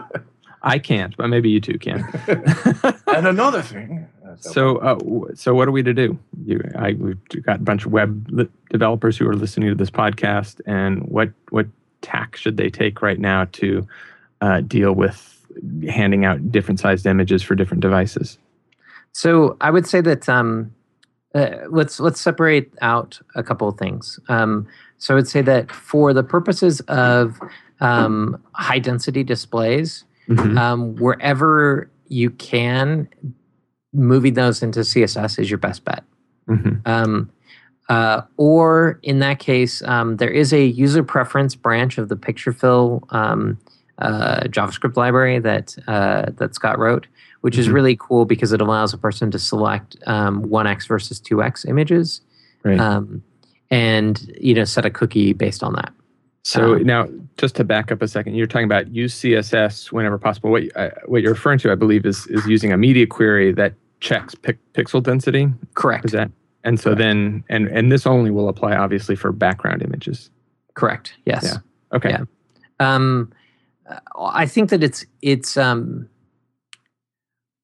I 0.63 0.79
can't, 0.79 1.15
but 1.17 1.27
maybe 1.27 1.49
you 1.49 1.59
two 1.59 1.79
can. 1.79 2.07
and 3.07 3.27
another 3.27 3.61
thing. 3.61 4.07
So, 4.39 4.77
uh, 4.77 4.97
so 5.35 5.53
what 5.53 5.67
are 5.67 5.71
we 5.71 5.83
to 5.83 5.93
do? 5.93 6.17
You, 6.45 6.61
I, 6.77 6.93
we've 6.93 7.23
got 7.43 7.57
a 7.57 7.63
bunch 7.63 7.85
of 7.85 7.91
web 7.91 8.27
li- 8.29 8.49
developers 8.69 9.17
who 9.17 9.27
are 9.27 9.35
listening 9.35 9.69
to 9.69 9.75
this 9.75 9.89
podcast, 9.91 10.61
and 10.65 11.03
what 11.03 11.31
what 11.49 11.67
tack 12.01 12.35
should 12.35 12.57
they 12.57 12.69
take 12.69 13.01
right 13.01 13.19
now 13.19 13.45
to 13.53 13.87
uh, 14.41 14.61
deal 14.61 14.93
with 14.93 15.27
handing 15.89 16.25
out 16.25 16.51
different 16.51 16.79
sized 16.79 17.05
images 17.05 17.43
for 17.43 17.55
different 17.55 17.81
devices? 17.81 18.37
So 19.13 19.57
I 19.61 19.69
would 19.69 19.85
say 19.85 20.01
that 20.01 20.27
um, 20.29 20.73
uh, 21.35 21.57
let's 21.69 21.99
let's 21.99 22.21
separate 22.21 22.71
out 22.81 23.19
a 23.35 23.43
couple 23.43 23.67
of 23.67 23.77
things. 23.77 24.19
Um, 24.29 24.67
so 24.97 25.13
I 25.13 25.15
would 25.15 25.27
say 25.27 25.41
that 25.41 25.71
for 25.71 26.13
the 26.13 26.23
purposes 26.23 26.79
of 26.87 27.39
um, 27.79 28.41
high 28.53 28.79
density 28.79 29.23
displays, 29.23 30.03
Mhm. 30.29 30.57
um, 30.57 30.95
wherever 30.97 31.89
you 32.07 32.29
can, 32.29 33.07
moving 33.93 34.33
those 34.33 34.63
into 34.63 34.81
CSS 34.81 35.39
is 35.39 35.49
your 35.49 35.57
best 35.57 35.83
bet. 35.85 36.03
Mhm. 36.49 36.81
Um, 36.87 37.29
uh, 37.89 38.21
or 38.37 38.99
in 39.03 39.19
that 39.19 39.39
case, 39.39 39.81
um, 39.83 40.17
there 40.17 40.29
is 40.29 40.53
a 40.53 40.63
user 40.65 41.03
preference 41.03 41.55
branch 41.55 41.97
of 41.97 42.07
the 42.09 42.15
picture 42.15 42.53
fill 42.53 43.03
um, 43.09 43.57
uh, 43.97 44.41
JavaScript 44.45 44.95
library 44.95 45.39
that 45.39 45.75
uh, 45.87 46.31
that 46.37 46.55
Scott 46.55 46.79
wrote, 46.79 47.07
which 47.41 47.57
is 47.57 47.67
Mhm. 47.67 47.73
really 47.73 47.95
cool 47.99 48.25
because 48.25 48.51
it 48.53 48.61
allows 48.61 48.93
a 48.93 48.97
person 48.97 49.29
to 49.31 49.37
select 49.39 49.97
um, 50.07 50.43
1x 50.45 50.87
versus 50.87 51.19
2x 51.19 51.65
images, 51.67 52.21
Right. 52.63 52.79
um, 52.79 53.21
and 53.69 54.31
you 54.39 54.53
know 54.55 54.63
set 54.63 54.85
a 54.85 54.89
cookie 54.89 55.33
based 55.33 55.61
on 55.63 55.73
that. 55.73 55.91
So 56.43 56.75
Um, 56.75 56.83
now, 56.83 57.07
just 57.37 57.55
to 57.57 57.63
back 57.63 57.91
up 57.91 58.01
a 58.01 58.07
second, 58.07 58.35
you're 58.35 58.47
talking 58.47 58.65
about 58.65 58.93
use 58.93 59.13
CSS 59.13 59.91
whenever 59.91 60.17
possible. 60.17 60.49
What 60.49 60.63
uh, 60.75 60.89
what 61.05 61.21
you're 61.21 61.33
referring 61.33 61.59
to, 61.59 61.71
I 61.71 61.75
believe, 61.75 62.05
is 62.05 62.25
is 62.27 62.45
using 62.47 62.73
a 62.73 62.77
media 62.77 63.05
query 63.05 63.51
that 63.53 63.73
checks 63.99 64.33
pic- 64.33 64.59
pixel 64.73 65.03
density. 65.03 65.49
Correct. 65.75 66.05
Is 66.05 66.11
that? 66.11 66.31
And 66.63 66.79
so 66.79 66.93
then, 66.95 67.43
and 67.49 67.67
and 67.67 67.91
this 67.91 68.05
only 68.05 68.31
will 68.31 68.49
apply, 68.49 68.75
obviously, 68.75 69.15
for 69.15 69.31
background 69.31 69.81
images. 69.81 70.29
Correct. 70.73 71.13
Yes. 71.25 71.43
Yeah. 71.43 71.95
Okay. 71.95 72.09
Yeah. 72.09 72.23
Um, 72.79 73.31
I 74.17 74.45
think 74.45 74.69
that 74.69 74.83
it's 74.83 75.05
it's 75.21 75.57
um, 75.57 76.07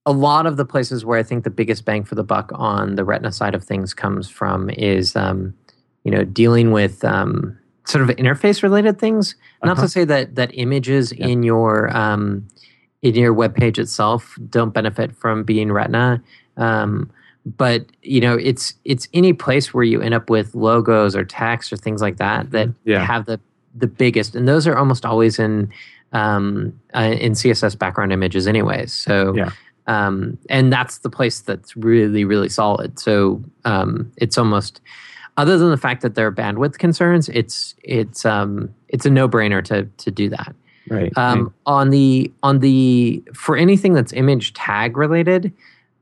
a 0.05 0.11
lot 0.11 0.45
of 0.45 0.57
the 0.57 0.65
places 0.65 1.03
where 1.03 1.17
I 1.17 1.23
think 1.23 1.43
the 1.43 1.49
biggest 1.49 1.85
bang 1.85 2.03
for 2.03 2.15
the 2.15 2.23
buck 2.23 2.51
on 2.53 2.95
the 2.95 3.03
Retina 3.03 3.31
side 3.31 3.55
of 3.55 3.63
things 3.63 3.93
comes 3.93 4.29
from 4.29 4.69
is 4.71 5.15
um, 5.15 5.53
you 6.03 6.11
know 6.11 6.23
dealing 6.23 6.71
with 6.71 7.03
um, 7.03 7.57
sort 7.87 8.03
of 8.07 8.15
interface 8.17 8.61
related 8.63 8.99
things. 8.99 9.35
Not 9.63 9.73
Uh-huh. 9.77 9.83
to 9.83 9.89
say 9.89 10.03
that 10.05 10.35
that 10.35 10.51
images 10.53 11.13
Yeah. 11.13 11.27
in 11.27 11.43
your 11.43 11.95
um, 11.95 12.47
in 13.01 13.15
your 13.15 13.33
web 13.33 13.55
page 13.55 13.77
itself 13.79 14.37
don't 14.49 14.73
benefit 14.73 15.15
from 15.15 15.43
being 15.43 15.71
Retina. 15.71 16.21
Um, 16.57 17.09
but 17.45 17.85
you 18.03 18.19
know 18.19 18.35
it's 18.35 18.73
it's 18.83 19.07
any 19.13 19.31
place 19.31 19.73
where 19.73 19.85
you 19.85 20.01
end 20.01 20.13
up 20.13 20.29
with 20.29 20.53
logos 20.53 21.15
or 21.15 21.23
text 21.23 21.71
or 21.71 21.77
things 21.77 22.01
like 22.01 22.17
that 22.17 22.51
that 22.51 22.67
Yeah. 22.83 23.05
have 23.05 23.25
the 23.25 23.39
the 23.73 23.87
biggest 23.87 24.35
and 24.35 24.47
those 24.47 24.67
are 24.67 24.75
almost 24.77 25.05
always 25.05 25.39
in 25.39 25.69
um, 26.11 26.73
uh, 26.95 27.15
in 27.19 27.33
css 27.33 27.77
background 27.77 28.11
images 28.11 28.47
anyways 28.47 28.91
so 28.91 29.33
Yeah. 29.35 29.51
um, 29.85 30.37
and 30.49 30.73
that's 30.73 30.97
the 30.99 31.09
place 31.09 31.39
that's 31.41 31.77
really 31.77 32.25
really 32.25 32.49
solid 32.49 32.99
so 32.99 33.41
um, 33.63 34.11
it's 34.17 34.37
almost 34.37 34.81
other 35.37 35.57
than 35.57 35.69
the 35.69 35.77
fact 35.77 36.01
that 36.01 36.15
there 36.15 36.27
are 36.27 36.31
bandwidth 36.31 36.77
concerns 36.77 37.29
it's 37.29 37.75
it's 37.83 38.25
um, 38.25 38.73
it's 38.89 39.05
a 39.05 39.09
no-brainer 39.09 39.63
to 39.63 39.83
to 39.97 40.11
do 40.11 40.29
that 40.29 40.55
Right. 40.89 41.11
um, 41.17 41.53
on 41.65 41.89
the 41.89 42.31
on 42.43 42.59
the 42.59 43.21
for 43.33 43.57
anything 43.57 43.93
that's 43.93 44.13
image 44.13 44.53
tag 44.53 44.95
related 44.95 45.51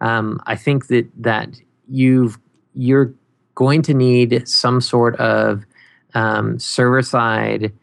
um, 0.02 0.40
i 0.46 0.56
think 0.56 0.88
that 0.88 1.08
that 1.18 1.50
you've 1.90 2.38
you're 2.76 3.12
going 3.56 3.82
to 3.84 3.94
need 3.94 4.48
some 4.48 4.82
sort 4.82 5.16
of 5.16 5.64
um, 6.14 6.60
server 6.60 7.02
side 7.02 7.74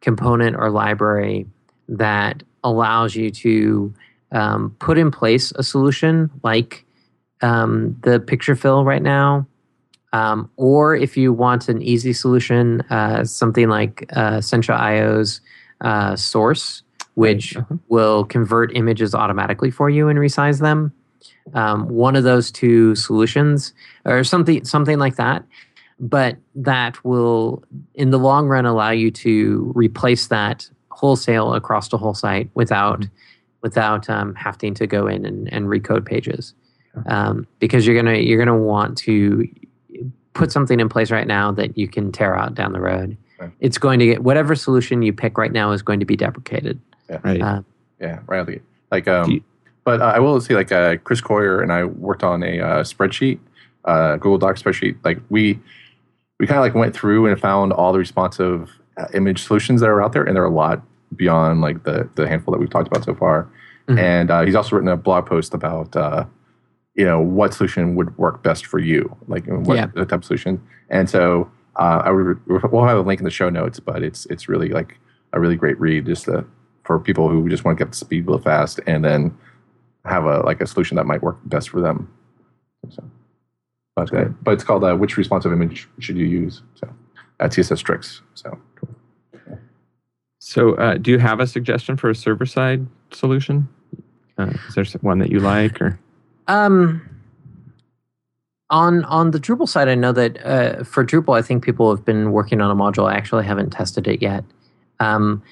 component 0.00 0.56
or 0.56 0.70
library 0.70 1.46
that 1.88 2.42
allows 2.64 3.14
you 3.14 3.30
to 3.30 3.94
um, 4.32 4.74
put 4.78 4.98
in 4.98 5.10
place 5.10 5.52
a 5.56 5.62
solution 5.62 6.28
like 6.42 6.84
um, 7.40 7.96
the 8.02 8.18
picture 8.18 8.56
fill 8.56 8.84
right 8.84 9.02
now 9.02 9.46
um, 10.12 10.50
or 10.56 10.94
if 10.96 11.16
you 11.16 11.32
want 11.32 11.68
an 11.68 11.82
easy 11.82 12.12
solution 12.12 12.80
uh, 12.90 13.24
something 13.24 13.68
like 13.68 14.04
uh, 14.14 14.38
Sencha 14.38 14.78
IO's 14.78 15.40
uh, 15.80 16.16
source, 16.16 16.82
which 17.14 17.56
Uh-huh. 17.56 17.76
will 17.88 18.24
convert 18.24 18.74
images 18.76 19.14
automatically 19.14 19.70
for 19.70 19.90
you 19.90 20.08
and 20.08 20.18
resize 20.18 20.60
them. 20.60 20.92
Um, 21.54 21.88
one 21.88 22.14
of 22.16 22.24
those 22.24 22.50
two 22.50 22.94
solutions, 22.94 23.72
or 24.04 24.22
something, 24.24 24.64
something 24.64 24.98
like 24.98 25.16
that. 25.16 25.44
But 26.00 26.36
that 26.54 27.02
will, 27.04 27.64
in 27.94 28.10
the 28.10 28.18
long 28.18 28.46
run, 28.46 28.66
allow 28.66 28.90
you 28.90 29.10
to 29.10 29.72
replace 29.74 30.28
that 30.28 30.68
wholesale 30.90 31.54
across 31.54 31.88
the 31.88 31.98
whole 31.98 32.14
site 32.14 32.50
without, 32.54 33.06
without 33.62 34.08
um, 34.08 34.34
having 34.34 34.74
to 34.74 34.86
go 34.86 35.06
in 35.08 35.24
and, 35.26 35.52
and 35.52 35.66
recode 35.66 36.04
pages, 36.04 36.54
um, 37.06 37.46
because 37.58 37.84
you're 37.86 37.96
gonna 37.96 38.18
you're 38.18 38.38
gonna 38.38 38.56
want 38.56 38.96
to 38.98 39.48
put 40.38 40.52
something 40.52 40.80
in 40.80 40.88
place 40.88 41.10
right 41.10 41.26
now 41.26 41.50
that 41.52 41.76
you 41.76 41.88
can 41.88 42.12
tear 42.12 42.34
out 42.36 42.54
down 42.54 42.72
the 42.72 42.80
road. 42.80 43.16
Right. 43.38 43.50
It's 43.60 43.76
going 43.76 43.98
to 43.98 44.06
get 44.06 44.22
whatever 44.22 44.54
solution 44.54 45.02
you 45.02 45.12
pick 45.12 45.36
right 45.36 45.52
now 45.52 45.72
is 45.72 45.82
going 45.82 46.00
to 46.00 46.06
be 46.06 46.16
deprecated. 46.16 46.80
right. 47.24 47.40
Uh, 47.42 47.62
Yeah, 48.00 48.20
right. 48.26 48.38
out 48.40 48.46
the 48.46 48.52
gate. 48.52 48.62
Like, 48.90 49.08
um, 49.08 49.30
you- 49.30 49.42
but 49.84 50.00
uh, 50.00 50.04
I 50.14 50.18
will 50.18 50.40
say, 50.40 50.54
like, 50.54 50.70
uh, 50.70 50.96
Chris 50.98 51.20
Coyier 51.20 51.62
and 51.62 51.72
I 51.72 51.84
worked 51.84 52.22
on 52.22 52.42
a 52.42 52.60
uh, 52.60 52.82
spreadsheet, 52.84 53.38
uh, 53.86 54.16
Google 54.16 54.38
Doc 54.38 54.56
spreadsheet. 54.56 54.96
Like, 55.04 55.18
we 55.30 55.58
we 56.38 56.46
kind 56.46 56.58
of 56.58 56.62
like 56.62 56.74
went 56.74 56.94
through 56.94 57.26
and 57.26 57.40
found 57.40 57.72
all 57.72 57.92
the 57.92 57.98
responsive 57.98 58.70
uh, 58.96 59.06
image 59.14 59.42
solutions 59.42 59.80
that 59.80 59.88
are 59.88 60.00
out 60.02 60.12
there, 60.12 60.22
and 60.22 60.36
there 60.36 60.42
are 60.42 60.46
a 60.46 60.50
lot 60.50 60.82
beyond 61.16 61.62
like 61.62 61.82
the 61.84 62.08
the 62.16 62.28
handful 62.28 62.52
that 62.52 62.58
we've 62.60 62.70
talked 62.70 62.86
about 62.86 63.02
so 63.04 63.14
far. 63.14 63.48
Mhm. 63.88 63.98
And 63.98 64.30
uh, 64.30 64.42
he's 64.42 64.54
also 64.54 64.76
written 64.76 64.90
a 64.90 64.96
blog 64.96 65.24
post 65.26 65.54
about 65.54 65.96
uh, 65.96 66.26
you 66.98 67.04
know 67.06 67.20
what 67.20 67.54
solution 67.54 67.94
would 67.94 68.16
work 68.18 68.42
best 68.42 68.66
for 68.66 68.78
you, 68.78 69.16
like 69.28 69.46
what 69.46 69.76
Yeah. 69.76 69.86
the 69.94 70.04
type 70.04 70.20
of 70.20 70.24
solution. 70.24 70.60
And 70.90 71.08
so 71.08 71.50
uh, 71.76 72.02
I 72.04 72.10
would, 72.10 72.40
we'll 72.46 72.84
have 72.84 72.98
a 72.98 73.02
link 73.02 73.20
in 73.20 73.24
the 73.24 73.30
show 73.30 73.48
notes, 73.48 73.78
but 73.80 74.02
it's 74.02 74.26
it's 74.26 74.48
really 74.48 74.68
like 74.70 74.98
a 75.32 75.38
really 75.40 75.56
great 75.56 75.78
read 75.80 76.06
just 76.06 76.24
to, 76.24 76.44
for 76.84 76.98
people 76.98 77.28
who 77.28 77.48
just 77.48 77.64
want 77.64 77.78
to 77.78 77.84
get 77.84 77.88
up 77.88 77.92
to 77.92 77.98
speed 77.98 78.26
real 78.26 78.38
fast 78.38 78.80
and 78.86 79.04
then 79.04 79.36
have 80.04 80.24
a 80.24 80.40
like 80.40 80.60
a 80.60 80.66
solution 80.66 80.96
that 80.96 81.06
might 81.06 81.22
work 81.22 81.38
best 81.44 81.68
for 81.70 81.80
them. 81.80 82.12
So, 82.90 83.04
but 83.94 84.12
uh, 84.12 84.24
but 84.42 84.52
it's 84.54 84.64
called 84.64 84.82
uh, 84.84 84.94
which 84.96 85.16
responsive 85.16 85.52
image 85.52 85.88
should 86.00 86.16
you 86.16 86.26
use? 86.26 86.62
So 86.74 86.88
at 87.40 87.52
CSS 87.52 87.82
Tricks. 87.84 88.22
So 88.34 88.58
So, 90.40 90.74
uh, 90.76 90.94
do 90.98 91.10
you 91.10 91.18
have 91.18 91.40
a 91.40 91.46
suggestion 91.46 91.96
for 91.96 92.10
a 92.10 92.14
server 92.14 92.46
side 92.46 92.86
solution? 93.12 93.68
Uh, 94.38 94.52
is 94.68 94.74
there 94.74 94.84
one 95.02 95.18
that 95.18 95.30
you 95.30 95.40
like, 95.40 95.80
or 95.82 95.98
um, 96.48 97.08
on 98.70 99.04
on 99.04 99.30
the 99.30 99.38
Drupal 99.38 99.68
side, 99.68 99.88
I 99.88 99.94
know 99.94 100.12
that 100.12 100.44
uh, 100.44 100.84
for 100.84 101.04
Drupal, 101.04 101.38
I 101.38 101.42
think 101.42 101.64
people 101.64 101.94
have 101.94 102.04
been 102.04 102.32
working 102.32 102.60
on 102.60 102.70
a 102.70 102.74
module. 102.74 103.10
I 103.10 103.14
actually 103.14 103.44
haven't 103.44 103.70
tested 103.70 104.08
it 104.08 104.20
yet. 104.20 104.44
Um, 105.00 105.42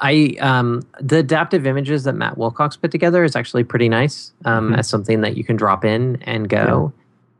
I 0.00 0.36
um, 0.40 0.82
the 1.00 1.18
adaptive 1.18 1.66
images 1.66 2.04
that 2.04 2.14
Matt 2.14 2.38
Wilcox 2.38 2.76
put 2.76 2.90
together 2.90 3.24
is 3.24 3.36
actually 3.36 3.64
pretty 3.64 3.88
nice 3.88 4.32
um, 4.44 4.66
mm-hmm. 4.66 4.74
as 4.76 4.88
something 4.88 5.20
that 5.20 5.36
you 5.36 5.44
can 5.44 5.56
drop 5.56 5.84
in 5.84 6.16
and 6.22 6.48
go. 6.48 6.92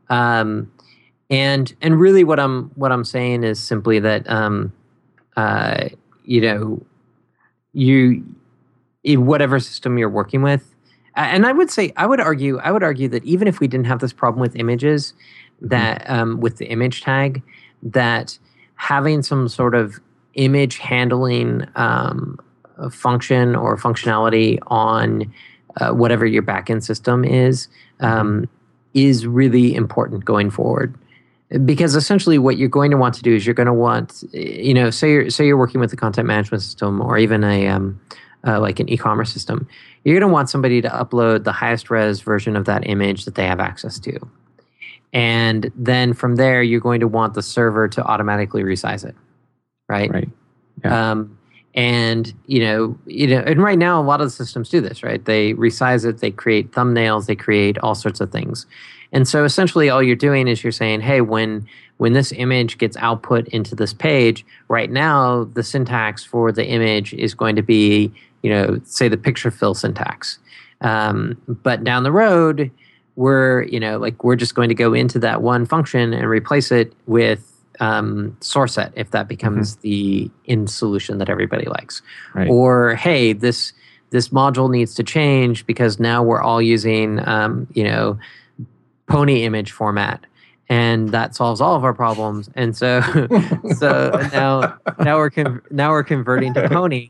Yeah. 0.09 0.39
Um, 0.39 0.71
and 1.29 1.73
and 1.81 1.99
really, 1.99 2.23
what 2.23 2.39
I'm 2.39 2.69
what 2.75 2.91
I'm 2.91 3.05
saying 3.05 3.43
is 3.43 3.59
simply 3.59 3.99
that 3.99 4.29
um, 4.29 4.73
uh, 5.37 5.89
you 6.23 6.41
know 6.41 6.81
you 7.73 8.23
in 9.03 9.25
whatever 9.25 9.59
system 9.59 9.97
you're 9.97 10.09
working 10.09 10.41
with, 10.41 10.70
and 11.15 11.45
I 11.45 11.51
would 11.51 11.69
say 11.69 11.93
I 11.97 12.05
would 12.05 12.19
argue 12.19 12.59
I 12.59 12.71
would 12.71 12.83
argue 12.83 13.07
that 13.09 13.23
even 13.23 13.47
if 13.47 13.59
we 13.59 13.67
didn't 13.67 13.87
have 13.87 13.99
this 13.99 14.13
problem 14.13 14.41
with 14.41 14.55
images, 14.55 15.13
mm-hmm. 15.57 15.67
that 15.69 16.09
um, 16.09 16.39
with 16.39 16.57
the 16.57 16.67
image 16.67 17.01
tag, 17.01 17.41
that 17.83 18.37
having 18.75 19.21
some 19.21 19.47
sort 19.47 19.75
of 19.75 19.99
image 20.35 20.77
handling 20.77 21.67
um, 21.75 22.39
function 22.89 23.55
or 23.55 23.77
functionality 23.77 24.57
on 24.67 25.31
uh, 25.79 25.91
whatever 25.91 26.25
your 26.25 26.43
backend 26.43 26.83
system 26.83 27.23
is 27.23 27.67
um, 27.99 28.47
is 28.93 29.27
really 29.27 29.75
important 29.75 30.25
going 30.25 30.49
forward. 30.49 30.95
Because 31.65 31.95
essentially 31.95 32.37
what 32.37 32.57
you're 32.57 32.69
going 32.69 32.91
to 32.91 32.97
want 32.97 33.13
to 33.15 33.21
do 33.21 33.35
is 33.35 33.45
you're 33.45 33.53
going 33.53 33.67
to 33.67 33.73
want 33.73 34.23
you 34.31 34.73
know 34.73 34.89
say 34.89 35.11
you're 35.11 35.29
say 35.29 35.45
you're 35.45 35.57
working 35.57 35.81
with 35.81 35.91
a 35.91 35.97
content 35.97 36.25
management 36.25 36.63
system 36.63 37.01
or 37.01 37.17
even 37.17 37.43
a 37.43 37.67
um, 37.67 37.99
uh, 38.47 38.59
like 38.59 38.79
an 38.79 38.87
e-commerce 38.89 39.31
system 39.31 39.67
you're 40.03 40.19
going 40.19 40.29
to 40.29 40.33
want 40.33 40.49
somebody 40.49 40.81
to 40.81 40.89
upload 40.89 41.43
the 41.43 41.51
highest 41.51 41.89
res 41.89 42.21
version 42.21 42.55
of 42.55 42.65
that 42.65 42.87
image 42.87 43.25
that 43.25 43.35
they 43.35 43.45
have 43.45 43.59
access 43.59 43.99
to. 43.99 44.19
And 45.13 45.71
then 45.75 46.13
from 46.13 46.37
there 46.37 46.63
you're 46.63 46.79
going 46.79 47.01
to 47.01 47.07
want 47.07 47.33
the 47.33 47.41
server 47.43 47.87
to 47.89 48.03
automatically 48.03 48.63
resize 48.63 49.05
it 49.05 49.15
right? 49.91 50.09
Right. 50.11 50.29
Yeah. 50.83 51.11
um, 51.11 51.37
and 51.73 52.33
you 52.47 52.59
know 52.59 52.97
you 53.05 53.27
know 53.27 53.39
and 53.45 53.63
right 53.63 53.77
now 53.77 54.01
a 54.01 54.03
lot 54.03 54.19
of 54.19 54.27
the 54.27 54.31
systems 54.31 54.69
do 54.69 54.81
this 54.81 55.03
right? 55.03 55.23
They 55.23 55.53
resize 55.53 56.05
it 56.05 56.17
they 56.19 56.31
create 56.31 56.71
thumbnails 56.71 57.27
they 57.27 57.35
create 57.35 57.77
all 57.79 57.95
sorts 57.95 58.21
of 58.21 58.31
things. 58.31 58.65
And 59.13 59.27
so 59.27 59.43
essentially 59.43 59.89
all 59.89 60.01
you're 60.01 60.15
doing 60.15 60.47
is 60.47 60.63
you're 60.63 60.71
saying 60.71 61.01
hey 61.01 61.21
when 61.21 61.67
when 61.97 62.13
this 62.13 62.31
image 62.31 62.77
gets 62.77 62.97
output 62.97 63.47
into 63.49 63.75
this 63.75 63.93
page 63.93 64.45
right 64.69 64.89
now 64.89 65.43
the 65.43 65.63
syntax 65.63 66.23
for 66.23 66.51
the 66.51 66.65
image 66.65 67.13
is 67.13 67.33
going 67.33 67.55
to 67.55 67.61
be 67.61 68.11
you 68.43 68.49
know 68.49 68.79
say 68.83 69.07
the 69.07 69.17
picture 69.17 69.51
fill 69.51 69.73
syntax 69.73 70.39
um, 70.81 71.39
but 71.47 71.83
down 71.83 72.03
the 72.03 72.11
road 72.11 72.71
we're 73.15 73.63
you 73.63 73.79
know 73.79 73.97
like 73.97 74.23
we're 74.23 74.35
just 74.35 74.55
going 74.55 74.69
to 74.69 74.75
go 74.75 74.93
into 74.93 75.19
that 75.19 75.41
one 75.41 75.65
function 75.65 76.13
and 76.13 76.27
replace 76.27 76.71
it 76.71 76.93
with 77.05 77.51
um, 77.79 78.37
source 78.41 78.73
set 78.73 78.93
if 78.95 79.11
that 79.11 79.27
becomes 79.27 79.75
mm-hmm. 79.77 79.81
the 79.81 80.31
in 80.45 80.67
solution 80.67 81.17
that 81.17 81.29
everybody 81.29 81.65
likes. 81.65 82.01
Right. 82.33 82.47
Or 82.47 82.95
hey, 82.95 83.33
this 83.33 83.73
this 84.11 84.29
module 84.29 84.69
needs 84.69 84.93
to 84.95 85.03
change 85.03 85.65
because 85.65 85.99
now 85.99 86.21
we're 86.23 86.41
all 86.41 86.61
using 86.61 87.27
um, 87.27 87.67
you 87.73 87.83
know 87.83 88.19
pony 89.07 89.43
image 89.43 89.71
format 89.71 90.25
and 90.69 91.09
that 91.09 91.35
solves 91.35 91.59
all 91.59 91.75
of 91.75 91.83
our 91.83 91.93
problems 91.93 92.49
and 92.55 92.77
so 92.77 93.01
so 93.77 94.29
now 94.31 94.77
now 94.99 95.17
we're 95.17 95.29
con- 95.29 95.61
now 95.69 95.89
we're 95.89 96.03
converting 96.03 96.53
to 96.53 96.69
pony 96.69 97.09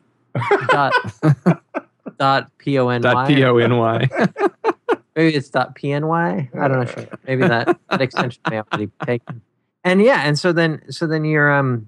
dot 0.68 0.94
dot 2.18 2.52
p 2.58 2.78
o 2.78 2.90
n 2.90 3.02
y. 3.02 3.12
Dot 3.14 3.28
p 3.28 3.44
o 3.44 3.58
n 3.58 3.78
y. 3.78 4.10
Maybe 5.16 5.36
it's 5.36 5.50
dot 5.50 5.76
p 5.76 5.92
n 5.92 6.08
y. 6.08 6.50
I 6.54 6.68
don't 6.68 6.80
know 6.80 6.86
sure. 6.86 7.08
maybe 7.28 7.48
that, 7.48 7.78
that 7.90 8.02
extension 8.02 8.42
may 8.50 8.58
already 8.62 8.86
be 8.86 9.06
taken. 9.06 9.42
And 9.84 10.02
yeah 10.02 10.22
and 10.22 10.38
so 10.38 10.54
then 10.54 10.82
so 10.90 11.08
then 11.08 11.26
you're 11.26 11.52
um 11.52 11.88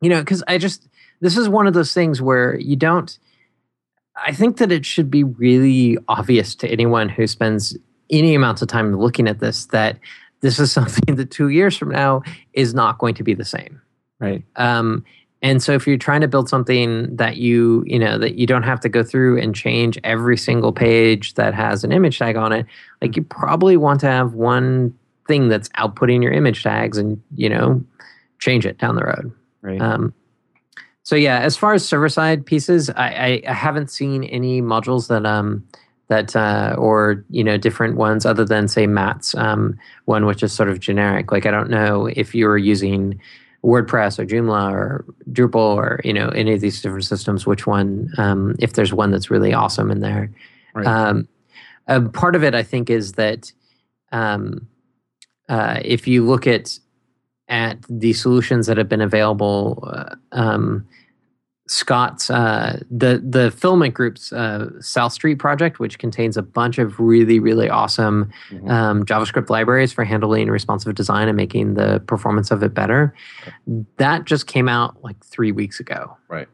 you 0.00 0.10
know 0.10 0.20
because 0.20 0.42
i 0.46 0.58
just 0.58 0.88
this 1.20 1.36
is 1.36 1.48
one 1.48 1.66
of 1.66 1.74
those 1.74 1.94
things 1.94 2.20
where 2.20 2.58
you 2.58 2.76
don't 2.76 3.18
i 4.16 4.32
think 4.32 4.58
that 4.58 4.70
it 4.70 4.84
should 4.84 5.10
be 5.10 5.24
really 5.24 5.96
obvious 6.08 6.54
to 6.56 6.68
anyone 6.68 7.08
who 7.08 7.26
spends 7.26 7.76
any 8.10 8.34
amount 8.34 8.60
of 8.60 8.68
time 8.68 8.98
looking 8.98 9.28
at 9.28 9.38
this 9.40 9.66
that 9.66 9.98
this 10.40 10.58
is 10.58 10.72
something 10.72 11.14
that 11.16 11.30
two 11.30 11.48
years 11.48 11.76
from 11.76 11.90
now 11.90 12.22
is 12.52 12.74
not 12.74 12.98
going 12.98 13.14
to 13.14 13.22
be 13.22 13.34
the 13.34 13.44
same. 13.44 13.80
Right. 14.18 14.44
Um 14.56 15.04
and 15.42 15.62
so 15.62 15.72
if 15.72 15.86
you're 15.86 15.96
trying 15.96 16.20
to 16.20 16.28
build 16.28 16.48
something 16.48 17.14
that 17.16 17.36
you 17.36 17.82
you 17.86 17.98
know 17.98 18.18
that 18.18 18.34
you 18.34 18.46
don't 18.46 18.62
have 18.62 18.80
to 18.80 18.88
go 18.88 19.02
through 19.02 19.40
and 19.40 19.54
change 19.54 19.98
every 20.04 20.36
single 20.36 20.72
page 20.72 21.34
that 21.34 21.54
has 21.54 21.84
an 21.84 21.92
image 21.92 22.18
tag 22.18 22.36
on 22.36 22.52
it 22.52 22.66
like 23.00 23.16
you 23.16 23.22
probably 23.22 23.76
want 23.76 24.00
to 24.00 24.06
have 24.06 24.34
one 24.34 24.94
thing 25.26 25.48
that's 25.48 25.68
outputting 25.70 26.22
your 26.22 26.32
image 26.32 26.62
tags 26.62 26.98
and 26.98 27.22
you 27.36 27.48
know 27.48 27.82
change 28.38 28.66
it 28.66 28.78
down 28.78 28.96
the 28.96 29.04
road. 29.04 29.32
Right. 29.62 29.80
Um, 29.80 30.14
so 31.02 31.16
yeah 31.16 31.38
as 31.40 31.56
far 31.56 31.74
as 31.74 31.86
server 31.86 32.08
side 32.08 32.44
pieces 32.44 32.90
I, 32.90 33.08
I, 33.08 33.42
I, 33.48 33.52
haven't 33.52 33.90
seen 33.90 34.24
any 34.24 34.62
modules 34.62 35.08
that 35.08 35.26
um 35.26 35.66
that 36.08 36.34
uh, 36.34 36.74
or 36.76 37.24
you 37.30 37.44
know 37.44 37.56
different 37.56 37.96
ones 37.96 38.26
other 38.26 38.44
than 38.44 38.68
say 38.68 38.86
matt's 38.86 39.34
um, 39.36 39.78
one 40.06 40.26
which 40.26 40.42
is 40.42 40.52
sort 40.52 40.68
of 40.68 40.80
generic. 40.80 41.30
Like 41.30 41.46
i 41.46 41.50
don't 41.50 41.70
know 41.70 42.06
if 42.06 42.34
you're 42.34 42.58
using 42.58 43.20
wordpress 43.64 44.18
or 44.18 44.24
joomla 44.24 44.72
or 44.72 45.04
drupal 45.30 45.76
or 45.76 46.00
you 46.04 46.12
know 46.12 46.28
any 46.30 46.52
of 46.54 46.60
these 46.60 46.80
different 46.80 47.04
systems 47.04 47.46
which 47.46 47.66
one 47.66 48.10
um, 48.18 48.56
if 48.58 48.72
there's 48.72 48.92
one 48.92 49.10
that's 49.10 49.30
really 49.30 49.52
awesome 49.52 49.90
in 49.90 50.00
there 50.00 50.30
right. 50.74 50.86
um, 50.86 51.28
part 52.12 52.34
of 52.34 52.42
it 52.42 52.54
i 52.54 52.62
think 52.62 52.88
is 52.88 53.12
that 53.12 53.52
um, 54.12 54.66
uh, 55.48 55.80
if 55.84 56.08
you 56.08 56.24
look 56.24 56.46
at 56.46 56.78
at 57.50 57.78
the 57.88 58.12
solutions 58.12 58.66
that 58.68 58.76
have 58.78 58.88
been 58.88 59.00
available, 59.00 59.82
uh, 59.92 60.14
um, 60.32 60.86
Scott's 61.70 62.30
uh, 62.30 62.82
the 62.90 63.22
the 63.24 63.52
Filament 63.52 63.94
Group's 63.94 64.32
uh, 64.32 64.70
South 64.80 65.12
Street 65.12 65.36
project, 65.36 65.78
which 65.78 66.00
contains 66.00 66.36
a 66.36 66.42
bunch 66.42 66.78
of 66.78 66.98
really 66.98 67.38
really 67.38 67.70
awesome 67.70 68.32
mm-hmm. 68.50 68.68
um, 68.68 69.04
JavaScript 69.04 69.50
libraries 69.50 69.92
for 69.92 70.02
handling 70.02 70.48
responsive 70.48 70.96
design 70.96 71.28
and 71.28 71.36
making 71.36 71.74
the 71.74 72.02
performance 72.08 72.50
of 72.50 72.64
it 72.64 72.74
better. 72.74 73.14
Okay. 73.42 73.84
That 73.98 74.24
just 74.24 74.48
came 74.48 74.68
out 74.68 75.00
like 75.04 75.24
three 75.24 75.52
weeks 75.52 75.78
ago. 75.78 76.16
Right. 76.26 76.48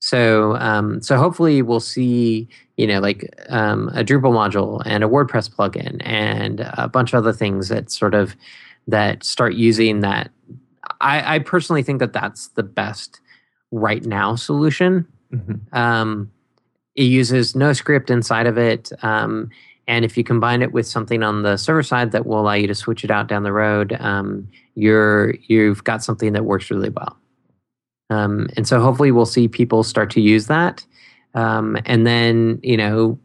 So 0.00 0.56
um, 0.56 1.00
so 1.00 1.16
hopefully 1.16 1.62
we'll 1.62 1.78
see 1.78 2.48
you 2.76 2.88
know 2.88 2.98
like 2.98 3.32
um, 3.50 3.88
a 3.90 4.02
Drupal 4.02 4.32
module 4.32 4.82
and 4.84 5.04
a 5.04 5.08
WordPress 5.08 5.48
plugin 5.48 5.98
and 6.00 6.68
a 6.76 6.88
bunch 6.88 7.12
of 7.12 7.18
other 7.18 7.32
things 7.32 7.68
that 7.68 7.88
sort 7.88 8.14
of 8.14 8.34
that 8.88 9.22
start 9.22 9.54
using 9.54 10.00
that. 10.00 10.32
I, 11.00 11.36
I 11.36 11.38
personally 11.38 11.84
think 11.84 12.00
that 12.00 12.12
that's 12.12 12.48
the 12.48 12.64
best 12.64 13.20
right 13.70 14.04
now 14.04 14.36
solution. 14.36 15.06
Mm-hmm. 15.32 15.76
Um, 15.76 16.30
it 16.94 17.04
uses 17.04 17.54
no 17.54 17.72
script 17.72 18.10
inside 18.10 18.46
of 18.46 18.58
it. 18.58 18.90
Um, 19.02 19.50
and 19.86 20.04
if 20.04 20.16
you 20.16 20.24
combine 20.24 20.62
it 20.62 20.72
with 20.72 20.86
something 20.86 21.22
on 21.22 21.42
the 21.42 21.56
server 21.56 21.82
side 21.82 22.12
that 22.12 22.26
will 22.26 22.40
allow 22.40 22.52
you 22.52 22.66
to 22.66 22.74
switch 22.74 23.04
it 23.04 23.10
out 23.10 23.26
down 23.26 23.42
the 23.42 23.52
road, 23.52 23.96
um, 24.00 24.48
you're 24.74 25.34
you've 25.48 25.82
got 25.84 26.04
something 26.04 26.32
that 26.32 26.44
works 26.44 26.70
really 26.70 26.90
well. 26.90 27.16
Um, 28.10 28.48
and 28.56 28.66
so 28.66 28.80
hopefully 28.80 29.12
we'll 29.12 29.26
see 29.26 29.48
people 29.48 29.82
start 29.82 30.10
to 30.10 30.20
use 30.20 30.46
that. 30.46 30.84
Um, 31.34 31.76
and 31.86 32.06
then, 32.06 32.60
you 32.62 32.76
know, 32.76 33.18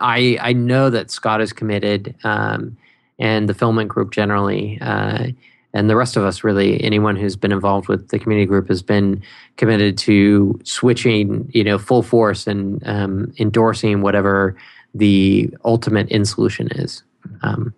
I 0.00 0.38
I 0.40 0.52
know 0.52 0.90
that 0.90 1.10
Scott 1.10 1.40
is 1.40 1.52
committed 1.52 2.14
um, 2.24 2.76
and 3.18 3.48
the 3.48 3.54
filament 3.54 3.88
group 3.88 4.12
generally. 4.12 4.78
Uh, 4.80 5.28
and 5.74 5.90
the 5.90 5.96
rest 5.96 6.16
of 6.16 6.22
us, 6.22 6.44
really, 6.44 6.82
anyone 6.84 7.16
who's 7.16 7.34
been 7.34 7.50
involved 7.50 7.88
with 7.88 8.08
the 8.08 8.18
community 8.18 8.46
group 8.46 8.68
has 8.68 8.80
been 8.80 9.20
committed 9.56 9.98
to 9.98 10.58
switching, 10.62 11.50
you 11.52 11.64
know, 11.64 11.78
full 11.78 12.04
force 12.04 12.46
and 12.46 12.80
um, 12.86 13.34
endorsing 13.40 14.00
whatever 14.00 14.56
the 14.94 15.52
ultimate 15.64 16.08
in 16.10 16.24
solution 16.24 16.68
is. 16.76 17.02
Um, 17.42 17.74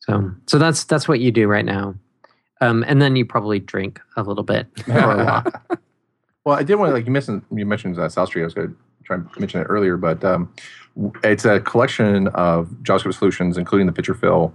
so, 0.00 0.30
so 0.46 0.58
that's 0.58 0.84
that's 0.84 1.08
what 1.08 1.20
you 1.20 1.32
do 1.32 1.48
right 1.48 1.64
now. 1.64 1.94
Um, 2.60 2.84
and 2.86 3.00
then 3.00 3.16
you 3.16 3.24
probably 3.24 3.58
drink 3.58 3.98
a 4.16 4.22
little 4.22 4.44
bit 4.44 4.66
or 4.86 4.98
a 4.98 5.24
lot. 5.24 5.62
well, 6.44 6.58
I 6.58 6.62
did 6.62 6.74
want 6.74 6.90
to 6.90 6.94
like 6.94 7.06
you 7.06 7.12
mentioned 7.12 7.42
you 7.50 7.64
mentioned 7.64 7.98
uh, 7.98 8.08
South 8.10 8.28
Street. 8.28 8.42
I 8.42 8.44
was 8.44 8.54
going 8.54 8.68
to 8.68 8.76
try 9.04 9.16
and 9.16 9.26
mention 9.38 9.62
it 9.62 9.64
earlier, 9.64 9.96
but 9.96 10.22
um, 10.24 10.52
it's 11.24 11.46
a 11.46 11.60
collection 11.60 12.28
of 12.28 12.68
JavaScript 12.82 13.14
solutions, 13.14 13.56
including 13.56 13.86
the 13.86 13.92
picture 13.94 14.14
fill, 14.14 14.54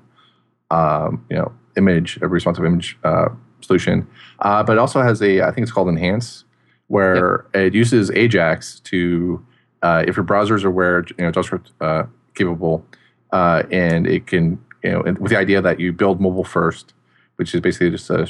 um, 0.69 1.25
you 1.31 1.37
know, 1.37 1.51
image, 1.77 2.19
a 2.21 2.27
responsive 2.27 2.65
image 2.65 2.97
uh, 3.03 3.29
solution. 3.61 4.07
Uh, 4.39 4.63
but 4.63 4.73
it 4.73 4.79
also 4.79 5.01
has 5.01 5.21
a, 5.21 5.41
I 5.41 5.51
think 5.51 5.63
it's 5.63 5.71
called 5.71 5.87
Enhance, 5.87 6.43
where 6.87 7.45
yep. 7.53 7.67
it 7.67 7.73
uses 7.73 8.11
Ajax 8.11 8.79
to, 8.81 9.45
uh, 9.81 10.03
if 10.07 10.15
your 10.15 10.25
browsers 10.25 10.63
are 10.63 10.69
aware, 10.69 11.05
you 11.17 11.25
know, 11.25 11.31
JavaScript 11.31 11.71
uh, 11.81 12.03
capable, 12.35 12.85
uh, 13.31 13.63
and 13.71 14.05
it 14.05 14.27
can, 14.27 14.63
you 14.83 14.91
know, 14.91 15.01
with 15.19 15.31
the 15.31 15.37
idea 15.37 15.61
that 15.61 15.79
you 15.79 15.91
build 15.93 16.21
mobile 16.21 16.43
first 16.43 16.93
which 17.37 17.53
is 17.53 17.61
basically 17.61 17.89
just 17.89 18.09
uh, 18.09 18.25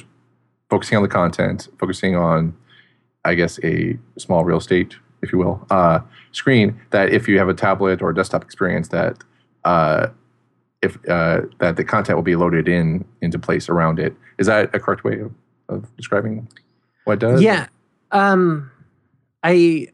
focusing 0.70 0.98
on 0.98 1.04
the 1.04 1.10
content, 1.10 1.68
focusing 1.80 2.16
on, 2.16 2.56
I 3.26 3.36
guess, 3.36 3.60
a 3.64 3.98
small 4.18 4.44
real 4.44 4.58
estate, 4.58 4.96
if 5.22 5.32
you 5.32 5.38
will, 5.39 5.66
uh, 5.70 6.00
screen. 6.32 6.80
That 6.91 7.10
if 7.10 7.28
you 7.28 7.38
have 7.39 7.50
a 7.50 7.54
tablet 7.54 8.02
or 8.02 8.14
desktop 8.14 8.44
experience, 8.44 8.89
that 8.89 9.18
uh, 9.66 10.08
if 10.84 10.98
uh, 11.10 11.42
that 11.60 11.78
the 11.78 11.84
content 11.84 12.18
will 12.18 12.24
be 12.24 12.36
loaded 12.36 12.68
in 12.68 13.06
into 13.22 13.40
place 13.40 13.70
around 13.70 14.00
it. 14.00 14.14
Is 14.38 14.48
that 14.48 14.76
a 14.76 14.80
correct 14.80 15.04
way 15.04 15.20
of, 15.20 15.32
of 15.70 15.96
describing 15.96 16.48
what 17.06 17.14
it 17.14 17.20
does? 17.20 17.42
Yeah. 17.42 17.68
Um, 18.12 18.70
I 19.44 19.88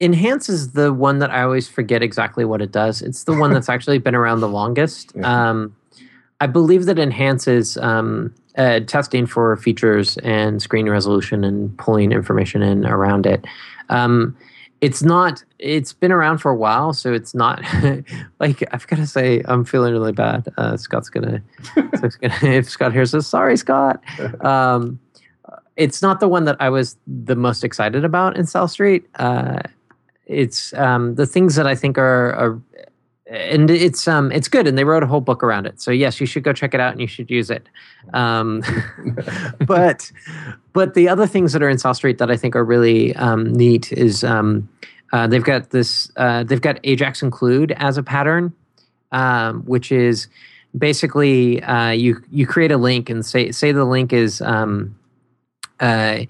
enhances 0.00 0.72
the 0.72 0.92
one 0.92 1.18
that 1.20 1.30
I 1.30 1.42
always 1.42 1.68
forget 1.68 2.02
exactly 2.02 2.44
what 2.44 2.60
it 2.60 2.72
does. 2.72 3.02
It's 3.02 3.24
the 3.24 3.34
one 3.34 3.52
that's 3.52 3.68
actually 3.70 3.98
been 3.98 4.14
around 4.14 4.40
the 4.40 4.48
longest. 4.48 5.12
Yeah. 5.16 5.50
Um, 5.50 5.74
I 6.40 6.46
believe 6.46 6.86
that 6.86 6.98
enhances 6.98 7.76
um, 7.78 8.34
uh, 8.58 8.80
testing 8.80 9.26
for 9.26 9.56
features 9.56 10.18
and 10.18 10.60
screen 10.60 10.90
resolution 10.90 11.44
and 11.44 11.76
pulling 11.78 12.12
information 12.12 12.62
in 12.62 12.84
around 12.84 13.26
it. 13.26 13.44
Um, 13.88 14.36
it's 14.82 15.00
not. 15.00 15.44
It's 15.60 15.92
been 15.92 16.10
around 16.10 16.38
for 16.38 16.50
a 16.50 16.56
while, 16.56 16.92
so 16.92 17.12
it's 17.14 17.34
not 17.34 17.62
like 18.40 18.64
I've 18.72 18.86
got 18.88 18.96
to 18.96 19.06
say. 19.06 19.40
I'm 19.46 19.64
feeling 19.64 19.92
really 19.92 20.12
bad. 20.12 20.48
Uh, 20.58 20.76
Scott's 20.76 21.08
gonna, 21.08 21.40
Scott's 21.62 22.16
gonna. 22.16 22.34
If 22.42 22.68
Scott 22.68 22.92
hears 22.92 23.12
this, 23.12 23.28
sorry, 23.28 23.56
Scott. 23.56 24.02
Um, 24.44 24.98
it's 25.76 26.02
not 26.02 26.18
the 26.18 26.28
one 26.28 26.44
that 26.44 26.56
I 26.58 26.68
was 26.68 26.96
the 27.06 27.36
most 27.36 27.62
excited 27.62 28.04
about 28.04 28.36
in 28.36 28.44
South 28.44 28.72
Street. 28.72 29.06
Uh, 29.14 29.60
it's 30.26 30.74
um, 30.74 31.14
the 31.14 31.26
things 31.26 31.54
that 31.54 31.66
I 31.66 31.76
think 31.76 31.96
are, 31.96 32.32
are 32.34 32.60
and 33.32 33.70
it's 33.70 34.06
um 34.06 34.30
it's 34.30 34.46
good 34.46 34.66
and 34.66 34.76
they 34.76 34.84
wrote 34.84 35.02
a 35.02 35.06
whole 35.06 35.20
book 35.20 35.42
around 35.42 35.66
it. 35.66 35.80
So 35.80 35.90
yes 35.90 36.20
you 36.20 36.26
should 36.26 36.42
go 36.42 36.52
check 36.52 36.74
it 36.74 36.80
out 36.80 36.92
and 36.92 37.00
you 37.00 37.06
should 37.06 37.30
use 37.30 37.50
it. 37.50 37.68
Um 38.12 38.62
but 39.66 40.12
but 40.72 40.94
the 40.94 41.08
other 41.08 41.26
things 41.26 41.52
that 41.52 41.62
are 41.62 41.68
in 41.68 41.78
south 41.78 41.96
street 41.96 42.18
that 42.18 42.30
i 42.30 42.36
think 42.36 42.56
are 42.56 42.64
really 42.64 43.14
um, 43.16 43.52
neat 43.52 43.92
is 43.92 44.24
um, 44.24 44.68
uh, 45.12 45.26
they've 45.26 45.44
got 45.44 45.70
this 45.70 46.10
uh, 46.16 46.42
they've 46.44 46.60
got 46.60 46.78
ajax 46.84 47.22
include 47.22 47.72
as 47.72 47.96
a 47.96 48.02
pattern 48.02 48.52
um, 49.12 49.62
which 49.62 49.92
is 49.92 50.28
basically 50.76 51.62
uh, 51.62 51.90
you 51.90 52.22
you 52.30 52.46
create 52.46 52.72
a 52.72 52.76
link 52.76 53.10
and 53.10 53.24
say 53.24 53.52
say 53.52 53.72
the 53.72 53.84
link 53.84 54.12
is 54.12 54.40
um, 54.40 54.98
uh, 55.80 56.20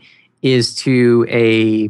is 0.43 0.75
to 0.75 1.27
a 1.29 1.89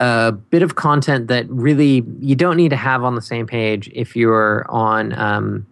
a 0.00 0.32
bit 0.32 0.62
of 0.62 0.76
content 0.76 1.28
that 1.28 1.48
really 1.50 2.02
you 2.20 2.34
don't 2.34 2.56
need 2.56 2.70
to 2.70 2.76
have 2.76 3.04
on 3.04 3.14
the 3.14 3.22
same 3.22 3.46
page 3.46 3.90
if 3.94 4.16
you're 4.16 4.64
on 4.70 5.12
um, 5.18 5.66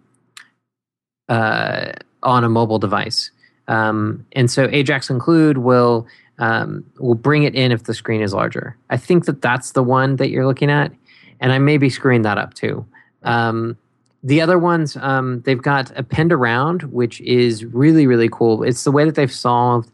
uh, 1.27 1.91
on 2.23 2.43
a 2.43 2.49
mobile 2.49 2.79
device. 2.79 3.31
Um, 3.67 4.25
and 4.33 4.49
so 4.49 4.67
Ajax 4.71 5.09
include 5.09 5.59
will 5.59 6.07
um, 6.37 6.85
will 6.99 7.15
bring 7.15 7.43
it 7.43 7.55
in 7.55 7.71
if 7.71 7.83
the 7.83 7.93
screen 7.93 8.21
is 8.21 8.33
larger. 8.33 8.77
I 8.91 8.97
think 8.97 9.25
that 9.25 9.41
that's 9.41 9.71
the 9.71 9.83
one 9.83 10.17
that 10.17 10.29
you're 10.29 10.45
looking 10.45 10.69
at, 10.69 10.91
and 11.39 11.51
I 11.51 11.57
may 11.57 11.77
be 11.77 11.89
screwing 11.89 12.21
that 12.21 12.37
up 12.37 12.53
too. 12.53 12.85
Um, 13.23 13.77
the 14.23 14.41
other 14.41 14.59
ones, 14.59 14.95
um, 14.97 15.41
they've 15.41 15.61
got 15.61 15.91
append 15.97 16.31
around, 16.31 16.83
which 16.83 17.19
is 17.21 17.65
really 17.65 18.05
really 18.05 18.29
cool. 18.29 18.61
It's 18.63 18.83
the 18.83 18.91
way 18.91 19.05
that 19.05 19.15
they've 19.15 19.31
solved 19.31 19.91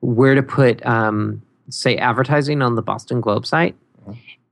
where 0.00 0.34
to 0.34 0.42
put 0.42 0.84
um, 0.84 1.40
say 1.68 1.96
advertising 1.96 2.62
on 2.62 2.74
the 2.74 2.82
Boston 2.82 3.20
Globe 3.20 3.46
site. 3.46 3.76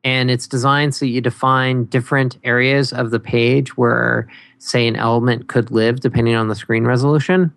And 0.03 0.31
it's 0.31 0.47
designed 0.47 0.95
so 0.95 1.07
you 1.07 1.23
define 1.23 1.85
different 1.85 2.37
areas 2.45 2.93
of 2.93 3.11
the 3.11 3.21
page 3.21 3.77
where, 3.79 4.29
say, 4.59 4.87
an 4.87 4.97
element 4.97 5.49
could 5.49 5.71
live 5.71 6.01
depending 6.01 6.35
on 6.35 6.49
the 6.49 6.55
screen 6.55 6.85
resolution. 6.85 7.55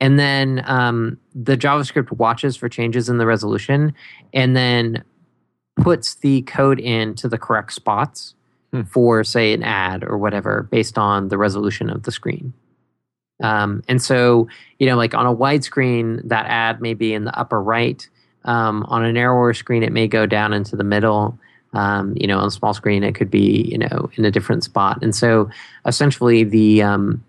And 0.00 0.18
then 0.18 0.62
um, 0.66 1.18
the 1.34 1.56
JavaScript 1.56 2.12
watches 2.12 2.56
for 2.56 2.68
changes 2.68 3.08
in 3.08 3.18
the 3.18 3.26
resolution 3.26 3.92
and 4.32 4.56
then 4.56 5.02
puts 5.76 6.14
the 6.16 6.42
code 6.42 6.78
into 6.78 7.28
the 7.28 7.38
correct 7.38 7.72
spots 7.72 8.34
Hmm. 8.74 8.82
for, 8.82 9.22
say, 9.22 9.52
an 9.52 9.62
ad 9.62 10.02
or 10.02 10.18
whatever 10.18 10.66
based 10.68 10.98
on 10.98 11.28
the 11.28 11.38
resolution 11.38 11.88
of 11.88 12.02
the 12.02 12.10
screen. 12.10 12.52
Um, 13.40 13.84
and 13.86 14.02
so, 14.02 14.48
you 14.80 14.86
know, 14.88 14.96
like 14.96 15.14
on 15.14 15.26
a 15.26 15.34
widescreen, 15.34 16.28
that 16.28 16.46
ad 16.46 16.80
may 16.80 16.94
be 16.94 17.14
in 17.14 17.24
the 17.24 17.38
upper 17.38 17.62
right. 17.62 18.08
Um, 18.44 18.84
on 18.88 19.04
a 19.04 19.12
narrower 19.12 19.54
screen, 19.54 19.82
it 19.82 19.92
may 19.92 20.06
go 20.06 20.26
down 20.26 20.52
into 20.52 20.76
the 20.76 20.84
middle. 20.84 21.38
Um, 21.72 22.14
you 22.16 22.26
know, 22.26 22.38
on 22.38 22.46
a 22.46 22.50
small 22.50 22.74
screen, 22.74 23.02
it 23.02 23.14
could 23.14 23.30
be 23.30 23.62
you 23.70 23.78
know 23.78 24.10
in 24.14 24.24
a 24.24 24.30
different 24.30 24.64
spot. 24.64 25.02
And 25.02 25.14
so, 25.14 25.50
essentially, 25.86 26.44
the 26.44 26.82
um, 26.82 27.24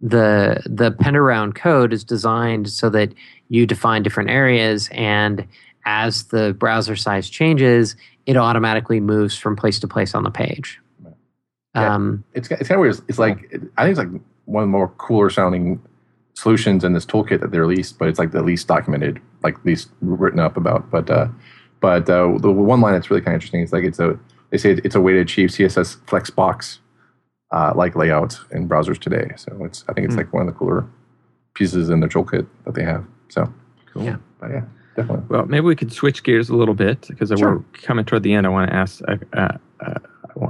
the 0.00 0.62
the 0.66 0.90
pen 0.90 1.16
around 1.16 1.54
code 1.54 1.92
is 1.92 2.04
designed 2.04 2.68
so 2.68 2.90
that 2.90 3.12
you 3.48 3.66
define 3.66 4.02
different 4.02 4.30
areas, 4.30 4.88
and 4.92 5.46
as 5.86 6.24
the 6.24 6.54
browser 6.58 6.96
size 6.96 7.30
changes, 7.30 7.96
it 8.26 8.36
automatically 8.36 9.00
moves 9.00 9.38
from 9.38 9.56
place 9.56 9.78
to 9.80 9.88
place 9.88 10.14
on 10.14 10.24
the 10.24 10.30
page. 10.30 10.80
Yeah. 11.74 11.94
Um, 11.94 12.24
it's 12.34 12.50
it's 12.50 12.68
kind 12.68 12.78
of 12.78 12.80
weird. 12.80 13.00
It's 13.08 13.18
like 13.18 13.54
I 13.76 13.84
think 13.84 13.98
it's 13.98 13.98
like 13.98 14.20
one 14.46 14.62
of 14.62 14.68
the 14.68 14.72
more 14.72 14.88
cooler 14.98 15.30
sounding 15.30 15.80
solutions 16.36 16.84
in 16.84 16.92
this 16.92 17.04
toolkit 17.06 17.40
that 17.40 17.50
they 17.50 17.58
released, 17.58 17.98
but 17.98 18.08
it's 18.08 18.18
like 18.18 18.30
the 18.30 18.42
least 18.42 18.68
documented, 18.68 19.20
like 19.42 19.56
least 19.64 19.88
written 20.02 20.38
up 20.38 20.56
about. 20.56 20.90
But 20.90 21.10
uh, 21.10 21.28
but 21.80 22.08
uh, 22.08 22.36
the 22.38 22.52
one 22.52 22.80
line 22.80 22.92
that's 22.92 23.10
really 23.10 23.22
kind 23.22 23.34
of 23.34 23.38
interesting 23.38 23.62
is 23.62 23.72
like 23.72 23.84
it's 23.84 23.98
a 23.98 24.18
they 24.50 24.58
say 24.58 24.72
it's 24.84 24.94
a 24.94 25.00
way 25.00 25.12
to 25.14 25.20
achieve 25.20 25.50
CSS 25.50 25.96
Flexbox 26.06 26.78
uh, 27.52 27.72
like 27.74 27.96
layout 27.96 28.38
in 28.52 28.68
browsers 28.68 28.98
today. 28.98 29.32
So 29.36 29.64
it's 29.64 29.84
I 29.88 29.92
think 29.92 30.04
it's 30.06 30.14
Hmm. 30.14 30.18
like 30.20 30.32
one 30.32 30.46
of 30.46 30.52
the 30.52 30.58
cooler 30.58 30.86
pieces 31.54 31.88
in 31.90 32.00
their 32.00 32.08
toolkit 32.08 32.46
that 32.64 32.74
they 32.74 32.84
have. 32.84 33.04
So 33.28 33.52
Cool. 33.92 34.04
Yeah. 34.04 34.16
but 34.40 34.50
yeah, 34.50 34.62
definitely. 34.94 35.24
Well, 35.28 35.46
maybe 35.46 35.64
we 35.64 35.74
could 35.74 35.90
switch 35.92 36.22
gears 36.22 36.50
a 36.50 36.54
little 36.56 36.74
bit 36.74 37.06
because 37.08 37.30
Sure. 37.30 37.56
we're 37.56 37.64
coming 37.82 38.04
toward 38.04 38.22
the 38.24 38.34
end. 38.34 38.46
I 38.46 38.50
want 38.50 38.68
to 38.70 38.76
ask. 38.76 39.00
Uh, 39.08 39.16
uh, 39.32 39.48
uh, 39.80 39.94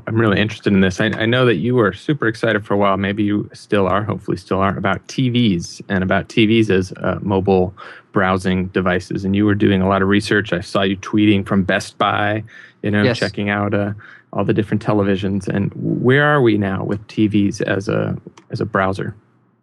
I'm 0.06 0.16
really 0.16 0.40
interested 0.40 0.72
in 0.72 0.80
this. 0.80 1.00
I, 1.00 1.06
I 1.06 1.26
know 1.26 1.44
that 1.46 1.56
you 1.56 1.74
were 1.74 1.92
super 1.92 2.26
excited 2.26 2.64
for 2.66 2.74
a 2.74 2.76
while. 2.76 2.96
Maybe 2.96 3.22
you 3.22 3.48
still 3.52 3.86
are. 3.86 4.02
Hopefully, 4.02 4.36
still 4.36 4.58
are 4.58 4.76
about 4.76 5.06
TVs 5.08 5.82
and 5.88 6.02
about 6.02 6.28
TVs 6.28 6.70
as 6.70 6.92
uh, 6.92 7.18
mobile 7.22 7.74
browsing 8.12 8.66
devices. 8.68 9.24
And 9.24 9.36
you 9.36 9.44
were 9.46 9.54
doing 9.54 9.82
a 9.82 9.88
lot 9.88 10.02
of 10.02 10.08
research. 10.08 10.52
I 10.52 10.60
saw 10.60 10.82
you 10.82 10.96
tweeting 10.96 11.46
from 11.46 11.62
Best 11.64 11.98
Buy. 11.98 12.42
You 12.82 12.90
know, 12.90 13.02
Yes. 13.02 13.18
checking 13.18 13.48
out 13.50 13.74
uh, 13.74 13.92
all 14.32 14.44
the 14.44 14.54
different 14.54 14.84
televisions. 14.84 15.48
And 15.48 15.72
where 15.74 16.24
are 16.24 16.40
we 16.42 16.56
now 16.58 16.84
with 16.84 17.06
TVs 17.08 17.60
as 17.62 17.88
a 17.88 18.16
as 18.50 18.60
a 18.60 18.64
browser? 18.66 19.14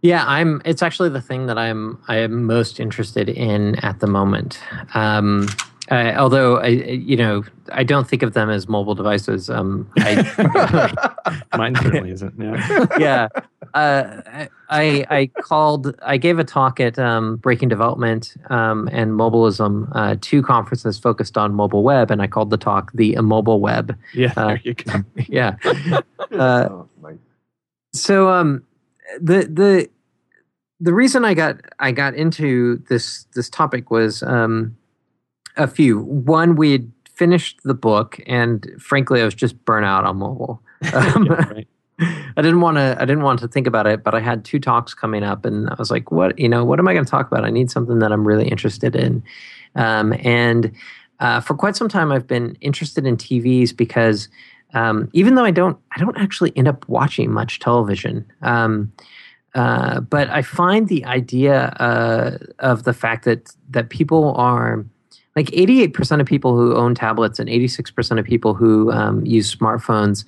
Yeah, 0.01 0.25
I'm. 0.27 0.61
It's 0.65 0.81
actually 0.83 1.09
the 1.09 1.21
thing 1.21 1.45
that 1.47 1.57
I'm. 1.57 1.97
I 2.07 2.17
am 2.17 2.43
most 2.45 2.79
interested 2.79 3.29
in 3.29 3.75
at 3.75 3.99
the 4.01 4.07
moment. 4.07 4.59
Um, 4.93 5.47
uh, 5.93 6.13
although 6.17 6.57
I, 6.57 6.67
you 6.67 7.15
know, 7.15 7.43
I 7.71 7.83
don't 7.83 8.07
think 8.07 8.23
of 8.23 8.33
them 8.33 8.49
as 8.49 8.67
mobile 8.67 8.95
devices. 8.95 9.49
Um, 9.49 9.89
I, 9.99 11.37
Mine 11.57 11.75
certainly 11.75 12.09
isn't. 12.17 12.33
Yeah. 12.39 12.97
yeah, 12.97 13.27
uh, 13.73 14.21
I 14.69 15.05
I 15.09 15.29
called. 15.41 15.95
I 16.01 16.17
gave 16.17 16.39
a 16.39 16.43
talk 16.43 16.79
at 16.79 16.97
um, 16.97 17.37
Breaking 17.37 17.69
Development 17.69 18.35
um, 18.49 18.89
and 18.91 19.15
Mobilism, 19.15 19.91
uh, 19.93 20.15
two 20.19 20.41
conferences 20.41 20.97
focused 20.97 21.37
on 21.37 21.53
mobile 21.53 21.83
web, 21.83 22.09
and 22.11 22.21
I 22.21 22.27
called 22.27 22.49
the 22.49 22.57
talk 22.57 22.91
"The 22.93 23.13
Immobile 23.13 23.59
Web." 23.59 23.95
Yeah. 24.13 24.33
Uh, 24.35 24.47
There 24.47 24.61
you 24.63 24.73
go. 24.73 24.93
yeah. 25.27 25.55
Uh, 26.31 26.69
Oh, 26.71 26.89
so 27.93 28.29
um 28.29 28.63
the 29.21 29.43
the 29.43 29.87
the 30.79 30.93
reason 30.93 31.23
i 31.23 31.33
got 31.35 31.57
i 31.79 31.91
got 31.91 32.15
into 32.15 32.81
this 32.89 33.27
this 33.35 33.49
topic 33.49 33.91
was 33.91 34.23
um 34.23 34.75
a 35.57 35.67
few 35.67 35.99
one 35.99 36.55
we 36.55 36.71
had 36.71 36.91
finished 37.09 37.59
the 37.63 37.73
book 37.73 38.19
and 38.25 38.69
frankly 38.79 39.21
i 39.21 39.25
was 39.25 39.35
just 39.35 39.63
burnt 39.65 39.85
out 39.85 40.05
on 40.05 40.17
mobile 40.17 40.61
um, 40.93 41.25
Yeah, 41.25 41.33
right. 41.33 41.67
i 41.99 42.41
didn't 42.41 42.61
want 42.61 42.77
to 42.77 42.95
i 42.99 43.05
didn't 43.05 43.23
want 43.23 43.39
to 43.39 43.47
think 43.47 43.67
about 43.67 43.85
it 43.85 44.03
but 44.03 44.15
i 44.15 44.19
had 44.19 44.43
two 44.43 44.59
talks 44.59 44.93
coming 44.93 45.23
up 45.23 45.45
and 45.45 45.69
i 45.69 45.75
was 45.77 45.91
like 45.91 46.11
what 46.11 46.37
you 46.39 46.49
know 46.49 46.65
what 46.65 46.79
am 46.79 46.87
i 46.87 46.93
going 46.93 47.05
to 47.05 47.11
talk 47.11 47.31
about 47.31 47.45
i 47.45 47.49
need 47.49 47.69
something 47.69 47.99
that 47.99 48.11
i'm 48.11 48.27
really 48.27 48.47
interested 48.47 48.95
in 48.95 49.23
um, 49.75 50.13
and 50.23 50.71
uh, 51.19 51.39
for 51.39 51.53
quite 51.53 51.75
some 51.75 51.87
time 51.87 52.11
i've 52.11 52.27
been 52.27 52.57
interested 52.61 53.05
in 53.05 53.15
tvs 53.15 53.75
because 53.75 54.27
um, 54.73 55.09
even 55.13 55.35
though 55.35 55.45
I 55.45 55.51
don't, 55.51 55.77
I 55.95 55.99
don't 55.99 56.17
actually 56.17 56.51
end 56.55 56.67
up 56.67 56.87
watching 56.89 57.31
much 57.31 57.59
television. 57.59 58.25
Um, 58.41 58.91
uh, 59.55 59.99
but 60.01 60.29
I 60.29 60.41
find 60.41 60.87
the 60.87 61.05
idea 61.05 61.65
uh, 61.79 62.37
of 62.59 62.83
the 62.83 62.93
fact 62.93 63.25
that 63.25 63.55
that 63.69 63.89
people 63.89 64.33
are 64.33 64.83
like 65.35 65.47
88% 65.47 66.19
of 66.21 66.27
people 66.27 66.55
who 66.55 66.75
own 66.75 66.93
tablets 66.95 67.39
and 67.39 67.49
86% 67.49 68.19
of 68.19 68.25
people 68.25 68.53
who 68.53 68.91
um, 68.91 69.25
use 69.25 69.53
smartphones 69.53 70.25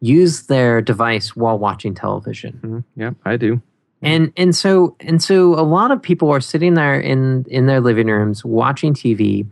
use 0.00 0.46
their 0.46 0.80
device 0.82 1.34
while 1.34 1.58
watching 1.58 1.94
television 1.94 2.60
Mhm. 2.62 2.84
Yeah, 2.96 3.10
I 3.24 3.36
do. 3.36 3.60
and 4.02 4.32
and 4.36 4.54
so 4.54 4.96
and 5.00 5.22
so 5.22 5.54
a 5.58 5.62
lot 5.64 5.90
of 5.90 6.02
people 6.02 6.30
are 6.30 6.40
sitting 6.40 6.74
there 6.74 7.00
in 7.00 7.44
in 7.48 7.66
their 7.66 7.80
living 7.80 8.08
rooms 8.08 8.44
watching 8.44 8.92
TV 8.94 9.46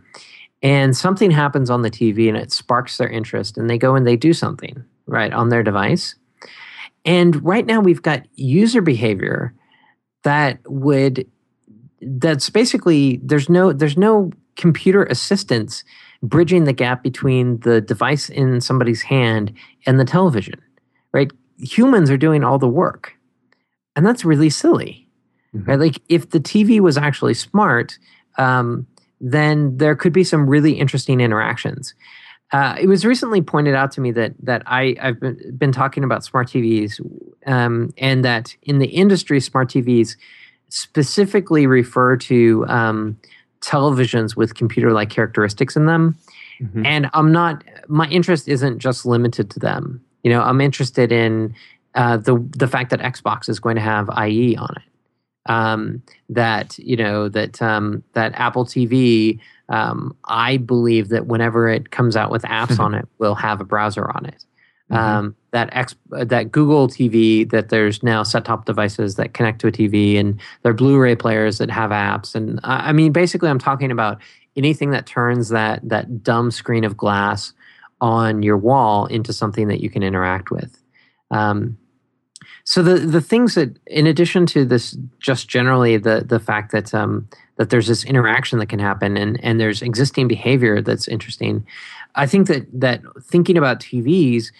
and 0.61 0.95
something 0.95 1.31
happens 1.31 1.69
on 1.69 1.81
the 1.81 1.89
TV 1.89 2.27
and 2.29 2.37
it 2.37 2.51
sparks 2.51 2.97
their 2.97 3.09
interest 3.09 3.57
and 3.57 3.69
they 3.69 3.77
go 3.79 3.95
and 3.95 4.05
they 4.05 4.15
do 4.15 4.31
something 4.33 4.83
right 5.07 5.33
on 5.33 5.49
their 5.49 5.63
device 5.63 6.15
and 7.03 7.43
right 7.43 7.65
now 7.65 7.79
we've 7.81 8.01
got 8.03 8.21
user 8.35 8.81
behavior 8.81 9.53
that 10.23 10.59
would 10.67 11.25
that's 12.01 12.49
basically 12.49 13.19
there's 13.23 13.49
no 13.49 13.73
there's 13.73 13.97
no 13.97 14.29
computer 14.55 15.03
assistance 15.05 15.83
bridging 16.21 16.63
the 16.63 16.73
gap 16.73 17.03
between 17.03 17.59
the 17.59 17.81
device 17.81 18.29
in 18.29 18.61
somebody's 18.61 19.01
hand 19.01 19.51
and 19.85 19.99
the 19.99 20.05
television 20.05 20.59
right 21.11 21.31
humans 21.59 22.09
are 22.09 22.17
doing 22.17 22.43
all 22.43 22.57
the 22.59 22.67
work 22.67 23.13
and 23.95 24.05
that's 24.05 24.25
really 24.25 24.49
silly, 24.49 25.07
Mhm. 25.55 25.67
right? 25.67 25.79
Like 25.79 26.01
if 26.09 26.31
the 26.31 26.39
TV 26.39 26.79
was 26.79 26.97
actually 26.97 27.35
smart, 27.35 27.99
um, 28.39 28.87
then 29.21 29.77
there 29.77 29.95
could 29.95 30.11
be 30.13 30.23
some 30.23 30.49
really 30.49 30.71
interesting 30.73 31.21
interactions. 31.21 31.93
Uh, 32.51 32.75
it 32.81 32.87
was 32.87 33.05
recently 33.05 33.39
pointed 33.41 33.75
out 33.75 33.91
to 33.91 34.01
me 34.01 34.11
that 34.11 34.33
that 34.41 34.63
I 34.65 34.95
I've 34.99 35.19
been, 35.19 35.37
been 35.55 35.71
talking 35.71 36.03
about 36.03 36.23
smart 36.23 36.47
TVs, 36.47 36.99
um, 37.45 37.93
and 37.99 38.25
that 38.25 38.55
in 38.63 38.79
the 38.79 38.87
industry, 38.87 39.39
smart 39.39 39.69
TVs 39.69 40.17
specifically 40.69 41.67
refer 41.67 42.17
to 42.17 42.65
um, 42.67 43.15
televisions 43.63 44.35
with 44.35 44.55
computer-like 44.55 45.09
characteristics 45.09 45.75
in 45.75 45.85
them. 45.85 46.15
Mhm. 46.61 46.85
And 46.85 47.09
I'm 47.13 47.31
not. 47.31 47.63
My 47.87 48.07
interest 48.07 48.47
isn't 48.47 48.79
just 48.79 49.05
limited 49.05 49.49
to 49.51 49.59
them. 49.59 50.01
You 50.23 50.31
know, 50.31 50.41
I'm 50.41 50.61
interested 50.61 51.11
in 51.11 51.53
uh, 51.95 52.17
the 52.17 52.37
the 52.57 52.67
fact 52.67 52.89
that 52.91 52.99
Xbox 52.99 53.49
is 53.49 53.59
going 53.59 53.75
to 53.75 53.81
have 53.81 54.09
IE 54.27 54.55
on 54.55 54.69
it. 54.77 54.83
Um, 55.51 56.01
that 56.29 56.77
you 56.79 56.95
know 56.95 57.29
that 57.29 57.61
um, 57.61 58.03
that 58.13 58.33
Apple 58.35 58.65
TV. 58.65 59.39
Um, 59.69 60.15
I 60.25 60.57
believe 60.57 61.07
that 61.09 61.25
whenever 61.27 61.69
it 61.69 61.89
comes 61.89 62.15
out 62.17 62.29
with 62.29 62.43
apps 62.43 62.79
on 62.85 62.93
it, 62.93 63.07
will 63.17 63.35
have 63.35 63.61
a 63.61 63.65
browser 63.65 64.09
on 64.15 64.25
it. 64.25 64.45
Mhm. 64.91 65.33
That 65.53 65.69
X, 65.71 65.95
that 66.09 66.51
Google 66.51 66.87
TV, 66.89 67.49
that 67.51 67.69
there's 67.69 68.03
now 68.03 68.23
set-top 68.23 68.65
devices 68.65 69.15
that 69.15 69.33
connect 69.33 69.61
to 69.61 69.67
a 69.67 69.71
TV, 69.71 70.19
and 70.19 70.39
there 70.61 70.71
are 70.71 70.75
Blu-ray 70.75 71.15
players 71.15 71.59
that 71.59 71.69
have 71.69 71.91
apps. 71.91 72.35
And 72.35 72.59
I 72.63 72.89
I 72.89 72.91
mean, 72.91 73.11
basically, 73.11 73.49
I'm 73.49 73.59
talking 73.59 73.91
about 73.91 74.19
anything 74.57 74.91
that 74.91 75.05
turns 75.05 75.49
that 75.49 75.87
that 75.87 76.23
dumb 76.23 76.51
screen 76.51 76.83
of 76.83 76.97
glass 76.97 77.53
on 78.01 78.43
your 78.43 78.57
wall 78.57 79.05
into 79.05 79.31
something 79.31 79.69
that 79.69 79.79
you 79.79 79.89
can 79.89 80.03
interact 80.03 80.51
with. 80.51 80.77
Um, 81.31 81.77
so 82.65 82.81
the 82.81 82.95
the 82.95 83.21
things 83.21 83.55
that, 83.55 83.77
in 83.87 84.07
addition 84.07 84.45
to 84.47 84.65
this, 84.65 84.97
just 85.19 85.47
generally 85.47 85.97
the 85.97 86.23
the 86.27 86.39
fact 86.39 86.71
that 86.71 86.93
um, 86.93 87.27
that 87.57 87.69
there's 87.69 87.87
this 87.87 88.03
interaction 88.03 88.59
that 88.59 88.67
can 88.67 88.79
happen 88.79 89.17
and 89.17 89.43
and 89.43 89.59
there's 89.59 89.81
existing 89.81 90.27
behavior 90.27 90.81
that's 90.81 91.07
interesting. 91.07 91.65
I 92.15 92.25
think 92.25 92.47
that 92.47 92.67
that 92.73 93.01
thinking 93.23 93.57
about 93.57 93.79
TVs 93.79 94.51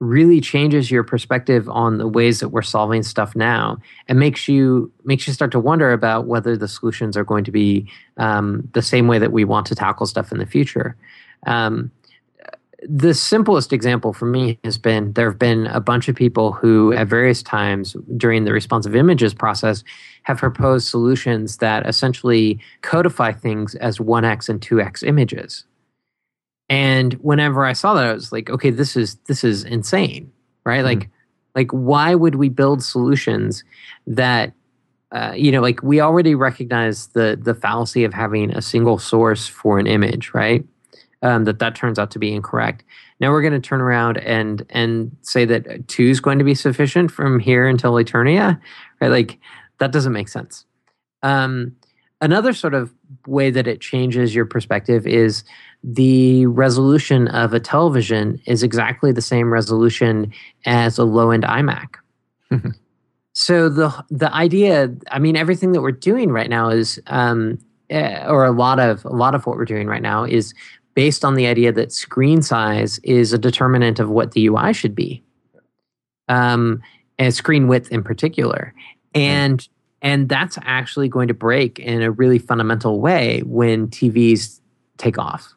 really 0.00 0.40
changes 0.40 0.90
your 0.90 1.04
perspective 1.04 1.68
on 1.68 1.98
the 1.98 2.08
ways 2.08 2.40
that 2.40 2.48
we're 2.48 2.62
solving 2.62 3.02
stuff 3.02 3.36
now 3.36 3.78
and 4.08 4.18
makes 4.18 4.48
you 4.48 4.90
makes 5.04 5.26
you 5.26 5.32
start 5.32 5.52
to 5.52 5.60
wonder 5.60 5.92
about 5.92 6.26
whether 6.26 6.56
the 6.56 6.66
solutions 6.66 7.16
are 7.16 7.24
going 7.24 7.44
to 7.44 7.52
be 7.52 7.86
um, 8.16 8.66
the 8.72 8.82
same 8.82 9.06
way 9.06 9.18
that 9.18 9.30
we 9.30 9.44
want 9.44 9.66
to 9.66 9.74
tackle 9.74 10.06
stuff 10.06 10.32
in 10.32 10.38
the 10.38 10.46
future. 10.46 10.96
Um, 11.46 11.90
the 12.88 13.12
simplest 13.12 13.74
example 13.74 14.14
for 14.14 14.24
me 14.24 14.58
has 14.64 14.78
been 14.78 15.12
there 15.12 15.28
have 15.28 15.38
been 15.38 15.66
a 15.66 15.80
bunch 15.80 16.08
of 16.08 16.16
people 16.16 16.52
who, 16.52 16.94
at 16.94 17.06
various 17.06 17.42
times 17.42 17.94
during 18.16 18.44
the 18.44 18.52
responsive 18.52 18.96
images 18.96 19.34
process, 19.34 19.84
have 20.22 20.38
proposed 20.38 20.88
solutions 20.88 21.58
that 21.58 21.86
essentially 21.86 22.58
codify 22.80 23.32
things 23.32 23.74
as 23.76 23.98
1x 23.98 24.48
and 24.48 24.60
2x 24.60 25.02
images. 25.06 25.64
And 26.70 27.14
whenever 27.14 27.66
I 27.66 27.74
saw 27.74 27.94
that, 27.94 28.06
I 28.06 28.12
was 28.12 28.30
like, 28.30 28.48
okay, 28.48 28.70
this 28.70 28.96
is 28.96 29.16
this 29.26 29.44
is 29.44 29.64
insane, 29.64 30.32
right? 30.64 30.82
Like, 30.82 31.10
like 31.54 31.70
why 31.72 32.14
would 32.14 32.36
we 32.36 32.48
build 32.48 32.82
solutions 32.82 33.64
that 34.06 34.54
uh, 35.12 35.32
you 35.36 35.50
know, 35.50 35.60
like 35.60 35.82
we 35.82 36.00
already 36.00 36.36
recognize 36.36 37.08
the 37.08 37.36
the 37.40 37.54
fallacy 37.54 38.04
of 38.04 38.14
having 38.14 38.52
a 38.52 38.62
single 38.62 38.98
source 38.98 39.48
for 39.48 39.80
an 39.80 39.88
image, 39.88 40.32
right? 40.32 40.64
Um, 41.22 41.44
that 41.44 41.58
that 41.58 41.74
turns 41.74 41.98
out 41.98 42.12
to 42.12 42.20
be 42.20 42.32
incorrect. 42.32 42.84
Now 43.18 43.32
we're 43.32 43.42
going 43.42 43.52
to 43.52 43.60
turn 43.60 43.80
around 43.80 44.18
and 44.18 44.64
and 44.70 45.14
say 45.22 45.44
that 45.46 45.88
two 45.88 46.04
is 46.04 46.20
going 46.20 46.38
to 46.38 46.44
be 46.44 46.54
sufficient 46.54 47.10
from 47.10 47.40
here 47.40 47.66
until 47.66 47.94
Eternia, 47.94 48.60
right? 49.00 49.10
Like 49.10 49.38
that 49.78 49.90
doesn't 49.90 50.12
make 50.12 50.28
sense. 50.28 50.64
Um, 51.24 51.74
another 52.20 52.52
sort 52.52 52.74
of 52.74 52.94
way 53.26 53.50
that 53.50 53.66
it 53.66 53.80
changes 53.80 54.34
your 54.34 54.46
perspective 54.46 55.06
is 55.08 55.42
the 55.82 56.46
resolution 56.46 57.28
of 57.28 57.54
a 57.54 57.60
television 57.60 58.40
is 58.46 58.62
exactly 58.62 59.12
the 59.12 59.22
same 59.22 59.52
resolution 59.52 60.32
as 60.66 60.98
a 60.98 61.04
low 61.04 61.30
end 61.30 61.44
iMac. 61.44 61.96
Mhm. 62.50 62.74
So 63.32 63.68
the 63.68 64.04
the 64.10 64.32
idea, 64.34 64.94
I 65.10 65.18
mean, 65.18 65.36
everything 65.36 65.72
that 65.72 65.82
we're 65.82 65.92
doing 65.92 66.30
right 66.30 66.50
now 66.50 66.68
is, 66.68 67.00
um, 67.06 67.58
eh, 67.88 68.26
or 68.26 68.44
a 68.44 68.50
lot 68.50 68.78
of 68.78 69.04
a 69.04 69.08
lot 69.10 69.34
of 69.34 69.46
what 69.46 69.56
we're 69.56 69.64
doing 69.64 69.86
right 69.86 70.02
now 70.02 70.24
is 70.24 70.52
based 70.94 71.24
on 71.24 71.34
the 71.34 71.46
idea 71.46 71.72
that 71.72 71.92
screen 71.92 72.42
size 72.42 72.98
is 73.04 73.32
a 73.32 73.38
determinant 73.38 74.00
of 74.00 74.10
what 74.10 74.32
the 74.32 74.46
UI 74.46 74.72
should 74.72 74.94
be, 74.94 75.22
um, 76.28 76.82
and 77.18 77.32
screen 77.32 77.68
width 77.68 77.90
in 77.92 78.02
particular, 78.02 78.74
and 79.14 79.66
and 80.02 80.28
that's 80.28 80.58
actually 80.62 81.08
going 81.08 81.28
to 81.28 81.34
break 81.34 81.78
in 81.78 82.02
a 82.02 82.10
really 82.10 82.38
fundamental 82.38 83.00
way 83.00 83.42
when 83.46 83.88
TVs 83.88 84.60
take 84.98 85.18
off, 85.18 85.54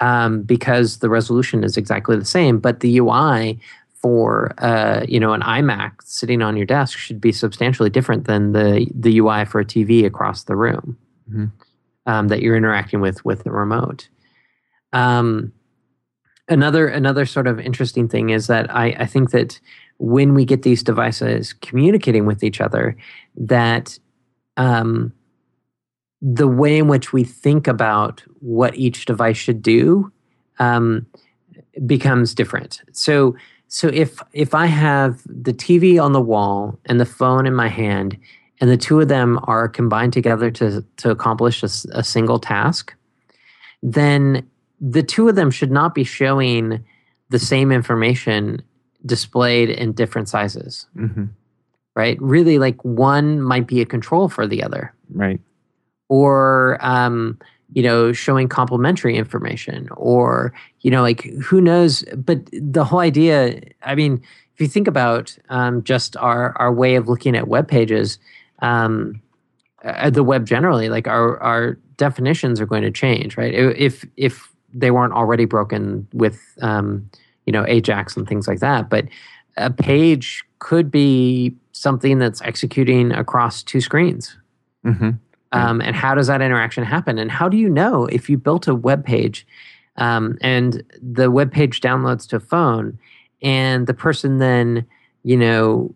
um, 0.00 0.42
because 0.42 0.98
the 0.98 1.08
resolution 1.08 1.62
is 1.64 1.76
exactly 1.76 2.16
the 2.16 2.24
same, 2.24 2.58
but 2.58 2.80
the 2.80 2.98
UI 2.98 3.58
for 3.94 4.54
uh, 4.58 5.04
you 5.06 5.20
know 5.20 5.32
an 5.34 5.42
iMac 5.42 5.92
sitting 6.04 6.40
on 6.42 6.56
your 6.56 6.66
desk 6.66 6.96
should 6.98 7.20
be 7.20 7.32
substantially 7.32 7.90
different 7.90 8.24
than 8.26 8.52
the 8.52 8.86
the 8.94 9.18
UI 9.18 9.44
for 9.44 9.60
a 9.60 9.64
TV 9.64 10.04
across 10.06 10.44
the 10.44 10.56
room 10.56 10.96
Mhm. 11.30 11.52
um, 12.06 12.28
that 12.28 12.40
you're 12.40 12.56
interacting 12.56 13.00
with 13.00 13.24
with 13.24 13.44
the 13.44 13.50
remote. 13.50 14.08
Um, 14.92 15.52
another 16.48 16.88
another 16.88 17.26
sort 17.26 17.46
of 17.46 17.60
interesting 17.60 18.08
thing 18.08 18.30
is 18.30 18.46
that 18.46 18.74
I, 18.74 18.86
I 18.98 19.06
think 19.06 19.30
that 19.30 19.60
when 19.98 20.32
we 20.34 20.44
get 20.46 20.62
these 20.62 20.82
devices 20.82 21.52
communicating 21.52 22.24
with 22.24 22.42
each 22.42 22.60
other, 22.60 22.96
that 23.36 23.98
um, 24.56 25.12
the 26.22 26.48
way 26.48 26.78
in 26.78 26.86
which 26.88 27.12
we 27.12 27.24
think 27.24 27.66
about 27.66 28.22
what 28.40 28.74
each 28.76 29.04
device 29.06 29.36
should 29.36 29.62
do 29.62 30.12
um, 30.58 31.06
becomes 31.86 32.34
different. 32.34 32.82
So 32.92 33.36
so 33.68 33.88
if 33.88 34.20
if 34.32 34.54
I 34.54 34.66
have 34.66 35.22
the 35.26 35.52
TV 35.52 36.02
on 36.02 36.12
the 36.12 36.20
wall 36.20 36.78
and 36.86 37.00
the 37.00 37.06
phone 37.06 37.46
in 37.46 37.54
my 37.54 37.68
hand, 37.68 38.16
and 38.60 38.68
the 38.68 38.76
two 38.76 39.00
of 39.00 39.08
them 39.08 39.38
are 39.44 39.68
combined 39.68 40.12
together 40.12 40.50
to 40.52 40.84
to 40.98 41.10
accomplish 41.10 41.62
a 41.62 42.02
single 42.04 42.38
task, 42.38 42.94
then 43.82 44.46
the 44.80 45.02
two 45.02 45.28
of 45.28 45.36
them 45.36 45.50
should 45.50 45.70
not 45.70 45.94
be 45.94 46.04
showing 46.04 46.84
the 47.30 47.38
same 47.38 47.70
information 47.70 48.60
displayed 49.06 49.70
in 49.70 49.92
different 49.92 50.28
sizes, 50.28 50.86
Mhm. 50.96 51.28
right? 51.94 52.20
Really, 52.20 52.58
like 52.58 52.82
one 52.84 53.40
might 53.40 53.66
be 53.66 53.80
a 53.80 53.86
control 53.86 54.28
for 54.28 54.46
the 54.46 54.62
other 54.62 54.92
Right. 55.14 55.40
Or 56.10 56.76
um, 56.80 57.38
you 57.72 57.82
know 57.82 58.12
showing 58.12 58.48
complementary 58.48 59.16
information 59.16 59.88
or 59.96 60.52
you 60.80 60.90
know 60.90 61.00
like 61.00 61.22
who 61.40 61.60
knows? 61.62 62.04
But 62.16 62.40
the 62.52 62.84
whole 62.84 62.98
idea 62.98 63.60
i 63.82 63.94
mean 63.94 64.20
if 64.54 64.60
you 64.60 64.68
think 64.68 64.86
about 64.86 65.38
um, 65.48 65.82
just 65.82 66.16
our 66.18 66.54
our 66.58 66.72
way 66.72 66.96
of 66.96 67.08
looking 67.08 67.34
at 67.34 67.48
web 67.48 67.66
pages 67.66 68.18
um, 68.58 69.22
uh, 69.84 70.10
the 70.10 70.24
web 70.24 70.46
generally 70.46 70.90
like 70.90 71.06
our 71.06 71.40
our 71.40 71.78
definitions 71.96 72.60
are 72.60 72.66
going 72.66 72.82
to 72.82 72.90
change 72.90 73.38
right? 73.38 73.54
If 73.54 74.04
if 74.16 74.50
they 74.74 74.90
weren't 74.90 75.14
already 75.14 75.46
broken 75.46 76.06
with 76.12 76.40
um, 76.60 77.08
you 77.46 77.52
know 77.52 77.64
ajax 77.66 78.16
and 78.16 78.28
things 78.28 78.48
like 78.48 78.58
that 78.58 78.90
but 78.90 79.06
a 79.56 79.70
page 79.70 80.44
could 80.58 80.90
be 80.90 81.54
something 81.72 82.18
that's 82.18 82.42
executing 82.42 83.12
across 83.12 83.62
two 83.62 83.80
screens. 83.80 84.36
Hmm 84.82 85.10
um, 85.52 85.80
and 85.80 85.96
how 85.96 86.14
does 86.14 86.28
that 86.28 86.42
interaction 86.42 86.84
happen? 86.84 87.18
And 87.18 87.30
how 87.30 87.48
do 87.48 87.56
you 87.56 87.68
know 87.68 88.06
if 88.06 88.30
you 88.30 88.36
built 88.36 88.68
a 88.68 88.74
web 88.74 89.04
page 89.04 89.46
um, 89.96 90.38
and 90.40 90.82
the 91.02 91.30
web 91.30 91.52
page 91.52 91.80
downloads 91.80 92.28
to 92.28 92.36
a 92.36 92.40
phone 92.40 92.98
and 93.42 93.86
the 93.86 93.94
person 93.94 94.38
then 94.38 94.86
you 95.24 95.36
know 95.36 95.94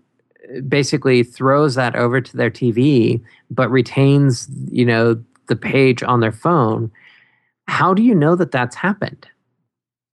basically 0.68 1.22
throws 1.22 1.74
that 1.74 1.94
over 1.96 2.20
to 2.20 2.36
their 2.36 2.50
tv 2.50 3.22
but 3.50 3.70
retains 3.70 4.48
you 4.70 4.84
know 4.84 5.22
the 5.46 5.56
page 5.56 6.02
on 6.02 6.20
their 6.20 6.32
phone 6.32 6.90
how 7.66 7.94
do 7.94 8.02
you 8.02 8.14
know 8.14 8.36
that 8.36 8.50
that's 8.50 8.76
happened? 8.76 9.26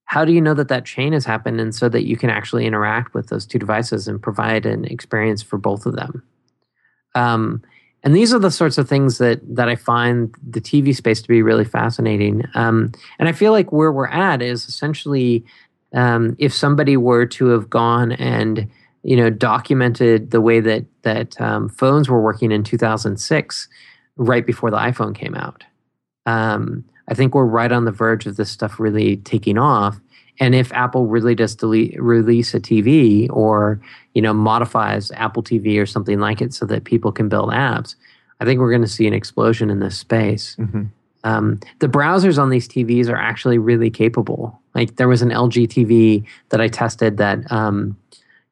How 0.06 0.26
do 0.26 0.34
you 0.34 0.42
know 0.42 0.54
that 0.54 0.68
that 0.68 0.86
chain 0.86 1.14
has 1.14 1.26
happened 1.26 1.60
and 1.60 1.74
so 1.74 1.88
that 1.90 2.06
you 2.06 2.18
can 2.18 2.30
actually 2.30 2.66
interact 2.66 3.14
with 3.14 3.28
those 3.28 3.46
two 3.46 3.60
devices 3.60 4.08
and 4.08 4.22
provide 4.22 4.66
an 4.66 4.86
experience 4.86 5.42
for 5.42 5.58
both 5.58 5.86
of 5.86 5.96
them? 5.96 6.24
Um, 7.16 7.62
and 8.04 8.16
these 8.16 8.34
are 8.34 8.40
the 8.40 8.52
sorts 8.52 8.78
of 8.78 8.90
things 8.90 9.18
that 9.20 9.40
that 9.56 9.70
I 9.70 9.76
find 9.76 10.34
the 10.48 10.62
TV 10.62 10.96
space 10.96 11.22
to 11.22 11.28
be 11.28 11.42
really 11.42 11.66
fascinating. 11.66 12.44
Um, 12.56 12.92
and 13.20 13.30
I 13.30 13.32
feel 13.32 13.52
like 13.52 13.72
where 13.72 13.92
we're 13.92 14.08
at 14.08 14.42
is 14.42 14.68
essentially 14.68 15.44
um, 15.94 16.36
if 16.40 16.54
somebody 16.54 16.98
were 16.98 17.26
to 17.28 17.48
have 17.48 17.70
gone 17.70 18.14
and 18.14 18.70
you 19.04 19.16
know 19.16 19.30
documented 19.30 20.32
the 20.32 20.42
way 20.42 20.60
that 20.60 20.86
that 21.04 21.40
um, 21.40 21.70
phones 21.70 22.10
were 22.10 22.22
working 22.22 22.52
in 22.52 22.64
2006, 22.64 23.68
right 24.18 24.46
before 24.46 24.72
the 24.72 24.78
iPhone 24.78 25.14
came 25.14 25.36
out. 25.36 25.64
Um, 26.26 26.86
I 27.08 27.14
think 27.14 27.36
we're 27.36 27.46
right 27.46 27.72
on 27.72 27.86
the 27.86 27.92
verge 27.92 28.26
of 28.26 28.38
this 28.38 28.50
stuff 28.50 28.80
really 28.80 29.18
taking 29.18 29.58
off. 29.58 30.00
And 30.40 30.56
if 30.56 30.72
Apple 30.74 31.08
really 31.08 31.36
does 31.36 31.56
delete, 31.56 32.02
release 32.02 32.54
a 32.54 32.60
TV 32.60 33.30
or 33.32 33.80
you 34.14 34.22
know 34.22 34.34
modifies 34.34 35.12
Apple 35.12 35.44
TV 35.44 35.82
or 35.82 35.86
something 35.86 36.20
like 36.20 36.42
it 36.42 36.54
so 36.54 36.66
that 36.66 36.84
people 36.84 37.12
can 37.12 37.30
build 37.30 37.50
apps, 37.50 37.96
I 38.40 38.46
think 38.46 38.60
we're 38.60 38.72
going 38.72 38.82
to 38.82 38.88
see 38.88 39.08
an 39.08 39.14
explosion 39.14 39.70
in 39.70 39.80
this 39.80 39.98
space. 39.98 40.56
Mm-hmm. 40.58 40.84
Um, 41.24 41.60
the 41.80 41.88
browsers 41.88 42.42
on 42.42 42.50
these 42.50 42.68
TVs 42.68 43.08
are 43.08 43.16
actually 43.16 43.60
really 43.60 43.92
capable. 43.92 44.60
Like 44.74 44.96
there 44.96 45.08
was 45.08 45.22
an 45.22 45.30
LG 45.30 45.68
TV 45.68 46.26
that 46.50 46.60
I 46.60 46.68
tested 46.68 47.18
that, 47.18 47.40
um, 47.52 47.98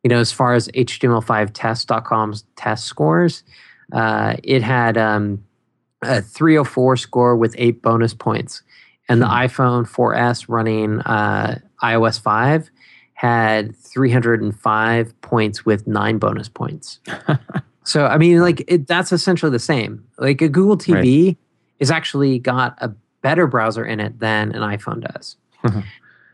you 0.03 0.09
know, 0.09 0.19
as 0.19 0.31
far 0.31 0.53
as 0.53 0.67
HTML5test.com's 0.69 2.43
test 2.55 2.85
scores, 2.85 3.43
uh, 3.91 4.35
it 4.43 4.61
had 4.61 4.97
um, 4.97 5.43
a 6.03 6.21
304 6.21 6.97
score 6.97 7.35
with 7.35 7.55
eight 7.57 7.81
bonus 7.81 8.13
points. 8.13 8.61
And 9.09 9.21
the 9.21 9.27
Hmm. 9.27 9.33
iPhone 9.33 9.87
4S 9.89 10.45
running 10.47 10.99
uh, 11.01 11.59
iOS 11.83 12.21
5 12.21 12.69
had 13.13 13.75
305 13.75 15.21
points 15.21 15.65
with 15.65 15.87
nine 15.87 16.17
bonus 16.19 16.47
points. 16.47 16.99
so, 17.83 18.05
I 18.05 18.17
mean, 18.17 18.39
like, 18.39 18.63
it, 18.67 18.87
that's 18.87 19.11
essentially 19.11 19.51
the 19.51 19.59
same. 19.59 20.03
Like, 20.19 20.41
a 20.41 20.47
Google 20.47 20.77
TV 20.77 21.35
is 21.79 21.91
actually 21.91 22.39
got 22.39 22.77
a 22.79 22.93
better 23.21 23.47
browser 23.47 23.83
in 23.83 23.99
it 23.99 24.19
than 24.19 24.51
an 24.53 24.61
iPhone 24.61 25.01
does. 25.11 25.35
have 25.63 25.83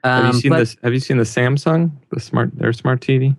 Um, 0.03 0.27
you 0.27 0.33
seen 0.33 0.49
but- 0.51 0.57
this? 0.59 0.77
Have 0.83 0.93
you 0.93 0.99
seen 0.99 1.17
the 1.17 1.23
Samsung, 1.23 1.91
the 2.11 2.19
smart, 2.19 2.55
their 2.55 2.73
smart 2.73 3.01
TV? 3.01 3.35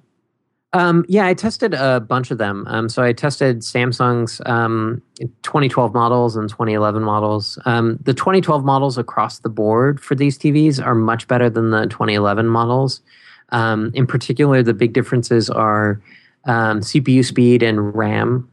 Um, 0.73 1.05
yeah, 1.09 1.27
I 1.27 1.35
tested 1.35 1.75
a 1.75 2.01
bunch 2.01 2.31
of 2.31 2.39
them. 2.39 2.67
Um, 2.69 2.89
so 2.89 3.03
I 3.03 3.13
tested 3.13 3.61
Samsung's 3.61 4.41
um, 4.47 5.01
2012 5.43 5.95
models 5.95 6.37
and 6.37 6.49
2011 6.49 7.03
models. 7.03 7.59
Um, 7.65 7.99
the 8.03 8.13
2012 8.13 8.65
models 8.65 8.99
across 8.99 9.39
the 9.39 9.49
board 9.49 10.01
for 10.01 10.15
these 10.15 10.39
TVs 10.39 10.85
are 10.85 10.95
much 10.95 11.29
better 11.29 11.49
than 11.49 11.71
the 11.71 11.87
2011 11.87 12.47
models. 12.47 13.01
Um, 13.51 13.91
in 13.95 14.07
particular, 14.07 14.63
the 14.63 14.75
big 14.75 14.93
differences 14.93 15.49
are 15.49 16.01
um, 16.45 16.81
CPU 16.81 17.25
speed 17.25 17.63
and 17.63 17.95
RAM. 17.95 18.51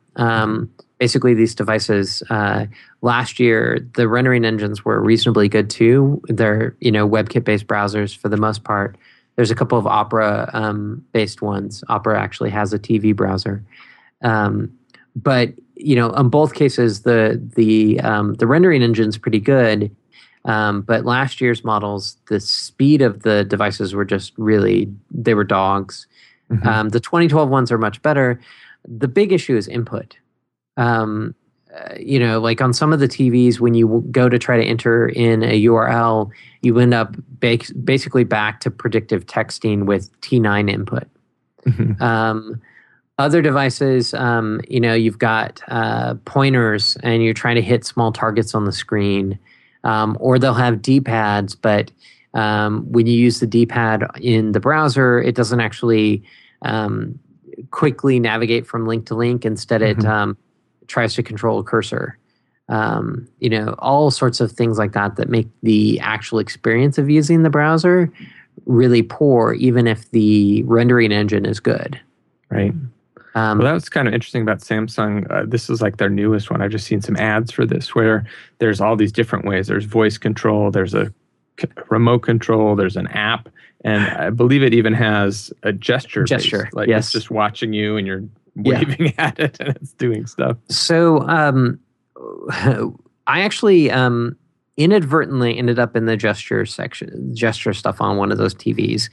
Basically, 0.99 1.34
these 1.34 1.53
devices 1.53 2.24
uh, 2.30 2.66
last 3.01 3.38
year 3.38 3.86
the 3.95 4.07
rendering 4.07 4.45
engines 4.45 4.86
were 4.86 5.01
reasonably 5.01 5.49
good 5.49 5.70
too. 5.70 6.22
They're 6.30 6.78
you 6.80 6.91
know 6.93 7.09
WebKit-based 7.09 7.68
browsers 7.68 8.16
for 8.16 8.30
the 8.30 8.38
most 8.38 8.64
part. 8.64 8.95
There's 9.36 9.51
a 9.51 9.55
couple 9.55 9.77
of 9.77 9.88
Opera 9.88 10.49
um, 10.53 11.03
based 11.11 11.41
ones. 11.41 11.84
Opera 11.89 12.19
actually 12.19 12.51
has 12.51 12.73
a 12.73 12.79
TV 12.79 13.15
browser, 13.15 13.63
um, 14.21 14.71
but 15.15 15.53
you 15.75 15.95
know, 15.95 16.11
in 16.11 16.29
both 16.29 16.53
cases, 16.53 17.01
the 17.01 17.41
the 17.55 17.99
um, 18.01 18.36
the 18.36 18.47
rendering 18.47 18.84
engine's 18.84 19.17
pretty 19.17 19.39
good. 19.39 19.95
Um, 20.45 20.81
but 20.81 21.05
last 21.05 21.39
year's 21.39 21.63
models, 21.63 22.17
the 22.27 22.39
speed 22.39 23.01
of 23.01 23.23
the 23.23 23.45
devices 23.45 23.95
were 23.95 24.05
just 24.05 24.34
really 24.38 24.91
they 25.09 25.34
were 25.34 25.45
dogs. 25.45 26.05
Mhm. 26.51 26.65
Um, 26.65 26.89
the 26.89 26.99
2012 26.99 27.49
ones 27.49 27.71
are 27.71 27.77
much 27.77 28.01
better. 28.01 28.39
The 28.86 29.07
big 29.07 29.31
issue 29.31 29.55
is 29.55 29.67
input. 29.67 30.17
Um, 30.77 31.34
uh, 31.76 31.95
you 31.99 32.19
know, 32.19 32.39
like 32.39 32.61
on 32.61 32.74
some 32.74 32.93
of 32.93 32.99
the 32.99 33.07
TVs, 33.07 33.59
when 33.59 33.74
you 33.74 34.05
go 34.11 34.30
to 34.30 34.38
try 34.38 34.57
to 34.57 34.63
enter 34.63 35.07
in 35.09 35.41
a 35.43 35.63
URL, 35.65 36.30
you 36.61 36.78
end 36.80 36.93
up 36.93 37.15
ba- 37.39 37.57
basically 37.84 38.24
back 38.24 38.59
to 38.61 38.69
predictive 38.71 39.26
texting 39.26 39.86
with 39.86 40.09
T9 40.21 40.69
input. 40.69 41.07
Mhm. 41.65 41.99
Um, 42.01 42.61
other 43.17 43.41
devices, 43.41 44.13
um, 44.13 44.59
you 44.67 44.80
know, 44.80 44.93
you've 44.93 45.19
got 45.19 45.61
uh, 45.67 46.15
pointers 46.26 46.97
and 47.03 47.24
you're 47.24 47.34
trying 47.34 47.55
to 47.55 47.61
hit 47.61 47.86
small 47.86 48.11
targets 48.11 48.53
on 48.55 48.65
the 48.65 48.71
screen, 48.71 49.38
um, 49.84 50.17
or 50.19 50.38
they'll 50.39 50.53
have 50.53 50.82
D 50.82 50.99
pads, 50.99 51.55
but 51.55 51.91
um, 52.34 52.84
when 52.91 53.05
you 53.05 53.13
use 53.13 53.39
the 53.39 53.45
D 53.47 53.65
pad 53.65 54.03
in 54.19 54.51
the 54.53 54.59
browser, 54.59 55.21
it 55.21 55.36
doesn't 55.36 55.59
actually 55.59 56.24
um, 56.63 57.17
quickly 57.71 58.19
navigate 58.19 58.65
from 58.65 58.88
link 58.88 59.05
to 59.07 59.15
link. 59.15 59.45
Instead, 59.45 59.82
it 59.84 59.97
Mhm. 59.97 60.07
um, 60.07 60.38
tries 60.88 61.13
to 61.15 61.23
control 61.23 61.59
a 61.59 61.63
cursor. 61.63 62.17
Um, 62.69 63.27
you 63.39 63.49
know, 63.49 63.75
all 63.79 64.09
sorts 64.09 64.39
of 64.39 64.51
things 64.51 64.77
like 64.77 64.93
that 64.93 65.17
that 65.17 65.29
make 65.29 65.47
the 65.63 65.99
actual 65.99 66.39
experience 66.39 66.97
of 66.97 67.09
using 67.09 67.43
the 67.43 67.49
browser 67.49 68.11
really 68.65 69.01
poor, 69.01 69.53
even 69.53 69.86
if 69.88 70.09
the 70.11 70.63
rendering 70.63 71.11
engine 71.11 71.45
is 71.45 71.59
good. 71.59 71.99
Right. 72.49 72.73
Um, 73.36 73.57
Well, 73.57 73.65
that 73.67 73.73
was 73.73 73.89
kind 73.89 74.07
of 74.07 74.13
interesting 74.13 74.43
about 74.43 74.59
Samsung. 74.59 75.29
Uh, 75.29 75.43
this 75.45 75.69
is 75.69 75.81
like 75.81 75.97
their 75.97 76.09
newest 76.09 76.51
one. 76.51 76.61
I've 76.61 76.71
just 76.71 76.86
seen 76.86 77.01
some 77.01 77.17
ads 77.17 77.51
for 77.51 77.65
this 77.65 77.95
where 77.95 78.25
there's 78.59 78.79
all 78.79 78.95
these 78.95 79.11
different 79.11 79.45
ways. 79.45 79.67
There's 79.67 79.86
voice 79.86 80.17
control, 80.17 80.71
there's 80.71 80.93
a 80.93 81.11
c- 81.59 81.67
remote 81.89 82.19
control, 82.19 82.75
there's 82.75 82.95
an 82.95 83.07
app, 83.07 83.49
and 83.84 84.03
I 84.05 84.29
believe 84.29 84.61
it 84.63 84.73
even 84.73 84.93
has 84.93 85.51
a 85.63 85.73
gesture. 85.73 86.23
Gesture, 86.23 86.63
based, 86.65 86.75
Like 86.75 86.88
yes. 86.88 87.05
it's 87.05 87.11
just 87.11 87.31
watching 87.31 87.73
you 87.73 87.97
and 87.97 88.05
you're 88.07 88.23
Yeah. 88.56 88.80
waving 88.80 89.14
at 89.18 89.39
it 89.39 89.58
and 89.60 89.76
it's 89.76 89.93
doing 89.93 90.26
stuff. 90.28 90.58
so 90.70 91.28
um, 91.28 91.80
I 93.28 93.41
actually 93.41 93.89
um, 93.89 94.38
inadvertently 94.78 95.58
ended 95.58 95.78
up 95.80 95.95
in 95.95 96.06
the 96.06 96.18
gesture 96.18 96.66
section, 96.66 97.36
gesture 97.36 97.74
stuff 97.74 98.01
on 98.01 98.18
one 98.18 98.32
of 98.32 98.38
those 98.38 98.56
TVs, 98.56 99.10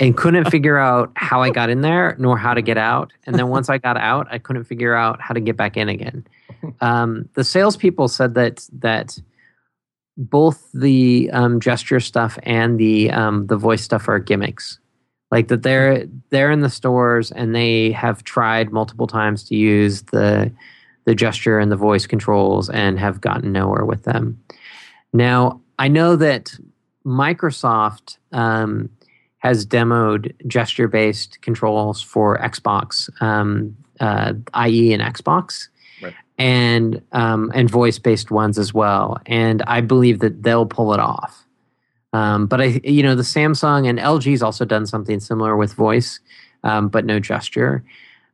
and 0.00 0.16
couldn't 0.16 0.44
figure 0.50 0.78
out 0.78 1.10
how 1.16 1.42
I 1.42 1.50
got 1.50 1.70
in 1.70 1.82
there 1.82 2.16
nor 2.18 2.38
how 2.38 2.54
to 2.54 2.62
get 2.62 2.78
out. 2.78 3.12
And 3.26 3.36
then 3.36 3.48
once 3.48 3.68
I 3.68 3.78
got 3.78 3.96
out, 3.96 4.26
I 4.30 4.38
couldn't 4.38 4.64
figure 4.64 4.94
out 4.94 5.20
how 5.20 5.34
to 5.34 5.40
get 5.40 5.56
back 5.56 5.76
in 5.76 5.88
again. 5.88 6.26
Um, 6.80 7.28
the 7.34 7.44
salespeople 7.44 8.08
said 8.08 8.34
that 8.34 8.66
that 8.78 9.18
both 10.16 10.68
the 10.72 11.30
um, 11.32 11.60
gesture 11.60 12.00
stuff 12.00 12.38
and 12.42 12.78
the 12.78 13.10
um, 13.10 13.46
the 13.46 13.56
voice 13.56 13.82
stuff 13.82 14.08
are 14.08 14.18
gimmicks. 14.18 14.78
Like 15.32 15.48
that 15.48 15.62
they're 15.62 16.06
they're 16.28 16.50
in 16.50 16.60
the 16.60 16.70
stores 16.70 17.32
and 17.32 17.54
they 17.54 17.90
have 17.92 18.22
tried 18.22 18.70
multiple 18.70 19.06
times 19.06 19.42
to 19.44 19.56
use 19.56 20.02
the 20.02 20.52
the 21.06 21.14
gesture 21.14 21.58
and 21.58 21.72
the 21.72 21.76
voice 21.76 22.06
controls 22.06 22.68
and 22.70 23.00
have 23.00 23.20
gotten 23.20 23.50
nowhere 23.50 23.86
with 23.86 24.04
them. 24.04 24.38
Now 25.14 25.60
I 25.78 25.88
know 25.88 26.16
that 26.16 26.54
Microsoft 27.04 28.18
um, 28.32 28.90
has 29.38 29.66
demoed 29.66 30.32
gesture 30.46 30.86
based 30.86 31.40
controls 31.40 32.02
for 32.02 32.38
Xbox, 32.38 33.10
um, 33.22 33.74
uh, 34.00 34.34
IE 34.66 34.92
and 34.92 35.02
Xbox. 35.02 35.68
Right. 36.02 36.14
And 36.38 37.00
um, 37.12 37.50
and 37.54 37.70
voice 37.70 37.98
based 37.98 38.30
ones 38.30 38.58
as 38.58 38.74
well, 38.74 39.18
and 39.24 39.62
I 39.62 39.80
believe 39.80 40.18
that 40.18 40.42
they'll 40.42 40.66
pull 40.66 40.92
it 40.92 41.00
off. 41.00 41.46
Um, 42.12 42.46
but 42.46 42.60
I, 42.60 42.80
you 42.84 43.02
know, 43.02 43.14
the 43.14 43.22
Samsung 43.22 43.88
and 43.88 43.98
LG's 43.98 44.42
also 44.42 44.64
done 44.64 44.86
something 44.86 45.18
similar 45.18 45.56
with 45.56 45.72
voice, 45.74 46.20
um, 46.62 46.88
but 46.88 47.04
no 47.04 47.18
gesture. 47.18 47.84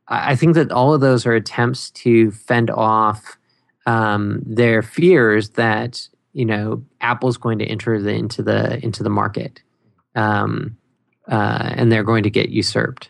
I 0.09 0.35
think 0.35 0.55
that 0.55 0.71
all 0.71 0.93
of 0.93 1.01
those 1.01 1.25
are 1.25 1.33
attempts 1.33 1.91
to 1.91 2.31
fend 2.31 2.71
off 2.71 3.37
um, 3.85 4.41
their 4.45 4.81
fears 4.81 5.51
that 5.51 6.07
you 6.33 6.45
know 6.45 6.83
Apple's 7.01 7.37
going 7.37 7.59
to 7.59 7.65
enter 7.65 8.01
the, 8.01 8.11
into 8.11 8.43
the 8.43 8.83
into 8.83 9.03
the 9.03 9.09
market, 9.09 9.61
um, 10.15 10.77
uh, 11.27 11.73
and 11.75 11.91
they're 11.91 12.03
going 12.03 12.23
to 12.23 12.29
get 12.29 12.49
usurped. 12.49 13.09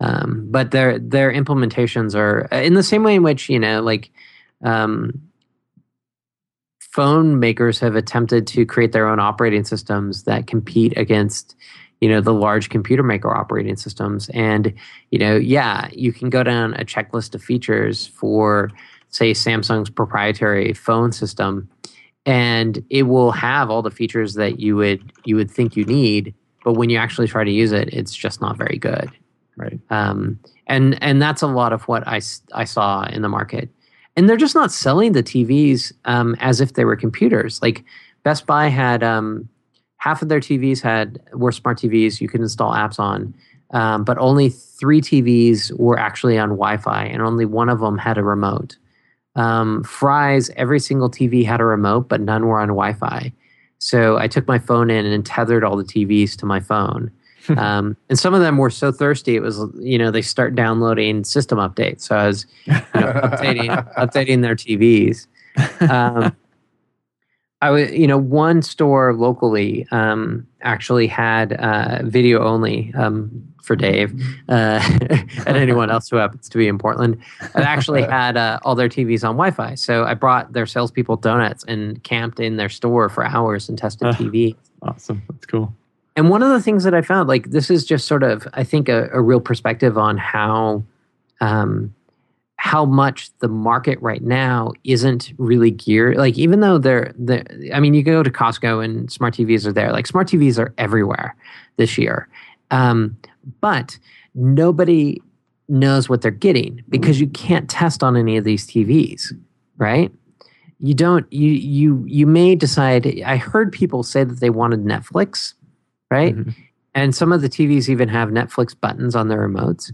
Um, 0.00 0.48
but 0.50 0.70
their 0.70 0.98
their 0.98 1.32
implementations 1.32 2.14
are 2.14 2.46
in 2.50 2.74
the 2.74 2.82
same 2.82 3.04
way 3.04 3.14
in 3.14 3.22
which 3.22 3.48
you 3.48 3.58
know 3.58 3.82
like 3.82 4.10
um, 4.64 5.20
phone 6.92 7.40
makers 7.40 7.80
have 7.80 7.96
attempted 7.96 8.46
to 8.46 8.66
create 8.66 8.92
their 8.92 9.08
own 9.08 9.18
operating 9.18 9.64
systems 9.64 10.24
that 10.24 10.46
compete 10.46 10.96
against 10.96 11.56
you 12.00 12.08
know 12.08 12.20
the 12.20 12.34
large 12.34 12.68
computer 12.68 13.02
maker 13.02 13.34
operating 13.34 13.76
systems. 13.76 14.28
And 14.30 14.74
you 15.10 15.18
know 15.18 15.36
yeah 15.36 15.88
you 15.92 16.12
can 16.12 16.30
go 16.30 16.42
down 16.42 16.74
a 16.74 16.84
checklist 16.84 17.34
of 17.34 17.42
features 17.42 18.06
for 18.06 18.70
say 19.08 19.32
samsung's 19.32 19.90
proprietary 19.90 20.72
phone 20.72 21.12
system 21.12 21.68
and 22.24 22.84
it 22.88 23.02
will 23.04 23.30
have 23.30 23.68
all 23.68 23.82
the 23.82 23.90
features 23.90 24.34
that 24.34 24.60
you 24.60 24.76
would 24.76 25.12
you 25.24 25.36
would 25.36 25.50
think 25.50 25.76
you 25.76 25.84
need 25.84 26.34
but 26.64 26.74
when 26.74 26.88
you 26.88 26.96
actually 26.96 27.26
try 27.26 27.44
to 27.44 27.50
use 27.50 27.72
it 27.72 27.88
it's 27.92 28.14
just 28.14 28.40
not 28.40 28.56
very 28.56 28.78
good. 28.78 29.10
Right. 29.54 29.78
um, 29.90 30.40
and 30.66 31.00
and 31.02 31.20
that's 31.20 31.42
a 31.42 31.46
lot 31.46 31.72
of 31.72 31.82
what 31.82 32.06
I, 32.08 32.20
I 32.54 32.64
saw 32.64 33.04
in 33.04 33.20
the 33.22 33.28
market 33.28 33.68
and 34.16 34.28
they're 34.28 34.36
just 34.36 34.54
not 34.54 34.72
selling 34.72 35.12
the 35.12 35.22
tvs 35.22 35.92
um, 36.04 36.36
as 36.40 36.60
if 36.60 36.74
they 36.74 36.84
were 36.84 36.96
computers. 36.96 37.60
Like 37.62 37.84
best 38.22 38.46
buy 38.46 38.68
had 38.68 39.02
um, 39.02 39.48
half 39.96 40.22
of 40.22 40.28
their 40.28 40.40
tvs 40.40 40.80
had 40.80 41.20
were 41.32 41.52
smart 41.52 41.78
tvs 41.78 42.20
you 42.20 42.28
could 42.28 42.40
install 42.40 42.72
apps 42.72 42.98
on 42.98 43.34
um, 43.70 44.04
but 44.04 44.18
only 44.18 44.50
three 44.50 45.00
tvs 45.00 45.76
were 45.78 45.98
actually 45.98 46.38
on 46.38 46.50
wi-fi 46.50 47.04
and 47.04 47.22
only 47.22 47.44
one 47.44 47.68
of 47.68 47.80
them 47.80 47.98
had 47.98 48.18
a 48.18 48.22
remote. 48.22 48.76
Um, 49.34 49.82
fry's 49.84 50.50
every 50.50 50.78
single 50.78 51.10
tv 51.10 51.44
had 51.44 51.60
a 51.60 51.64
remote 51.64 52.08
but 52.08 52.20
none 52.20 52.46
were 52.46 52.60
on 52.60 52.68
wi-fi. 52.68 53.32
So 53.78 54.18
i 54.18 54.28
took 54.28 54.46
my 54.46 54.58
phone 54.58 54.90
in 54.90 55.06
and 55.06 55.24
tethered 55.24 55.64
all 55.64 55.76
the 55.76 55.84
tvs 55.84 56.36
to 56.36 56.46
my 56.46 56.60
phone 56.60 57.10
um, 57.56 57.96
and 58.08 58.18
some 58.18 58.34
of 58.34 58.40
them 58.40 58.58
were 58.58 58.70
so 58.70 58.92
thirsty 58.92 59.36
it 59.36 59.40
was 59.40 59.60
you 59.78 59.98
know 59.98 60.10
they 60.10 60.22
start 60.22 60.54
downloading 60.54 61.24
system 61.24 61.58
updates 61.58 62.02
so 62.02 62.16
i 62.16 62.26
was 62.26 62.46
you 62.66 62.72
know, 62.72 63.12
updating 63.24 63.94
updating 63.96 64.42
their 64.42 64.56
tvs 64.56 65.26
um, 65.90 66.34
I 67.62 67.70
was, 67.70 67.92
you 67.92 68.08
know, 68.08 68.18
one 68.18 68.60
store 68.60 69.14
locally 69.14 69.86
um, 69.92 70.44
actually 70.62 71.06
had 71.06 71.52
uh, 71.52 72.00
video 72.02 72.42
only 72.42 72.92
um, 72.94 73.30
for 73.62 73.76
Dave 73.76 74.20
uh, 74.48 74.80
and 75.46 75.56
anyone 75.56 75.88
else 75.88 76.10
who 76.10 76.16
happens 76.16 76.48
to 76.48 76.58
be 76.58 76.66
in 76.66 76.76
Portland. 76.76 77.18
It 77.40 77.60
actually 77.60 78.02
had 78.02 78.36
uh, 78.36 78.58
all 78.64 78.74
their 78.74 78.88
TVs 78.88 79.22
on 79.22 79.36
Wi-Fi. 79.36 79.76
So 79.76 80.04
I 80.04 80.14
brought 80.14 80.52
their 80.52 80.66
salespeople 80.66 81.16
donuts 81.16 81.62
and 81.68 82.02
camped 82.02 82.40
in 82.40 82.56
their 82.56 82.68
store 82.68 83.08
for 83.08 83.24
hours 83.24 83.68
and 83.68 83.78
tested. 83.78 84.08
TV. 84.08 84.56
Awesome. 84.82 85.22
That's 85.30 85.46
cool. 85.46 85.72
And 86.16 86.28
one 86.28 86.42
of 86.42 86.50
the 86.50 86.60
things 86.60 86.84
that 86.84 86.94
I 86.94 87.02
found, 87.02 87.28
like 87.28 87.50
this 87.50 87.70
is 87.70 87.84
just 87.84 88.06
sort 88.06 88.22
of, 88.22 88.46
I 88.54 88.64
think, 88.64 88.88
a, 88.88 89.08
a 89.12 89.20
real 89.20 89.40
perspective 89.40 89.96
on 89.96 90.18
how, 90.18 90.84
um, 91.40 91.94
how 92.56 92.84
much 92.84 93.30
the 93.38 93.48
market 93.48 94.00
right 94.00 94.22
now 94.22 94.72
isn't 94.84 95.32
really 95.38 95.70
geared. 95.70 96.16
Like 96.16 96.38
even 96.38 96.60
though 96.60 96.78
they're, 96.78 97.12
they're, 97.18 97.44
I 97.74 97.80
mean, 97.80 97.94
you 97.94 98.02
go 98.02 98.22
to 98.22 98.30
Costco 98.30 98.84
and 98.84 99.10
smart 99.10 99.34
TVs 99.34 99.66
are 99.66 99.72
there. 99.72 99.90
Like 99.90 100.06
smart 100.06 100.28
TVs 100.28 100.58
are 100.58 100.72
everywhere 100.78 101.34
this 101.76 101.96
year, 101.96 102.28
um, 102.70 103.16
but 103.60 103.98
nobody 104.34 105.20
knows 105.68 106.08
what 106.08 106.20
they're 106.20 106.30
getting 106.30 106.84
because 106.88 107.20
you 107.20 107.26
can't 107.28 107.68
test 107.68 108.02
on 108.02 108.16
any 108.16 108.36
of 108.36 108.44
these 108.44 108.66
TVs, 108.66 109.32
right? 109.78 110.12
You 110.78 110.94
don't. 110.94 111.32
You 111.32 111.50
you 111.50 112.04
you 112.08 112.26
may 112.26 112.56
decide. 112.56 113.22
I 113.22 113.36
heard 113.36 113.70
people 113.70 114.02
say 114.02 114.24
that 114.24 114.40
they 114.40 114.50
wanted 114.50 114.80
Netflix 114.80 115.54
right? 116.12 116.36
Mhm. 116.36 116.54
And 116.94 117.14
some 117.14 117.32
of 117.32 117.40
the 117.40 117.48
TVs 117.48 117.88
even 117.88 118.08
have 118.10 118.28
Netflix 118.28 118.78
buttons 118.78 119.16
on 119.16 119.28
their 119.28 119.48
remotes, 119.48 119.90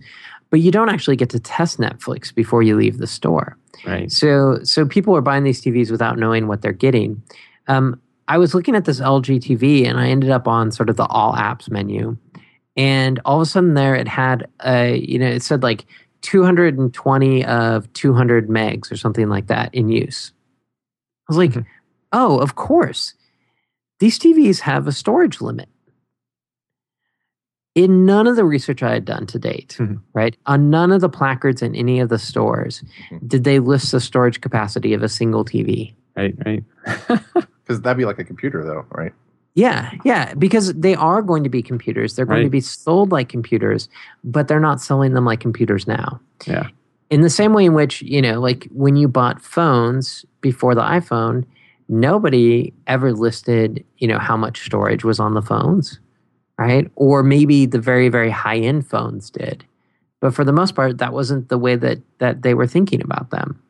but 0.51 0.59
you 0.61 0.73
don't 0.73 0.89
actually 0.89 1.15
get 1.16 1.31
to 1.31 1.39
test 1.39 1.78
Netflix 1.78 2.35
before 2.35 2.61
you 2.62 2.74
leave 2.77 2.99
the 2.99 3.07
store. 3.07 3.57
Right. 3.86 4.11
So, 4.11 4.59
so 4.65 4.85
people 4.85 5.15
are 5.16 5.20
buying 5.20 5.45
these 5.45 5.61
TVs 5.62 5.93
without 5.93 6.19
knowing 6.19 6.49
what 6.49 6.61
they're 6.61 6.73
getting. 6.73 7.23
Um, 7.69 8.01
I 8.27 8.36
was 8.36 8.53
looking 8.53 8.74
at 8.74 8.85
this 8.85 9.01
LG 9.01 9.39
TV, 9.39 9.86
and 9.86 9.99
I 10.01 10.09
ended 10.09 10.31
up 10.31 10.49
on 10.49 10.73
sort 10.73 10.90
of 10.90 10.97
the 10.97 11.07
all 11.07 11.35
apps 11.35 11.70
menu, 11.70 12.16
and 12.77 13.20
all 13.24 13.36
of 13.40 13.43
a 13.43 13.47
sudden 13.47 13.74
there 13.74 13.95
it 13.95 14.09
had 14.09 14.49
a, 14.65 14.97
you 14.99 15.19
know, 15.20 15.28
it 15.28 15.43
said 15.45 15.62
like 15.62 15.86
220 16.23 17.45
of 17.45 17.93
200 17.93 18.49
megs 18.49 18.90
or 18.90 18.97
something 18.97 19.28
like 19.28 19.47
that 19.47 19.73
in 19.73 19.89
use. 19.89 20.32
I 21.28 21.32
was 21.32 21.36
like, 21.39 21.53
Mhm. 21.53 21.65
oh, 22.12 22.39
of 22.40 22.57
course, 22.57 23.15
these 24.01 24.19
TVs 24.19 24.61
have 24.61 24.86
a 24.89 24.93
storage 24.93 25.40
limit. 25.40 25.69
In 27.74 28.05
none 28.07 28.27
of 28.27 28.36
the 28.36 28.45
research 28.45 28.82
I 28.82 28.93
had 28.93 29.05
done 29.05 29.27
to 29.27 29.39
date, 29.39 29.77
Mhm. 29.78 30.01
right, 30.12 30.36
on 30.47 30.70
none 30.70 30.90
of 30.90 31.01
the 31.01 31.09
placards 31.09 31.62
in 31.62 31.74
any 31.77 32.01
of 32.01 32.09
the 32.09 32.19
stores, 32.19 32.82
Mhm. 33.11 33.28
did 33.28 33.45
they 33.45 33.59
list 33.61 33.93
the 33.93 34.01
storage 34.01 34.40
capacity 34.40 34.95
of 34.95 35.03
a 35.03 35.09
single 35.09 35.45
TV. 35.45 35.95
Right. 36.16 36.35
Right. 36.45 36.65
Because 37.69 37.82
that'd 37.82 37.99
be 37.99 38.07
like 38.07 38.19
a 38.19 38.24
computer, 38.24 38.65
though, 38.65 38.86
right? 38.93 39.12
Yeah, 39.55 39.90
yeah, 40.03 40.32
because 40.39 40.73
they 40.73 40.95
are 40.95 41.20
going 41.20 41.45
to 41.45 41.51
be 41.51 41.61
computers. 41.61 42.16
They're 42.16 42.24
going 42.24 42.45
to 42.45 42.49
be 42.49 42.62
sold 42.62 43.12
like 43.12 43.28
computers, 43.28 43.90
but 44.24 44.49
they're 44.49 44.59
not 44.59 44.81
selling 44.81 45.12
them 45.12 45.27
like 45.27 45.40
computers 45.40 45.86
now. 45.86 46.19
Yeah. 46.47 46.69
In 47.11 47.20
the 47.20 47.28
same 47.28 47.53
way 47.53 47.66
in 47.66 47.74
which, 47.74 48.01
you 48.01 48.23
know, 48.23 48.40
like 48.40 48.69
when 48.73 48.97
you 48.97 49.07
bought 49.07 49.43
phones 49.43 50.24
before 50.40 50.74
the 50.74 50.81
iPhone, 50.81 51.45
nobody 51.90 52.73
ever 52.86 53.12
listed, 53.12 53.85
you 53.99 54.09
know, 54.09 54.19
how 54.19 54.36
much 54.39 54.65
storage 54.65 55.05
was 55.05 55.20
on 55.20 55.35
the 55.35 55.43
phones, 55.43 56.01
right? 56.59 56.90
Or 56.97 57.22
maybe 57.22 57.66
the 57.66 57.78
very, 57.78 58.09
very 58.09 58.30
high 58.30 58.59
end 58.59 58.86
phones 58.86 59.30
did. 59.30 59.64
But 60.20 60.35
for 60.35 60.44
the 60.44 60.52
most 60.52 60.74
part, 60.74 60.98
that 60.98 61.12
wasn't 61.12 61.48
the 61.48 61.59
way 61.59 61.76
that 61.76 61.98
that 62.18 62.43
they 62.43 62.55
were 62.55 62.66
thinking 62.66 63.01
about 63.01 63.30
them. 63.30 63.62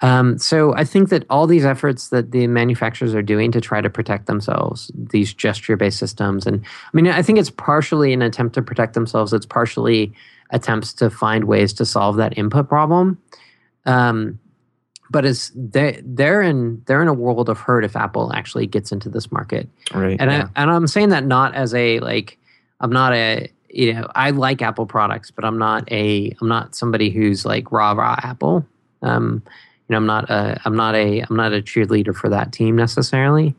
Um, 0.00 0.36
so 0.38 0.74
I 0.74 0.82
think 0.82 1.10
that 1.10 1.24
all 1.30 1.46
these 1.46 1.64
efforts 1.64 2.08
that 2.08 2.32
the 2.32 2.48
manufacturers 2.48 3.14
are 3.14 3.22
doing 3.22 3.52
to 3.52 3.60
try 3.60 3.80
to 3.80 3.88
protect 3.88 4.26
themselves, 4.26 4.90
these 4.94 5.32
gesture-based 5.32 5.98
systems, 5.98 6.44
and 6.44 6.64
I 6.64 6.90
mean, 6.92 7.06
I 7.06 7.22
think 7.22 7.38
it's 7.38 7.50
partially 7.50 8.12
an 8.12 8.20
attempt 8.20 8.54
to 8.54 8.62
protect 8.62 8.94
themselves. 8.94 9.32
It's 9.32 9.46
partially 9.46 10.12
attempts 10.50 10.92
to 10.94 11.08
find 11.08 11.44
ways 11.44 11.72
to 11.74 11.86
solve 11.86 12.16
that 12.16 12.36
input 12.36 12.68
problem. 12.68 13.18
Um, 13.86 14.40
but 15.12 15.24
it's 15.24 15.52
they 15.54 16.00
they're 16.04 16.42
in 16.42 16.82
they're 16.86 17.02
in 17.02 17.08
a 17.08 17.14
world 17.14 17.48
of 17.48 17.58
hurt 17.58 17.84
if 17.84 17.94
Apple 17.94 18.32
actually 18.34 18.66
gets 18.66 18.90
into 18.90 19.08
this 19.08 19.30
market. 19.30 19.68
Right. 19.94 20.16
And 20.18 20.30
yeah. 20.30 20.48
I 20.56 20.62
and 20.62 20.70
I'm 20.70 20.86
saying 20.86 21.10
that 21.10 21.24
not 21.24 21.54
as 21.54 21.74
a 21.74 22.00
like 22.00 22.38
I'm 22.80 22.90
not 22.92 23.12
a 23.12 23.48
you 23.68 23.92
know 23.92 24.08
I 24.14 24.30
like 24.30 24.62
Apple 24.62 24.86
products, 24.86 25.30
but 25.30 25.44
I'm 25.44 25.58
not 25.58 25.90
a 25.92 26.34
I'm 26.40 26.48
not 26.48 26.74
somebody 26.74 27.10
who's 27.10 27.44
like 27.44 27.70
rah 27.70 27.92
rah 27.92 28.16
Apple. 28.22 28.66
Um, 29.02 29.42
you 29.88 29.92
know, 29.94 29.98
I'm 29.98 30.06
not 30.06 30.30
a 30.30 30.60
I'm 30.64 30.74
not 30.76 30.94
a 30.94 31.20
I'm 31.20 31.36
not 31.36 31.52
a 31.52 31.60
cheerleader 31.62 32.14
for 32.14 32.28
that 32.30 32.52
team 32.52 32.74
necessarily. 32.74 33.54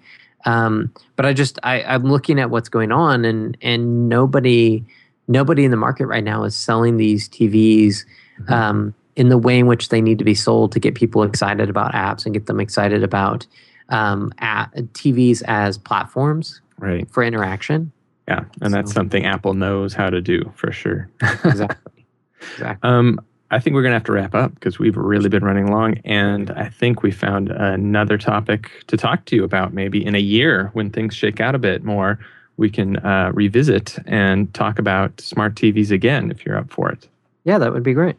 Um, 0.45 0.91
but 1.15 1.25
I 1.25 1.33
just 1.33 1.59
I, 1.63 1.83
I'm 1.83 2.03
looking 2.03 2.39
at 2.39 2.49
what's 2.49 2.67
going 2.69 2.91
on, 2.91 3.23
and 3.23 3.55
and 3.61 4.09
nobody 4.09 4.83
nobody 5.27 5.63
in 5.63 5.71
the 5.71 5.77
market 5.77 6.07
right 6.07 6.23
now 6.23 6.43
is 6.43 6.55
selling 6.55 6.97
these 6.97 7.29
TVs 7.29 8.03
Mhm. 8.41 8.51
um, 8.51 8.93
in 9.15 9.29
the 9.29 9.37
way 9.37 9.59
in 9.59 9.67
which 9.67 9.89
they 9.89 10.01
need 10.01 10.17
to 10.19 10.25
be 10.25 10.35
sold 10.35 10.71
to 10.71 10.79
get 10.79 10.95
people 10.95 11.23
excited 11.23 11.69
about 11.69 11.93
apps 11.93 12.25
and 12.25 12.33
get 12.33 12.45
them 12.47 12.59
excited 12.59 13.03
about 13.03 13.45
um, 13.89 14.33
app, 14.39 14.73
TVs 14.75 15.43
as 15.47 15.77
platforms 15.77 16.61
right. 16.79 17.09
for 17.11 17.23
interaction. 17.23 17.91
Yeah. 18.27 18.45
And 18.61 18.73
that's 18.73 18.93
something 18.93 19.25
Apple 19.25 19.53
knows 19.53 19.93
how 19.93 20.09
to 20.09 20.21
do 20.21 20.51
for 20.55 20.71
sure. 20.71 21.09
Exactly. 21.43 22.05
exactly. 22.53 22.89
Um, 22.89 23.19
I 23.51 23.59
think 23.59 23.75
we're 23.75 23.83
going 23.83 23.91
to 23.91 23.97
have 23.97 24.05
to 24.05 24.11
wrap 24.11 24.33
up 24.33 24.55
because 24.55 24.79
we've 24.79 24.97
really 24.97 25.29
been 25.29 25.43
running 25.43 25.71
long. 25.71 25.99
And 26.05 26.49
I 26.51 26.69
think 26.69 27.03
we 27.03 27.11
found 27.11 27.49
another 27.51 28.17
topic 28.17 28.71
to 28.87 28.97
talk 28.97 29.25
to 29.25 29.35
you 29.35 29.43
about 29.43 29.73
maybe 29.73 30.03
in 30.03 30.15
a 30.15 30.19
year 30.19 30.71
when 30.73 30.89
things 30.89 31.13
shake 31.13 31.39
out 31.39 31.53
a 31.53 31.59
bit 31.59 31.83
more. 31.83 32.17
We 32.57 32.69
can 32.69 32.97
uh, 32.97 33.31
revisit 33.33 33.99
and 34.07 34.51
talk 34.55 34.79
about 34.79 35.21
smart 35.21 35.55
TVs 35.55 35.91
again 35.91 36.31
if 36.31 36.45
you're 36.45 36.57
up 36.57 36.71
for 36.71 36.91
it. 36.91 37.07
Yeah, 37.43 37.59
that 37.59 37.73
would 37.73 37.83
be 37.83 37.93
great. 37.93 38.15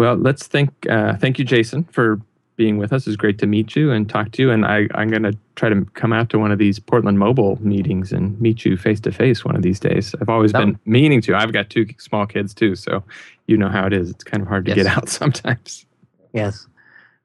Well, 0.00 0.14
let's 0.14 0.46
thank 0.46 0.70
uh, 0.88 1.18
thank 1.18 1.38
you, 1.38 1.44
Jason, 1.44 1.84
for 1.84 2.18
being 2.56 2.78
with 2.78 2.90
us. 2.90 3.06
It's 3.06 3.16
great 3.16 3.38
to 3.40 3.46
meet 3.46 3.76
you 3.76 3.90
and 3.90 4.08
talk 4.08 4.32
to 4.32 4.40
you. 4.40 4.50
And 4.50 4.64
I, 4.64 4.88
I'm 4.94 5.10
going 5.10 5.24
to 5.24 5.36
try 5.56 5.68
to 5.68 5.84
come 5.92 6.10
out 6.10 6.30
to 6.30 6.38
one 6.38 6.50
of 6.50 6.58
these 6.58 6.78
Portland 6.78 7.18
Mobile 7.18 7.58
meetings 7.60 8.10
and 8.10 8.40
meet 8.40 8.64
you 8.64 8.78
face 8.78 8.98
to 9.00 9.12
face 9.12 9.44
one 9.44 9.56
of 9.56 9.60
these 9.60 9.78
days. 9.78 10.14
I've 10.18 10.30
always 10.30 10.52
That 10.52 10.60
been 10.60 10.78
meaning 10.86 11.20
to. 11.22 11.34
I've 11.34 11.52
got 11.52 11.68
two 11.68 11.86
small 11.98 12.24
kids 12.26 12.54
too, 12.54 12.76
so 12.76 13.04
you 13.46 13.58
know 13.58 13.68
how 13.68 13.86
it 13.86 13.92
is. 13.92 14.08
It's 14.08 14.24
kind 14.24 14.42
of 14.42 14.48
hard 14.48 14.64
to 14.64 14.70
Yes. 14.70 14.84
get 14.84 14.86
out 14.86 15.08
sometimes. 15.20 15.84
Yes. 16.32 16.66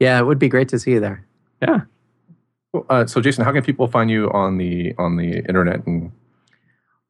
Yeah, 0.01 0.19
it 0.19 0.23
would 0.25 0.37
be 0.37 0.49
great 0.49 0.67
to 0.67 0.77
see 0.77 0.91
you 0.91 0.99
there. 0.99 1.25
Yeah. 1.61 1.79
Well, 2.73 2.85
uh, 2.89 3.05
so, 3.05 3.21
Jason, 3.21 3.45
how 3.45 3.53
can 3.53 3.63
people 3.63 3.87
find 3.87 4.11
you 4.11 4.29
on 4.31 4.57
the 4.57 4.93
on 4.97 5.15
the 5.15 5.37
internet? 5.47 5.87
And 5.87 6.11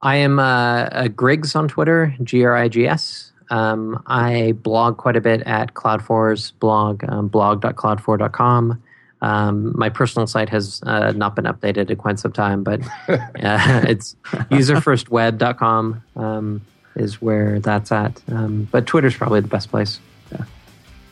I 0.04 0.18
am 0.18 0.38
uh, 0.38 0.44
uh, 0.44 1.08
Grigs 1.08 1.56
on 1.56 1.68
Twitter, 1.68 2.14
G 2.22 2.46
R 2.46 2.56
I 2.56 2.68
G 2.70 2.88
S. 2.88 3.32
Um, 3.50 4.02
I 4.08 4.54
blog 4.54 4.98
quite 4.98 5.16
a 5.16 5.22
bit 5.22 5.42
at 5.42 5.74
Cloud 5.74 6.04
Four's 6.04 6.52
blog, 6.52 7.04
um, 7.08 7.28
blog.cloudfour.com. 7.28 8.82
Um, 9.22 9.74
my 9.78 9.90
personal 9.90 10.28
site 10.28 10.50
has 10.50 10.82
uh, 10.86 11.14
not 11.16 11.36
been 11.36 11.46
updated 11.46 11.90
in 11.90 11.98
quite 11.98 12.20
some 12.20 12.32
time, 12.32 12.64
but 12.64 12.82
uh, 13.08 13.84
it's 13.88 14.16
userfirstweb.com 14.52 16.04
um, 16.16 16.62
is 16.96 17.22
where 17.22 17.60
that's 17.60 17.92
at. 17.92 18.22
Um, 18.30 18.68
but 18.72 18.86
Twitter's 18.86 19.16
probably 19.16 19.40
the 19.40 19.48
best 19.48 19.70
place. 19.70 20.00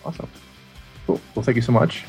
awesome. 0.06 0.30
Cool. 1.08 1.20
Well, 1.36 1.44
thank 1.44 1.56
you 1.56 1.62
so 1.62 1.72
much. 1.72 2.04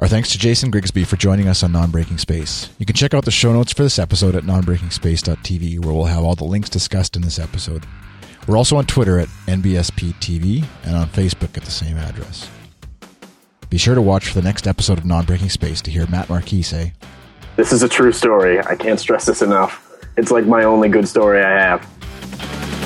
Our 0.00 0.08
thanks 0.08 0.32
to 0.32 0.38
Jason 0.38 0.70
Grigsby 0.70 1.04
for 1.04 1.16
joining 1.16 1.46
us 1.46 1.62
on 1.62 1.72
Non-Breaking 1.72 2.16
Space. 2.16 2.70
You 2.78 2.86
can 2.86 2.96
check 2.96 3.12
out 3.12 3.26
the 3.26 3.30
show 3.30 3.52
notes 3.52 3.74
for 3.74 3.82
this 3.82 3.98
episode 3.98 4.34
at 4.34 4.44
nonbreakingspace.tv, 4.44 5.84
where 5.84 5.92
we'll 5.92 6.04
have 6.04 6.24
all 6.24 6.34
the 6.34 6.44
links 6.44 6.70
discussed 6.70 7.16
in 7.16 7.22
this 7.22 7.38
episode. 7.38 7.84
We're 8.46 8.56
also 8.56 8.76
on 8.76 8.86
Twitter 8.86 9.18
at 9.18 9.28
NBSPTV 9.46 10.64
and 10.84 10.96
on 10.96 11.08
Facebook 11.08 11.54
at 11.58 11.64
the 11.64 11.70
same 11.70 11.98
address. 11.98 12.48
Be 13.68 13.76
sure 13.76 13.94
to 13.94 14.00
watch 14.00 14.28
for 14.28 14.34
the 14.34 14.42
next 14.42 14.66
episode 14.66 14.96
of 14.96 15.04
Non-Breaking 15.04 15.50
Space 15.50 15.82
to 15.82 15.90
hear 15.90 16.06
Mat 16.06 16.30
Marquis 16.30 16.62
say, 16.62 16.94
This 17.56 17.70
is 17.70 17.82
a 17.82 17.88
true 17.88 18.12
story. 18.12 18.58
I 18.58 18.76
can't 18.76 18.98
stress 18.98 19.26
this 19.26 19.42
enough. 19.42 19.86
It's 20.16 20.30
like 20.30 20.46
my 20.46 20.64
only 20.64 20.88
good 20.88 21.08
story 21.08 21.44
I 21.44 21.50
have. 21.50 22.79